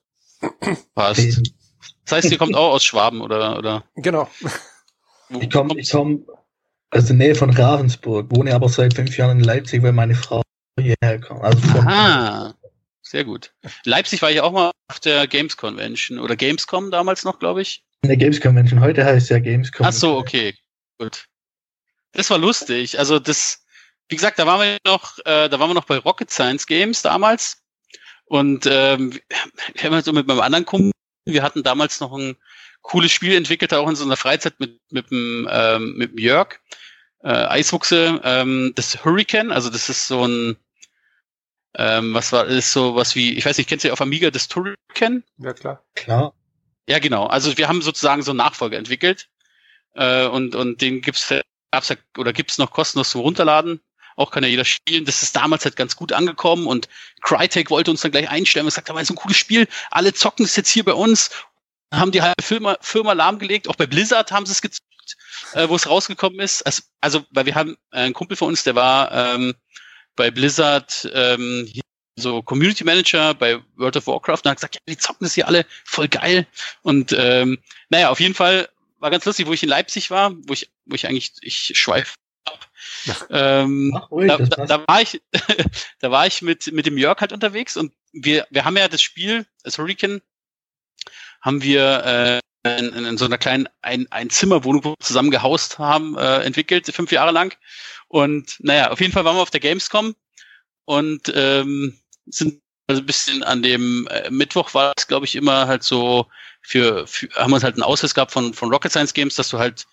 Passt. 0.96 1.42
Das 2.06 2.12
heißt, 2.18 2.32
ihr 2.32 2.38
kommt 2.38 2.56
auch 2.56 2.74
aus 2.74 2.84
Schwaben, 2.84 3.22
oder? 3.22 3.58
oder? 3.58 3.84
Genau. 3.96 4.30
ich 5.30 5.50
komme 5.50 5.80
ich 5.80 5.90
komm 5.90 6.28
aus 6.92 7.06
der 7.06 7.16
Nähe 7.16 7.36
von 7.36 7.50
Ravensburg, 7.50 8.28
wohne 8.36 8.54
aber 8.54 8.70
seit 8.70 8.94
fünf 8.94 9.18
Jahren 9.18 9.40
in 9.40 9.44
Leipzig, 9.44 9.82
weil 9.82 9.94
meine 9.94 10.16
Frau 10.16 10.42
hierher 10.80 11.20
kommt. 11.22 11.42
Also 11.42 11.62
Ah, 11.80 12.54
sehr 13.02 13.24
gut. 13.24 13.54
Leipzig 13.86 14.22
war 14.22 14.32
ich 14.32 14.42
auch 14.42 14.52
mal 14.52 14.72
auf 14.90 15.00
der 15.00 15.28
Games 15.28 15.58
Convention 15.58 16.20
oder 16.20 16.36
Gamescom 16.36 16.92
damals 16.92 17.24
noch, 17.24 17.40
glaube 17.40 17.62
ich. 17.62 17.84
In 18.04 18.08
der 18.08 18.18
Games 18.18 18.42
Convention. 18.42 18.80
Heute 18.80 19.06
heißt 19.06 19.26
es 19.26 19.30
ja 19.30 19.40
Gamescom. 19.40 19.86
Ach 19.86 19.94
so, 19.94 20.18
okay. 20.18 20.56
Gut. 20.98 21.26
Das 22.14 22.30
war 22.30 22.40
lustig. 22.40 22.98
Also 22.98 23.20
das, 23.20 23.64
wie 24.10 24.16
gesagt, 24.16 24.40
da 24.40 24.48
waren 24.48 24.60
wir 24.60 24.78
noch, 24.86 25.20
äh, 25.20 25.50
da 25.50 25.60
waren 25.60 25.70
wir 25.70 25.76
noch 25.76 25.86
bei 25.86 25.98
Rocket 25.98 26.32
Science 26.32 26.66
Games 26.66 27.04
damals. 27.04 27.62
Und 28.26 28.66
ähm, 28.66 29.20
wir 29.74 29.84
haben 29.84 29.94
halt 29.94 30.06
so 30.06 30.14
mit 30.14 30.26
meinem 30.26 30.40
anderen 30.40 30.66
Kumpel, 30.66 30.92
wir 31.26 31.44
hatten 31.44 31.64
damals 31.64 32.00
noch 32.00 32.14
ein 32.14 32.38
cooles 32.82 33.12
Spiel 33.12 33.36
entwickelt, 33.36 33.74
auch 33.74 33.88
in 33.88 33.96
so 33.96 34.06
einer 34.06 34.18
Freizeit 34.18 34.60
mit, 34.60 34.80
mit, 34.90 35.12
dem, 35.12 35.48
ähm, 35.52 35.96
mit 35.98 36.12
dem 36.12 36.18
Jörg, 36.18 36.60
äh, 37.24 37.30
Eiswuchse, 37.30 38.20
ähm, 38.24 38.72
das 38.76 39.06
Hurricane, 39.06 39.52
also 39.52 39.70
das 39.70 39.90
ist 39.90 40.08
so 40.08 40.26
ein, 40.26 40.58
ähm, 41.76 42.14
was 42.14 42.32
war, 42.32 42.48
ist 42.48 42.74
so 42.74 42.96
was 42.96 43.16
wie, 43.16 43.38
ich 43.38 43.46
weiß 43.46 43.58
nicht, 43.58 43.70
kennst 43.70 43.86
du 43.86 43.94
auf 43.94 44.02
Amiga 44.02 44.32
das 44.32 44.48
Hurricane? 44.56 45.24
Ja, 45.38 45.54
klar. 45.54 45.84
Klar. 45.94 46.34
Ja, 46.92 47.00
genau. 47.00 47.26
Also 47.26 47.58
wir 47.58 47.70
haben 47.70 47.82
sozusagen 47.82 48.22
so 48.22 48.32
einen 48.32 48.40
Nachfolger 48.40 48.78
entwickelt 48.78 49.30
äh, 49.94 50.26
und, 50.26 50.56
und 50.56 50.82
den 50.82 51.02
gab's 51.02 51.30
ja, 51.30 51.96
oder 52.18 52.34
gibt's 52.34 52.58
noch 52.58 52.72
kostenlos 52.72 53.12
zum 53.12 53.22
Runterladen. 53.22 53.80
Auch 54.18 54.30
kann 54.30 54.44
ja 54.44 54.50
jeder 54.50 54.66
spielen. 54.66 55.06
Das 55.06 55.24
ist 55.24 55.34
damals 55.34 55.64
halt 55.64 55.78
ganz 55.78 55.96
gut 55.96 56.12
angekommen 56.12 56.68
und 56.68 56.90
Crytek 57.22 57.70
wollte 57.70 57.92
uns 57.92 58.02
dann 58.02 58.12
gleich 58.12 58.30
einstellen 58.30 58.66
und 58.66 58.72
gesagt, 58.72 58.90
da 58.90 58.94
war 58.94 59.06
so 59.06 59.14
ein 59.14 59.16
cooles 59.16 59.38
Spiel, 59.38 59.70
alle 59.90 60.14
zocken 60.14 60.44
es 60.44 60.58
jetzt 60.58 60.70
hier 60.70 60.84
bei 60.84 60.94
uns 60.94 61.30
haben 61.94 62.12
die 62.12 62.22
halbe 62.22 62.44
Firma, 62.44 62.78
Firma 62.82 63.14
lahmgelegt. 63.14 63.70
Auch 63.70 63.78
bei 63.78 63.86
Blizzard 63.86 64.34
haben 64.34 64.46
sie 64.46 64.52
es 64.52 64.62
gezückt, 64.62 65.16
äh, 65.54 65.70
wo 65.70 65.76
es 65.78 65.88
rausgekommen 65.88 66.42
ist. 66.42 66.62
Also, 66.66 66.82
also, 67.00 67.26
weil 67.32 67.46
wir 67.46 67.56
haben 67.56 67.78
äh, 67.92 68.00
einen 68.00 68.14
Kumpel 68.14 68.36
von 68.36 68.50
uns, 68.50 68.64
der 68.64 68.76
war 68.76 69.12
ähm, 69.14 69.56
bei 70.18 70.30
Blizzard 70.30 71.10
ähm, 71.14 71.72
so 72.16 72.42
Community 72.42 72.84
Manager 72.84 73.34
bei 73.34 73.60
World 73.76 73.98
of 73.98 74.08
Warcraft 74.08 74.42
und 74.44 74.52
hat 74.52 74.58
gesagt, 74.58 74.76
ja, 74.76 74.82
die 74.88 74.98
zocken 74.98 75.26
das 75.26 75.34
hier 75.34 75.48
alle 75.48 75.66
voll 75.86 76.08
geil. 76.08 76.48
Und 76.82 77.16
ähm, 77.18 77.60
naja, 77.90 78.10
auf 78.10 78.20
jeden 78.20 78.36
Fall 78.36 78.70
war 79.00 79.10
ganz 79.10 79.26
lustig, 79.26 79.48
wo 79.48 79.54
ich 79.54 79.64
in 79.64 79.70
Leipzig 79.70 80.12
war, 80.12 80.34
wo 80.48 80.54
ich, 80.54 80.70
wo 80.86 80.96
ich 80.96 81.08
eigentlich, 81.08 81.34
ich 81.42 81.78
schweife 81.78 82.16
ab. 82.46 82.68
Ähm, 83.32 83.94
Ach, 83.96 84.12
ruhig, 84.12 84.28
da, 84.28 84.38
da, 84.38 84.66
da, 84.66 84.88
war 84.88 85.02
ich, 85.02 85.22
da 86.00 86.12
war 86.12 86.28
ich 86.28 86.44
mit, 86.44 86.72
mit 86.72 86.86
dem 86.86 86.98
Jörg 87.00 87.20
halt 87.20 87.34
unterwegs 87.34 87.76
und 87.76 87.94
wir, 88.12 88.46
wir 88.52 88.64
haben 88.64 88.78
ja 88.78 88.88
das 88.88 89.02
Spiel, 89.02 89.48
das 89.64 89.80
Hurricane, 89.80 90.22
haben 91.42 91.64
wir 91.64 92.42
äh, 92.64 92.80
in, 92.80 93.06
in 93.06 93.18
so 93.18 93.26
einer 93.26 93.38
kleinen 93.38 93.68
ein, 93.82 94.06
ein 94.12 94.30
Zimmerwohnung, 94.30 94.84
wo 94.84 94.90
wir 94.92 95.00
zusammen 95.00 95.32
gehaust 95.32 95.80
haben, 95.80 96.16
äh, 96.18 96.44
entwickelt, 96.44 96.86
fünf 96.94 97.12
Jahre 97.12 97.32
lang. 97.32 97.56
Und 98.08 98.58
naja, 98.60 98.92
auf 98.92 99.02
jeden 99.02 99.14
Fall 99.14 99.26
waren 99.26 99.38
wir 99.38 99.42
auf 99.42 99.50
der 99.50 99.62
Gamescom 99.62 100.16
und 100.86 101.32
ähm, 101.36 101.98
sind 102.28 102.62
also 102.88 103.02
ein 103.02 103.06
bisschen 103.06 103.44
an 103.44 103.64
dem 103.64 104.08
äh, 104.08 104.30
Mittwoch 104.30 104.74
war 104.74 104.94
es, 104.98 105.08
glaube 105.08 105.26
ich, 105.26 105.36
immer 105.36 105.68
halt 105.68 105.84
so 105.84 106.28
für, 106.62 107.08
für 107.08 107.30
haben 107.36 107.52
wir 107.52 107.56
uns 107.56 107.64
halt 107.64 107.76
einen 107.76 107.84
Ausweis 107.84 108.14
gehabt 108.14 108.32
von, 108.32 108.54
von 108.54 108.70
Rocket 108.70 108.92
Science 108.92 109.14
Games, 109.14 109.36
dass 109.36 109.50
du 109.50 109.60
halt 109.60 109.88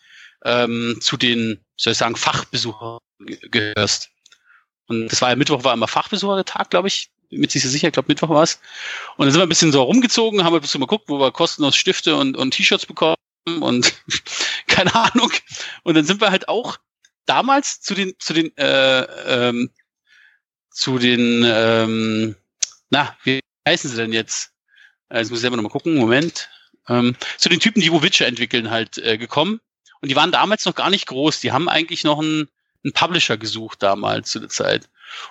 ähm, 0.45 0.99
zu 1.01 1.17
den, 1.17 1.61
soll 1.77 1.93
ich 1.93 1.99
sagen, 1.99 2.17
Fachbesuchern 2.17 2.99
gehörst. 3.51 4.11
Und 4.87 5.09
das 5.09 5.21
war 5.21 5.31
ja 5.31 5.37
Mittwoch 5.37 5.65
war 5.65 5.75
immer 5.75 5.89
Fachbesuchertag, 5.89 6.71
glaube 6.71 6.89
ich, 6.89 7.11
mit 7.31 7.51
sich 7.51 7.63
sicher, 7.63 7.89
ich 7.89 7.93
glaube 7.93 8.09
Mittwoch 8.09 8.31
war 8.31 8.43
es. 8.43 8.61
Und 9.17 9.27
dann 9.27 9.33
sind 9.33 9.41
wir 9.41 9.47
ein 9.47 9.51
bisschen 9.51 9.73
so 9.73 9.83
rumgezogen, 9.83 10.45
haben 10.45 10.55
ein 10.55 10.61
bisschen 10.61 10.81
mal 10.81 10.87
geguckt, 10.87 11.09
wo 11.09 11.19
wir 11.19 11.31
kostenlos 11.31 11.77
Stifte 11.77 12.17
und, 12.17 12.37
und 12.37 12.53
T-Shirts 12.53 12.87
bekommen 12.87 13.17
und 13.61 13.95
keine 14.67 14.95
Ahnung. 14.95 15.31
Und 15.83 15.97
dann 15.97 16.05
sind 16.05 16.21
wir 16.21 16.31
halt 16.31 16.49
auch 16.49 16.79
damals 17.27 17.81
zu 17.81 17.95
den, 17.95 18.15
zu 18.19 18.33
den, 18.33 18.57
äh, 18.57 19.03
ähm, 19.03 19.71
zu 20.79 20.99
den, 20.99 21.45
ähm, 21.45 22.37
na, 22.91 23.17
wie 23.25 23.41
heißen 23.67 23.91
sie 23.91 23.97
denn 23.97 24.13
jetzt? 24.13 24.53
Äh, 25.09 25.19
jetzt 25.19 25.31
muss 25.31 25.39
ich 25.39 25.43
selber 25.43 25.57
nochmal 25.57 25.73
gucken, 25.73 25.97
Moment. 25.97 26.49
Ähm, 26.89 27.17
zu 27.37 27.49
den 27.49 27.59
Typen, 27.59 27.81
die 27.81 27.91
wo 27.91 28.03
Witcher 28.03 28.27
entwickeln, 28.27 28.71
halt 28.71 28.97
äh, 28.99 29.19
gekommen. 29.19 29.61
Und 30.01 30.09
die 30.09 30.17
waren 30.17 30.31
damals 30.31 30.65
noch 30.65 30.77
gar 30.77 30.89
nicht 30.89 31.07
groß. 31.07 31.41
Die 31.41 31.51
haben 31.51 31.69
eigentlich 31.69 32.05
noch 32.05 32.21
einen, 32.21 32.49
einen 32.85 32.93
Publisher 32.93 33.37
gesucht 33.37 33.83
damals 33.83 34.31
zu 34.31 34.39
der 34.39 34.49
Zeit. 34.49 34.89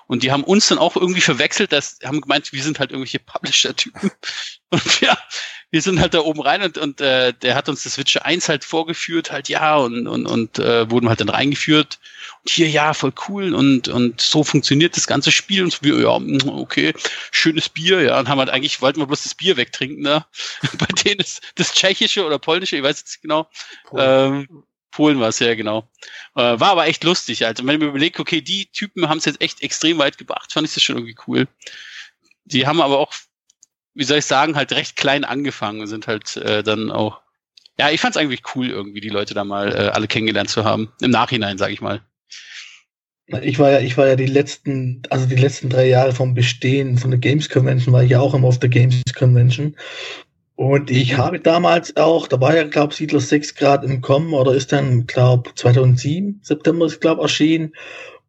Und 0.08 0.24
die 0.24 0.32
haben 0.34 0.44
uns 0.44 0.68
dann 0.68 0.80
auch 0.80 0.98
irgendwie 0.98 1.22
verwechselt, 1.22 1.72
dass 1.72 2.00
haben 2.04 2.20
gemeint, 2.20 2.52
wir 2.52 2.64
sind 2.64 2.80
halt 2.80 2.92
irgendwelche 2.92 3.20
Publisher-Typen. 3.20 4.12
Und 4.70 5.02
ja, 5.02 5.18
wir 5.70 5.82
sind 5.82 6.00
halt 6.00 6.14
da 6.14 6.20
oben 6.20 6.42
rein 6.42 6.62
und, 6.62 6.78
und 6.78 7.02
äh, 7.02 7.34
der 7.34 7.56
hat 7.56 7.68
uns 7.68 7.84
das 7.84 7.98
Witcher 7.98 8.26
1 8.26 8.48
halt 8.48 8.64
vorgeführt, 8.64 9.32
halt 9.32 9.50
ja, 9.50 9.76
und, 9.76 10.08
und, 10.08 10.26
und 10.26 10.60
äh, 10.60 10.90
wurden 10.90 11.10
halt 11.10 11.20
dann 11.20 11.28
reingeführt. 11.28 12.00
Und 12.44 12.52
hier, 12.52 12.70
ja, 12.70 12.94
voll 12.94 13.14
cool 13.28 13.54
und, 13.54 13.90
und 13.90 14.22
so 14.22 14.46
funktioniert 14.46 14.96
das 14.96 15.08
ganze 15.08 15.32
Spiel. 15.32 15.64
Und 15.64 15.72
so, 15.72 15.80
wir, 15.82 16.00
ja, 16.00 16.18
mm, 16.18 16.48
okay, 16.48 16.94
schönes 17.32 17.68
Bier, 17.68 18.02
ja. 18.02 18.18
Und 18.18 18.30
haben 18.30 18.40
halt 18.40 18.50
eigentlich, 18.50 18.82
wollten 18.82 19.02
wir 19.02 19.08
bloß 19.08 19.24
das 19.24 19.36
Bier 19.36 19.58
wegtrinken, 19.58 20.02
ne? 20.02 20.26
Bei 20.78 20.88
denen 21.04 21.20
ist 21.20 21.42
das 21.56 21.74
tschechische 21.74 22.26
oder 22.26 22.40
polnische, 22.40 22.78
ich 22.78 22.84
weiß 22.84 23.00
jetzt 23.00 23.10
nicht 23.10 23.22
genau. 23.24 23.50
Polen, 23.86 24.48
ähm, 24.50 24.64
Polen 24.92 25.20
war 25.20 25.30
es, 25.30 25.40
ja, 25.40 25.54
genau. 25.54 25.90
Äh, 26.36 26.60
war 26.60 26.72
aber 26.72 26.88
echt 26.88 27.04
lustig. 27.04 27.46
Also, 27.46 27.68
wenn 27.68 27.80
man 27.80 27.90
überlegt, 27.90 28.22
okay, 28.22 28.40
die 28.40 28.68
Typen 28.68 29.10
haben 29.10 29.18
es 29.18 29.26
jetzt 29.26 29.42
echt 29.42 29.62
extrem 29.62 29.98
weit 29.98 30.18
gebracht, 30.18 30.54
fand 30.54 30.66
ich 30.66 30.74
das 30.74 30.82
schon 30.82 30.96
irgendwie 30.96 31.18
cool. 31.28 31.50
Die 32.46 32.66
haben 32.66 32.80
aber 32.80 33.00
auch 33.00 33.14
wie 33.98 34.04
soll 34.04 34.20
ich 34.20 34.26
sagen, 34.26 34.56
halt 34.56 34.72
recht 34.74 34.96
klein 34.96 35.26
angefangen 35.26 35.82
und 35.82 35.88
sind 35.88 36.08
halt 36.08 36.38
äh, 36.38 36.62
dann 36.62 36.92
auch. 36.92 37.20
Ja, 37.80 37.90
ich 37.90 38.00
fand 38.00 38.16
es 38.16 38.22
eigentlich 38.22 38.44
cool, 38.56 38.70
irgendwie 38.70 39.02
die 39.02 39.10
Leute 39.10 39.34
da 39.34 39.44
mal 39.44 39.74
äh, 39.74 39.90
alle 39.90 40.08
kennengelernt 40.08 40.50
zu 40.50 40.64
haben. 40.64 40.92
Im 41.02 41.12
Nachhinein, 41.12 41.58
sage 41.58 41.74
ich 41.74 41.82
mal. 41.82 42.02
Ich 43.42 43.60
war 43.60 43.72
ja, 43.72 43.80
ich 43.80 43.98
war 43.98 44.08
ja 44.08 44.16
die 44.16 44.26
letzten, 44.26 45.02
also 45.10 45.26
die 45.26 45.36
letzten 45.36 45.70
drei 45.70 45.88
Jahre 45.88 46.14
vom 46.14 46.34
Bestehen 46.34 46.98
von 46.98 47.12
der 47.12 47.20
Games 47.20 47.50
Convention 47.50 47.94
war 47.94 48.04
ich 48.04 48.12
ja 48.12 48.22
auch 48.22 48.34
immer 48.34 48.48
auf 48.48 48.60
der 48.60 48.70
Games 48.70 49.02
Convention. 49.16 49.76
Und 50.56 50.90
ich 50.90 51.18
habe 51.18 51.40
damals 51.40 51.96
auch, 51.98 52.28
da 52.28 52.40
war 52.40 52.56
ja, 52.56 52.64
glaube 52.64 52.94
Siedler 52.94 53.20
6 53.20 53.56
Grad 53.56 53.84
im 53.84 54.02
Kommen 54.02 54.34
oder 54.34 54.54
ist 54.54 54.72
dann, 54.72 55.06
glaube 55.06 55.52
2007, 55.54 56.40
September 56.42 56.86
ist, 56.86 57.02
glaube 57.02 57.22
erschienen. 57.22 57.74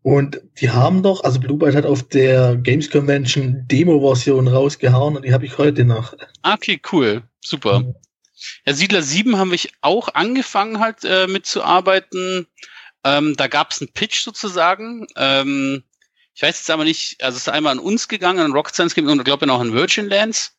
Und 0.08 0.40
die 0.58 0.70
haben 0.70 1.02
doch, 1.02 1.22
also 1.22 1.38
Blue 1.38 1.58
Byte 1.58 1.74
hat 1.74 1.84
auf 1.84 2.02
der 2.02 2.56
Games 2.56 2.88
Convention 2.88 3.68
Demo-Version 3.68 4.48
rausgehauen 4.48 5.16
und 5.16 5.22
die 5.26 5.34
habe 5.34 5.44
ich 5.44 5.58
heute 5.58 5.84
noch. 5.84 6.14
Okay, 6.42 6.80
cool. 6.92 7.24
Super. 7.44 7.92
Ja, 8.64 8.72
Siedler 8.72 9.02
7 9.02 9.36
haben 9.36 9.52
wir 9.52 9.58
auch 9.82 10.08
angefangen 10.14 10.80
halt 10.80 11.04
äh, 11.04 11.26
mitzuarbeiten. 11.26 12.46
Ähm, 13.04 13.36
da 13.36 13.48
gab 13.48 13.70
es 13.70 13.82
einen 13.82 13.92
Pitch 13.92 14.22
sozusagen. 14.22 15.06
Ähm, 15.14 15.84
ich 16.34 16.40
weiß 16.40 16.56
jetzt 16.56 16.70
aber 16.70 16.84
nicht, 16.84 17.22
also 17.22 17.36
es 17.36 17.42
ist 17.42 17.50
einmal 17.50 17.72
an 17.72 17.78
uns 17.78 18.08
gegangen, 18.08 18.38
an 18.38 18.52
Rocket 18.52 18.72
Science 18.72 18.96
und 18.96 19.18
ich 19.18 19.24
glaube 19.24 19.46
noch 19.46 19.60
an 19.60 19.74
Virgin 19.74 20.08
Lands. 20.08 20.56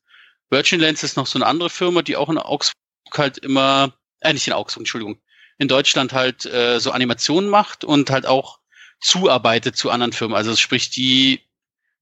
Virgin 0.52 0.80
Lands 0.80 1.02
ist 1.02 1.18
noch 1.18 1.26
so 1.26 1.40
eine 1.40 1.48
andere 1.48 1.72
Firma, 1.72 2.04
die 2.04 2.18
auch 2.18 2.30
in 2.30 2.38
Augsburg 2.38 2.76
halt 3.18 3.40
immer, 3.40 3.98
äh, 4.20 4.32
nicht 4.32 4.46
in 4.46 4.54
Augsburg, 4.54 4.82
Entschuldigung, 4.82 5.20
in 5.58 5.68
Deutschland 5.68 6.14
halt 6.14 6.46
äh, 6.46 6.80
so 6.80 6.92
Animationen 6.92 7.50
macht 7.50 7.84
und 7.84 8.12
halt 8.12 8.28
auch 8.28 8.59
zuarbeitet 9.00 9.78
zu 9.78 9.90
anderen 9.90 10.14
Firmen. 10.14 10.36
Also 10.36 10.56
sprich, 10.56 10.90
die 10.90 11.42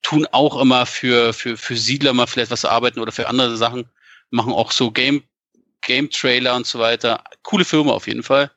tun 0.02 0.28
auch 0.32 0.60
immer 0.60 0.86
für, 0.86 1.34
für, 1.34 1.58
für 1.58 1.76
Siedler 1.76 2.14
mal 2.14 2.28
vielleicht 2.28 2.52
was 2.52 2.66
arbeiten 2.66 3.00
oder 3.00 3.12
für 3.12 3.28
andere 3.28 3.58
Sachen, 3.58 3.90
machen 4.30 4.54
auch 4.54 4.72
so 4.72 4.92
Game, 4.92 5.24
Game 5.82 6.10
Trailer 6.10 6.56
und 6.56 6.66
so 6.66 6.80
weiter. 6.80 7.24
Coole 7.44 7.66
Firma 7.66 7.92
auf 7.92 8.08
jeden 8.08 8.24
Fall. 8.24 8.52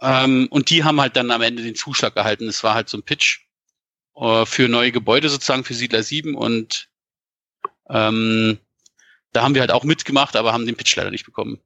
Ähm, 0.00 0.46
und 0.50 0.70
die 0.70 0.84
haben 0.84 1.00
halt 1.00 1.16
dann 1.16 1.30
am 1.30 1.42
Ende 1.42 1.62
den 1.62 1.74
Zuschlag 1.74 2.16
erhalten. 2.16 2.48
Es 2.48 2.62
war 2.62 2.74
halt 2.74 2.88
so 2.88 2.98
ein 2.98 3.02
Pitch 3.02 3.40
äh, 4.16 4.46
für 4.46 4.68
neue 4.68 4.92
Gebäude 4.92 5.28
sozusagen 5.28 5.64
für 5.64 5.74
Siedler 5.74 6.02
7 6.02 6.34
und 6.34 6.88
ähm, 7.90 8.58
da 9.32 9.42
haben 9.42 9.54
wir 9.54 9.60
halt 9.60 9.72
auch 9.72 9.84
mitgemacht, 9.84 10.36
aber 10.36 10.52
haben 10.52 10.66
den 10.66 10.76
Pitch 10.76 10.94
leider 10.96 11.10
nicht 11.10 11.24
bekommen. 11.24 11.60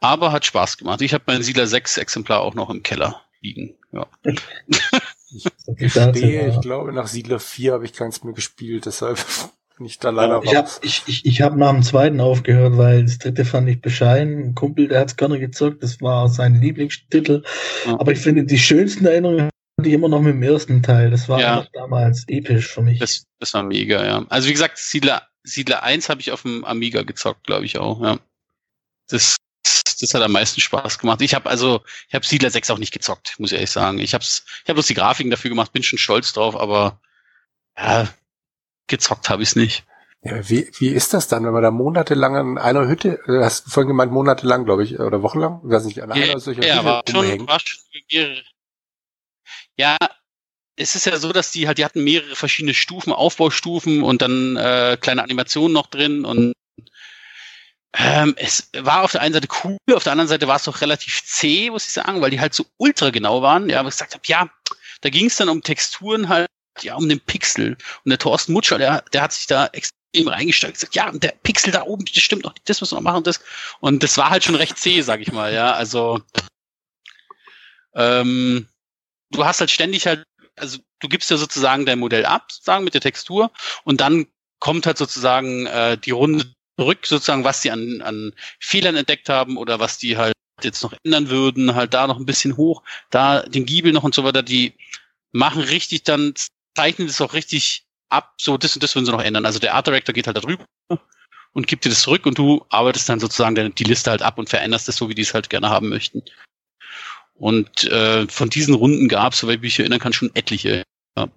Aber 0.00 0.32
hat 0.32 0.44
Spaß 0.44 0.76
gemacht. 0.78 1.00
Ich 1.02 1.14
habe 1.14 1.24
mein 1.26 1.42
Siedler 1.42 1.66
6 1.66 1.98
Exemplar 1.98 2.40
auch 2.40 2.54
noch 2.54 2.70
im 2.70 2.82
Keller 2.82 3.22
liegen. 3.40 3.74
Ja. 3.92 4.06
Ich 5.28 5.44
gestehe, 5.66 6.48
ich 6.48 6.60
glaube, 6.60 6.92
nach 6.92 7.08
Siedler 7.08 7.40
4 7.40 7.72
habe 7.72 7.84
ich 7.84 7.92
keins 7.92 8.22
mehr 8.22 8.34
gespielt, 8.34 8.86
deshalb 8.86 9.18
bin 9.76 9.86
ich 9.86 9.98
da 9.98 10.10
leider 10.10 10.40
ich 10.42 10.56
raus. 10.56 10.76
Hab, 10.76 10.84
ich 10.84 11.02
ich, 11.06 11.26
ich 11.26 11.42
habe 11.42 11.58
nach 11.58 11.72
dem 11.72 11.82
zweiten 11.82 12.20
aufgehört, 12.20 12.76
weil 12.76 13.04
das 13.04 13.18
dritte 13.18 13.44
fand 13.44 13.68
ich 13.68 13.80
bescheiden. 13.80 14.38
Ein 14.38 14.54
Kumpel, 14.54 14.88
der 14.88 15.00
hat's 15.00 15.16
gerne 15.16 15.40
gezockt, 15.40 15.82
das 15.82 16.00
war 16.00 16.28
sein 16.28 16.60
Lieblingstitel. 16.60 17.42
Ja. 17.86 17.98
Aber 17.98 18.12
ich 18.12 18.18
finde, 18.18 18.44
die 18.44 18.58
schönsten 18.58 19.06
Erinnerungen 19.06 19.50
hatte 19.78 19.88
ich 19.88 19.94
immer 19.94 20.08
noch 20.08 20.22
mit 20.22 20.34
dem 20.34 20.42
ersten 20.42 20.82
Teil. 20.82 21.10
Das 21.10 21.28
war 21.28 21.40
ja. 21.40 21.66
damals 21.72 22.24
episch 22.28 22.68
für 22.68 22.82
mich. 22.82 22.98
Das, 23.00 23.24
das 23.40 23.52
war 23.54 23.62
mega, 23.62 24.04
ja. 24.04 24.24
Also 24.28 24.48
wie 24.48 24.52
gesagt, 24.52 24.78
Siedler, 24.78 25.22
Siedler 25.42 25.82
1 25.82 26.08
habe 26.08 26.20
ich 26.20 26.30
auf 26.32 26.42
dem 26.42 26.64
Amiga 26.64 27.02
gezockt, 27.02 27.46
glaube 27.46 27.64
ich 27.64 27.78
auch, 27.78 28.00
ja. 28.00 28.18
Das 29.08 29.36
das 30.02 30.14
hat 30.14 30.22
am 30.22 30.32
meisten 30.32 30.60
Spaß 30.60 30.98
gemacht. 30.98 31.20
Ich 31.22 31.34
habe 31.34 31.48
also, 31.48 31.82
ich 32.08 32.14
habe 32.14 32.26
Siedler 32.26 32.50
6 32.50 32.70
auch 32.70 32.78
nicht 32.78 32.92
gezockt, 32.92 33.34
muss 33.38 33.50
ich 33.50 33.56
ehrlich 33.56 33.70
sagen. 33.70 33.98
Ich 33.98 34.14
habe 34.14 34.24
ich 34.24 34.42
hab 34.68 34.74
bloß 34.74 34.86
die 34.86 34.94
Grafiken 34.94 35.30
dafür 35.30 35.50
gemacht, 35.50 35.72
bin 35.72 35.82
schon 35.82 35.98
stolz 35.98 36.32
drauf, 36.32 36.56
aber 36.56 37.00
ja, 37.78 38.08
gezockt 38.86 39.28
habe 39.28 39.42
ich 39.42 39.50
es 39.50 39.56
nicht. 39.56 39.84
Ja, 40.22 40.48
wie, 40.48 40.68
wie 40.78 40.88
ist 40.88 41.14
das 41.14 41.28
dann, 41.28 41.44
wenn 41.44 41.52
man 41.52 41.62
da 41.62 41.70
monatelang 41.70 42.36
an 42.36 42.58
einer 42.58 42.88
Hütte, 42.88 43.20
äh, 43.28 43.44
hast 43.44 43.66
du 43.66 43.70
vorhin 43.70 43.88
gemeint, 43.88 44.10
monatelang, 44.10 44.64
glaube 44.64 44.82
ich, 44.82 44.98
oder 44.98 45.22
wochenlang? 45.22 45.60
Ich 45.64 45.70
weiß 45.70 45.84
nicht, 45.84 46.02
an 46.02 46.10
einer 46.10 46.26
ja, 46.26 46.38
solcher 46.38 46.66
ja, 46.66 46.78
Hütte 46.78 46.84
war 46.84 47.02
schon, 47.08 47.48
war 47.48 47.60
schon. 47.60 48.42
Ja, 49.76 49.96
es 50.76 50.94
ist 50.94 51.06
ja 51.06 51.16
so, 51.18 51.32
dass 51.32 51.52
die 51.52 51.68
halt, 51.68 51.78
die 51.78 51.84
hatten 51.84 52.02
mehrere 52.02 52.34
verschiedene 52.34 52.74
Stufen, 52.74 53.12
Aufbaustufen 53.12 54.02
und 54.02 54.22
dann 54.22 54.56
äh, 54.56 54.96
kleine 55.00 55.22
Animationen 55.22 55.72
noch 55.72 55.86
drin 55.86 56.24
und 56.24 56.54
ähm, 57.98 58.34
es 58.36 58.70
war 58.76 59.02
auf 59.02 59.12
der 59.12 59.22
einen 59.22 59.34
Seite 59.34 59.48
cool, 59.64 59.78
auf 59.94 60.02
der 60.02 60.12
anderen 60.12 60.28
Seite 60.28 60.48
war 60.48 60.56
es 60.56 60.64
doch 60.64 60.80
relativ 60.80 61.24
zäh, 61.24 61.70
muss 61.70 61.86
ich 61.86 61.92
sagen, 61.92 62.20
weil 62.20 62.30
die 62.30 62.40
halt 62.40 62.54
so 62.54 62.66
ultra 62.76 63.10
genau 63.10 63.42
waren. 63.42 63.70
Ja, 63.70 63.80
aber 63.80 63.88
ich 63.88 63.94
gesagt 63.94 64.14
habe, 64.14 64.22
ja, 64.26 64.50
da 65.00 65.08
ging 65.08 65.26
es 65.26 65.36
dann 65.36 65.48
um 65.48 65.62
Texturen 65.62 66.28
halt, 66.28 66.48
ja, 66.80 66.94
um 66.94 67.08
den 67.08 67.20
Pixel. 67.20 67.76
Und 68.04 68.10
der 68.10 68.18
Thorsten 68.18 68.52
Mutscher, 68.52 68.78
der, 68.78 69.02
der 69.12 69.22
hat 69.22 69.32
sich 69.32 69.46
da 69.46 69.66
extrem 69.68 70.28
reingesteigt, 70.28 70.74
gesagt, 70.74 70.94
ja, 70.94 71.10
der 71.10 71.34
Pixel 71.42 71.72
da 71.72 71.82
oben, 71.82 72.04
das 72.04 72.22
stimmt 72.22 72.44
noch 72.44 72.54
nicht, 72.54 72.68
das 72.68 72.80
müssen 72.80 72.92
wir 72.92 72.96
noch 72.96 73.04
machen 73.04 73.18
und 73.18 73.26
das. 73.26 73.40
Und 73.80 74.02
das 74.02 74.18
war 74.18 74.30
halt 74.30 74.44
schon 74.44 74.56
recht 74.56 74.76
zäh, 74.78 75.00
sag 75.00 75.20
ich 75.20 75.32
mal, 75.32 75.54
ja. 75.54 75.72
Also 75.72 76.20
ähm, 77.94 78.68
du 79.30 79.44
hast 79.44 79.60
halt 79.60 79.70
ständig 79.70 80.06
halt, 80.06 80.22
also 80.56 80.78
du 81.00 81.08
gibst 81.08 81.30
ja 81.30 81.38
sozusagen 81.38 81.86
dein 81.86 81.98
Modell 81.98 82.26
ab, 82.26 82.52
sozusagen 82.52 82.84
mit 82.84 82.94
der 82.94 83.00
Textur, 83.00 83.50
und 83.84 84.00
dann 84.00 84.26
kommt 84.58 84.86
halt 84.86 84.98
sozusagen 84.98 85.66
äh, 85.66 85.98
die 85.98 86.10
Runde 86.10 86.52
zurück, 86.78 87.06
sozusagen, 87.06 87.44
was 87.44 87.62
sie 87.62 87.70
an, 87.70 88.02
an 88.02 88.32
Fehlern 88.60 88.96
entdeckt 88.96 89.28
haben 89.28 89.56
oder 89.56 89.80
was 89.80 89.98
die 89.98 90.16
halt 90.16 90.34
jetzt 90.62 90.82
noch 90.82 90.94
ändern 91.04 91.28
würden, 91.28 91.74
halt 91.74 91.94
da 91.94 92.06
noch 92.06 92.18
ein 92.18 92.26
bisschen 92.26 92.56
hoch, 92.56 92.82
da 93.10 93.42
den 93.42 93.66
Giebel 93.66 93.92
noch 93.92 94.04
und 94.04 94.14
so 94.14 94.24
weiter, 94.24 94.42
die 94.42 94.74
machen 95.32 95.62
richtig 95.62 96.02
dann, 96.04 96.34
zeichnen 96.74 97.08
das 97.08 97.20
auch 97.20 97.34
richtig 97.34 97.84
ab, 98.08 98.34
so 98.40 98.56
das 98.56 98.74
und 98.74 98.82
das 98.82 98.94
würden 98.94 99.06
sie 99.06 99.12
noch 99.12 99.22
ändern. 99.22 99.46
Also 99.46 99.58
der 99.58 99.74
Art 99.74 99.86
Director 99.86 100.14
geht 100.14 100.26
halt 100.26 100.36
da 100.36 100.40
drüber 100.40 100.64
und 101.52 101.66
gibt 101.66 101.84
dir 101.84 101.90
das 101.90 102.02
zurück 102.02 102.26
und 102.26 102.38
du 102.38 102.64
arbeitest 102.70 103.08
dann 103.08 103.20
sozusagen 103.20 103.74
die 103.74 103.84
Liste 103.84 104.10
halt 104.10 104.22
ab 104.22 104.38
und 104.38 104.48
veränderst 104.48 104.88
das 104.88 104.96
so, 104.96 105.08
wie 105.08 105.14
die 105.14 105.22
es 105.22 105.34
halt 105.34 105.50
gerne 105.50 105.70
haben 105.70 105.88
möchten. 105.88 106.22
Und 107.34 107.84
äh, 107.84 108.26
von 108.28 108.48
diesen 108.48 108.74
Runden 108.74 109.08
gab 109.08 109.34
es, 109.34 109.40
soweit 109.40 109.56
ich 109.56 109.62
mich 109.62 109.78
erinnern 109.78 109.98
kann, 109.98 110.12
schon 110.12 110.30
etliche. 110.34 110.84
Ja. 111.16 111.28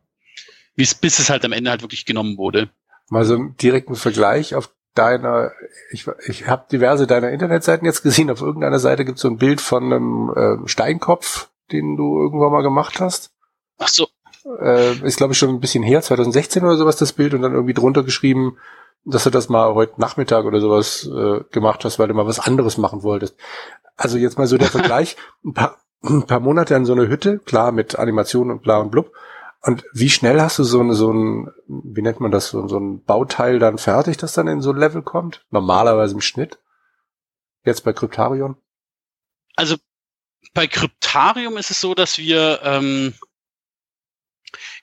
Bis, 0.75 0.95
bis 0.95 1.19
es 1.19 1.29
halt 1.29 1.43
am 1.43 1.51
Ende 1.51 1.71
halt 1.71 1.81
wirklich 1.81 2.05
genommen 2.05 2.37
wurde. 2.37 2.69
Mal 3.09 3.25
so 3.25 3.35
einen 3.35 3.57
direkten 3.57 3.95
Vergleich 3.95 4.55
auf 4.55 4.73
deiner, 4.99 5.51
ich, 5.91 6.05
ich 6.27 6.47
habe 6.47 6.65
diverse 6.69 7.07
deiner 7.07 7.31
Internetseiten 7.31 7.85
jetzt 7.85 8.03
gesehen, 8.03 8.29
auf 8.29 8.41
irgendeiner 8.41 8.79
Seite 8.79 9.05
gibt 9.05 9.17
es 9.17 9.21
so 9.21 9.29
ein 9.29 9.37
Bild 9.37 9.61
von 9.61 9.83
einem 9.85 10.33
äh, 10.35 10.67
Steinkopf, 10.67 11.49
den 11.71 11.95
du 11.95 12.19
irgendwann 12.21 12.51
mal 12.51 12.63
gemacht 12.63 12.99
hast. 12.99 13.31
Ach 13.77 13.87
so. 13.87 14.07
Äh, 14.61 14.97
ist, 15.05 15.17
glaube 15.17 15.33
ich, 15.33 15.39
schon 15.39 15.49
ein 15.49 15.61
bisschen 15.61 15.83
her, 15.83 16.01
2016 16.01 16.63
oder 16.63 16.75
sowas, 16.75 16.97
das 16.97 17.13
Bild, 17.13 17.33
und 17.33 17.41
dann 17.41 17.53
irgendwie 17.53 17.73
drunter 17.73 18.03
geschrieben, 18.03 18.57
dass 19.05 19.23
du 19.23 19.29
das 19.29 19.47
mal 19.47 19.73
heute 19.73 20.01
Nachmittag 20.01 20.43
oder 20.43 20.59
sowas 20.59 21.09
äh, 21.09 21.41
gemacht 21.51 21.85
hast, 21.85 21.97
weil 21.97 22.09
du 22.09 22.13
mal 22.13 22.27
was 22.27 22.39
anderes 22.39 22.77
machen 22.77 23.03
wolltest. 23.03 23.35
Also 23.95 24.17
jetzt 24.17 24.37
mal 24.37 24.47
so 24.47 24.57
der 24.57 24.67
Vergleich, 24.71 25.15
ein 25.45 25.53
paar, 25.53 25.77
ein 26.03 26.25
paar 26.25 26.41
Monate 26.41 26.75
an 26.75 26.85
so 26.85 26.91
einer 26.91 27.07
Hütte, 27.07 27.39
klar, 27.39 27.71
mit 27.71 27.97
Animation 27.97 28.51
und 28.51 28.63
bla 28.63 28.79
und 28.79 28.91
blub, 28.91 29.13
und 29.61 29.83
wie 29.93 30.09
schnell 30.09 30.41
hast 30.41 30.57
du 30.59 30.63
so 30.63 30.81
ein, 30.81 30.93
so 30.93 31.11
ein, 31.11 31.51
wie 31.67 32.01
nennt 32.01 32.19
man 32.19 32.31
das, 32.31 32.49
so, 32.49 32.67
so 32.67 32.79
ein 32.79 33.03
Bauteil 33.03 33.59
dann 33.59 33.77
fertig, 33.77 34.17
das 34.17 34.33
dann 34.33 34.47
in 34.47 34.61
so 34.61 34.71
ein 34.71 34.77
Level 34.77 35.01
kommt? 35.01 35.45
Normalerweise 35.49 36.15
im 36.15 36.21
Schnitt? 36.21 36.59
Jetzt 37.65 37.83
bei 37.83 37.91
Kryptarion? 37.91 38.55
Also 39.55 39.75
bei 40.53 40.67
Kryptarium 40.67 41.57
ist 41.57 41.71
es 41.71 41.81
so, 41.81 41.93
dass 41.93 42.17
wir, 42.17 42.61
ähm, 42.63 43.13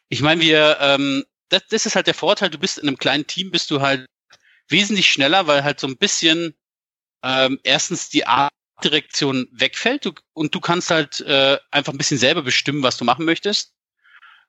ich 0.09 0.20
meine, 0.20 0.43
wir, 0.43 0.77
ähm, 0.81 1.24
das, 1.49 1.66
das 1.68 1.87
ist 1.87 1.97
halt 1.97 2.07
der 2.07 2.14
Vorteil, 2.14 2.51
du 2.51 2.59
bist 2.59 2.79
in 2.79 2.87
einem 2.87 2.99
kleinen 2.99 3.27
Team, 3.27 3.51
bist 3.51 3.70
du 3.70 3.81
halt 3.81 4.07
wesentlich 4.68 5.11
schneller, 5.11 5.47
weil 5.47 5.64
halt 5.64 5.81
so 5.81 5.87
ein 5.87 5.97
bisschen 5.97 6.55
ähm, 7.22 7.59
erstens 7.62 8.11
die 8.11 8.27
Artdirektion 8.27 9.49
wegfällt 9.53 10.05
du, 10.05 10.12
und 10.35 10.55
du 10.55 10.61
kannst 10.61 10.91
halt 10.91 11.20
äh, 11.20 11.59
einfach 11.70 11.95
ein 11.95 11.99
bisschen 11.99 12.18
selber 12.18 12.43
bestimmen, 12.43 12.83
was 12.83 12.99
du 12.99 13.05
machen 13.05 13.24
möchtest. 13.24 13.76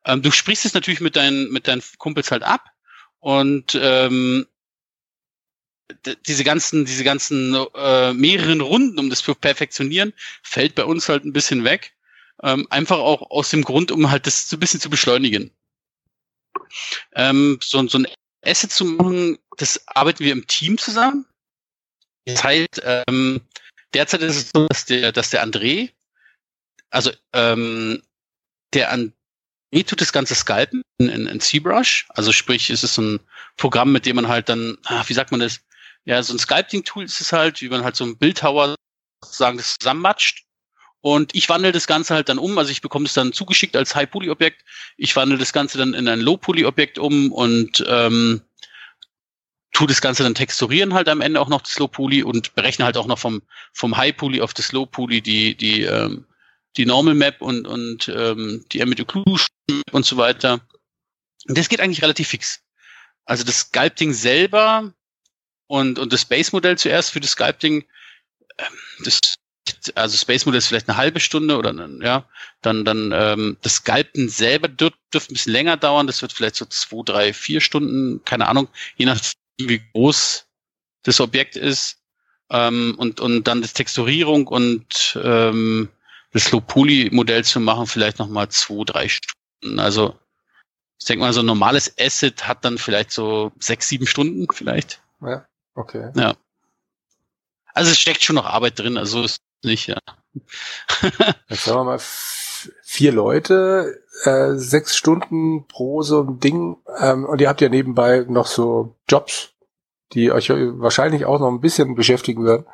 Ähm, 0.07 0.21
du 0.21 0.31
sprichst 0.31 0.65
es 0.65 0.73
natürlich 0.73 1.01
mit 1.01 1.15
deinen, 1.15 1.51
mit 1.51 1.67
deinen 1.67 1.83
Kumpels 1.97 2.31
halt 2.31 2.41
ab 2.41 2.71
und 3.19 3.77
ähm, 3.79 4.47
diese 6.25 6.43
ganzen, 6.43 6.85
diese 6.85 7.03
ganzen 7.03 7.53
äh, 7.75 8.13
mehreren 8.13 8.61
Runden, 8.61 8.97
um 8.99 9.09
das 9.09 9.19
zu 9.19 9.35
perfektionieren, 9.35 10.13
fällt 10.41 10.75
bei 10.75 10.85
uns 10.85 11.07
halt 11.09 11.25
ein 11.25 11.33
bisschen 11.33 11.63
weg. 11.63 11.93
Ähm, 12.41 12.67
einfach 12.69 12.99
auch 12.99 13.31
aus 13.31 13.49
dem 13.49 13.63
Grund, 13.63 13.91
um 13.91 14.09
halt 14.09 14.27
das 14.27 14.49
so 14.49 14.55
ein 14.55 14.59
bisschen 14.59 14.79
zu 14.79 14.89
beschleunigen. 14.89 15.51
Ähm, 17.15 17.59
so, 17.61 17.85
so 17.87 17.99
ein 17.99 18.07
Asset 18.45 18.71
zu 18.71 18.85
machen, 18.85 19.37
das 19.57 19.87
arbeiten 19.87 20.23
wir 20.23 20.31
im 20.31 20.47
Team 20.47 20.77
zusammen. 20.77 21.25
Das 22.25 22.43
heißt, 22.43 22.81
ähm, 22.83 23.41
derzeit 23.93 24.21
ist 24.21 24.35
es 24.35 24.51
so, 24.53 24.67
dass 24.67 24.85
der, 24.85 25.11
dass 25.11 25.31
der 25.31 25.45
André, 25.45 25.91
also 26.91 27.11
ähm, 27.33 28.03
der 28.73 28.91
an 28.91 29.13
Nee, 29.71 29.83
tut 29.83 29.99
das 29.99 30.13
Ganze 30.13 30.33
Skypen 30.33 30.81
in, 30.97 31.09
in, 31.09 31.27
in 31.27 31.39
ZBrush. 31.39 32.07
Also 32.09 32.31
sprich, 32.31 32.69
es 32.69 32.83
ist 32.83 32.93
so 32.93 33.01
ein 33.01 33.19
Programm, 33.57 33.91
mit 33.91 34.05
dem 34.05 34.15
man 34.15 34.27
halt 34.27 34.49
dann, 34.49 34.77
ach, 34.85 35.09
wie 35.09 35.13
sagt 35.13 35.31
man 35.31 35.41
das? 35.41 35.61
Ja, 36.05 36.23
so 36.23 36.33
ein 36.33 36.39
Sculpting-Tool 36.39 37.03
ist 37.03 37.19
es 37.19 37.33
halt, 37.33 37.61
wie 37.61 37.69
man 37.69 37.83
halt 37.83 37.97
so 37.97 38.05
ein 38.05 38.17
Bildtower 38.17 38.75
sozusagen 39.23 39.57
das 39.57 39.75
zusammenmatscht. 39.77 40.45
Und 41.01 41.35
ich 41.35 41.49
wandle 41.49 41.71
das 41.71 41.87
Ganze 41.87 42.15
halt 42.15 42.29
dann 42.29 42.37
um, 42.37 42.57
also 42.57 42.71
ich 42.71 42.81
bekomme 42.81 43.05
es 43.05 43.13
dann 43.13 43.33
zugeschickt 43.33 43.75
als 43.75 43.95
High-Poly-Objekt. 43.95 44.63
Ich 44.95 45.15
wandle 45.15 45.37
das 45.37 45.53
Ganze 45.53 45.77
dann 45.77 45.93
in 45.93 46.07
ein 46.07 46.21
Low-Poly-Objekt 46.21 46.97
um 46.97 47.31
und 47.31 47.85
ähm, 47.87 48.41
tue 49.73 49.87
das 49.87 50.01
Ganze 50.01 50.23
dann 50.23 50.33
texturieren 50.35 50.93
halt 50.93 51.07
am 51.09 51.21
Ende 51.21 51.39
auch 51.39 51.49
noch 51.49 51.61
das 51.61 51.77
Low-Poly 51.77 52.23
und 52.23 52.55
berechne 52.55 52.85
halt 52.85 52.97
auch 52.97 53.05
noch 53.05 53.19
vom, 53.19 53.41
vom 53.73 53.95
High-Poly 53.95 54.41
auf 54.41 54.53
das 54.53 54.71
Low-Poly 54.71 55.21
die, 55.21 55.55
die 55.55 55.83
ähm, 55.83 56.25
die 56.77 56.85
Normal 56.85 57.15
Map 57.15 57.41
und, 57.41 57.67
und 57.67 58.07
ähm, 58.09 58.65
die 58.71 58.81
Occlusion 58.81 59.47
und 59.91 60.05
so 60.05 60.17
weiter. 60.17 60.61
Und 61.47 61.57
das 61.57 61.69
geht 61.69 61.81
eigentlich 61.81 62.01
relativ 62.01 62.29
fix. 62.29 62.61
Also 63.25 63.43
das 63.43 63.59
Sculpting 63.61 64.13
selber 64.13 64.93
und, 65.67 65.99
und 65.99 66.13
das 66.13 66.21
Space-Modell 66.21 66.77
zuerst 66.77 67.11
für 67.11 67.19
das 67.19 67.31
Sculpting, 67.31 67.83
ähm, 68.57 68.67
das, 69.03 69.19
also 69.95 70.17
Space-Modell 70.17 70.59
ist 70.59 70.67
vielleicht 70.67 70.87
eine 70.87 70.97
halbe 70.97 71.19
Stunde 71.19 71.57
oder 71.57 71.73
ja, 72.01 72.25
dann, 72.61 72.85
dann 72.85 73.11
ähm, 73.13 73.57
das 73.61 73.75
Sculpten 73.75 74.29
selber 74.29 74.67
dürfte 74.67 74.97
dürft 75.13 75.31
ein 75.31 75.33
bisschen 75.33 75.53
länger 75.53 75.77
dauern, 75.77 76.07
das 76.07 76.21
wird 76.21 76.33
vielleicht 76.33 76.55
so 76.55 76.65
zwei, 76.65 77.01
drei, 77.03 77.33
vier 77.33 77.61
Stunden, 77.61 78.23
keine 78.25 78.47
Ahnung, 78.47 78.67
je 78.97 79.05
nachdem, 79.05 79.33
wie 79.57 79.81
groß 79.93 80.45
das 81.03 81.19
Objekt 81.19 81.55
ist. 81.55 81.97
Ähm, 82.49 82.95
und, 82.97 83.19
und 83.19 83.45
dann 83.45 83.61
das 83.61 83.73
Texturierung 83.73 84.47
und 84.47 85.19
ähm, 85.21 85.89
das 86.37 86.51
Low-Poly-Modell 86.51 87.43
zu 87.43 87.59
machen, 87.59 87.87
vielleicht 87.87 88.19
nochmal 88.19 88.49
zwei, 88.49 88.83
drei 88.83 89.07
Stunden. 89.07 89.79
Also 89.79 90.15
ich 90.99 91.05
denke 91.05 91.23
mal, 91.23 91.33
so 91.33 91.41
ein 91.41 91.45
normales 91.45 91.93
Asset 91.99 92.47
hat 92.47 92.63
dann 92.65 92.77
vielleicht 92.77 93.11
so 93.11 93.51
sechs, 93.59 93.87
sieben 93.87 94.07
Stunden 94.07 94.47
vielleicht. 94.51 95.01
Ja, 95.21 95.45
okay. 95.75 96.11
Ja. 96.15 96.35
Also 97.73 97.91
es 97.91 97.99
steckt 97.99 98.23
schon 98.23 98.35
noch 98.35 98.45
Arbeit 98.45 98.79
drin, 98.79 98.97
also 98.97 99.23
ist 99.23 99.41
nicht, 99.63 99.87
ja. 99.87 99.97
Jetzt 101.49 101.63
sagen 101.63 101.79
wir 101.79 101.83
mal 101.83 101.99
vier 101.99 103.11
Leute, 103.11 104.01
äh, 104.23 104.53
sechs 104.55 104.95
Stunden 104.95 105.67
pro 105.67 106.01
so 106.01 106.23
ein 106.23 106.39
Ding 106.39 106.77
ähm, 106.99 107.25
und 107.25 107.41
ihr 107.41 107.49
habt 107.49 107.61
ja 107.61 107.69
nebenbei 107.69 108.25
noch 108.27 108.47
so 108.47 108.95
Jobs, 109.07 109.53
die 110.13 110.31
euch 110.31 110.49
wahrscheinlich 110.49 111.25
auch 111.25 111.39
noch 111.39 111.49
ein 111.49 111.61
bisschen 111.61 111.95
beschäftigen 111.95 112.45
werden. 112.45 112.65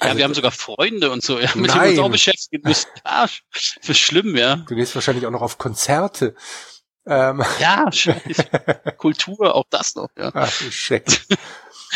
Ja, 0.00 0.06
also, 0.08 0.18
wir 0.18 0.24
haben 0.24 0.34
sogar 0.34 0.50
Freunde 0.50 1.10
und 1.10 1.22
so, 1.22 1.38
ja, 1.38 1.50
mit 1.54 1.70
denen 1.72 1.82
wir 1.82 1.90
uns 1.90 1.98
auch 1.98 2.10
beschäftigen 2.10 2.66
müssen. 2.66 2.88
Ja, 3.06 3.26
das 3.52 3.88
ist 3.88 3.98
schlimm, 3.98 4.36
ja. 4.36 4.56
Du 4.56 4.74
gehst 4.74 4.94
wahrscheinlich 4.94 5.26
auch 5.26 5.30
noch 5.30 5.42
auf 5.42 5.58
Konzerte. 5.58 6.34
Ähm. 7.06 7.44
Ja, 7.60 7.88
Kultur, 8.96 9.54
auch 9.54 9.66
das 9.70 9.94
noch, 9.94 10.08
ja. 10.16 10.30
Ach, 10.34 10.50
Schreck. 10.50 11.06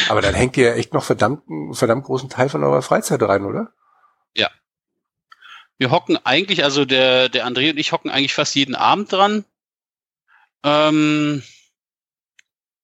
Aber 0.08 0.20
dann 0.20 0.34
hängt 0.34 0.56
ihr 0.56 0.76
echt 0.76 0.92
noch 0.94 1.02
verdammt, 1.02 1.42
verdammt 1.72 2.04
großen 2.04 2.28
Teil 2.28 2.48
von 2.48 2.62
eurer 2.62 2.82
Freizeit 2.82 3.22
rein, 3.22 3.44
oder? 3.44 3.72
Ja. 4.34 4.50
Wir 5.78 5.90
hocken 5.90 6.18
eigentlich, 6.24 6.62
also 6.62 6.84
der, 6.84 7.28
der 7.28 7.46
André 7.46 7.70
und 7.70 7.78
ich 7.78 7.92
hocken 7.92 8.10
eigentlich 8.10 8.34
fast 8.34 8.54
jeden 8.54 8.74
Abend 8.74 9.12
dran. 9.12 9.44
Ähm, 10.62 11.42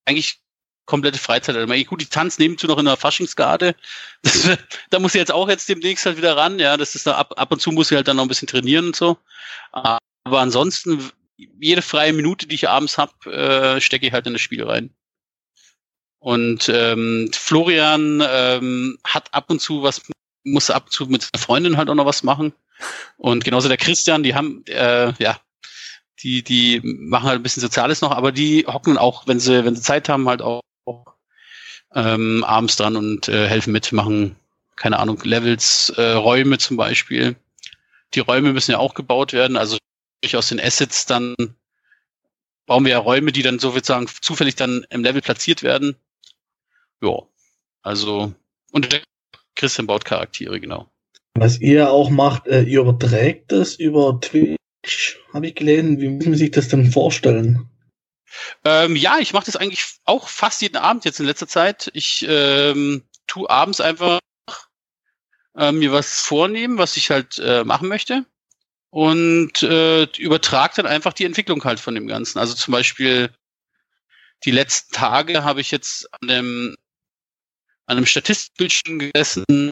eigentlich 0.04 0.43
komplette 0.86 1.18
Freizeit. 1.18 1.56
Also, 1.56 1.84
gut, 1.84 2.00
die 2.00 2.06
tanzen 2.06 2.42
nebenzu 2.42 2.66
noch 2.66 2.78
in 2.78 2.84
der 2.84 2.96
Faschingsgarde. 2.96 3.74
Das, 4.22 4.48
da 4.90 4.98
muss 4.98 5.14
ich 5.14 5.18
jetzt 5.18 5.32
auch 5.32 5.48
jetzt 5.48 5.68
demnächst 5.68 6.06
halt 6.06 6.16
wieder 6.16 6.36
ran. 6.36 6.58
Ja, 6.58 6.76
das 6.76 6.94
ist 6.94 7.06
da 7.06 7.16
ab, 7.16 7.34
ab 7.36 7.52
und 7.52 7.60
zu 7.60 7.72
muss 7.72 7.90
ich 7.90 7.96
halt 7.96 8.08
dann 8.08 8.16
noch 8.16 8.24
ein 8.24 8.28
bisschen 8.28 8.48
trainieren 8.48 8.86
und 8.86 8.96
so. 8.96 9.18
Aber 9.72 9.98
ansonsten, 10.24 11.10
jede 11.36 11.82
freie 11.82 12.12
Minute, 12.12 12.46
die 12.46 12.54
ich 12.54 12.68
abends 12.68 12.98
hab, 12.98 13.26
äh, 13.26 13.80
stecke 13.80 14.06
ich 14.06 14.12
halt 14.12 14.26
in 14.26 14.32
das 14.34 14.42
Spiel 14.42 14.64
rein. 14.64 14.90
Und 16.18 16.70
ähm, 16.70 17.30
Florian 17.34 18.22
ähm, 18.26 18.98
hat 19.04 19.32
ab 19.34 19.50
und 19.50 19.60
zu 19.60 19.82
was, 19.82 20.00
muss 20.42 20.70
ab 20.70 20.84
und 20.86 20.92
zu 20.92 21.06
mit 21.06 21.22
seiner 21.22 21.42
Freundin 21.42 21.76
halt 21.76 21.90
auch 21.90 21.94
noch 21.94 22.06
was 22.06 22.22
machen. 22.22 22.54
Und 23.18 23.44
genauso 23.44 23.68
der 23.68 23.76
Christian, 23.76 24.22
die 24.22 24.34
haben, 24.34 24.64
äh, 24.66 25.12
ja, 25.18 25.38
die, 26.22 26.42
die 26.42 26.80
machen 26.82 27.28
halt 27.28 27.40
ein 27.40 27.42
bisschen 27.42 27.60
Soziales 27.60 28.00
noch, 28.00 28.12
aber 28.12 28.32
die 28.32 28.64
hocken 28.66 28.96
auch, 28.96 29.26
wenn 29.26 29.38
sie, 29.38 29.64
wenn 29.64 29.76
sie 29.76 29.82
Zeit 29.82 30.08
haben, 30.08 30.28
halt 30.28 30.40
auch 30.40 30.60
ähm, 31.94 32.44
abends 32.44 32.76
dran 32.76 32.96
und 32.96 33.28
äh, 33.28 33.48
helfen 33.48 33.72
mit, 33.72 33.92
machen, 33.92 34.36
keine 34.76 34.98
Ahnung, 34.98 35.20
Levels, 35.22 35.92
äh, 35.96 36.12
Räume 36.12 36.58
zum 36.58 36.76
Beispiel. 36.76 37.36
Die 38.14 38.20
Räume 38.20 38.52
müssen 38.52 38.72
ja 38.72 38.78
auch 38.78 38.94
gebaut 38.94 39.32
werden, 39.32 39.56
also 39.56 39.78
aus 40.32 40.48
den 40.48 40.60
Assets 40.60 41.04
dann 41.04 41.34
bauen 42.66 42.84
wir 42.84 42.92
ja 42.92 42.98
Räume, 42.98 43.30
die 43.30 43.42
dann 43.42 43.58
so 43.58 43.70
sozusagen 43.70 44.06
zufällig 44.22 44.54
dann 44.56 44.86
im 44.88 45.02
Level 45.02 45.20
platziert 45.20 45.62
werden. 45.62 45.96
Ja, 47.02 47.22
also 47.82 48.32
und 48.72 48.90
der 48.92 49.02
Christian 49.54 49.86
baut 49.86 50.04
Charaktere, 50.04 50.58
genau. 50.60 50.90
Was 51.34 51.60
ihr 51.60 51.90
auch 51.90 52.10
macht, 52.10 52.46
äh, 52.46 52.62
ihr 52.62 52.80
überträgt 52.80 53.52
das 53.52 53.74
über 53.74 54.18
Twitch, 54.20 55.18
habe 55.32 55.48
ich 55.48 55.54
gelesen. 55.54 56.00
Wie 56.00 56.08
muss 56.08 56.24
man 56.24 56.36
sich 56.36 56.52
das 56.52 56.68
denn 56.68 56.90
vorstellen? 56.90 57.68
Ähm, 58.64 58.96
ja, 58.96 59.18
ich 59.18 59.32
mache 59.32 59.46
das 59.46 59.56
eigentlich 59.56 59.96
auch 60.04 60.28
fast 60.28 60.62
jeden 60.62 60.76
Abend 60.76 61.04
jetzt 61.04 61.20
in 61.20 61.26
letzter 61.26 61.48
Zeit. 61.48 61.90
Ich 61.94 62.24
ähm, 62.28 63.04
tu 63.26 63.48
abends 63.48 63.80
einfach 63.80 64.20
äh, 65.56 65.72
mir 65.72 65.92
was 65.92 66.20
vornehmen, 66.20 66.78
was 66.78 66.96
ich 66.96 67.10
halt 67.10 67.38
äh, 67.38 67.64
machen 67.64 67.88
möchte 67.88 68.24
und 68.90 69.62
äh, 69.62 70.04
übertrage 70.18 70.74
dann 70.76 70.86
einfach 70.86 71.12
die 71.12 71.24
Entwicklung 71.24 71.64
halt 71.64 71.80
von 71.80 71.94
dem 71.94 72.06
Ganzen. 72.06 72.38
Also 72.38 72.54
zum 72.54 72.72
Beispiel 72.72 73.30
die 74.44 74.50
letzten 74.50 74.94
Tage 74.94 75.44
habe 75.44 75.60
ich 75.60 75.70
jetzt 75.70 76.08
an 76.20 76.28
dem 76.28 76.76
an 77.86 77.98
einem 77.98 78.06
Statistikbildschirm 78.06 78.98
gesessen, 78.98 79.70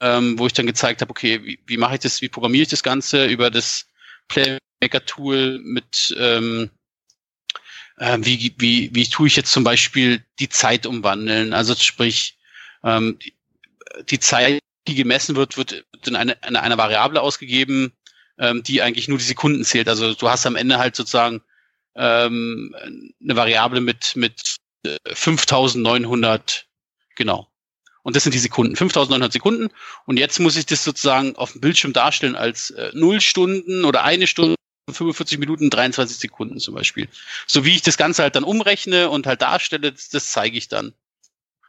ähm, 0.00 0.38
wo 0.38 0.46
ich 0.46 0.52
dann 0.52 0.66
gezeigt 0.66 1.00
habe, 1.00 1.10
okay, 1.10 1.44
wie, 1.44 1.62
wie 1.66 1.76
mache 1.76 1.94
ich 1.94 2.00
das, 2.00 2.22
wie 2.22 2.28
programmiere 2.28 2.62
ich 2.62 2.68
das 2.68 2.82
Ganze 2.82 3.26
über 3.26 3.50
das 3.50 3.86
Playmaker-Tool 4.28 5.58
mit 5.62 6.14
ähm, 6.18 6.70
äh, 7.98 8.18
wie, 8.20 8.54
wie, 8.58 8.90
wie 8.94 9.08
tue 9.08 9.26
ich 9.26 9.36
jetzt 9.36 9.52
zum 9.52 9.64
Beispiel 9.64 10.24
die 10.38 10.48
Zeit 10.48 10.86
umwandeln? 10.86 11.52
Also 11.52 11.74
sprich, 11.74 12.38
ähm, 12.84 13.18
die, 14.08 14.18
Zeit, 14.18 14.60
die 14.88 14.94
gemessen 14.94 15.36
wird, 15.36 15.56
wird 15.56 15.84
in 16.06 16.16
eine, 16.16 16.36
in 16.46 16.56
eine 16.56 16.78
Variable 16.78 17.20
ausgegeben, 17.20 17.92
ähm, 18.38 18.62
die 18.62 18.82
eigentlich 18.82 19.08
nur 19.08 19.18
die 19.18 19.24
Sekunden 19.24 19.64
zählt. 19.64 19.88
Also 19.88 20.14
du 20.14 20.28
hast 20.28 20.46
am 20.46 20.56
Ende 20.56 20.78
halt 20.78 20.96
sozusagen 20.96 21.42
ähm, 21.94 22.74
eine 23.22 23.36
Variable 23.36 23.80
mit, 23.80 24.16
mit 24.16 24.56
5900, 25.12 26.66
genau. 27.16 27.48
Und 28.02 28.16
das 28.16 28.24
sind 28.24 28.34
die 28.34 28.40
Sekunden, 28.40 28.74
5900 28.74 29.32
Sekunden. 29.32 29.68
Und 30.06 30.18
jetzt 30.18 30.40
muss 30.40 30.56
ich 30.56 30.66
das 30.66 30.82
sozusagen 30.82 31.36
auf 31.36 31.52
dem 31.52 31.60
Bildschirm 31.60 31.92
darstellen 31.92 32.34
als 32.34 32.70
äh, 32.70 32.90
0 32.94 33.20
Stunden 33.20 33.84
oder 33.84 34.02
eine 34.02 34.26
Stunde, 34.26 34.56
45 34.90 35.38
Minuten, 35.38 35.70
23 35.70 36.18
Sekunden 36.18 36.58
zum 36.58 36.74
Beispiel. 36.74 37.08
So 37.46 37.64
wie 37.64 37.74
ich 37.74 37.82
das 37.82 37.96
Ganze 37.96 38.22
halt 38.22 38.36
dann 38.36 38.44
umrechne 38.44 39.10
und 39.10 39.26
halt 39.26 39.42
darstelle, 39.42 39.92
das, 39.92 40.08
das 40.08 40.30
zeige 40.30 40.58
ich 40.58 40.68
dann. 40.68 40.94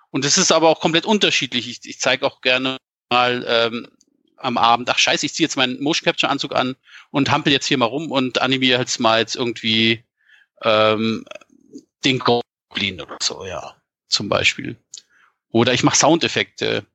Und 0.10 0.26
das 0.26 0.38
ist 0.38 0.52
aber 0.52 0.70
auch 0.70 0.80
komplett 0.80 1.06
unterschiedlich. 1.06 1.68
Ich, 1.68 1.80
ich 1.86 2.00
zeige 2.00 2.26
auch 2.26 2.42
gerne 2.42 2.78
mal 3.10 3.46
ähm, 3.48 3.88
am 4.38 4.58
Abend, 4.58 4.90
ach 4.90 4.98
scheiße, 4.98 5.26
ich 5.26 5.34
ziehe 5.34 5.46
jetzt 5.46 5.56
meinen 5.56 5.82
Motion 5.82 6.06
Capture 6.06 6.32
Anzug 6.32 6.56
an 6.56 6.76
und 7.12 7.32
hampel 7.32 7.54
jetzt 7.54 7.68
hier 7.68 7.78
mal 7.78 7.86
rum 7.86 8.12
und 8.12 8.42
animiere 8.42 8.80
jetzt 8.80 9.00
mal 9.00 9.20
jetzt 9.20 9.36
irgendwie 9.36 10.04
ähm, 10.62 11.26
den 12.04 12.20
Goblin 12.20 13.02
oder 13.02 13.18
so, 13.22 13.46
ja, 13.46 13.76
zum 14.08 14.30
Beispiel. 14.30 14.76
Oder 15.50 15.74
ich 15.74 15.84
mache 15.84 15.98
Soundeffekte. 15.98 16.86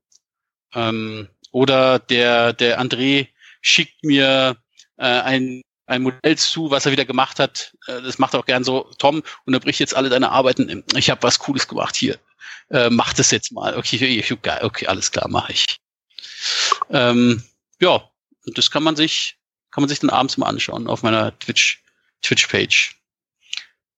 Ähm, 0.74 1.28
oder 1.50 1.98
der, 1.98 2.52
der 2.52 2.80
André 2.80 3.28
schickt 3.60 4.04
mir 4.04 4.56
äh, 4.96 5.04
ein, 5.06 5.62
ein 5.88 6.02
Modell 6.02 6.36
zu, 6.36 6.70
was 6.70 6.86
er 6.86 6.92
wieder 6.92 7.04
gemacht 7.04 7.38
hat. 7.38 7.76
Äh, 7.86 8.02
das 8.02 8.18
macht 8.18 8.34
er 8.34 8.40
auch 8.40 8.46
gern 8.46 8.64
so, 8.64 8.90
Tom, 8.98 9.22
unterbrich 9.46 9.78
jetzt 9.78 9.96
alle 9.96 10.08
deine 10.08 10.30
Arbeiten. 10.30 10.84
Ich 10.94 11.10
habe 11.10 11.22
was 11.22 11.38
Cooles 11.38 11.66
gemacht 11.66 11.96
hier. 11.96 12.18
Äh, 12.70 12.90
mach 12.90 13.12
das 13.14 13.30
jetzt 13.30 13.52
mal. 13.52 13.76
Okay, 13.76 14.22
okay, 14.32 14.58
okay 14.62 14.86
alles 14.86 15.10
klar, 15.10 15.28
mache 15.28 15.52
ich. 15.52 15.64
Ähm, 16.90 17.42
ja, 17.80 18.08
das 18.54 18.70
kann 18.70 18.82
man 18.82 18.96
sich, 18.96 19.38
kann 19.70 19.82
man 19.82 19.88
sich 19.88 20.00
dann 20.00 20.10
abends 20.10 20.36
mal 20.36 20.46
anschauen 20.46 20.86
auf 20.86 21.02
meiner 21.02 21.36
Twitch, 21.38 21.82
Twitch-Page. 22.22 22.94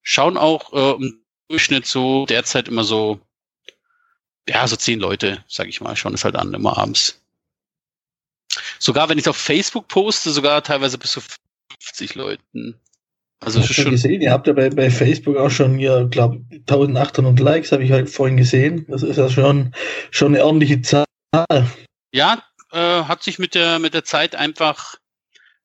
Schauen 0.02 0.36
auch 0.36 0.72
äh, 0.72 1.02
im 1.02 1.24
Durchschnitt 1.48 1.86
so 1.86 2.26
derzeit 2.26 2.68
immer 2.68 2.84
so 2.84 3.20
ja, 4.48 4.66
so 4.66 4.76
zehn 4.76 4.98
Leute, 4.98 5.44
sag 5.48 5.68
ich 5.68 5.80
mal, 5.80 5.94
schauen 5.96 6.14
es 6.14 6.24
halt 6.24 6.34
an, 6.36 6.54
immer 6.54 6.76
abends. 6.76 7.20
Sogar 8.78 9.08
wenn 9.08 9.18
ich 9.18 9.28
auf 9.28 9.36
Facebook 9.36 9.86
poste, 9.88 10.30
sogar 10.32 10.62
teilweise 10.62 10.98
bis 10.98 11.12
zu 11.12 11.20
50 11.80 12.14
Leuten. 12.14 12.80
Also 13.42 13.60
ich 13.60 13.74
schon 13.74 13.90
gesehen, 13.90 14.20
ihr 14.20 14.32
habt 14.32 14.46
ja 14.46 14.52
bei, 14.52 14.68
bei 14.68 14.90
Facebook 14.90 15.36
auch 15.38 15.50
schon 15.50 15.78
hier, 15.78 16.06
glaube 16.10 16.44
1800 16.52 17.40
Likes, 17.40 17.72
habe 17.72 17.82
ich 17.82 17.90
halt 17.90 18.10
vorhin 18.10 18.36
gesehen. 18.36 18.84
Das 18.88 19.02
ist 19.02 19.16
ja 19.16 19.30
schon, 19.30 19.74
schon 20.10 20.34
eine 20.34 20.44
ordentliche 20.44 20.82
Zahl. 20.82 21.06
Ja, 22.12 22.42
äh, 22.72 23.04
hat 23.04 23.22
sich 23.22 23.38
mit 23.38 23.54
der, 23.54 23.78
mit 23.78 23.94
der 23.94 24.04
Zeit 24.04 24.34
einfach, 24.34 24.96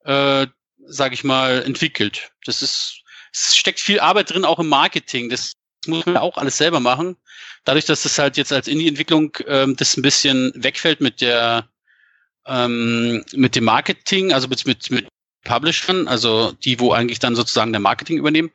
äh, 0.06 0.48
sage 0.86 1.14
ich 1.14 1.26
mal, 1.26 1.64
entwickelt. 1.64 2.32
Das 2.46 2.62
ist, 2.62 3.02
es 3.34 3.58
steckt 3.58 3.82
viel 3.82 4.00
Arbeit 4.00 4.30
drin, 4.30 4.46
auch 4.46 4.60
im 4.60 4.70
Marketing. 4.70 5.30
Das 5.30 5.52
muss 5.86 6.06
man 6.06 6.16
auch 6.18 6.38
alles 6.38 6.58
selber 6.58 6.80
machen 6.80 7.18
dadurch, 7.66 7.86
dass 7.86 8.06
es 8.06 8.18
halt 8.18 8.38
jetzt 8.38 8.54
als 8.54 8.68
Indie-Entwicklung 8.68 9.36
ähm, 9.48 9.76
das 9.76 9.98
ein 9.98 10.02
bisschen 10.02 10.54
wegfällt 10.56 11.02
mit 11.02 11.20
der 11.20 11.68
ähm, 12.46 13.26
mit 13.34 13.56
dem 13.56 13.66
Marketing, 13.66 14.32
also 14.32 14.48
mit, 14.48 14.66
mit, 14.66 14.92
mit 14.92 15.08
Publishern, 15.46 16.10
also 16.10 16.52
die, 16.52 16.80
wo 16.82 16.92
eigentlich 16.92 17.20
dann 17.20 17.36
sozusagen 17.36 17.72
der 17.72 17.80
Marketing 17.80 18.18
übernehmen, 18.18 18.52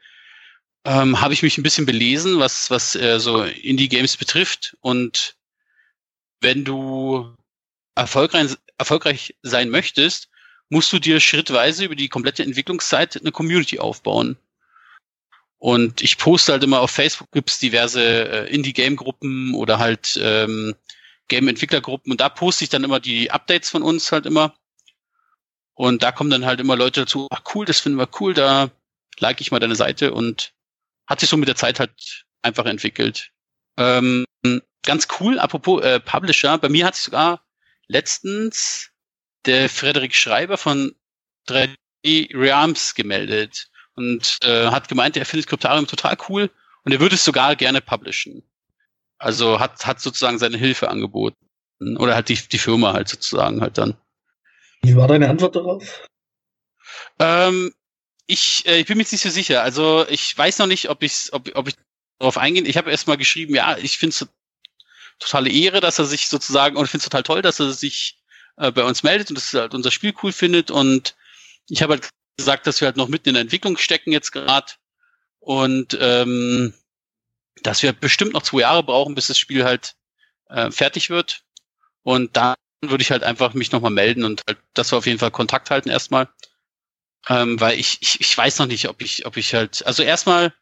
ähm, 0.84 1.20
habe 1.20 1.32
ich 1.32 1.43
mich 1.43 1.57
ein 1.57 1.62
bisschen 1.62 1.86
belesen, 1.86 2.38
was, 2.38 2.70
was 2.70 2.95
äh, 2.97 3.18
so 3.18 3.45
Indie-Games 3.45 4.18
betrifft. 4.18 4.76
Und 4.80 5.36
wenn 6.41 6.64
du 6.64 7.34
erfolgreich, 7.95 8.57
erfolgreich 8.76 9.36
sein 9.43 9.70
möchtest, 9.70 10.28
musst 10.68 10.93
du 10.93 10.99
dir 10.99 11.20
schrittweise 11.20 11.84
über 11.84 11.97
die 11.97 12.09
komplette 12.09 12.43
Entwicklungszeit 12.43 13.18
eine 13.18 13.32
Community 13.32 13.78
aufbauen. 13.78 14.36
Und 15.59 16.01
ich 16.01 16.16
poste 16.16 16.53
halt 16.53 16.64
immer 16.64 16.80
auf 16.80 16.91
Facebook, 16.91 17.30
gibt's 17.32 17.59
diverse 17.59 18.03
äh, 18.03 18.55
Indie-Game-Gruppen 18.55 19.55
oder 19.55 19.78
halt 19.78 20.18
ähm, 20.22 20.74
Game-Entwicklergruppen 21.28 22.12
und 22.12 22.20
da 22.20 22.28
poste 22.28 22.64
ich 22.64 22.70
dann 22.70 22.84
immer 22.84 23.01
die 23.01 23.30
Updates 23.30 23.70
von 23.70 23.82
uns 23.82 24.12
halt 24.12 24.26
immer. 24.26 24.55
Und 25.81 26.03
da 26.03 26.12
kommen 26.12 26.28
dann 26.28 26.45
halt 26.45 26.61
immer 26.61 26.76
Leute 26.76 27.01
dazu, 27.01 27.26
ach 27.31 27.41
cool, 27.55 27.64
das 27.64 27.81
finden 27.81 27.99
wir 27.99 28.11
cool, 28.20 28.35
da 28.35 28.70
like 29.18 29.41
ich 29.41 29.51
mal 29.51 29.61
deine 29.61 29.76
Seite 29.76 30.12
und 30.12 30.53
hat 31.07 31.20
sich 31.20 31.31
so 31.31 31.39
mit 31.39 31.49
der 31.49 31.57
Zeit 31.57 31.81
halt 31.81 32.26
einfach 32.43 32.66
entwickelt. 32.66 33.31
Ähm, 33.78 34.26
ganz 34.85 35.09
cool, 35.18 35.39
apropos 35.39 35.83
äh, 35.83 35.99
Publisher, 35.99 36.59
bei 36.59 36.68
mir 36.68 36.85
hat 36.85 36.97
sich 36.97 37.05
sogar 37.05 37.43
letztens 37.87 38.91
der 39.47 39.70
Frederik 39.70 40.14
Schreiber 40.14 40.59
von 40.59 40.95
3D 41.49 42.35
Realms 42.35 42.95
gemeldet 42.95 43.70
und 43.95 44.37
äh, 44.43 44.66
hat 44.66 44.89
gemeint, 44.89 45.16
er 45.16 45.24
findet 45.24 45.49
Kryptarium 45.49 45.87
total 45.87 46.18
cool 46.28 46.51
und 46.85 46.93
er 46.93 47.01
würde 47.01 47.14
es 47.14 47.24
sogar 47.24 47.57
gerne 47.57 47.81
publishen. 47.81 48.43
Also 49.16 49.59
hat, 49.59 49.87
hat 49.87 49.99
sozusagen 49.99 50.39
seine 50.39 50.59
Hilfe 50.59 50.91
angeboten. 50.91 51.39
Oder 51.97 52.16
hat 52.16 52.28
die, 52.28 52.37
die 52.37 52.59
Firma 52.59 52.93
halt 52.93 53.09
sozusagen 53.09 53.62
halt 53.62 53.78
dann. 53.78 53.97
Wie 54.83 54.97
war 54.97 55.09
deine 55.09 55.28
Antwort 55.28 55.57
darauf? 55.57 56.09
Ähm, 57.18 57.72
ich, 58.26 58.66
äh, 58.66 58.81
ich 58.81 58.87
bin 58.87 58.97
mir 58.97 59.07
nicht 59.11 59.22
so 59.22 59.28
sicher. 59.28 59.62
Also 59.62 60.07
ich 60.09 60.37
weiß 60.37 60.59
noch 60.59 60.66
nicht, 60.66 60.89
ob 60.89 61.03
ich, 61.03 61.33
ob, 61.33 61.51
ob 61.55 61.68
ich 61.68 61.74
darauf 62.18 62.39
eingehen. 62.39 62.66
Ich 62.66 62.76
habe 62.76 62.91
erstmal 62.91 63.16
geschrieben, 63.16 63.55
ja, 63.55 63.76
ich 63.76 63.99
finde 63.99 64.14
es 64.14 64.28
totale 65.18 65.51
Ehre, 65.51 65.81
dass 65.81 65.99
er 65.99 66.07
sich 66.07 66.28
sozusagen, 66.28 66.76
und 66.76 66.85
ich 66.85 66.91
finde 66.91 67.03
es 67.03 67.09
total 67.11 67.22
toll, 67.22 67.43
dass 67.43 67.61
er 67.61 67.72
sich 67.72 68.18
äh, 68.57 68.70
bei 68.70 68.85
uns 68.85 69.03
meldet 69.03 69.31
und 69.31 69.37
dass 69.37 69.53
er 69.55 69.62
halt 69.62 69.74
unser 69.74 69.91
Spiel 69.91 70.14
cool 70.22 70.33
findet. 70.33 70.70
Und 70.70 71.16
ich 71.68 71.83
habe 71.83 71.95
halt 71.95 72.09
gesagt, 72.37 72.66
dass 72.66 72.81
wir 72.81 72.87
halt 72.87 72.97
noch 72.97 73.09
mitten 73.09 73.31
in 73.31 73.35
der 73.35 73.43
Entwicklung 73.43 73.76
stecken 73.76 74.12
jetzt 74.12 74.33
gerade 74.33 74.72
und 75.41 75.97
ähm, 76.01 76.72
dass 77.62 77.83
wir 77.83 77.93
bestimmt 77.93 78.33
noch 78.33 78.43
zwei 78.43 78.61
Jahre 78.61 78.83
brauchen, 78.83 79.14
bis 79.14 79.26
das 79.26 79.39
Spiel 79.39 79.64
halt 79.64 79.95
äh, 80.49 80.70
fertig 80.70 81.11
wird. 81.11 81.43
Und 82.03 82.37
dann 82.37 82.57
würde 82.83 83.03
ich 83.03 83.11
halt 83.11 83.22
einfach 83.22 83.55
mich 83.55 83.72
nochmal 83.72 83.91
melden 83.91 84.24
und 84.24 84.43
halt, 84.47 84.59
dass 84.74 84.93
wir 84.93 84.99
auf 84.99 85.07
jeden 85.07 85.18
Fall 85.18 85.31
Kontakt 85.31 85.70
halten 85.70 85.91
erstmal. 85.91 86.28
Ähm, 87.28 87.61
weil 87.61 87.78
ich, 87.78 87.99
ich, 88.01 88.20
ich 88.20 88.37
weiß 88.37 88.59
noch 88.59 88.66
nicht, 88.66 88.89
ob 88.89 89.03
ich, 89.03 89.26
ob 89.26 89.37
ich 89.37 89.55
halt, 89.55 89.85
also 89.87 90.03
erstmal 90.03 90.55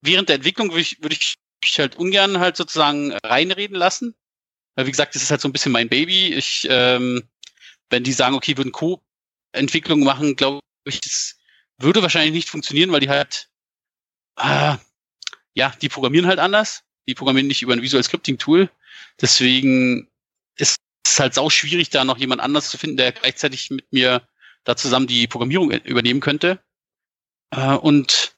während 0.00 0.28
der 0.28 0.36
Entwicklung 0.36 0.70
würde 0.70 0.80
ich, 0.80 1.02
würde 1.02 1.14
ich 1.14 1.34
mich 1.62 1.78
halt 1.78 1.96
ungern 1.96 2.38
halt 2.38 2.56
sozusagen 2.56 3.12
reinreden 3.24 3.76
lassen. 3.76 4.14
Weil 4.74 4.86
wie 4.86 4.90
gesagt, 4.90 5.14
das 5.14 5.22
ist 5.22 5.30
halt 5.30 5.40
so 5.40 5.48
ein 5.48 5.52
bisschen 5.52 5.72
mein 5.72 5.88
Baby. 5.88 6.32
Ich, 6.32 6.66
ähm, 6.70 7.28
wenn 7.90 8.04
die 8.04 8.12
sagen, 8.12 8.34
okay, 8.34 8.56
würden 8.56 8.72
Co-Entwicklung 8.72 10.00
machen, 10.00 10.36
glaube 10.36 10.60
ich, 10.86 11.00
das 11.00 11.36
würde 11.78 12.02
wahrscheinlich 12.02 12.32
nicht 12.32 12.48
funktionieren, 12.48 12.92
weil 12.92 13.00
die 13.00 13.10
halt, 13.10 13.50
äh, 14.38 14.76
ja, 15.54 15.74
die 15.82 15.88
programmieren 15.88 16.26
halt 16.26 16.38
anders. 16.38 16.84
Die 17.08 17.14
programmieren 17.14 17.48
nicht 17.48 17.62
über 17.62 17.72
ein 17.72 17.82
Visual 17.82 18.02
Scripting 18.02 18.38
Tool. 18.38 18.70
Deswegen 19.20 20.08
ist 20.56 20.76
es 21.12 21.20
halt 21.20 21.34
sau 21.34 21.50
schwierig, 21.50 21.90
da 21.90 22.04
noch 22.04 22.18
jemand 22.18 22.40
anders 22.40 22.70
zu 22.70 22.78
finden, 22.78 22.96
der 22.96 23.12
gleichzeitig 23.12 23.70
mit 23.70 23.92
mir 23.92 24.26
da 24.64 24.76
zusammen 24.76 25.06
die 25.06 25.26
Programmierung 25.26 25.70
übernehmen 25.70 26.20
könnte. 26.20 26.62
Äh, 27.50 27.74
und 27.74 28.36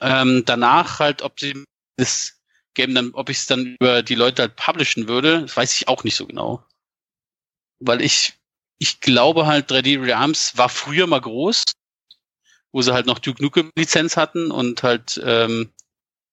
ähm, 0.00 0.42
danach 0.44 0.98
halt, 0.98 1.22
ob 1.22 1.40
sie 1.40 1.64
das 1.96 2.40
Game 2.74 2.94
dann, 2.94 3.12
ob 3.14 3.30
ich 3.30 3.38
es 3.38 3.46
dann 3.46 3.76
über 3.80 4.02
die 4.02 4.14
Leute 4.14 4.42
halt 4.42 4.56
publishen 4.56 5.08
würde, 5.08 5.42
das 5.42 5.56
weiß 5.56 5.74
ich 5.74 5.88
auch 5.88 6.04
nicht 6.04 6.16
so 6.16 6.26
genau. 6.26 6.64
Weil 7.78 8.02
ich 8.02 8.34
ich 8.78 9.00
glaube 9.00 9.46
halt 9.46 9.70
3D 9.70 10.02
Realms 10.02 10.56
war 10.56 10.68
früher 10.68 11.06
mal 11.06 11.20
groß, 11.20 11.64
wo 12.72 12.82
sie 12.82 12.92
halt 12.92 13.06
noch 13.06 13.18
Duke 13.18 13.42
Nukem 13.42 13.70
Lizenz 13.76 14.16
hatten 14.16 14.50
und 14.50 14.82
halt 14.82 15.20
ähm, 15.24 15.72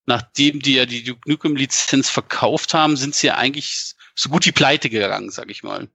nachdem 0.05 0.59
die 0.59 0.75
ja 0.75 0.85
die 0.85 1.03
Duke 1.03 1.29
Nukem 1.29 1.55
Lizenz 1.55 2.09
verkauft 2.09 2.73
haben, 2.73 2.97
sind 2.97 3.15
sie 3.15 3.27
ja 3.27 3.35
eigentlich 3.35 3.95
so 4.15 4.29
gut 4.29 4.45
die 4.45 4.51
Pleite 4.51 4.89
gegangen, 4.89 5.29
sag 5.29 5.49
ich 5.49 5.63
mal. 5.63 5.87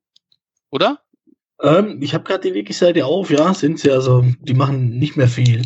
Oder? 0.71 1.01
Ähm, 1.63 2.01
ich 2.03 2.15
habe 2.15 2.25
gerade 2.25 2.49
die 2.49 2.55
Wiki-Seite 2.55 3.05
auf, 3.07 3.31
ja, 3.31 3.55
sind 3.55 3.81
sie 3.81 3.91
also, 3.91 4.25
die 4.41 4.55
machen 4.55 4.99
nicht 4.99 5.17
mehr 5.17 5.29
viel. 5.29 5.63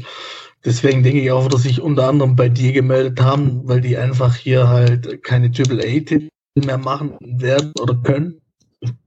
Deswegen 0.65 1.03
denke 1.03 1.21
ich 1.21 1.31
auch, 1.33 1.49
dass 1.49 1.65
sich 1.65 1.81
unter 1.81 2.09
anderem 2.09 2.37
bei 2.37 2.49
dir 2.49 2.73
gemeldet 2.73 3.21
haben, 3.21 3.67
weil 3.67 3.81
die 3.81 3.97
einfach 3.97 4.37
hier 4.37 4.69
halt 4.69 5.23
keine 5.25 5.49
AAA-Titel 5.49 6.29
mehr 6.55 6.79
machen 6.79 7.17
werden 7.21 7.73
oder 7.81 7.97
können 7.97 8.43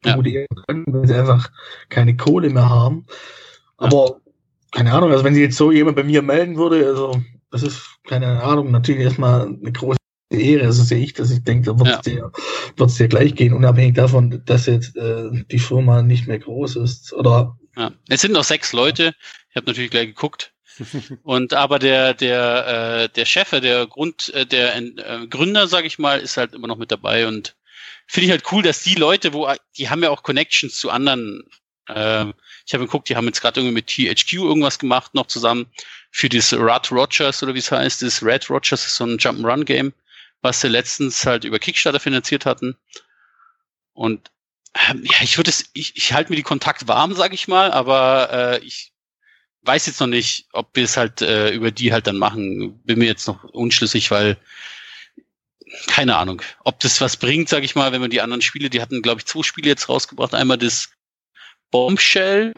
ja. 0.06 0.22
die 0.22 0.46
können, 0.68 0.86
wenn 0.88 1.08
sie 1.08 1.16
einfach 1.16 1.52
keine 1.90 2.16
Kohle 2.16 2.50
mehr 2.50 2.70
haben. 2.70 3.06
Aber 3.78 4.06
ja. 4.06 4.32
keine 4.72 4.94
Ahnung, 4.94 5.12
also 5.12 5.24
wenn 5.24 5.36
sie 5.36 5.42
jetzt 5.42 5.58
so 5.58 5.72
jemand 5.72 5.96
bei 5.96 6.04
mir 6.04 6.22
melden 6.22 6.58
würde, 6.58 6.86
also 6.88 7.22
das 7.52 7.64
ist 7.64 7.82
keine 8.04 8.44
Ahnung, 8.44 8.72
natürlich 8.72 9.04
erstmal 9.04 9.48
eine 9.48 9.72
große 9.72 9.98
Ehre, 10.30 10.66
also 10.66 10.84
sehe 10.84 11.04
ich, 11.04 11.14
dass 11.14 11.32
ich 11.32 11.44
denke, 11.44 11.72
da 11.72 11.80
wird 11.80 11.88
es 11.88 11.96
ja. 11.96 12.02
dir, 12.02 12.32
wird's 12.78 12.96
dir 12.96 13.08
gleich 13.08 13.36
gehen, 13.36 13.54
unabhängig 13.54 13.96
davon, 13.96 14.42
dass 14.46 14.66
jetzt 14.66 14.96
äh, 14.98 15.30
die 15.52 15.60
Firma 15.60 16.02
nicht 16.02 16.28
mehr 16.28 16.40
groß 16.40 16.78
ist. 16.78 17.14
Oder 17.14 17.58
ja. 17.78 17.92
Es 18.10 18.22
sind 18.22 18.32
noch 18.32 18.44
sechs 18.44 18.74
Leute. 18.74 19.14
Ich 19.50 19.56
habe 19.56 19.68
natürlich 19.68 19.92
gleich 19.92 20.08
geguckt. 20.08 20.54
und 21.24 21.54
aber 21.54 21.80
der 21.80 22.14
der 22.14 23.04
äh, 23.04 23.10
der 23.10 23.26
Chef, 23.26 23.52
der 23.52 23.88
Grund, 23.88 24.34
äh, 24.34 24.46
der 24.46 24.76
äh, 24.76 25.28
Gründer, 25.28 25.68
sage 25.68 25.88
ich 25.88 26.00
mal, 26.00 26.20
ist 26.20 26.38
halt 26.38 26.54
immer 26.54 26.68
noch 26.68 26.78
mit 26.78 26.92
dabei 26.92 27.28
und 27.28 27.56
finde 28.08 28.26
ich 28.26 28.32
halt 28.32 28.52
cool, 28.52 28.62
dass 28.62 28.84
die 28.84 28.96
Leute, 28.96 29.34
wo 29.34 29.50
die 29.78 29.90
haben 29.90 30.04
ja 30.04 30.10
auch 30.10 30.24
Connections 30.24 30.78
zu 30.78 30.90
anderen. 30.90 31.44
Äh, 31.88 32.26
ich 32.66 32.74
habe 32.74 32.86
geguckt, 32.86 33.10
die 33.10 33.16
haben 33.16 33.28
jetzt 33.28 33.42
gerade 33.42 33.62
irgendwie 33.62 33.76
mit 33.76 33.88
THQ 33.88 34.34
irgendwas 34.34 34.80
gemacht 34.80 35.14
noch 35.14 35.28
zusammen 35.28 35.68
für 36.12 36.30
dieses 36.30 36.54
Red 36.54 36.92
Rogers 36.92 37.44
oder 37.44 37.54
wie 37.54 37.60
es 37.60 37.72
heißt, 37.72 38.02
das 38.02 38.24
Red 38.24 38.50
Rogers 38.50 38.86
ist 38.86 38.96
so 38.96 39.06
ein 39.06 39.18
Jump'n'Run 39.18 39.66
Game, 39.66 39.94
was 40.46 40.62
sie 40.62 40.70
letztens 40.70 41.26
halt 41.26 41.44
über 41.44 41.60
Kickstarter 41.60 42.00
finanziert 42.00 42.46
hatten. 42.46 42.78
Und 43.94 44.32
ähm, 44.90 45.04
ja, 45.04 45.18
ich 45.22 45.38
würde 45.38 45.50
es, 45.50 45.70
ich, 45.74 45.98
ich 45.98 46.14
halte 46.14 46.30
mir 46.30 46.36
die 46.38 46.44
Kontakt 46.44 46.88
warm, 46.88 47.14
sage 47.14 47.34
ich 47.34 47.48
mal, 47.48 47.72
aber 47.72 48.30
äh, 48.32 48.60
ich 48.64 48.94
weiß 49.64 49.88
jetzt 49.88 50.00
noch 50.00 50.08
nicht, 50.08 50.48
ob 50.54 50.70
wir 50.76 50.84
es 50.84 50.96
halt 50.96 51.22
äh, 51.22 51.50
über 51.50 51.72
die 51.72 51.92
halt 51.92 52.08
dann 52.08 52.18
machen. 52.18 52.80
Bin 52.84 53.00
mir 53.00 53.06
jetzt 53.06 53.28
noch 53.28 53.44
unschlüssig, 53.44 54.12
weil 54.12 54.38
keine 55.88 56.16
Ahnung, 56.18 56.42
ob 56.64 56.80
das 56.80 57.02
was 57.02 57.18
bringt, 57.18 57.50
sage 57.50 57.66
ich 57.66 57.76
mal, 57.76 57.92
wenn 57.92 58.02
man 58.02 58.12
die 58.12 58.22
anderen 58.22 58.42
Spiele, 58.42 58.70
die 58.70 58.82
hatten, 58.82 59.02
glaube 59.02 59.22
ich, 59.22 59.26
zwei 59.26 59.44
Spiele 59.44 59.70
jetzt 59.70 59.90
rausgebracht. 59.90 60.34
Einmal 60.34 60.58
das 60.58 60.90
Bombshell, 61.72 62.54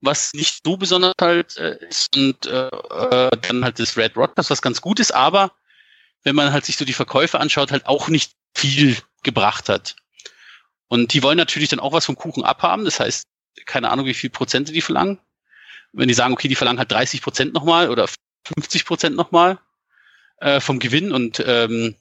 was 0.00 0.32
nicht 0.34 0.64
so 0.64 0.76
besonders 0.76 1.14
halt 1.20 1.56
äh, 1.56 1.78
ist, 1.88 2.16
und 2.16 2.46
äh, 2.46 2.66
äh, 2.66 3.30
dann 3.42 3.64
halt 3.64 3.78
das 3.78 3.96
Red 3.96 4.16
Rogers, 4.16 4.50
was 4.50 4.62
ganz 4.62 4.80
gut 4.80 4.98
ist, 4.98 5.14
aber 5.14 5.52
wenn 6.22 6.36
man 6.36 6.52
halt 6.52 6.64
sich 6.64 6.76
so 6.76 6.84
die 6.84 6.92
Verkäufe 6.92 7.40
anschaut, 7.40 7.72
halt 7.72 7.86
auch 7.86 8.08
nicht 8.08 8.32
viel 8.54 8.96
gebracht 9.22 9.68
hat. 9.68 9.96
Und 10.88 11.12
die 11.14 11.22
wollen 11.22 11.38
natürlich 11.38 11.68
dann 11.68 11.80
auch 11.80 11.92
was 11.92 12.06
vom 12.06 12.16
Kuchen 12.16 12.44
abhaben. 12.44 12.84
Das 12.84 13.00
heißt, 13.00 13.24
keine 13.66 13.90
Ahnung, 13.90 14.06
wie 14.06 14.14
viel 14.14 14.30
Prozente 14.30 14.72
die 14.72 14.80
verlangen. 14.80 15.18
Wenn 15.92 16.08
die 16.08 16.14
sagen, 16.14 16.32
okay, 16.32 16.48
die 16.48 16.54
verlangen 16.56 16.78
halt 16.78 16.90
30 16.90 17.22
Prozent 17.22 17.54
nochmal 17.54 17.90
oder 17.90 18.08
50 18.56 18.84
Prozent 18.84 19.16
nochmal 19.16 19.58
äh, 20.38 20.60
vom 20.60 20.78
Gewinn 20.78 21.12
und 21.12 21.42
ähm, 21.46 21.96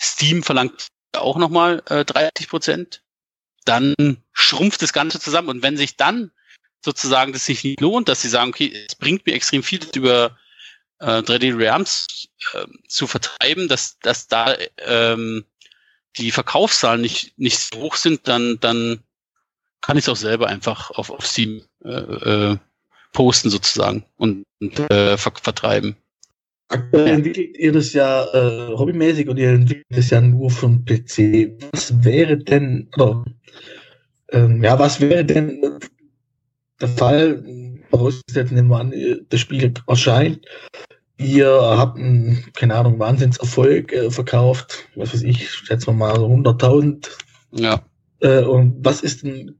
Steam 0.00 0.42
verlangt 0.42 0.88
auch 1.16 1.36
nochmal 1.36 1.82
äh, 1.86 2.04
30 2.04 2.48
Prozent, 2.48 3.02
dann 3.64 3.94
schrumpft 4.32 4.82
das 4.82 4.92
Ganze 4.92 5.18
zusammen. 5.18 5.48
Und 5.48 5.62
wenn 5.62 5.76
sich 5.76 5.96
dann 5.96 6.30
sozusagen 6.84 7.32
das 7.32 7.46
sich 7.46 7.64
nicht 7.64 7.80
lohnt, 7.80 8.08
dass 8.08 8.22
sie 8.22 8.28
sagen, 8.28 8.50
okay, 8.50 8.86
es 8.88 8.94
bringt 8.94 9.26
mir 9.26 9.34
extrem 9.34 9.62
viel 9.62 9.80
über 9.94 10.38
äh, 11.00 11.22
3D 11.22 11.56
Realms 11.56 12.28
äh, 12.54 12.66
zu 12.88 13.06
vertreiben, 13.06 13.68
dass, 13.68 13.98
dass 14.00 14.28
da 14.28 14.54
ähm, 14.78 15.44
die 16.16 16.30
Verkaufszahlen 16.30 17.00
nicht, 17.00 17.38
nicht 17.38 17.58
so 17.58 17.80
hoch 17.80 17.96
sind, 17.96 18.26
dann, 18.28 18.58
dann 18.60 19.00
kann 19.80 19.98
ich 19.98 20.04
es 20.04 20.08
auch 20.08 20.16
selber 20.16 20.48
einfach 20.48 20.90
auf, 20.92 21.10
auf 21.10 21.26
Steam 21.26 21.62
äh, 21.84 21.90
äh, 21.90 22.56
posten 23.12 23.50
sozusagen 23.50 24.04
und, 24.16 24.44
und 24.60 24.78
äh, 24.90 25.16
ver 25.16 25.32
vertreiben. 25.40 25.96
Aktuell 26.68 27.06
entwickelt 27.06 27.56
ihr 27.56 27.72
das 27.72 27.92
ja 27.92 28.24
äh, 28.34 28.76
hobbymäßig 28.76 29.28
und 29.28 29.36
ihr 29.36 29.50
entwickelt 29.50 29.86
das 29.90 30.10
ja 30.10 30.20
nur 30.20 30.50
vom 30.50 30.84
PC. 30.84 31.52
Was 31.72 32.04
wäre 32.04 32.38
denn, 32.38 32.90
oder, 32.96 33.24
ähm, 34.32 34.64
ja, 34.64 34.76
was 34.78 35.00
wäre 35.00 35.24
denn 35.24 35.78
der 36.80 36.88
Fall, 36.88 37.44
vorausgesetzt 37.90 38.52
wir 38.52 38.76
an, 38.76 38.94
das 39.28 39.40
Spiel 39.40 39.72
erscheint, 39.86 40.46
ihr 41.18 41.48
habt 41.48 41.98
einen, 41.98 42.44
keine 42.54 42.74
Ahnung, 42.74 42.98
Wahnsinnserfolg 42.98 43.92
äh, 43.92 44.10
verkauft, 44.10 44.88
was 44.96 45.14
weiß 45.14 45.22
ich, 45.22 45.50
schätzen 45.50 45.88
wir 45.88 45.92
mal 45.94 46.16
so 46.16 46.26
100.000. 46.26 47.08
Ja. 47.52 47.82
Äh, 48.20 48.42
und 48.42 48.84
was 48.84 49.02
ist 49.02 49.22
denn, 49.22 49.58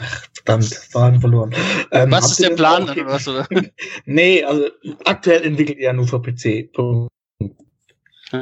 ach, 0.00 0.26
verdammt, 0.48 0.74
Faden 0.74 1.20
verloren. 1.20 1.54
Ähm, 1.90 2.10
was 2.10 2.32
ist 2.32 2.42
der 2.42 2.54
Plan 2.54 2.88
oder 2.88 3.06
was, 3.06 3.28
oder? 3.28 3.46
nee, 4.06 4.42
also 4.42 4.68
aktuell 5.04 5.44
entwickelt 5.44 5.78
ihr 5.78 5.84
ja 5.84 5.92
nur 5.92 6.08
für 6.08 6.20
PC. 6.20 6.70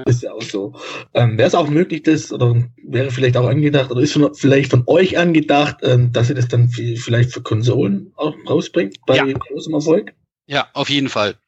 Ist 0.06 0.22
ja 0.22 0.32
auch 0.32 0.42
so. 0.42 0.74
Ähm, 1.14 1.38
wäre 1.38 1.46
es 1.46 1.54
auch 1.54 1.68
möglich, 1.68 2.02
das, 2.02 2.32
oder 2.32 2.68
wäre 2.82 3.10
vielleicht 3.10 3.36
auch 3.36 3.46
angedacht, 3.46 3.90
oder 3.90 4.00
ist 4.00 4.12
von, 4.12 4.34
vielleicht 4.34 4.70
von 4.70 4.82
euch 4.86 5.16
angedacht, 5.16 5.78
ähm, 5.82 6.12
dass 6.12 6.28
ihr 6.28 6.34
das 6.34 6.48
dann 6.48 6.68
vielleicht 6.68 7.32
für 7.32 7.42
Konsolen 7.42 8.12
auch 8.16 8.34
rausbringt, 8.48 8.96
bei 9.06 9.16
ja. 9.16 9.24
großem 9.24 9.74
Erfolg? 9.74 10.12
Ja, 10.46 10.68
auf 10.72 10.90
jeden 10.90 11.08
Fall. 11.08 11.38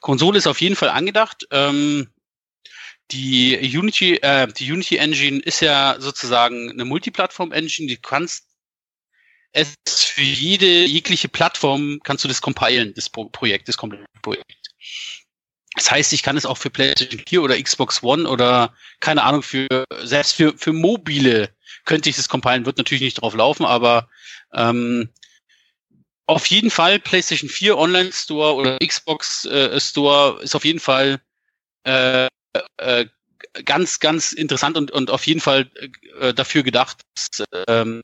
Konsole 0.00 0.38
ist 0.38 0.46
auf 0.46 0.60
jeden 0.60 0.76
Fall 0.76 0.88
angedacht. 0.88 1.46
Ähm, 1.50 2.08
die 3.10 3.56
Unity, 3.76 4.16
äh, 4.16 4.48
die 4.48 4.72
Unity 4.72 4.96
Engine 4.96 5.40
ist 5.40 5.60
ja 5.60 5.96
sozusagen 5.98 6.70
eine 6.70 6.84
Multiplattform-Engine, 6.84 7.88
die 7.88 7.96
kannst 7.96 8.46
es 9.52 9.74
für 10.02 10.22
jede 10.22 10.84
jegliche 10.84 11.28
Plattform 11.28 12.00
kannst 12.04 12.24
du 12.24 12.28
das 12.28 12.42
compilen, 12.42 12.92
das 12.94 13.08
Pro 13.08 13.26
Projekt, 13.26 13.68
das 13.68 13.76
komplette 13.76 14.04
Projekt. 14.20 14.70
Das 15.76 15.90
heißt, 15.90 16.12
ich 16.14 16.22
kann 16.22 16.38
es 16.38 16.46
auch 16.46 16.56
für 16.56 16.70
PlayStation 16.70 17.22
4 17.28 17.42
oder 17.42 17.62
Xbox 17.62 18.02
One 18.02 18.28
oder 18.28 18.74
keine 19.00 19.22
Ahnung, 19.22 19.42
für 19.42 19.84
selbst 20.02 20.32
für, 20.32 20.56
für 20.56 20.72
mobile 20.72 21.50
könnte 21.84 22.08
ich 22.08 22.16
das 22.16 22.28
compilen, 22.28 22.66
wird 22.66 22.78
natürlich 22.78 23.02
nicht 23.02 23.20
drauf 23.20 23.34
laufen, 23.34 23.64
aber 23.64 24.08
ähm, 24.54 25.10
auf 26.26 26.46
jeden 26.46 26.70
Fall 26.70 26.98
PlayStation 26.98 27.50
4 27.50 27.76
Online 27.76 28.10
Store 28.10 28.54
oder 28.54 28.78
Xbox 28.78 29.44
äh, 29.44 29.78
Store 29.78 30.42
ist 30.42 30.56
auf 30.56 30.64
jeden 30.64 30.80
Fall 30.80 31.20
äh, 31.84 32.26
äh, 32.78 33.06
ganz, 33.64 34.00
ganz 34.00 34.32
interessant 34.32 34.78
und, 34.78 34.90
und 34.90 35.10
auf 35.10 35.26
jeden 35.26 35.40
Fall 35.40 35.70
äh, 36.20 36.32
dafür 36.32 36.62
gedacht, 36.62 37.02
dass, 37.14 37.44
ähm, 37.68 38.02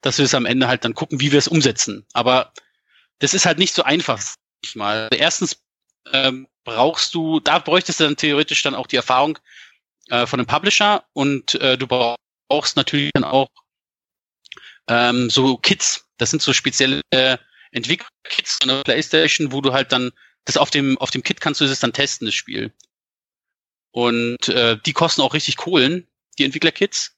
dass 0.00 0.18
wir 0.18 0.24
es 0.24 0.34
am 0.34 0.44
Ende 0.44 0.66
halt 0.66 0.84
dann 0.84 0.94
gucken, 0.94 1.20
wie 1.20 1.30
wir 1.30 1.38
es 1.38 1.48
umsetzen. 1.48 2.04
Aber 2.12 2.52
das 3.20 3.32
ist 3.32 3.46
halt 3.46 3.58
nicht 3.58 3.74
so 3.74 3.84
einfach, 3.84 4.22
ich 4.60 4.74
mal. 4.74 5.08
Erstens 5.12 5.62
ähm, 6.12 6.46
brauchst 6.66 7.14
du, 7.14 7.40
da 7.40 7.58
bräuchtest 7.58 8.00
du 8.00 8.04
dann 8.04 8.16
theoretisch 8.16 8.62
dann 8.62 8.74
auch 8.74 8.88
die 8.88 8.96
Erfahrung 8.96 9.38
äh, 10.10 10.26
von 10.26 10.38
einem 10.38 10.46
Publisher 10.46 11.04
und 11.14 11.54
äh, 11.54 11.78
du 11.78 11.86
brauchst 11.86 12.76
natürlich 12.76 13.12
dann 13.14 13.24
auch 13.24 13.48
ähm, 14.88 15.30
so 15.30 15.56
Kits. 15.56 16.04
Das 16.18 16.30
sind 16.30 16.42
so 16.42 16.52
spezielle 16.52 17.00
äh, 17.10 17.38
Entwickler-Kits 17.70 18.58
von 18.60 18.68
der 18.68 18.82
PlayStation, 18.82 19.52
wo 19.52 19.60
du 19.60 19.72
halt 19.72 19.92
dann 19.92 20.10
das 20.44 20.56
auf 20.56 20.70
dem 20.70 20.98
auf 20.98 21.10
dem 21.10 21.22
Kit 21.22 21.40
kannst 21.40 21.60
du 21.60 21.66
das 21.66 21.80
dann 21.80 21.92
testen, 21.92 22.26
das 22.26 22.34
Spiel. 22.34 22.72
Und 23.92 24.48
äh, 24.48 24.76
die 24.84 24.92
kosten 24.92 25.22
auch 25.22 25.34
richtig 25.34 25.56
Kohlen, 25.56 26.06
die 26.38 26.44
Entwickler-Kits. 26.44 27.16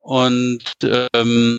Und 0.00 0.72
ähm, 0.82 1.58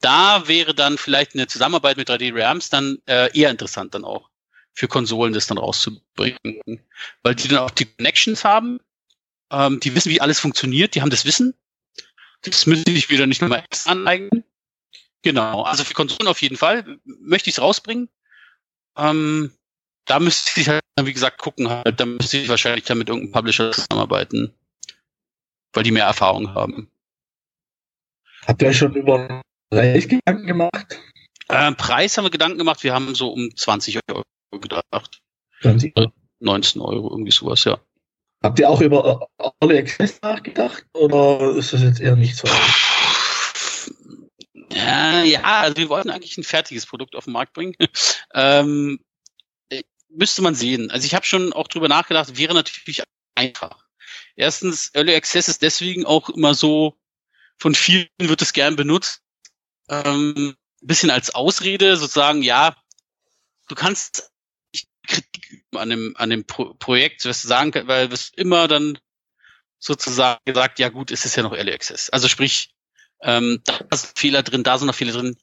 da 0.00 0.46
wäre 0.46 0.74
dann 0.74 0.98
vielleicht 0.98 1.34
eine 1.34 1.46
Zusammenarbeit 1.46 1.96
mit 1.96 2.10
3D 2.10 2.34
Realms 2.34 2.68
dann 2.68 2.98
äh, 3.06 3.36
eher 3.38 3.50
interessant 3.50 3.94
dann 3.94 4.04
auch 4.04 4.31
für 4.72 4.88
Konsolen 4.88 5.32
das 5.32 5.46
dann 5.46 5.58
rauszubringen. 5.58 6.60
Weil 7.22 7.34
die 7.34 7.48
dann 7.48 7.58
auch 7.58 7.70
die 7.70 7.86
Connections 7.86 8.44
haben, 8.44 8.80
ähm, 9.50 9.80
die 9.80 9.94
wissen, 9.94 10.10
wie 10.10 10.20
alles 10.20 10.40
funktioniert, 10.40 10.94
die 10.94 11.02
haben 11.02 11.10
das 11.10 11.24
Wissen. 11.24 11.54
Das 12.42 12.66
müssen 12.66 12.84
sich 12.86 13.10
wieder 13.10 13.26
nicht 13.26 13.42
nochmal 13.42 13.64
aneignen. 13.84 14.44
Genau, 15.22 15.62
also 15.62 15.84
für 15.84 15.94
Konsolen 15.94 16.26
auf 16.26 16.42
jeden 16.42 16.56
Fall 16.56 16.98
möchte 17.04 17.48
ich 17.48 17.56
es 17.56 17.62
rausbringen. 17.62 18.08
Ähm, 18.96 19.52
da 20.04 20.18
müsste 20.18 20.60
ich 20.60 20.68
halt, 20.68 20.82
wie 21.00 21.12
gesagt, 21.12 21.38
gucken 21.38 21.68
halt, 21.68 22.00
da 22.00 22.06
müsste 22.06 22.38
ich 22.38 22.48
wahrscheinlich 22.48 22.84
dann 22.84 22.98
mit 22.98 23.08
irgendeinem 23.08 23.32
Publisher 23.32 23.70
zusammenarbeiten, 23.70 24.52
weil 25.72 25.84
die 25.84 25.92
mehr 25.92 26.06
Erfahrung 26.06 26.54
haben. 26.54 26.90
Habt 28.46 28.62
ihr 28.62 28.72
schon 28.72 28.94
über 28.96 29.42
Preis 29.70 30.08
Gedanken 30.08 30.46
gemacht? 30.48 31.00
Äh, 31.48 31.72
Preis 31.72 32.18
haben 32.18 32.24
wir 32.24 32.30
Gedanken 32.30 32.58
gemacht, 32.58 32.82
wir 32.82 32.92
haben 32.92 33.14
so 33.14 33.32
um 33.32 33.54
20 33.54 34.00
Euro 34.08 34.22
gedacht. 34.60 35.22
20? 35.62 35.94
19 36.40 36.80
Euro, 36.80 37.10
irgendwie 37.10 37.30
sowas, 37.30 37.64
ja. 37.64 37.78
Habt 38.42 38.58
ihr 38.58 38.68
auch 38.68 38.80
über 38.80 39.28
Early 39.60 39.78
Access 39.78 40.20
nachgedacht 40.20 40.84
oder 40.94 41.54
ist 41.54 41.72
das 41.72 41.82
jetzt 41.82 42.00
eher 42.00 42.16
nicht 42.16 42.36
so? 42.36 42.48
Ja, 44.72 45.22
ja, 45.22 45.42
also 45.42 45.76
wir 45.76 45.88
wollten 45.88 46.10
eigentlich 46.10 46.36
ein 46.36 46.44
fertiges 46.44 46.86
Produkt 46.86 47.14
auf 47.14 47.24
den 47.24 47.34
Markt 47.34 47.52
bringen. 47.52 47.76
ähm, 48.34 48.98
müsste 50.08 50.42
man 50.42 50.54
sehen. 50.54 50.90
Also 50.90 51.06
ich 51.06 51.14
habe 51.14 51.24
schon 51.24 51.52
auch 51.52 51.68
drüber 51.68 51.88
nachgedacht, 51.88 52.36
wäre 52.36 52.54
natürlich 52.54 53.02
einfach. 53.34 53.86
Erstens, 54.34 54.90
Early 54.94 55.14
Access 55.14 55.48
ist 55.48 55.62
deswegen 55.62 56.04
auch 56.04 56.28
immer 56.30 56.54
so, 56.54 56.98
von 57.58 57.74
vielen 57.74 58.08
wird 58.18 58.42
es 58.42 58.52
gern 58.52 58.76
benutzt, 58.76 59.22
ähm, 59.88 60.56
bisschen 60.80 61.10
als 61.10 61.34
Ausrede, 61.34 61.96
sozusagen, 61.96 62.42
ja, 62.42 62.76
du 63.68 63.74
kannst 63.74 64.31
Kritik 65.12 65.64
an 65.74 65.90
dem, 65.90 66.14
an 66.16 66.30
dem 66.30 66.44
Pro 66.44 66.74
Projekt, 66.74 67.24
was 67.24 67.42
sagen 67.42 67.70
kannst, 67.70 67.88
weil 67.88 68.12
es 68.12 68.30
immer 68.30 68.68
dann 68.68 68.98
sozusagen 69.78 70.40
gesagt, 70.44 70.78
ja 70.78 70.88
gut, 70.88 71.10
es 71.10 71.24
ist 71.24 71.36
ja 71.36 71.42
noch 71.42 71.52
Early 71.52 71.72
Access. 71.72 72.10
Also 72.10 72.28
sprich, 72.28 72.74
ähm, 73.20 73.62
da 73.64 73.96
sind 73.96 74.18
Fehler 74.18 74.42
drin, 74.42 74.62
da 74.62 74.78
sind 74.78 74.86
noch 74.86 74.94
Fehler 74.94 75.12
drin. 75.12 75.36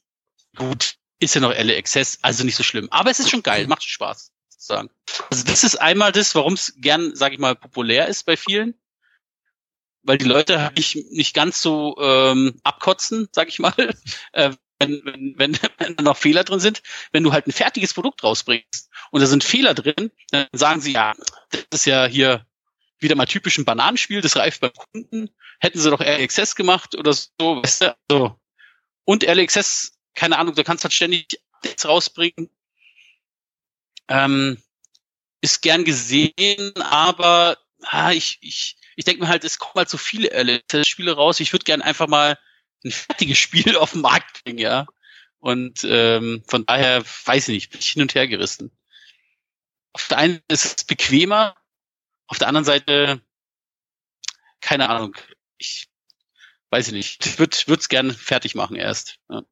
Gut, 0.56 0.96
ist 1.20 1.36
ja 1.36 1.42
noch 1.42 1.52
Early 1.52 1.76
Access, 1.76 2.20
also 2.22 2.44
nicht 2.44 2.56
so 2.56 2.64
schlimm. 2.64 2.88
Aber 2.92 3.12
es 3.12 3.20
ist 3.20 3.30
schon 3.30 3.44
geil, 3.44 3.68
macht 3.68 3.84
Spaß, 3.84 4.32
sozusagen. 4.50 4.90
Also 5.30 5.44
das 5.44 5.64
ist 5.64 5.76
einmal 5.76 6.12
das, 6.12 6.34
warum 6.36 6.54
es 6.54 6.74
gern, 6.78 7.16
sage 7.16 7.36
ich 7.36 7.40
mal, 7.40 7.56
populär 7.56 8.08
ist 8.08 8.26
bei 8.26 8.38
vielen. 8.38 8.76
Weil 10.02 10.18
die 10.18 10.26
Leute 10.26 10.72
nicht, 10.76 10.96
nicht 11.12 11.34
ganz 11.34 11.62
so 11.62 11.98
ähm, 12.00 12.60
abkotzen, 12.64 13.28
sag 13.34 13.50
ich 13.50 13.60
mal, 13.60 13.74
äh, 14.32 14.52
wenn, 14.80 15.02
wenn, 15.06 15.34
wenn, 15.38 15.60
wenn 15.78 15.96
da 15.96 16.04
noch 16.04 16.18
Fehler 16.18 16.44
drin 16.44 16.60
sind, 16.60 16.82
wenn 17.12 17.24
du 17.24 17.32
halt 17.32 17.48
ein 17.48 17.52
fertiges 17.52 17.94
Produkt 17.94 18.24
rausbringst 18.24 18.90
und 19.12 19.22
da 19.22 19.28
sind 19.28 19.44
Fehler 19.44 19.74
drin, 19.74 20.12
dann 20.32 20.48
sagen 20.54 20.82
sie, 20.82 20.94
ja, 20.94 21.14
das 21.52 21.82
ist 21.82 21.86
ja 21.86 22.06
hier 22.06 22.46
wieder 23.00 23.16
mal 23.16 23.26
typisch 23.26 23.58
ein 23.58 23.66
Bananenspiel, 23.66 24.22
das 24.22 24.36
reift 24.36 24.62
beim 24.62 24.74
Kunden. 24.74 25.30
Hätten 25.60 25.80
sie 25.80 25.90
doch 25.90 26.02
RXS 26.02 26.56
gemacht 26.56 26.96
oder 26.96 27.14
so, 27.14 27.30
weißt 27.40 27.82
du? 27.82 27.98
Also, 28.10 28.40
und 29.06 29.24
RXS, 29.24 29.98
keine 30.16 30.38
Ahnung, 30.38 30.56
da 30.56 30.64
kannst 30.64 30.84
du 30.84 30.86
halt 30.86 30.94
ständig 30.94 31.40
Updates 31.54 31.88
rausbringen. 31.88 32.50
Ähm, 34.08 34.62
ist 35.42 35.62
gern 35.62 35.86
gesehen, 35.86 36.74
aber 36.78 37.58
ah, 37.84 38.12
ich, 38.12 38.38
ich, 38.42 38.78
ich 38.96 39.06
denke 39.06 39.22
mir 39.22 39.30
halt, 39.30 39.44
es 39.44 39.60
kommen 39.60 39.76
halt 39.76 39.90
so 39.90 39.98
viele 39.98 40.30
RXS-Spiele 40.32 41.14
raus. 41.14 41.40
Ich 41.40 41.54
würde 41.54 41.64
gern 41.64 41.82
einfach 41.82 42.08
mal 42.08 42.38
ein 42.84 42.92
fertiges 42.92 43.38
Spiel 43.38 43.76
auf 43.78 43.94
den 43.94 44.02
Markt 44.02 44.44
bringen, 44.44 44.60
ja. 44.60 44.86
Und 45.40 45.86
ähm, 45.90 46.44
von 46.48 46.66
daher 46.66 47.04
weiß 47.26 47.48
ich 47.48 47.54
nicht, 47.54 47.72
bin 47.72 47.80
ich 47.80 47.90
hin 47.92 48.02
und 48.02 48.16
her 48.16 48.28
gerissen. 48.28 48.72
Auf 49.94 50.08
der 50.08 50.18
einen 50.18 50.42
ist 50.50 50.66
es 50.66 50.84
bequemer, 50.84 51.56
auf 52.28 52.38
der 52.38 52.48
anderen 52.48 52.66
Seite, 52.66 53.22
keine 54.62 54.90
Ahnung, 54.90 55.16
ich 55.58 55.90
weiß 56.70 56.88
ich 56.88 56.94
nicht. 56.94 57.26
Ich 57.26 57.40
würde 57.40 57.80
es 57.80 57.90
gerne 57.90 58.14
fertig 58.14 58.56
machen 58.56 58.76
erst. 58.76 59.18
Ja. 59.30 59.44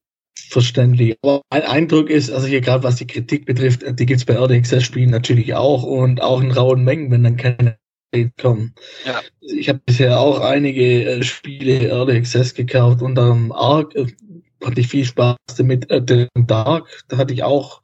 Verständlich. 0.49 1.17
Aber 1.21 1.41
mein 1.49 1.63
Eindruck 1.63 2.09
ist, 2.09 2.29
also 2.29 2.47
hier 2.47 2.61
gerade 2.61 2.83
was 2.83 2.97
die 2.97 3.07
Kritik 3.07 3.45
betrifft, 3.45 3.81
die 3.83 4.05
gibt's 4.05 4.25
bei 4.25 4.35
RDXS-Spielen 4.35 5.09
natürlich 5.09 5.55
auch 5.55 5.83
und 5.83 6.21
auch 6.21 6.41
in 6.41 6.51
rauen 6.51 6.83
Mengen, 6.83 7.11
wenn 7.11 7.23
dann 7.23 7.37
keine 7.37 7.79
kommen. 8.41 8.73
Ja. 9.05 9.21
Ich 9.41 9.69
habe 9.69 9.81
bisher 9.85 10.19
auch 10.19 10.39
einige 10.39 11.05
äh, 11.05 11.23
Spiele 11.23 11.89
RDXS 11.91 12.53
gekauft, 12.53 13.01
unter 13.01 13.27
dem 13.29 13.51
Arc, 13.51 13.95
äh, 13.95 14.07
hatte 14.63 14.81
ich 14.81 14.87
viel 14.87 15.05
Spaß 15.05 15.37
damit. 15.57 15.89
Äh, 15.91 16.27
Dark, 16.35 16.87
da 17.07 17.17
hatte 17.17 17.33
ich 17.33 17.43
auch 17.43 17.81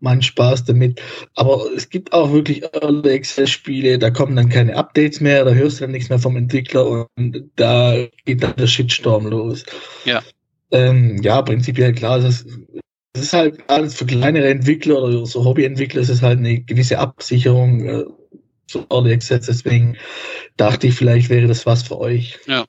meinen 0.00 0.22
Spaß 0.22 0.64
damit. 0.64 1.00
Aber 1.34 1.66
es 1.76 1.90
gibt 1.90 2.12
auch 2.12 2.32
wirklich 2.32 2.62
Early 2.72 3.10
Access 3.10 3.50
Spiele, 3.50 3.98
da 3.98 4.10
kommen 4.10 4.36
dann 4.36 4.48
keine 4.48 4.76
Updates 4.76 5.20
mehr, 5.20 5.44
da 5.44 5.52
hörst 5.52 5.80
du 5.80 5.84
dann 5.84 5.92
nichts 5.92 6.08
mehr 6.08 6.18
vom 6.18 6.36
Entwickler 6.36 7.06
und 7.16 7.50
da 7.56 8.06
geht 8.24 8.42
dann 8.42 8.56
der 8.56 8.66
Shitstorm 8.66 9.26
los. 9.26 9.64
Ja. 10.04 10.22
Ähm, 10.70 11.20
ja, 11.22 11.42
prinzipiell 11.42 11.92
klar, 11.92 12.18
es 12.18 12.24
ist, 12.24 12.58
es 13.14 13.22
ist 13.22 13.32
halt 13.32 13.58
alles 13.68 13.94
für 13.94 14.06
kleinere 14.06 14.48
Entwickler 14.48 15.02
oder 15.02 15.24
so 15.26 15.44
Hobbyentwickler, 15.44 16.02
es 16.02 16.08
ist 16.08 16.22
halt 16.22 16.38
eine 16.38 16.60
gewisse 16.60 16.98
Absicherung, 16.98 17.88
so 18.66 18.86
Early 18.90 19.12
Access, 19.12 19.46
deswegen 19.46 19.98
dachte 20.56 20.86
ich, 20.86 20.94
vielleicht 20.94 21.28
wäre 21.28 21.46
das 21.46 21.66
was 21.66 21.82
für 21.82 21.98
euch. 21.98 22.38
Ja. 22.46 22.66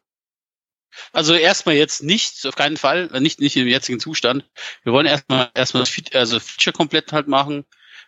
Also 1.11 1.33
erstmal 1.33 1.75
jetzt 1.75 2.03
nicht, 2.03 2.45
auf 2.45 2.55
keinen 2.55 2.77
Fall, 2.77 3.09
äh, 3.13 3.19
nicht, 3.19 3.39
nicht 3.39 3.55
im 3.57 3.67
jetzigen 3.67 3.99
Zustand. 3.99 4.45
Wir 4.83 4.93
wollen 4.93 5.05
erstmal 5.05 5.49
erstmal 5.53 5.83
das 5.83 5.89
Fe 5.89 6.03
also 6.13 6.39
Feature 6.39 6.73
komplett 6.73 7.11
halt 7.11 7.27
machen. 7.27 7.65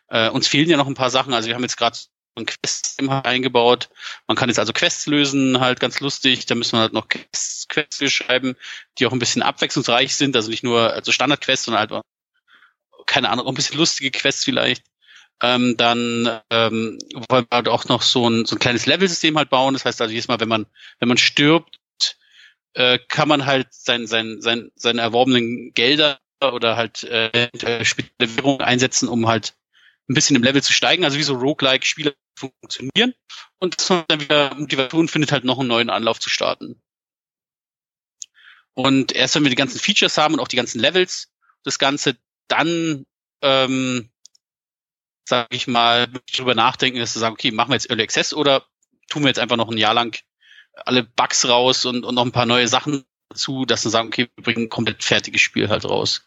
Äh, 0.10 0.30
uns 0.30 0.48
fehlen 0.48 0.70
ja 0.70 0.78
noch 0.78 0.88
ein 0.88 0.94
paar 0.94 1.10
Sachen. 1.10 1.34
Also 1.34 1.48
wir 1.48 1.56
haben 1.56 1.64
jetzt 1.64 1.78
gerade 1.78 1.98
ein 2.36 2.46
Quest 2.46 3.02
eingebaut. 3.02 3.90
Man 4.28 4.38
kann 4.38 4.50
jetzt 4.50 4.60
also 4.60 4.72
Quests 4.72 5.08
lösen, 5.08 5.60
halt 5.60 5.80
ganz 5.80 6.00
lustig. 6.00 6.46
Da 6.46 6.56
müssen 6.56 6.78
wir 6.78 6.82
halt 6.82 6.94
noch 6.94 7.10
Quests, 7.10 7.68
Quests 7.68 8.12
schreiben, 8.12 8.56
die 8.98 9.06
auch 9.06 9.12
ein 9.12 9.20
bisschen 9.20 9.42
abwechslungsreich 9.42 10.16
sind. 10.16 10.36
Also 10.36 10.50
nicht 10.50 10.64
nur 10.64 10.94
also 10.94 11.12
Standard-Quests, 11.12 11.66
sondern 11.66 11.90
halt 11.90 12.04
keine 13.06 13.30
Ahnung, 13.30 13.46
auch 13.46 13.52
ein 13.52 13.56
bisschen 13.56 13.78
lustige 13.78 14.12
Quests 14.12 14.44
vielleicht. 14.44 14.84
Ähm, 15.42 15.78
dann 15.78 16.42
ähm, 16.50 16.98
wollen 17.30 17.46
wir 17.50 17.56
halt 17.56 17.68
auch 17.68 17.86
noch 17.86 18.02
so 18.02 18.28
ein, 18.28 18.46
so 18.46 18.56
ein 18.56 18.60
kleines 18.60 18.86
Level-System 18.86 19.38
halt 19.38 19.50
bauen. 19.50 19.74
Das 19.74 19.86
heißt 19.86 20.02
also 20.02 20.12
jedes 20.12 20.28
Mal, 20.28 20.40
wenn 20.40 20.50
man, 20.50 20.66
wenn 21.00 21.08
man 21.08 21.18
stirbt, 21.18 21.80
äh, 22.74 23.00
kann 23.08 23.28
man 23.28 23.46
halt 23.46 23.68
sein, 23.72 24.08
sein, 24.08 24.42
sein, 24.42 24.72
seine 24.76 25.02
erworbenen 25.02 25.74
Gelder 25.74 26.20
oder 26.42 26.76
halt 26.76 27.04
äh, 27.04 27.50
Währung 28.20 28.62
einsetzen, 28.62 29.10
um 29.10 29.28
halt 29.28 29.56
ein 30.10 30.14
bisschen 30.14 30.36
im 30.36 30.44
Level 30.44 30.64
zu 30.64 30.74
steigen. 30.74 31.04
Also 31.04 31.18
wie 31.18 31.24
so 31.24 31.36
Roguelike-Spiele 31.36 32.16
funktionieren. 32.38 33.14
Und 33.60 33.78
dass 33.78 33.90
man 33.90 34.06
dann 34.08 34.22
wieder 34.22 34.56
Motivation 34.56 35.08
findet, 35.08 35.32
halt 35.32 35.44
noch 35.44 35.60
einen 35.60 35.68
neuen 35.68 35.90
Anlauf 35.90 36.20
zu 36.20 36.30
starten. 36.30 36.82
Und 38.74 39.12
erst 39.12 39.34
wenn 39.36 39.44
wir 39.44 39.50
die 39.50 39.56
ganzen 39.56 39.80
Features 39.80 40.18
haben 40.18 40.36
und 40.36 40.40
auch 40.40 40.48
die 40.48 40.56
ganzen 40.56 40.80
Levels, 40.80 41.34
das 41.64 41.80
Ganze, 41.80 42.16
dann, 42.48 43.06
ähm, 43.42 44.12
sage 45.28 45.56
ich 45.56 45.68
mal, 45.68 46.08
drüber 46.34 46.56
nachdenken, 46.56 47.00
dass 47.00 47.16
wir 47.16 47.20
sagen, 47.20 47.34
okay, 47.34 47.52
machen 47.52 47.70
wir 47.70 47.76
jetzt 47.76 47.90
Early 47.90 48.04
Access 48.04 48.34
oder 48.34 48.66
tun 49.10 49.24
wir 49.24 49.28
jetzt 49.28 49.40
einfach 49.40 49.58
noch 49.58 49.70
ein 49.70 49.78
Jahr 49.78 49.94
lang 49.94 50.18
alle 50.74 51.04
Bugs 51.04 51.48
raus 51.48 51.86
und, 51.86 52.04
und 52.04 52.16
noch 52.16 52.26
ein 52.26 52.32
paar 52.32 52.46
neue 52.46 52.68
Sachen 52.68 53.04
dazu, 53.30 53.66
dass 53.66 53.82
sie 53.82 53.90
sagen, 53.90 54.08
okay, 54.08 54.30
wir 54.36 54.44
bringen 54.44 54.66
ein 54.66 54.70
komplett 54.70 55.04
fertiges 55.04 55.42
Spiel 55.42 55.70
halt 55.70 55.86
raus. 55.86 56.26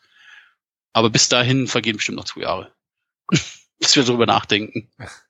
Aber 0.92 1.10
bis 1.10 1.28
dahin 1.28 1.66
vergehen 1.66 1.96
bestimmt 1.96 2.16
noch 2.16 2.24
zwei 2.24 2.42
Jahre. 2.42 2.72
bis 3.78 3.96
wir 3.96 4.04
darüber 4.04 4.26
nachdenken. 4.26 4.90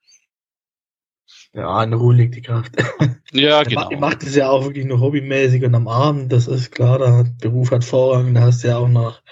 Ja, 1.52 1.82
in 1.82 1.92
Ruhe 1.92 2.14
liegt 2.14 2.36
die 2.36 2.42
Kraft. 2.42 2.72
Ja, 3.32 3.62
genau. 3.62 3.88
Ihr 3.90 3.98
macht 3.98 4.24
es 4.24 4.34
ja 4.34 4.50
auch 4.50 4.64
wirklich 4.64 4.84
nur 4.84 4.98
hobbymäßig 4.98 5.64
und 5.64 5.72
am 5.76 5.86
Abend, 5.86 6.32
das 6.32 6.48
ist 6.48 6.72
klar, 6.72 6.98
da 6.98 7.18
hat 7.18 7.38
Beruf 7.38 7.70
hat 7.70 7.84
Vorrang, 7.84 8.34
da 8.34 8.40
hast 8.40 8.64
du 8.64 8.68
ja 8.68 8.78
auch 8.78 8.88
noch 8.88 9.22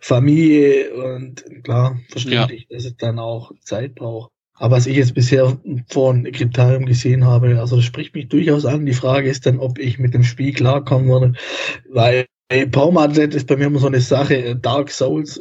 Familie 0.00 0.94
und 0.94 1.44
klar, 1.62 1.98
verständlich, 2.08 2.66
ja. 2.70 2.76
dass 2.76 2.86
es 2.86 2.96
dann 2.96 3.18
auch 3.18 3.52
Zeit 3.60 3.96
braucht. 3.96 4.30
Aber 4.54 4.76
was 4.76 4.86
ich 4.86 4.96
jetzt 4.96 5.14
bisher 5.14 5.58
von 5.90 6.24
Kryptarium 6.24 6.86
gesehen 6.86 7.26
habe, 7.26 7.60
also 7.60 7.76
das 7.76 7.84
spricht 7.84 8.14
mich 8.14 8.28
durchaus 8.28 8.64
an. 8.64 8.86
Die 8.86 8.94
Frage 8.94 9.28
ist 9.28 9.44
dann, 9.44 9.58
ob 9.58 9.78
ich 9.78 9.98
mit 9.98 10.14
dem 10.14 10.22
Spiel 10.22 10.54
klarkommen 10.54 11.08
würde, 11.08 11.34
weil 11.90 12.24
Paumadet 12.70 13.34
ist 13.34 13.46
bei 13.46 13.56
mir 13.56 13.66
immer 13.66 13.80
so 13.80 13.88
eine 13.88 14.00
Sache, 14.00 14.56
Dark 14.56 14.90
Souls, 14.90 15.40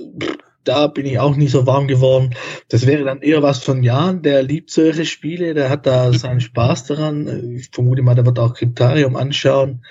da 0.63 0.87
bin 0.87 1.05
ich 1.05 1.19
auch 1.19 1.35
nicht 1.35 1.51
so 1.51 1.65
warm 1.65 1.87
geworden. 1.87 2.35
Das 2.69 2.85
wäre 2.85 3.03
dann 3.03 3.21
eher 3.21 3.41
was 3.41 3.63
von 3.63 3.83
Jan, 3.83 4.21
der 4.21 4.43
liebt 4.43 4.69
solche 4.71 5.05
Spiele, 5.05 5.53
der 5.53 5.69
hat 5.69 5.85
da 5.85 6.13
seinen 6.13 6.41
Spaß 6.41 6.85
daran. 6.85 7.55
Ich 7.55 7.69
vermute 7.71 8.01
mal, 8.01 8.15
der 8.15 8.25
wird 8.25 8.39
auch 8.39 8.53
Kryptarium 8.53 9.15
anschauen. 9.15 9.85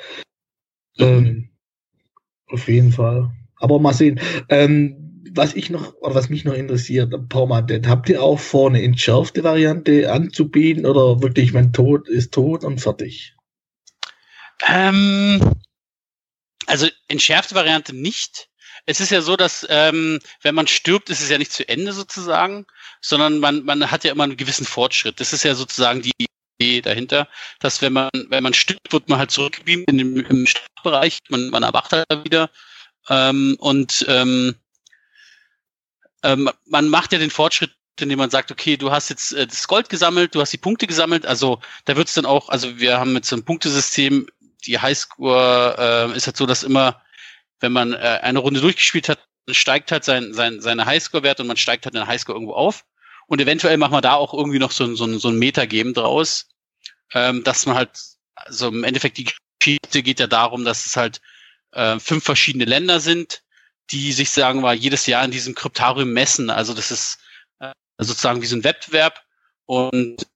Ähm, 0.98 1.50
auf 2.46 2.68
jeden 2.68 2.92
Fall. 2.92 3.30
Aber 3.56 3.78
mal 3.78 3.94
sehen. 3.94 4.20
Ähm, 4.48 4.98
was 5.34 5.54
ich 5.54 5.70
noch, 5.70 5.94
oder 5.94 6.14
was 6.14 6.28
mich 6.28 6.44
noch 6.44 6.54
interessiert, 6.54 7.14
Permanent, 7.28 7.88
habt 7.88 8.08
ihr 8.08 8.22
auch 8.22 8.38
vor, 8.38 8.68
eine 8.68 8.82
entschärfte 8.82 9.44
Variante 9.44 10.12
anzubieten 10.12 10.84
oder 10.84 11.22
wirklich, 11.22 11.52
mein 11.52 11.72
Tod 11.72 12.08
ist 12.08 12.34
tot 12.34 12.64
und 12.64 12.80
fertig? 12.80 13.34
Ähm, 14.68 15.40
also 16.66 16.86
entschärfte 17.08 17.54
Variante 17.54 17.94
nicht. 17.94 18.50
Es 18.86 19.00
ist 19.00 19.10
ja 19.10 19.22
so, 19.22 19.36
dass 19.36 19.66
ähm, 19.68 20.18
wenn 20.42 20.54
man 20.54 20.66
stirbt, 20.66 21.08
ist 21.10 21.22
es 21.22 21.28
ja 21.28 21.38
nicht 21.38 21.52
zu 21.52 21.68
Ende 21.68 21.92
sozusagen, 21.92 22.66
sondern 23.00 23.38
man, 23.38 23.64
man 23.64 23.90
hat 23.90 24.04
ja 24.04 24.12
immer 24.12 24.24
einen 24.24 24.36
gewissen 24.36 24.66
Fortschritt. 24.66 25.20
Das 25.20 25.32
ist 25.32 25.44
ja 25.44 25.54
sozusagen 25.54 26.02
die 26.02 26.12
Idee 26.58 26.80
dahinter, 26.80 27.28
dass 27.60 27.82
wenn 27.82 27.92
man, 27.92 28.10
wenn 28.28 28.42
man 28.42 28.54
stirbt, 28.54 28.92
wird 28.92 29.08
man 29.08 29.18
halt 29.18 29.30
zurückgeblieben 29.30 29.84
in 29.88 29.98
dem, 29.98 30.16
im 30.24 30.46
Startbereich, 30.46 31.18
man, 31.28 31.50
man 31.50 31.62
erwacht 31.62 31.92
halt 31.92 32.24
wieder. 32.24 32.50
Ähm, 33.08 33.56
und 33.58 34.04
ähm, 34.08 34.56
ähm, 36.22 36.50
man 36.66 36.88
macht 36.88 37.12
ja 37.12 37.18
den 37.18 37.30
Fortschritt, 37.30 37.72
indem 38.00 38.18
man 38.18 38.30
sagt, 38.30 38.50
okay, 38.50 38.76
du 38.76 38.90
hast 38.90 39.10
jetzt 39.10 39.32
äh, 39.32 39.46
das 39.46 39.68
Gold 39.68 39.88
gesammelt, 39.88 40.34
du 40.34 40.40
hast 40.40 40.52
die 40.52 40.58
Punkte 40.58 40.86
gesammelt, 40.86 41.26
also 41.26 41.60
da 41.84 41.96
wird 41.96 42.08
es 42.08 42.14
dann 42.14 42.26
auch, 42.26 42.48
also 42.48 42.78
wir 42.78 42.98
haben 42.98 43.12
mit 43.12 43.24
so 43.24 43.36
einem 43.36 43.44
Punktesystem, 43.44 44.28
die 44.66 44.78
Highscore 44.78 46.10
äh, 46.12 46.16
ist 46.16 46.26
halt 46.26 46.36
so, 46.36 46.46
dass 46.46 46.62
immer, 46.62 47.01
wenn 47.62 47.72
man 47.72 47.94
äh, 47.94 48.18
eine 48.22 48.40
Runde 48.40 48.60
durchgespielt 48.60 49.08
hat, 49.08 49.26
steigt 49.50 49.90
halt 49.92 50.04
sein, 50.04 50.34
sein, 50.34 50.60
seine 50.60 50.86
Highscore-Wert 50.86 51.40
und 51.40 51.46
man 51.46 51.56
steigt 51.56 51.84
halt 51.84 51.94
den 51.94 52.06
Highscore 52.06 52.36
irgendwo 52.36 52.54
auf. 52.54 52.84
Und 53.26 53.40
eventuell 53.40 53.76
machen 53.78 53.92
wir 53.92 54.00
da 54.00 54.14
auch 54.14 54.34
irgendwie 54.34 54.58
noch 54.58 54.72
so, 54.72 54.94
so, 54.94 55.18
so 55.18 55.28
ein 55.28 55.38
Metagame 55.38 55.92
draus, 55.92 56.48
ähm, 57.14 57.44
dass 57.44 57.66
man 57.66 57.76
halt, 57.76 57.90
also 58.34 58.68
im 58.68 58.84
Endeffekt 58.84 59.16
die 59.18 59.28
Geschichte 59.58 60.02
geht 60.02 60.20
ja 60.20 60.26
darum, 60.26 60.64
dass 60.64 60.86
es 60.86 60.96
halt 60.96 61.20
äh, 61.72 61.98
fünf 61.98 62.24
verschiedene 62.24 62.64
Länder 62.64 63.00
sind, 63.00 63.42
die 63.90 64.12
sich, 64.12 64.30
sagen 64.30 64.62
wir, 64.62 64.74
jedes 64.74 65.06
Jahr 65.06 65.24
in 65.24 65.30
diesem 65.30 65.54
Kryptarium 65.54 66.12
messen. 66.12 66.50
Also 66.50 66.74
das 66.74 66.90
ist 66.90 67.18
äh, 67.60 67.72
sozusagen 67.98 68.42
wie 68.42 68.46
so 68.46 68.56
ein 68.56 68.64
Wettbewerb 68.64 69.22
und 69.66 70.26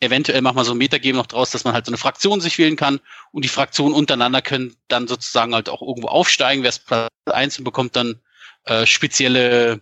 eventuell 0.00 0.42
machen 0.42 0.56
wir 0.56 0.64
so 0.64 0.72
ein 0.72 0.78
Metagame 0.78 1.16
noch 1.16 1.26
draus, 1.26 1.50
dass 1.50 1.64
man 1.64 1.74
halt 1.74 1.86
so 1.86 1.90
eine 1.90 1.98
Fraktion 1.98 2.40
sich 2.40 2.58
wählen 2.58 2.76
kann 2.76 3.00
und 3.32 3.44
die 3.44 3.48
Fraktionen 3.48 3.94
untereinander 3.94 4.42
können 4.42 4.76
dann 4.88 5.08
sozusagen 5.08 5.54
halt 5.54 5.68
auch 5.68 5.82
irgendwo 5.82 6.08
aufsteigen. 6.08 6.62
Wer 6.62 6.70
es 6.70 6.78
Platz 6.78 7.08
eins 7.26 7.62
bekommt 7.62 7.96
dann 7.96 8.20
äh, 8.64 8.86
spezielle 8.86 9.80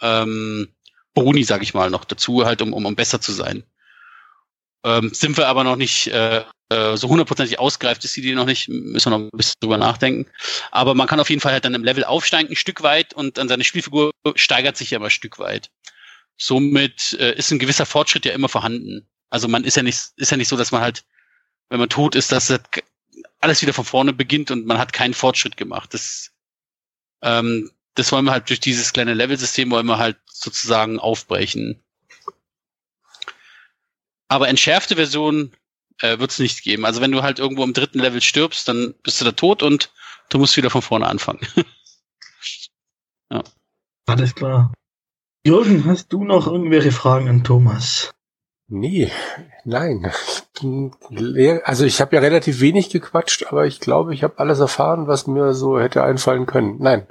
ähm, 0.00 0.68
Boni, 1.14 1.44
sag 1.44 1.62
ich 1.62 1.74
mal, 1.74 1.90
noch 1.90 2.04
dazu, 2.04 2.44
halt 2.44 2.62
um, 2.62 2.72
um, 2.72 2.86
um 2.86 2.96
besser 2.96 3.20
zu 3.20 3.32
sein. 3.32 3.64
Ähm, 4.84 5.10
sind 5.12 5.36
wir 5.36 5.48
aber 5.48 5.64
noch 5.64 5.76
nicht 5.76 6.08
äh, 6.08 6.44
äh, 6.70 6.96
so 6.96 7.08
hundertprozentig 7.08 7.58
ausgreift 7.58 8.04
ist 8.04 8.16
die 8.16 8.20
Idee 8.20 8.34
noch 8.34 8.46
nicht, 8.46 8.68
müssen 8.68 9.10
wir 9.10 9.18
noch 9.18 9.24
ein 9.26 9.36
bisschen 9.36 9.60
drüber 9.60 9.78
nachdenken. 9.78 10.30
Aber 10.70 10.94
man 10.94 11.06
kann 11.06 11.20
auf 11.20 11.30
jeden 11.30 11.40
Fall 11.40 11.52
halt 11.52 11.64
dann 11.64 11.74
im 11.74 11.84
Level 11.84 12.04
aufsteigen, 12.04 12.50
ein 12.50 12.56
Stück 12.56 12.82
weit, 12.82 13.14
und 13.14 13.38
dann 13.38 13.48
seine 13.48 13.64
Spielfigur 13.64 14.10
steigert 14.34 14.76
sich 14.76 14.90
ja 14.90 14.96
immer 14.96 15.06
ein 15.06 15.10
Stück 15.10 15.38
weit. 15.38 15.70
Somit 16.36 17.16
äh, 17.20 17.34
ist 17.36 17.50
ein 17.50 17.58
gewisser 17.58 17.86
Fortschritt 17.86 18.24
ja 18.24 18.32
immer 18.32 18.48
vorhanden. 18.48 19.06
Also 19.30 19.48
man 19.48 19.64
ist 19.64 19.76
ja 19.76 19.82
nicht, 19.82 20.12
ist 20.16 20.30
ja 20.30 20.36
nicht 20.36 20.48
so, 20.48 20.56
dass 20.56 20.72
man 20.72 20.80
halt, 20.80 21.04
wenn 21.68 21.80
man 21.80 21.88
tot 21.88 22.14
ist, 22.14 22.32
dass 22.32 22.52
alles 23.40 23.62
wieder 23.62 23.72
von 23.72 23.84
vorne 23.84 24.12
beginnt 24.12 24.50
und 24.50 24.66
man 24.66 24.78
hat 24.78 24.92
keinen 24.92 25.14
Fortschritt 25.14 25.56
gemacht. 25.56 25.92
Das, 25.94 26.32
ähm, 27.22 27.70
das 27.94 28.10
wollen 28.12 28.24
wir 28.24 28.32
halt 28.32 28.48
durch 28.48 28.60
dieses 28.60 28.92
kleine 28.92 29.14
Level-System 29.14 29.70
wollen 29.70 29.86
wir 29.86 29.98
halt 29.98 30.16
sozusagen 30.30 30.98
aufbrechen. 30.98 31.82
Aber 34.28 34.48
entschärfte 34.48 34.96
Version 34.96 35.54
äh, 36.00 36.18
wird 36.18 36.30
es 36.30 36.38
nicht 36.38 36.62
geben. 36.62 36.84
Also 36.84 37.00
wenn 37.00 37.12
du 37.12 37.22
halt 37.22 37.38
irgendwo 37.38 37.62
im 37.64 37.72
dritten 37.72 37.98
Level 37.98 38.20
stirbst, 38.20 38.66
dann 38.68 38.94
bist 39.02 39.20
du 39.20 39.24
da 39.24 39.32
tot 39.32 39.62
und 39.62 39.92
du 40.28 40.38
musst 40.38 40.56
wieder 40.56 40.70
von 40.70 40.82
vorne 40.82 41.06
anfangen. 41.06 41.46
ja. 43.30 43.44
Alles 44.06 44.34
klar. 44.34 44.72
Jürgen, 45.46 45.84
hast 45.84 46.12
du 46.12 46.24
noch 46.24 46.46
irgendwelche 46.46 46.92
Fragen 46.92 47.28
an 47.28 47.44
Thomas? 47.44 48.14
Nee, 48.68 49.10
nein. 49.64 50.10
Also 51.64 51.84
ich 51.84 52.00
habe 52.00 52.16
ja 52.16 52.22
relativ 52.22 52.60
wenig 52.60 52.90
gequatscht, 52.90 53.46
aber 53.48 53.66
ich 53.66 53.78
glaube, 53.78 54.14
ich 54.14 54.22
habe 54.22 54.38
alles 54.38 54.58
erfahren, 54.58 55.06
was 55.06 55.26
mir 55.26 55.52
so 55.54 55.78
hätte 55.78 56.02
einfallen 56.02 56.46
können. 56.46 56.76
Nein. 56.78 57.06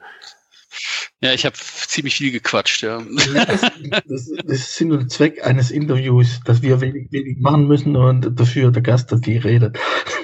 Ja, 1.22 1.32
ich 1.32 1.46
habe 1.46 1.56
ziemlich 1.56 2.16
viel 2.16 2.32
gequatscht, 2.32 2.82
ja. 2.82 3.02
Das, 3.36 3.62
das, 3.66 3.72
das 4.06 4.28
ist 4.46 4.76
Sinn 4.76 4.92
und 4.92 5.12
Zweck 5.12 5.46
eines 5.46 5.72
Interviews, 5.72 6.42
dass 6.44 6.62
wir 6.62 6.82
wenig, 6.82 7.12
wenig 7.12 7.38
machen 7.40 7.68
müssen 7.68 7.96
und 7.96 8.38
dafür 8.40 8.72
der 8.72 8.82
Gast 8.82 9.12
hat 9.12 9.22
geredet. 9.22 9.78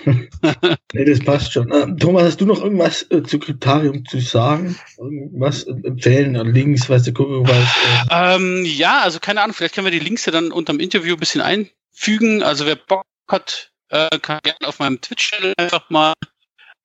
Nee, 0.06 1.06
das 1.06 1.20
passt 1.20 1.54
schon. 1.54 1.72
Äh, 1.72 1.96
Thomas, 1.98 2.24
hast 2.24 2.42
du 2.42 2.46
noch 2.46 2.62
irgendwas 2.62 3.06
äh, 3.12 3.24
zu 3.24 3.40
Kryptarium 3.40 4.06
zu 4.06 4.20
sagen? 4.20 4.78
Irgendwas 4.98 5.64
empfehlen 5.64 6.36
oder 6.36 6.50
Links, 6.50 6.90
weißt 6.90 7.08
du, 7.08 7.14
gucken, 7.14 7.48
was. 7.48 8.10
Äh 8.10 8.36
ähm, 8.36 8.66
ja, 8.66 9.02
also 9.02 9.20
keine 9.20 9.42
Ahnung, 9.42 9.54
vielleicht 9.54 9.76
können 9.76 9.86
wir 9.86 9.92
die 9.92 10.00
Links 10.00 10.26
ja 10.26 10.32
dann 10.32 10.52
unterm 10.52 10.80
Interview 10.80 11.16
ein 11.16 11.20
bisschen 11.20 11.42
einfügen. 11.42 12.44
Also 12.44 12.66
wer 12.66 12.76
Bock 12.76 13.06
hat, 13.28 13.72
äh, 13.90 14.20
kann 14.20 14.40
gerne 14.44 14.68
auf 14.68 14.80
meinem 14.80 15.02
Twitch-Channel 15.02 15.54
einfach 15.58 15.90
mal 15.90 16.14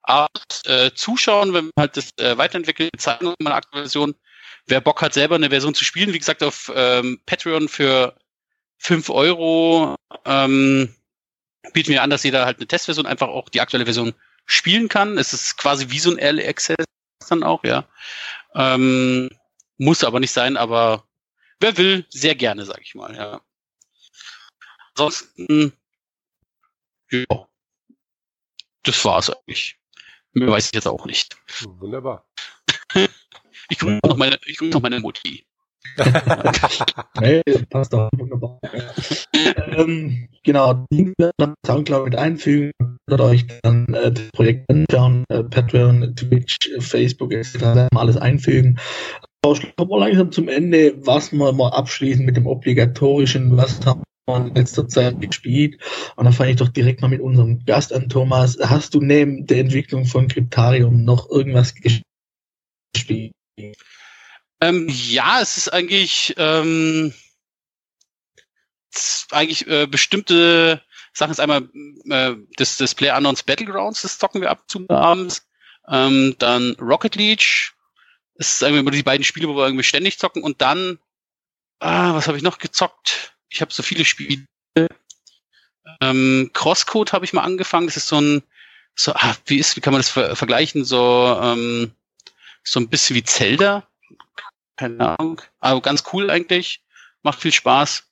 Art 0.03 0.61
äh, 0.67 0.91
zuschauen, 0.95 1.55
wenn 1.55 1.65
man 1.65 1.73
halt 1.79 1.97
das 1.97 2.11
äh, 2.19 2.37
weiterentwickelt, 2.37 2.91
zeigen 2.99 3.27
wir 3.27 3.35
eine 3.41 3.55
aktuelle 3.55 3.85
Version. 3.85 4.15
Wer 4.67 4.81
Bock 4.81 5.03
hat, 5.03 5.15
selber 5.15 5.35
eine 5.35 5.51
Version 5.51 5.75
zu 5.75 5.85
spielen, 5.85 6.13
wie 6.13 6.19
gesagt, 6.19 6.43
auf 6.43 6.73
ähm, 6.75 7.21
Patreon 7.27 7.69
für 7.69 8.15
fünf 8.79 9.11
Euro 9.11 9.97
ähm, 10.25 10.95
bieten 11.73 11.91
wir 11.91 12.03
an, 12.03 12.11
dass 12.11 12.23
jeder 12.23 12.45
halt 12.45 12.59
eine 12.59 12.67
Testversion 12.67 13.07
einfach 13.07 13.29
auch 13.29 13.49
die 13.49 13.61
aktuelle 13.61 13.85
Version 13.85 14.15
spielen 14.47 14.89
kann. 14.89 15.19
Es 15.19 15.33
ist 15.33 15.57
quasi 15.57 15.91
wie 15.91 15.99
so 15.99 16.11
ein 16.11 16.19
Early 16.19 16.47
Access 16.47 16.85
dann 17.29 17.43
auch, 17.43 17.65
ja. 17.65 17.89
Ähm, 18.55 19.31
muss 19.79 20.05
aber 20.05 20.21
nicht 20.21 20.33
sein, 20.33 20.57
aber 20.57 21.07
wer 21.61 21.77
will, 21.77 22.07
sehr 22.11 22.35
gerne, 22.35 22.65
sag 22.65 22.81
ich 22.83 22.95
mal, 22.95 23.15
ja. 23.15 23.41
Ansonsten, 24.91 25.73
ja, 27.11 27.49
das 28.83 29.05
war's 29.05 29.31
eigentlich. 29.31 29.77
Mehr 30.33 30.49
weiß 30.49 30.67
ich 30.67 30.75
jetzt 30.75 30.87
auch 30.87 31.07
nicht. 31.07 31.37
Wunderbar. 31.63 32.29
ich 33.69 33.79
gucke 33.79 34.01
noch 34.05 34.17
meine, 34.17 34.39
ich 34.45 34.59
gucke 34.59 34.71
noch 34.71 34.83
meine 34.83 35.01
Mutti. 35.01 35.47
Hey, 37.21 37.43
passt 37.71 37.93
doch 37.93 38.09
wunderbar. 38.17 38.59
ähm, 39.77 40.29
genau, 40.43 40.85
die 40.93 41.13
werden 41.19 41.33
dann 41.39 41.55
Soundcloud 41.67 42.05
mit 42.05 42.17
einfügen, 42.17 42.73
und 43.11 43.21
euch 43.21 43.47
dann 43.63 43.87
äh, 43.95 44.13
das 44.13 44.31
Projekt 44.33 44.71
anschauen, 44.71 45.25
äh, 45.29 45.45
Patreon, 45.45 46.15
Twitch, 46.17 46.57
Facebook 46.81 47.33
etc. 47.33 47.89
alles 47.95 48.17
einfügen. 48.17 48.79
Aber 49.45 49.59
kommen 49.77 49.91
wir 49.91 49.99
langsam 49.99 50.33
zum 50.33 50.49
Ende, 50.49 50.95
was 51.07 51.33
wir 51.33 51.53
mal 51.53 51.69
abschließen 51.69 52.25
mit 52.25 52.37
dem 52.37 52.47
obligatorischen, 52.47 53.57
was 53.57 53.85
haben 53.85 54.03
in 54.27 54.55
letzter 54.55 54.89
Zeit 54.89 55.21
gespielt. 55.21 55.79
Und 56.17 56.25
da 56.25 56.33
fange 56.33 56.53
ich 56.53 56.57
doch 56.57 56.69
direkt 56.69 57.03
mal 57.03 57.09
mit 57.09 57.21
unserem 57.21 57.63
Gast 57.67 57.93
an, 57.93 58.09
Thomas. 58.09 58.59
Hast 58.59 58.95
du 58.95 59.01
neben 59.01 59.47
der 59.47 59.59
Entwicklung 59.59 60.07
von 60.07 60.29
Cryptarium 60.29 61.05
noch 61.05 61.29
irgendwas 61.31 61.75
gespielt? 61.75 63.33
Ähm, 64.65 64.89
ja, 64.89 65.41
es 65.41 65.57
ist 65.57 65.73
eigentlich, 65.73 66.35
ähm, 66.39 67.13
es 68.93 69.27
eigentlich 69.31 69.67
äh, 69.67 69.87
bestimmte 69.87 70.83
Sachen. 71.13 71.33
Ist 71.33 71.41
einmal 71.41 71.69
äh, 72.09 72.37
das, 72.57 72.77
das 72.77 72.95
Player 72.95 73.17
Unknowns 73.17 73.43
Battlegrounds, 73.43 74.03
das 74.03 74.19
zocken 74.19 74.41
wir 74.41 74.51
ab 74.51 74.65
zu 74.69 74.89
abends. 74.89 75.47
Ähm, 75.89 76.35
dann 76.39 76.75
Rocket 76.81 77.17
League. 77.17 77.73
Das 78.37 78.55
ist 78.55 78.63
irgendwie 78.63 78.91
die 78.97 79.03
beiden 79.03 79.25
Spiele, 79.25 79.49
wo 79.49 79.57
wir 79.57 79.67
irgendwie 79.67 79.85
ständig 79.85 80.19
zocken. 80.19 80.43
Und 80.43 80.61
dann, 80.63 80.99
ah, 81.81 82.15
was 82.15 82.27
habe 82.27 82.37
ich 82.37 82.43
noch 82.43 82.59
gezockt? 82.59 83.35
ich 83.55 83.61
habe 83.61 83.73
so 83.73 83.83
viele 83.83 84.05
Spiele. 84.05 84.47
Ähm, 86.01 86.51
Crosscode 86.53 87.13
habe 87.13 87.25
ich 87.25 87.33
mal 87.33 87.43
angefangen. 87.43 87.87
Das 87.87 87.97
ist 87.97 88.09
so 88.09 88.21
ein, 88.21 88.43
so, 88.95 89.13
ah, 89.15 89.37
wie 89.47 89.59
ist, 89.59 89.77
wie 89.77 89.81
kann 89.81 89.93
man 89.93 90.01
das 90.01 90.11
ver 90.11 90.35
vergleichen? 90.37 90.85
So, 90.85 91.39
ähm, 91.41 91.95
so 92.65 92.81
ein 92.81 92.89
bisschen 92.89 93.17
wie 93.17 93.23
Zelda. 93.23 93.89
Keine 94.77 95.19
Ahnung. 95.19 95.41
Aber 95.61 95.81
ganz 95.81 96.05
cool 96.13 96.31
eigentlich. 96.31 96.83
Macht 97.23 97.41
viel 97.41 97.53
Spaß. 97.53 98.05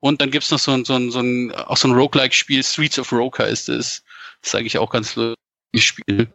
Und 0.00 0.20
dann 0.20 0.30
gibt's 0.30 0.50
noch 0.50 0.58
so 0.58 0.72
ein, 0.72 0.84
so 0.84 0.94
ein, 0.94 1.10
so 1.10 1.20
ein, 1.20 1.52
auch 1.54 1.76
so 1.76 1.88
ein 1.88 1.94
Roguelike-Spiel, 1.94 2.62
Streets 2.62 2.98
of 2.98 3.12
Roker 3.12 3.46
ist 3.46 3.68
es. 3.68 4.04
Das 4.40 4.50
ist 4.50 4.54
eigentlich 4.54 4.78
auch 4.78 4.90
ganz 4.90 5.16
lustiges 5.16 5.36
Spiel. 5.84 6.32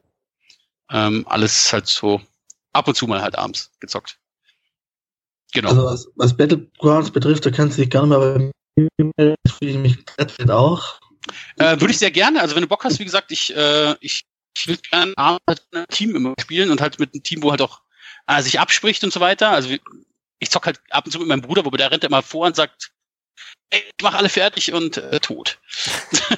Ähm, 0.92 1.26
alles 1.28 1.72
halt 1.72 1.88
so 1.88 2.22
ab 2.74 2.88
und 2.88 2.96
zu 2.96 3.08
mal 3.08 3.22
halt 3.22 3.38
abends 3.38 3.72
gezockt. 3.80 4.20
Genau. 5.54 5.70
Also 5.70 5.86
was, 5.86 6.08
was 6.16 6.36
Battlegrounds 6.36 7.12
betrifft, 7.12 7.46
da 7.46 7.52
kannst 7.52 7.78
du 7.78 7.82
dich 7.82 7.92
gerne 7.92 8.08
mal 8.08 8.20
bei 8.20 8.52
mir 8.76 9.36
mich 9.78 10.50
auch. 10.50 11.00
Äh, 11.58 11.80
Würde 11.80 11.92
ich 11.92 12.00
sehr 12.00 12.12
gerne. 12.12 12.42
Also 12.42 12.56
wenn 12.56 12.64
du 12.64 12.68
Bock 12.68 12.84
hast, 12.84 13.00
wie 13.00 13.06
gesagt, 13.06 13.32
ich, 13.32 13.56
äh, 13.56 13.96
ich, 14.02 14.26
ich 14.58 14.68
will 14.68 14.78
gerne 14.78 15.14
mit 15.48 15.62
einem 15.72 15.86
Team 15.90 16.16
immer 16.16 16.34
spielen 16.40 16.72
und 16.72 16.82
halt 16.82 17.00
mit 17.00 17.14
einem 17.14 17.24
Team, 17.24 17.44
wo 17.44 17.52
halt 17.52 17.62
auch 17.62 17.83
äh, 18.28 18.42
sich 18.42 18.60
abspricht 18.60 19.04
und 19.04 19.14
so 19.14 19.20
weiter. 19.20 19.50
Also 19.50 19.76
ich 20.40 20.50
zock 20.50 20.66
halt 20.66 20.82
ab 20.90 21.06
und 21.06 21.12
zu 21.12 21.20
mit 21.20 21.28
meinem 21.28 21.42
Bruder, 21.42 21.66
wo 21.66 21.70
der 21.72 21.92
rennt 21.92 22.04
immer 22.04 22.22
vor 22.22 22.48
und 22.48 22.56
sagt, 22.56 22.92
ey, 23.70 23.80
ich 23.80 24.04
mach 24.04 24.14
alle 24.14 24.30
fertig 24.30 24.74
und 24.74 24.98
äh, 24.98 25.20
tot. 25.20 25.60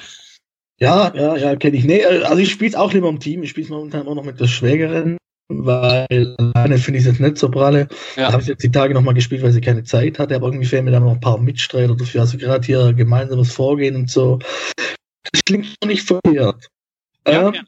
ja, 0.78 1.14
ja, 1.14 1.36
ja, 1.36 1.56
kenne 1.56 1.76
ich. 1.76 1.84
Nee, 1.84 2.00
äh, 2.00 2.22
also 2.22 2.38
ich 2.38 2.50
spiele 2.50 2.78
auch 2.78 2.92
lieber 2.92 3.08
im 3.08 3.20
Team. 3.20 3.42
Ich 3.42 3.50
spiele 3.50 3.68
momentan 3.68 4.06
auch 4.06 4.14
noch 4.14 4.24
mit 4.24 4.40
der 4.40 4.48
Schwägerin 4.48 5.18
weil 5.48 6.34
alleine 6.38 6.78
finde 6.78 6.98
ich 6.98 7.06
es 7.06 7.12
jetzt 7.12 7.20
nicht 7.20 7.38
so 7.38 7.50
pralle. 7.50 7.88
Ja. 8.16 8.32
Habe 8.32 8.42
ich 8.42 8.48
jetzt 8.48 8.62
die 8.62 8.70
Tage 8.70 8.94
nochmal 8.94 9.14
gespielt, 9.14 9.42
weil 9.42 9.52
sie 9.52 9.60
keine 9.60 9.84
Zeit 9.84 10.18
hatte, 10.18 10.34
aber 10.34 10.48
irgendwie 10.48 10.66
fehlen 10.66 10.84
mir 10.84 10.90
da 10.90 11.00
noch 11.00 11.12
ein 11.12 11.20
paar 11.20 11.38
Mitstreiter 11.38 11.94
dafür. 11.94 12.22
Also 12.22 12.38
gerade 12.38 12.66
hier 12.66 12.92
gemeinsames 12.92 13.52
Vorgehen 13.52 13.96
und 13.96 14.10
so. 14.10 14.38
Das 15.32 15.44
klingt 15.44 15.66
noch 15.82 15.88
nicht 15.88 16.02
verkehrt. 16.02 16.68
Ja, 17.26 17.48
okay. 17.48 17.62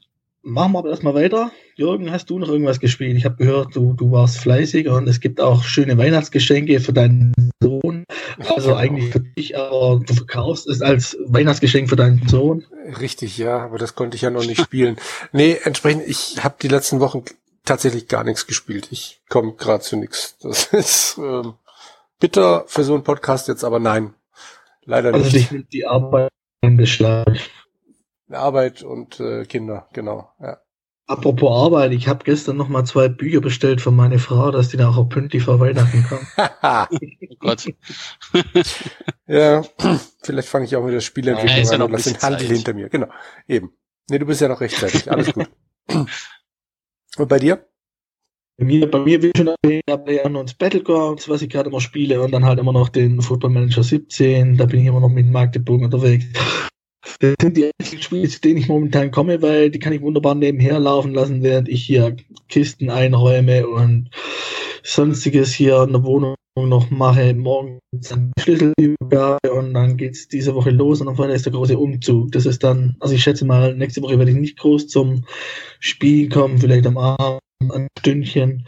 Machen 0.49 0.71
wir 0.71 0.79
aber 0.79 0.89
erstmal 0.89 1.13
weiter. 1.13 1.51
Jürgen, 1.75 2.11
hast 2.11 2.31
du 2.31 2.39
noch 2.39 2.49
irgendwas 2.49 2.79
gespielt? 2.79 3.15
Ich 3.15 3.23
habe 3.23 3.35
gehört, 3.35 3.75
du, 3.75 3.93
du 3.93 4.11
warst 4.11 4.39
fleißig 4.39 4.87
und 4.89 5.07
es 5.07 5.19
gibt 5.19 5.39
auch 5.39 5.63
schöne 5.63 5.95
Weihnachtsgeschenke 5.95 6.79
für 6.79 6.91
deinen 6.91 7.33
Sohn. 7.61 8.03
Also 8.55 8.73
eigentlich 8.75 9.11
für 9.11 9.19
dich, 9.19 9.55
aber 9.55 10.01
du 10.03 10.11
verkaufst 10.11 10.67
es 10.67 10.81
als 10.81 11.15
Weihnachtsgeschenk 11.23 11.87
für 11.87 11.95
deinen 11.95 12.27
Sohn. 12.27 12.65
Richtig, 12.99 13.37
ja, 13.37 13.59
aber 13.59 13.77
das 13.77 13.93
konnte 13.93 14.15
ich 14.15 14.23
ja 14.23 14.31
noch 14.31 14.43
nicht 14.43 14.59
spielen. 14.59 14.97
nee, 15.33 15.55
entsprechend, 15.63 16.07
ich 16.07 16.43
habe 16.43 16.55
die 16.59 16.67
letzten 16.67 16.99
Wochen 16.99 17.23
tatsächlich 17.63 18.07
gar 18.07 18.23
nichts 18.23 18.47
gespielt. 18.47 18.87
Ich 18.89 19.21
komme 19.29 19.53
gerade 19.53 19.83
zu 19.83 19.97
nichts. 19.97 20.35
Das 20.41 20.65
ist 20.73 21.19
ähm, 21.19 21.53
bitter 22.19 22.63
für 22.65 22.83
so 22.83 22.95
einen 22.95 23.03
Podcast 23.03 23.47
jetzt, 23.47 23.63
aber 23.63 23.77
nein, 23.77 24.15
leider 24.83 25.13
also 25.13 25.29
nicht. 25.29 25.51
Also 25.51 25.63
die 25.71 25.85
Arbeit 25.85 26.31
in 26.61 26.75
Beschlag. 26.75 27.39
Arbeit 28.37 28.83
und 28.83 29.19
äh, 29.19 29.45
Kinder, 29.45 29.87
genau. 29.93 30.29
Ja. 30.39 30.59
Apropos 31.07 31.49
Arbeit, 31.49 31.91
ich 31.93 32.07
habe 32.07 32.23
gestern 32.23 32.57
noch 32.57 32.69
mal 32.69 32.85
zwei 32.85 33.07
Bücher 33.07 33.41
bestellt 33.41 33.81
für 33.81 33.89
meine 33.89 34.19
Frau, 34.19 34.51
dass 34.51 34.69
die 34.69 34.77
da 34.77 34.89
auch 34.89 35.09
pünktlich 35.09 35.41
vor 35.41 35.59
Weihnachten 35.59 36.03
kommen. 36.03 36.27
oh 37.31 37.35
Gott. 37.39 37.65
ja, 39.27 39.63
vielleicht 40.21 40.49
fange 40.49 40.65
ich 40.65 40.75
auch 40.75 40.83
mit 40.83 40.93
der 40.93 40.99
Spielentwicklung 40.99 41.63
ja, 41.63 41.71
an 41.71 41.79
ja 41.79 41.85
und 41.85 41.91
lasse 41.91 42.13
den 42.13 42.21
Handel 42.21 42.47
hinter 42.47 42.73
mir. 42.75 42.89
Genau, 42.89 43.07
eben. 43.47 43.71
Nee, 44.07 44.19
du 44.19 44.27
bist 44.27 44.41
ja 44.41 44.47
noch 44.47 44.61
rechtzeitig. 44.61 45.11
Alles 45.11 45.33
gut. 45.33 45.49
Und 47.17 47.27
bei 47.27 47.39
dir? 47.39 47.65
Bei 48.59 48.65
mir, 48.65 48.91
bei 48.91 48.99
mir 48.99 49.21
will 49.23 49.31
schon 49.35 49.47
erwähnt, 49.47 50.35
uns 50.35 50.53
Battlegrounds, 50.53 51.27
was 51.27 51.41
ich 51.41 51.49
gerade 51.49 51.69
immer 51.69 51.81
spiele, 51.81 52.21
und 52.21 52.31
dann 52.31 52.45
halt 52.45 52.59
immer 52.59 52.73
noch 52.73 52.89
den 52.89 53.21
Football 53.21 53.51
Manager 53.51 53.81
17, 53.81 54.57
da 54.57 54.65
bin 54.65 54.81
ich 54.81 54.85
immer 54.85 54.99
noch 54.99 55.09
mit 55.09 55.25
Magdeburg 55.25 55.81
unterwegs. 55.81 56.25
Das 57.19 57.35
sind 57.41 57.57
die 57.57 57.71
einzigen 57.79 58.01
Spiele, 58.01 58.27
zu 58.27 58.41
denen 58.41 58.57
ich 58.57 58.67
momentan 58.67 59.11
komme, 59.11 59.41
weil 59.41 59.71
die 59.71 59.79
kann 59.79 59.93
ich 59.93 60.01
wunderbar 60.01 60.35
nebenher 60.35 60.79
laufen 60.79 61.13
lassen, 61.13 61.43
während 61.43 61.69
ich 61.69 61.83
hier 61.83 62.15
Kisten 62.49 62.89
einräume 62.89 63.67
und 63.67 64.09
sonstiges 64.83 65.53
hier 65.53 65.83
in 65.83 65.93
der 65.93 66.03
Wohnung 66.03 66.35
noch 66.55 66.89
mache. 66.89 67.33
Morgen 67.33 67.79
ist 67.91 68.11
dann 68.11 68.33
Schlüsselübergabe 68.37 69.51
und 69.53 69.73
dann 69.73 69.97
geht's 69.97 70.27
diese 70.27 70.55
Woche 70.55 70.71
los 70.71 70.99
und 70.99 71.07
dann 71.07 71.15
vorne 71.15 71.33
ist 71.33 71.45
der 71.45 71.53
große 71.53 71.77
Umzug. 71.77 72.31
Das 72.33 72.45
ist 72.45 72.63
dann, 72.63 72.97
also 72.99 73.15
ich 73.15 73.23
schätze 73.23 73.45
mal, 73.45 73.75
nächste 73.75 74.01
Woche 74.01 74.17
werde 74.17 74.31
ich 74.31 74.37
nicht 74.37 74.57
groß 74.57 74.87
zum 74.87 75.25
Spiel 75.79 76.29
kommen, 76.29 76.57
vielleicht 76.57 76.85
am 76.85 76.97
Abend 76.97 77.39
ein 77.61 77.87
Stündchen. 77.99 78.67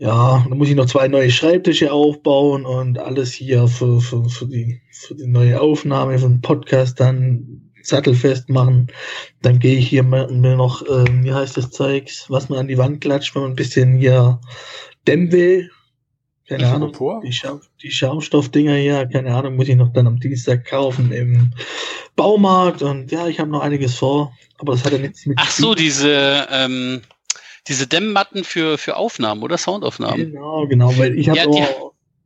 Ja, 0.00 0.46
dann 0.48 0.56
muss 0.56 0.70
ich 0.70 0.74
noch 0.76 0.86
zwei 0.86 1.08
neue 1.08 1.30
Schreibtische 1.30 1.92
aufbauen 1.92 2.64
und 2.64 2.98
alles 2.98 3.32
hier 3.32 3.68
für, 3.68 4.00
für, 4.00 4.30
für, 4.30 4.46
die, 4.46 4.80
für 4.90 5.14
die 5.14 5.26
neue 5.26 5.60
Aufnahme 5.60 6.18
für 6.18 6.26
den 6.26 6.40
Podcast 6.40 6.98
dann 6.98 7.70
sattelfest 7.82 8.48
machen. 8.48 8.86
Dann 9.42 9.58
gehe 9.58 9.76
ich 9.76 9.88
hier 9.88 10.02
mir 10.02 10.56
noch, 10.56 10.80
äh, 10.86 11.04
wie 11.22 11.34
heißt 11.34 11.58
das 11.58 11.70
Zeugs, 11.70 12.30
was 12.30 12.48
man 12.48 12.60
an 12.60 12.68
die 12.68 12.78
Wand 12.78 13.02
klatscht, 13.02 13.34
wenn 13.34 13.42
man 13.42 13.52
ein 13.52 13.56
bisschen 13.56 13.98
hier 13.98 14.40
Dämmweh. 15.06 15.68
Keine 16.48 16.66
Ahnung. 16.68 16.94
Die, 17.22 17.32
Schau 17.32 17.60
die 17.82 17.90
Schaumstoffdinger 17.90 18.76
hier, 18.76 19.06
keine 19.06 19.34
Ahnung, 19.34 19.56
muss 19.56 19.68
ich 19.68 19.76
noch 19.76 19.92
dann 19.92 20.06
am 20.06 20.18
Dienstag 20.18 20.64
kaufen 20.64 21.12
im 21.12 21.52
Baumarkt. 22.16 22.80
Und 22.80 23.12
ja, 23.12 23.28
ich 23.28 23.38
habe 23.38 23.50
noch 23.50 23.60
einiges 23.60 23.96
vor, 23.96 24.32
aber 24.56 24.72
das 24.72 24.82
hat 24.82 24.92
ja 24.92 24.98
nichts 24.98 25.26
mit. 25.26 25.36
Ach 25.38 25.50
so, 25.50 25.74
diese, 25.74 26.46
ähm, 26.50 27.02
diese 27.68 27.86
Dämmmatten 27.86 28.44
für, 28.44 28.78
für 28.78 28.96
Aufnahmen 28.96 29.42
oder 29.42 29.58
Soundaufnahmen. 29.58 30.32
Genau, 30.32 30.66
genau, 30.66 30.96
weil 30.98 31.18
ich 31.18 31.28
habe 31.28 31.38
ja, 31.38 31.68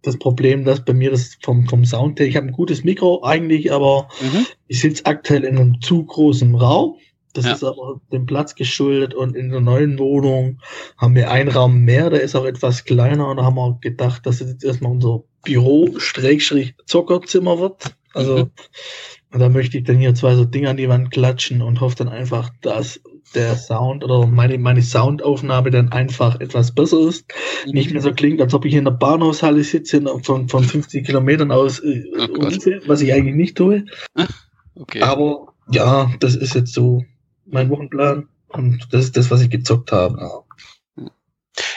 das 0.02 0.18
Problem, 0.18 0.64
dass 0.64 0.84
bei 0.84 0.92
mir 0.92 1.10
das 1.10 1.36
vom, 1.42 1.66
vom 1.66 1.84
Sound 1.84 2.20
her, 2.20 2.26
ich 2.26 2.36
habe 2.36 2.46
ein 2.46 2.52
gutes 2.52 2.84
Mikro 2.84 3.24
eigentlich, 3.24 3.72
aber 3.72 4.08
mhm. 4.20 4.46
ich 4.68 4.80
sitze 4.80 5.06
aktuell 5.06 5.44
in 5.44 5.58
einem 5.58 5.80
zu 5.80 6.04
großen 6.04 6.54
Raum 6.54 6.96
das 7.34 7.44
ja. 7.46 7.52
ist 7.52 7.64
aber 7.64 8.00
dem 8.12 8.26
Platz 8.26 8.54
geschuldet 8.54 9.12
und 9.12 9.34
in 9.34 9.48
der 9.50 9.60
neuen 9.60 9.98
Wohnung 9.98 10.60
haben 10.96 11.16
wir 11.16 11.32
einen 11.32 11.50
Raum 11.50 11.80
mehr, 11.80 12.08
der 12.08 12.20
ist 12.22 12.36
auch 12.36 12.44
etwas 12.44 12.84
kleiner 12.84 13.26
und 13.28 13.38
da 13.38 13.44
haben 13.44 13.56
wir 13.56 13.76
gedacht, 13.80 14.24
dass 14.24 14.40
es 14.40 14.52
jetzt 14.52 14.62
erstmal 14.64 14.92
unser 14.92 15.24
Büro-Zockerzimmer 15.42 17.58
wird. 17.58 17.96
Also 18.14 18.50
mhm. 19.32 19.38
da 19.38 19.48
möchte 19.48 19.78
ich 19.78 19.84
dann 19.84 19.98
hier 19.98 20.14
zwei 20.14 20.36
so 20.36 20.44
Dinge 20.44 20.70
an 20.70 20.76
die 20.76 20.88
Wand 20.88 21.10
klatschen 21.10 21.60
und 21.60 21.80
hoffe 21.80 21.96
dann 21.96 22.08
einfach, 22.08 22.50
dass 22.62 23.00
der 23.34 23.56
Sound 23.56 24.04
oder 24.04 24.26
meine, 24.26 24.58
meine 24.58 24.82
Soundaufnahme 24.82 25.70
dann 25.70 25.92
einfach 25.92 26.40
etwas 26.40 26.74
besser 26.74 27.00
ist. 27.08 27.24
Mhm. 27.66 27.72
Nicht 27.72 27.92
mehr 27.92 28.02
so 28.02 28.12
klingt, 28.12 28.40
als 28.40 28.54
ob 28.54 28.64
ich 28.64 28.74
in 28.74 28.84
der 28.84 28.92
Bahnhofshalle 28.92 29.64
sitze 29.64 30.02
von, 30.22 30.48
von 30.48 30.64
50 30.64 31.04
Kilometern 31.04 31.52
aus, 31.52 31.80
äh, 31.80 32.04
oh 32.16 32.28
was 32.86 33.00
ich 33.00 33.12
eigentlich 33.12 33.36
nicht 33.36 33.56
tue. 33.56 33.84
Okay. 34.76 35.02
Aber 35.02 35.54
ja, 35.70 36.12
das 36.18 36.34
ist 36.34 36.56
jetzt 36.56 36.74
so 36.74 37.04
mein 37.46 37.70
Wochenplan. 37.70 38.28
Und 38.48 38.88
das 38.92 39.04
ist 39.04 39.16
das, 39.16 39.30
was 39.30 39.40
ich 39.40 39.50
gezockt 39.50 39.92
habe. 39.92 40.44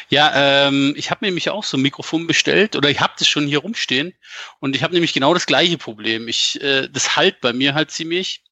Ja, 0.09 0.67
ähm, 0.67 0.93
ich 0.95 1.11
habe 1.11 1.19
mir 1.21 1.27
nämlich 1.27 1.49
auch 1.49 1.63
so 1.63 1.77
ein 1.77 1.81
Mikrofon 1.81 2.27
bestellt 2.27 2.75
oder 2.75 2.89
ich 2.89 3.01
habe 3.01 3.13
das 3.19 3.27
schon 3.27 3.45
hier 3.45 3.59
rumstehen 3.59 4.13
und 4.59 4.75
ich 4.75 4.83
habe 4.83 4.93
nämlich 4.93 5.13
genau 5.13 5.33
das 5.33 5.45
gleiche 5.45 5.77
Problem. 5.77 6.27
Ich, 6.27 6.61
äh, 6.61 6.87
das 6.89 7.15
halt 7.15 7.41
bei 7.41 7.51
mir 7.51 7.73
halt 7.73 7.91
ziemlich 7.91 8.43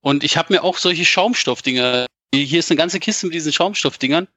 und 0.00 0.22
ich 0.24 0.36
habe 0.36 0.52
mir 0.52 0.62
auch 0.62 0.78
solche 0.78 1.04
Schaumstoffdinger. 1.04 2.06
Hier 2.42 2.58
ist 2.58 2.70
eine 2.70 2.78
ganze 2.78 3.00
Kiste 3.00 3.26
mit 3.26 3.34
diesen 3.34 3.52
Schaumstoffdingern 3.52 4.28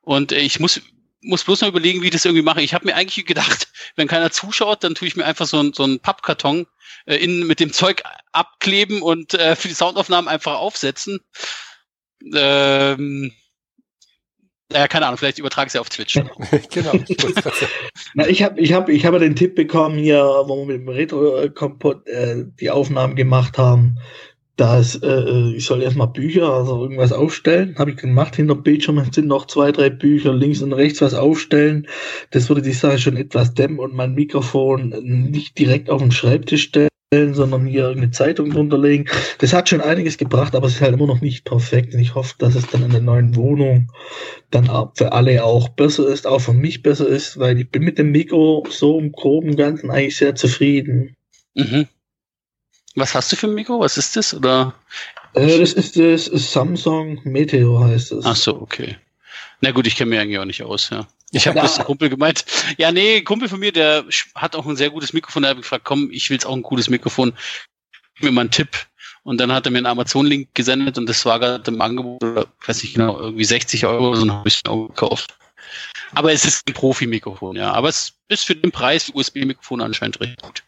und 0.00 0.32
äh, 0.32 0.40
ich 0.40 0.60
muss 0.60 0.80
muss 1.22 1.44
bloß 1.44 1.62
noch 1.62 1.68
überlegen, 1.68 2.02
wie 2.02 2.06
ich 2.06 2.12
das 2.12 2.24
irgendwie 2.24 2.44
mache. 2.44 2.62
Ich 2.62 2.74
habe 2.74 2.86
mir 2.86 2.94
eigentlich 2.94 3.26
gedacht, 3.26 3.68
wenn 3.96 4.08
keiner 4.08 4.30
zuschaut, 4.30 4.84
dann 4.84 4.94
tue 4.94 5.08
ich 5.08 5.16
mir 5.16 5.24
einfach 5.24 5.46
so, 5.46 5.58
ein, 5.58 5.72
so 5.72 5.82
einen 5.82 6.00
Pappkarton 6.00 6.66
äh, 7.06 7.16
in, 7.16 7.46
mit 7.46 7.60
dem 7.60 7.72
Zeug 7.72 8.02
abkleben 8.32 9.02
und 9.02 9.34
äh, 9.34 9.56
für 9.56 9.68
die 9.68 9.74
Soundaufnahmen 9.74 10.28
einfach 10.28 10.54
aufsetzen. 10.58 11.20
Ähm, 12.34 13.32
ja, 14.72 14.88
keine 14.88 15.06
Ahnung, 15.06 15.18
vielleicht 15.18 15.38
übertrage 15.38 15.66
ich 15.66 15.70
es 15.70 15.74
ja 15.74 15.80
auf 15.80 15.90
Twitch. 15.90 16.14
genau. 16.70 16.92
Na, 18.14 18.26
ich 18.26 18.42
habe 18.42 18.60
ich 18.60 18.72
hab, 18.72 18.88
ich 18.88 19.06
hab 19.06 19.16
den 19.18 19.36
Tipp 19.36 19.54
bekommen 19.54 19.98
hier, 19.98 20.22
wo 20.24 20.56
wir 20.56 20.66
mit 20.66 20.80
dem 20.80 20.88
Retro-Kompott 20.88 22.06
äh, 22.08 22.44
die 22.60 22.70
Aufnahmen 22.70 23.14
gemacht 23.14 23.58
haben, 23.58 23.98
dass 24.56 24.96
äh, 25.02 25.52
ich 25.54 25.66
soll 25.66 25.82
erstmal 25.82 26.08
Bücher, 26.08 26.50
also 26.52 26.82
irgendwas 26.82 27.12
aufstellen. 27.12 27.76
Habe 27.78 27.90
ich 27.90 27.96
gemacht. 27.96 28.36
Hinter 28.36 28.54
dem 28.54 28.62
Bildschirm 28.62 29.02
sind 29.12 29.28
noch 29.28 29.46
zwei, 29.46 29.70
drei 29.70 29.90
Bücher, 29.90 30.32
links 30.32 30.62
und 30.62 30.72
rechts 30.72 31.02
was 31.02 31.14
aufstellen. 31.14 31.86
Das 32.30 32.48
würde 32.48 32.62
die 32.62 32.72
Sache 32.72 32.98
schon 32.98 33.16
etwas 33.16 33.54
dämmen 33.54 33.78
und 33.78 33.94
mein 33.94 34.14
Mikrofon 34.14 34.94
nicht 35.02 35.58
direkt 35.58 35.90
auf 35.90 36.00
den 36.00 36.10
Schreibtisch 36.10 36.64
stellen 36.64 36.88
sondern 37.32 37.66
hier 37.66 37.88
eine 37.88 38.10
Zeitung 38.10 38.50
drunter 38.50 38.78
legen. 38.78 39.04
Das 39.38 39.52
hat 39.52 39.68
schon 39.68 39.80
einiges 39.80 40.18
gebracht, 40.18 40.56
aber 40.56 40.66
es 40.66 40.74
ist 40.74 40.80
halt 40.80 40.94
immer 40.94 41.06
noch 41.06 41.20
nicht 41.20 41.44
perfekt. 41.44 41.94
Und 41.94 42.00
ich 42.00 42.16
hoffe, 42.16 42.34
dass 42.38 42.56
es 42.56 42.66
dann 42.66 42.82
in 42.82 42.90
der 42.90 43.00
neuen 43.00 43.36
Wohnung 43.36 43.92
dann 44.50 44.68
für 44.94 45.12
alle 45.12 45.44
auch 45.44 45.68
besser 45.68 46.08
ist, 46.08 46.26
auch 46.26 46.40
für 46.40 46.52
mich 46.52 46.82
besser 46.82 47.06
ist, 47.06 47.38
weil 47.38 47.60
ich 47.60 47.70
bin 47.70 47.84
mit 47.84 47.98
dem 47.98 48.10
Mikro 48.10 48.66
so 48.68 48.98
im 48.98 49.12
groben 49.12 49.56
Ganzen 49.56 49.90
eigentlich 49.90 50.16
sehr 50.16 50.34
zufrieden. 50.34 51.14
Mhm. 51.54 51.86
Was 52.96 53.14
hast 53.14 53.30
du 53.30 53.36
für 53.36 53.46
ein 53.46 53.54
Mikro? 53.54 53.78
Was 53.78 53.98
ist 53.98 54.16
das? 54.16 54.34
Oder? 54.34 54.74
Äh, 55.34 55.58
das 55.58 55.74
ist 55.74 55.96
das 55.96 56.52
Samsung 56.52 57.20
Meteor 57.24 57.86
heißt 57.86 58.12
es. 58.12 58.24
Ach 58.24 58.36
so, 58.36 58.60
okay. 58.60 58.96
Na 59.60 59.70
gut, 59.70 59.86
ich 59.86 59.96
kenne 59.96 60.10
mich 60.10 60.18
eigentlich 60.18 60.38
auch 60.38 60.44
nicht 60.44 60.62
aus, 60.62 60.90
ja. 60.90 61.06
Ich 61.30 61.46
habe 61.46 61.58
ja. 61.58 61.62
das 61.62 61.78
Kumpel 61.84 62.08
gemeint. 62.08 62.44
Ja, 62.78 62.92
nee, 62.92 63.20
Kumpel 63.20 63.48
von 63.48 63.60
mir, 63.60 63.72
der 63.72 64.04
hat 64.34 64.56
auch 64.56 64.66
ein 64.66 64.76
sehr 64.76 64.90
gutes 64.90 65.12
Mikrofon. 65.12 65.42
Da 65.42 65.50
habe 65.50 65.60
ich 65.60 65.64
gefragt, 65.64 65.84
komm, 65.84 66.10
ich 66.10 66.30
will 66.30 66.36
jetzt 66.36 66.46
auch 66.46 66.54
ein 66.56 66.62
cooles 66.62 66.88
Mikrofon. 66.88 67.34
Gib 68.14 68.24
mir 68.24 68.32
mal 68.32 68.42
einen 68.42 68.50
Tipp. 68.50 68.86
Und 69.24 69.38
dann 69.38 69.52
hat 69.52 69.66
er 69.66 69.72
mir 69.72 69.78
einen 69.78 69.86
Amazon-Link 69.86 70.54
gesendet 70.54 70.98
und 70.98 71.08
das 71.08 71.26
war 71.26 71.40
gerade 71.40 71.68
im 71.70 71.80
Angebot, 71.80 72.22
oder 72.22 72.46
weiß 72.64 72.82
nicht 72.84 72.94
genau, 72.94 73.18
irgendwie 73.18 73.44
60 73.44 73.84
Euro, 73.84 74.14
so 74.14 74.24
ein 74.24 74.42
bisschen 74.44 74.68
auch 74.68 74.86
gekauft. 74.86 75.36
Aber 76.14 76.32
es 76.32 76.44
ist 76.44 76.62
ein 76.68 76.74
Profi-Mikrofon, 76.74 77.56
ja. 77.56 77.72
Aber 77.72 77.88
es 77.88 78.12
ist 78.28 78.44
für 78.44 78.54
den 78.54 78.70
Preis 78.70 79.10
USB-Mikrofon 79.12 79.80
anscheinend 79.80 80.20
recht 80.20 80.40
gut. 80.40 80.62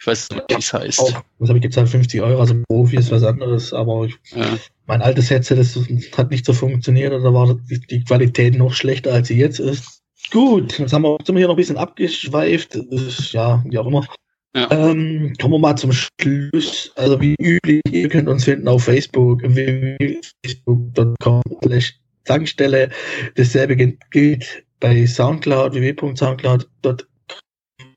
Ich 0.00 0.06
weiß 0.06 0.30
nicht, 0.30 0.44
wie 0.48 0.54
es 0.54 0.72
heißt. 0.72 1.00
Auch, 1.00 1.22
was 1.38 1.48
habe 1.48 1.58
ich 1.58 1.62
gezahlt? 1.62 1.88
50 1.88 2.22
Euro, 2.22 2.40
also 2.40 2.54
Profi 2.68 2.96
ist 2.96 3.10
was 3.10 3.22
anderes, 3.22 3.72
aber 3.72 4.06
ich, 4.06 4.14
ja. 4.34 4.58
mein 4.86 5.02
altes 5.02 5.30
Headset 5.30 5.56
das 5.56 5.78
hat 6.16 6.30
nicht 6.30 6.46
so 6.46 6.52
funktioniert, 6.52 7.12
da 7.12 7.34
war 7.34 7.54
die, 7.68 7.80
die 7.80 8.04
Qualität 8.04 8.56
noch 8.56 8.72
schlechter, 8.72 9.12
als 9.12 9.28
sie 9.28 9.38
jetzt 9.38 9.60
ist. 9.60 10.02
Gut, 10.30 10.78
jetzt 10.78 10.92
haben 10.92 11.02
wir, 11.02 11.16
sind 11.24 11.34
wir 11.34 11.40
hier 11.40 11.48
noch 11.48 11.54
ein 11.54 11.58
bisschen 11.58 11.78
abgeschweift. 11.78 12.74
Ist, 12.74 13.32
ja, 13.32 13.62
wie 13.66 13.78
auch 13.78 13.86
immer. 13.86 14.06
Ja. 14.54 14.70
Ähm, 14.70 15.32
kommen 15.40 15.54
wir 15.54 15.58
mal 15.58 15.76
zum 15.76 15.92
Schluss. 15.92 16.92
Also 16.96 17.18
wie 17.20 17.34
üblich, 17.40 17.82
ihr 17.90 18.08
könnt 18.08 18.28
uns 18.28 18.44
finden 18.44 18.68
auf 18.68 18.84
Facebook, 18.84 19.42
www.facebook.com 19.42 21.42
Tankstelle. 22.24 22.90
Dasselbe 23.36 23.76
gilt 24.10 24.64
bei 24.80 25.06
Soundcloud, 25.06 25.74
www.soundcloud.com 25.74 27.07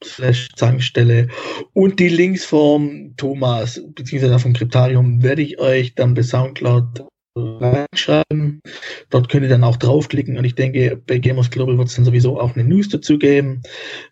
slash 0.04 0.50
Tankstelle 0.50 1.28
und 1.74 2.00
die 2.00 2.10
Links 2.10 2.46
vom 2.46 3.14
Thomas 3.18 3.82
beziehungsweise 3.96 4.40
vom 4.40 4.54
Kryptarium 4.54 5.24
werde 5.24 5.42
ich 5.42 5.60
euch 5.60 5.96
dann 5.96 6.14
bei 6.14 6.24
Soundcloud 6.24 7.06
reinschreiben. 7.36 8.62
Dort 9.10 9.30
könnt 9.30 9.44
ihr 9.44 9.50
dann 9.50 9.64
auch 9.64 9.78
draufklicken 9.78 10.38
und 10.38 10.44
ich 10.44 10.56
denke, 10.56 11.02
bei 11.08 11.18
Gamers 11.18 11.50
Global 11.50 11.78
wird 11.78 11.88
es 11.88 11.96
dann 11.96 12.06
sowieso 12.06 12.40
auch 12.40 12.56
eine 12.56 12.64
News 12.66 12.90
dazu 12.90 13.18
geben, 13.18 13.62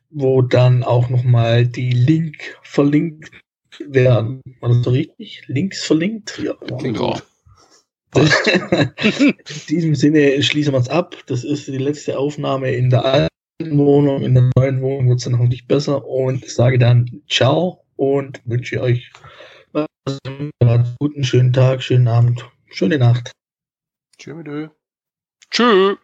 wo 0.09 0.41
dann 0.41 0.83
auch 0.83 1.09
nochmal 1.09 1.67
die 1.67 1.91
Link 1.91 2.37
verlinkt 2.63 3.31
werden. 3.79 4.41
War 4.59 4.69
das 4.69 4.83
so 4.83 4.91
richtig? 4.91 5.43
Links 5.47 5.83
verlinkt? 5.83 6.41
Ja. 6.43 6.55
in 8.15 9.35
diesem 9.69 9.93
Sinne 9.95 10.41
schließen 10.41 10.73
wir 10.73 10.79
es 10.79 10.89
ab. 10.89 11.15
Das 11.27 11.43
ist 11.43 11.67
die 11.67 11.77
letzte 11.77 12.17
Aufnahme 12.17 12.71
in 12.71 12.89
der 12.89 13.05
alten 13.05 13.38
Wohnung. 13.61 14.21
In 14.21 14.33
der 14.35 14.49
neuen 14.55 14.81
Wohnung 14.81 15.09
wird 15.09 15.19
es 15.19 15.25
dann 15.25 15.33
noch 15.33 15.47
nicht 15.47 15.67
besser 15.67 16.05
und 16.05 16.45
sage 16.49 16.79
dann 16.79 17.21
ciao 17.29 17.83
und 17.95 18.41
wünsche 18.45 18.81
euch 18.81 19.11
einen 20.61 20.95
guten, 20.99 21.23
schönen 21.23 21.53
Tag, 21.53 21.83
schönen 21.83 22.07
Abend. 22.07 22.49
Schöne 22.71 22.97
Nacht. 22.97 23.31
Tschö. 24.17 24.69
Tschö. 25.51 25.95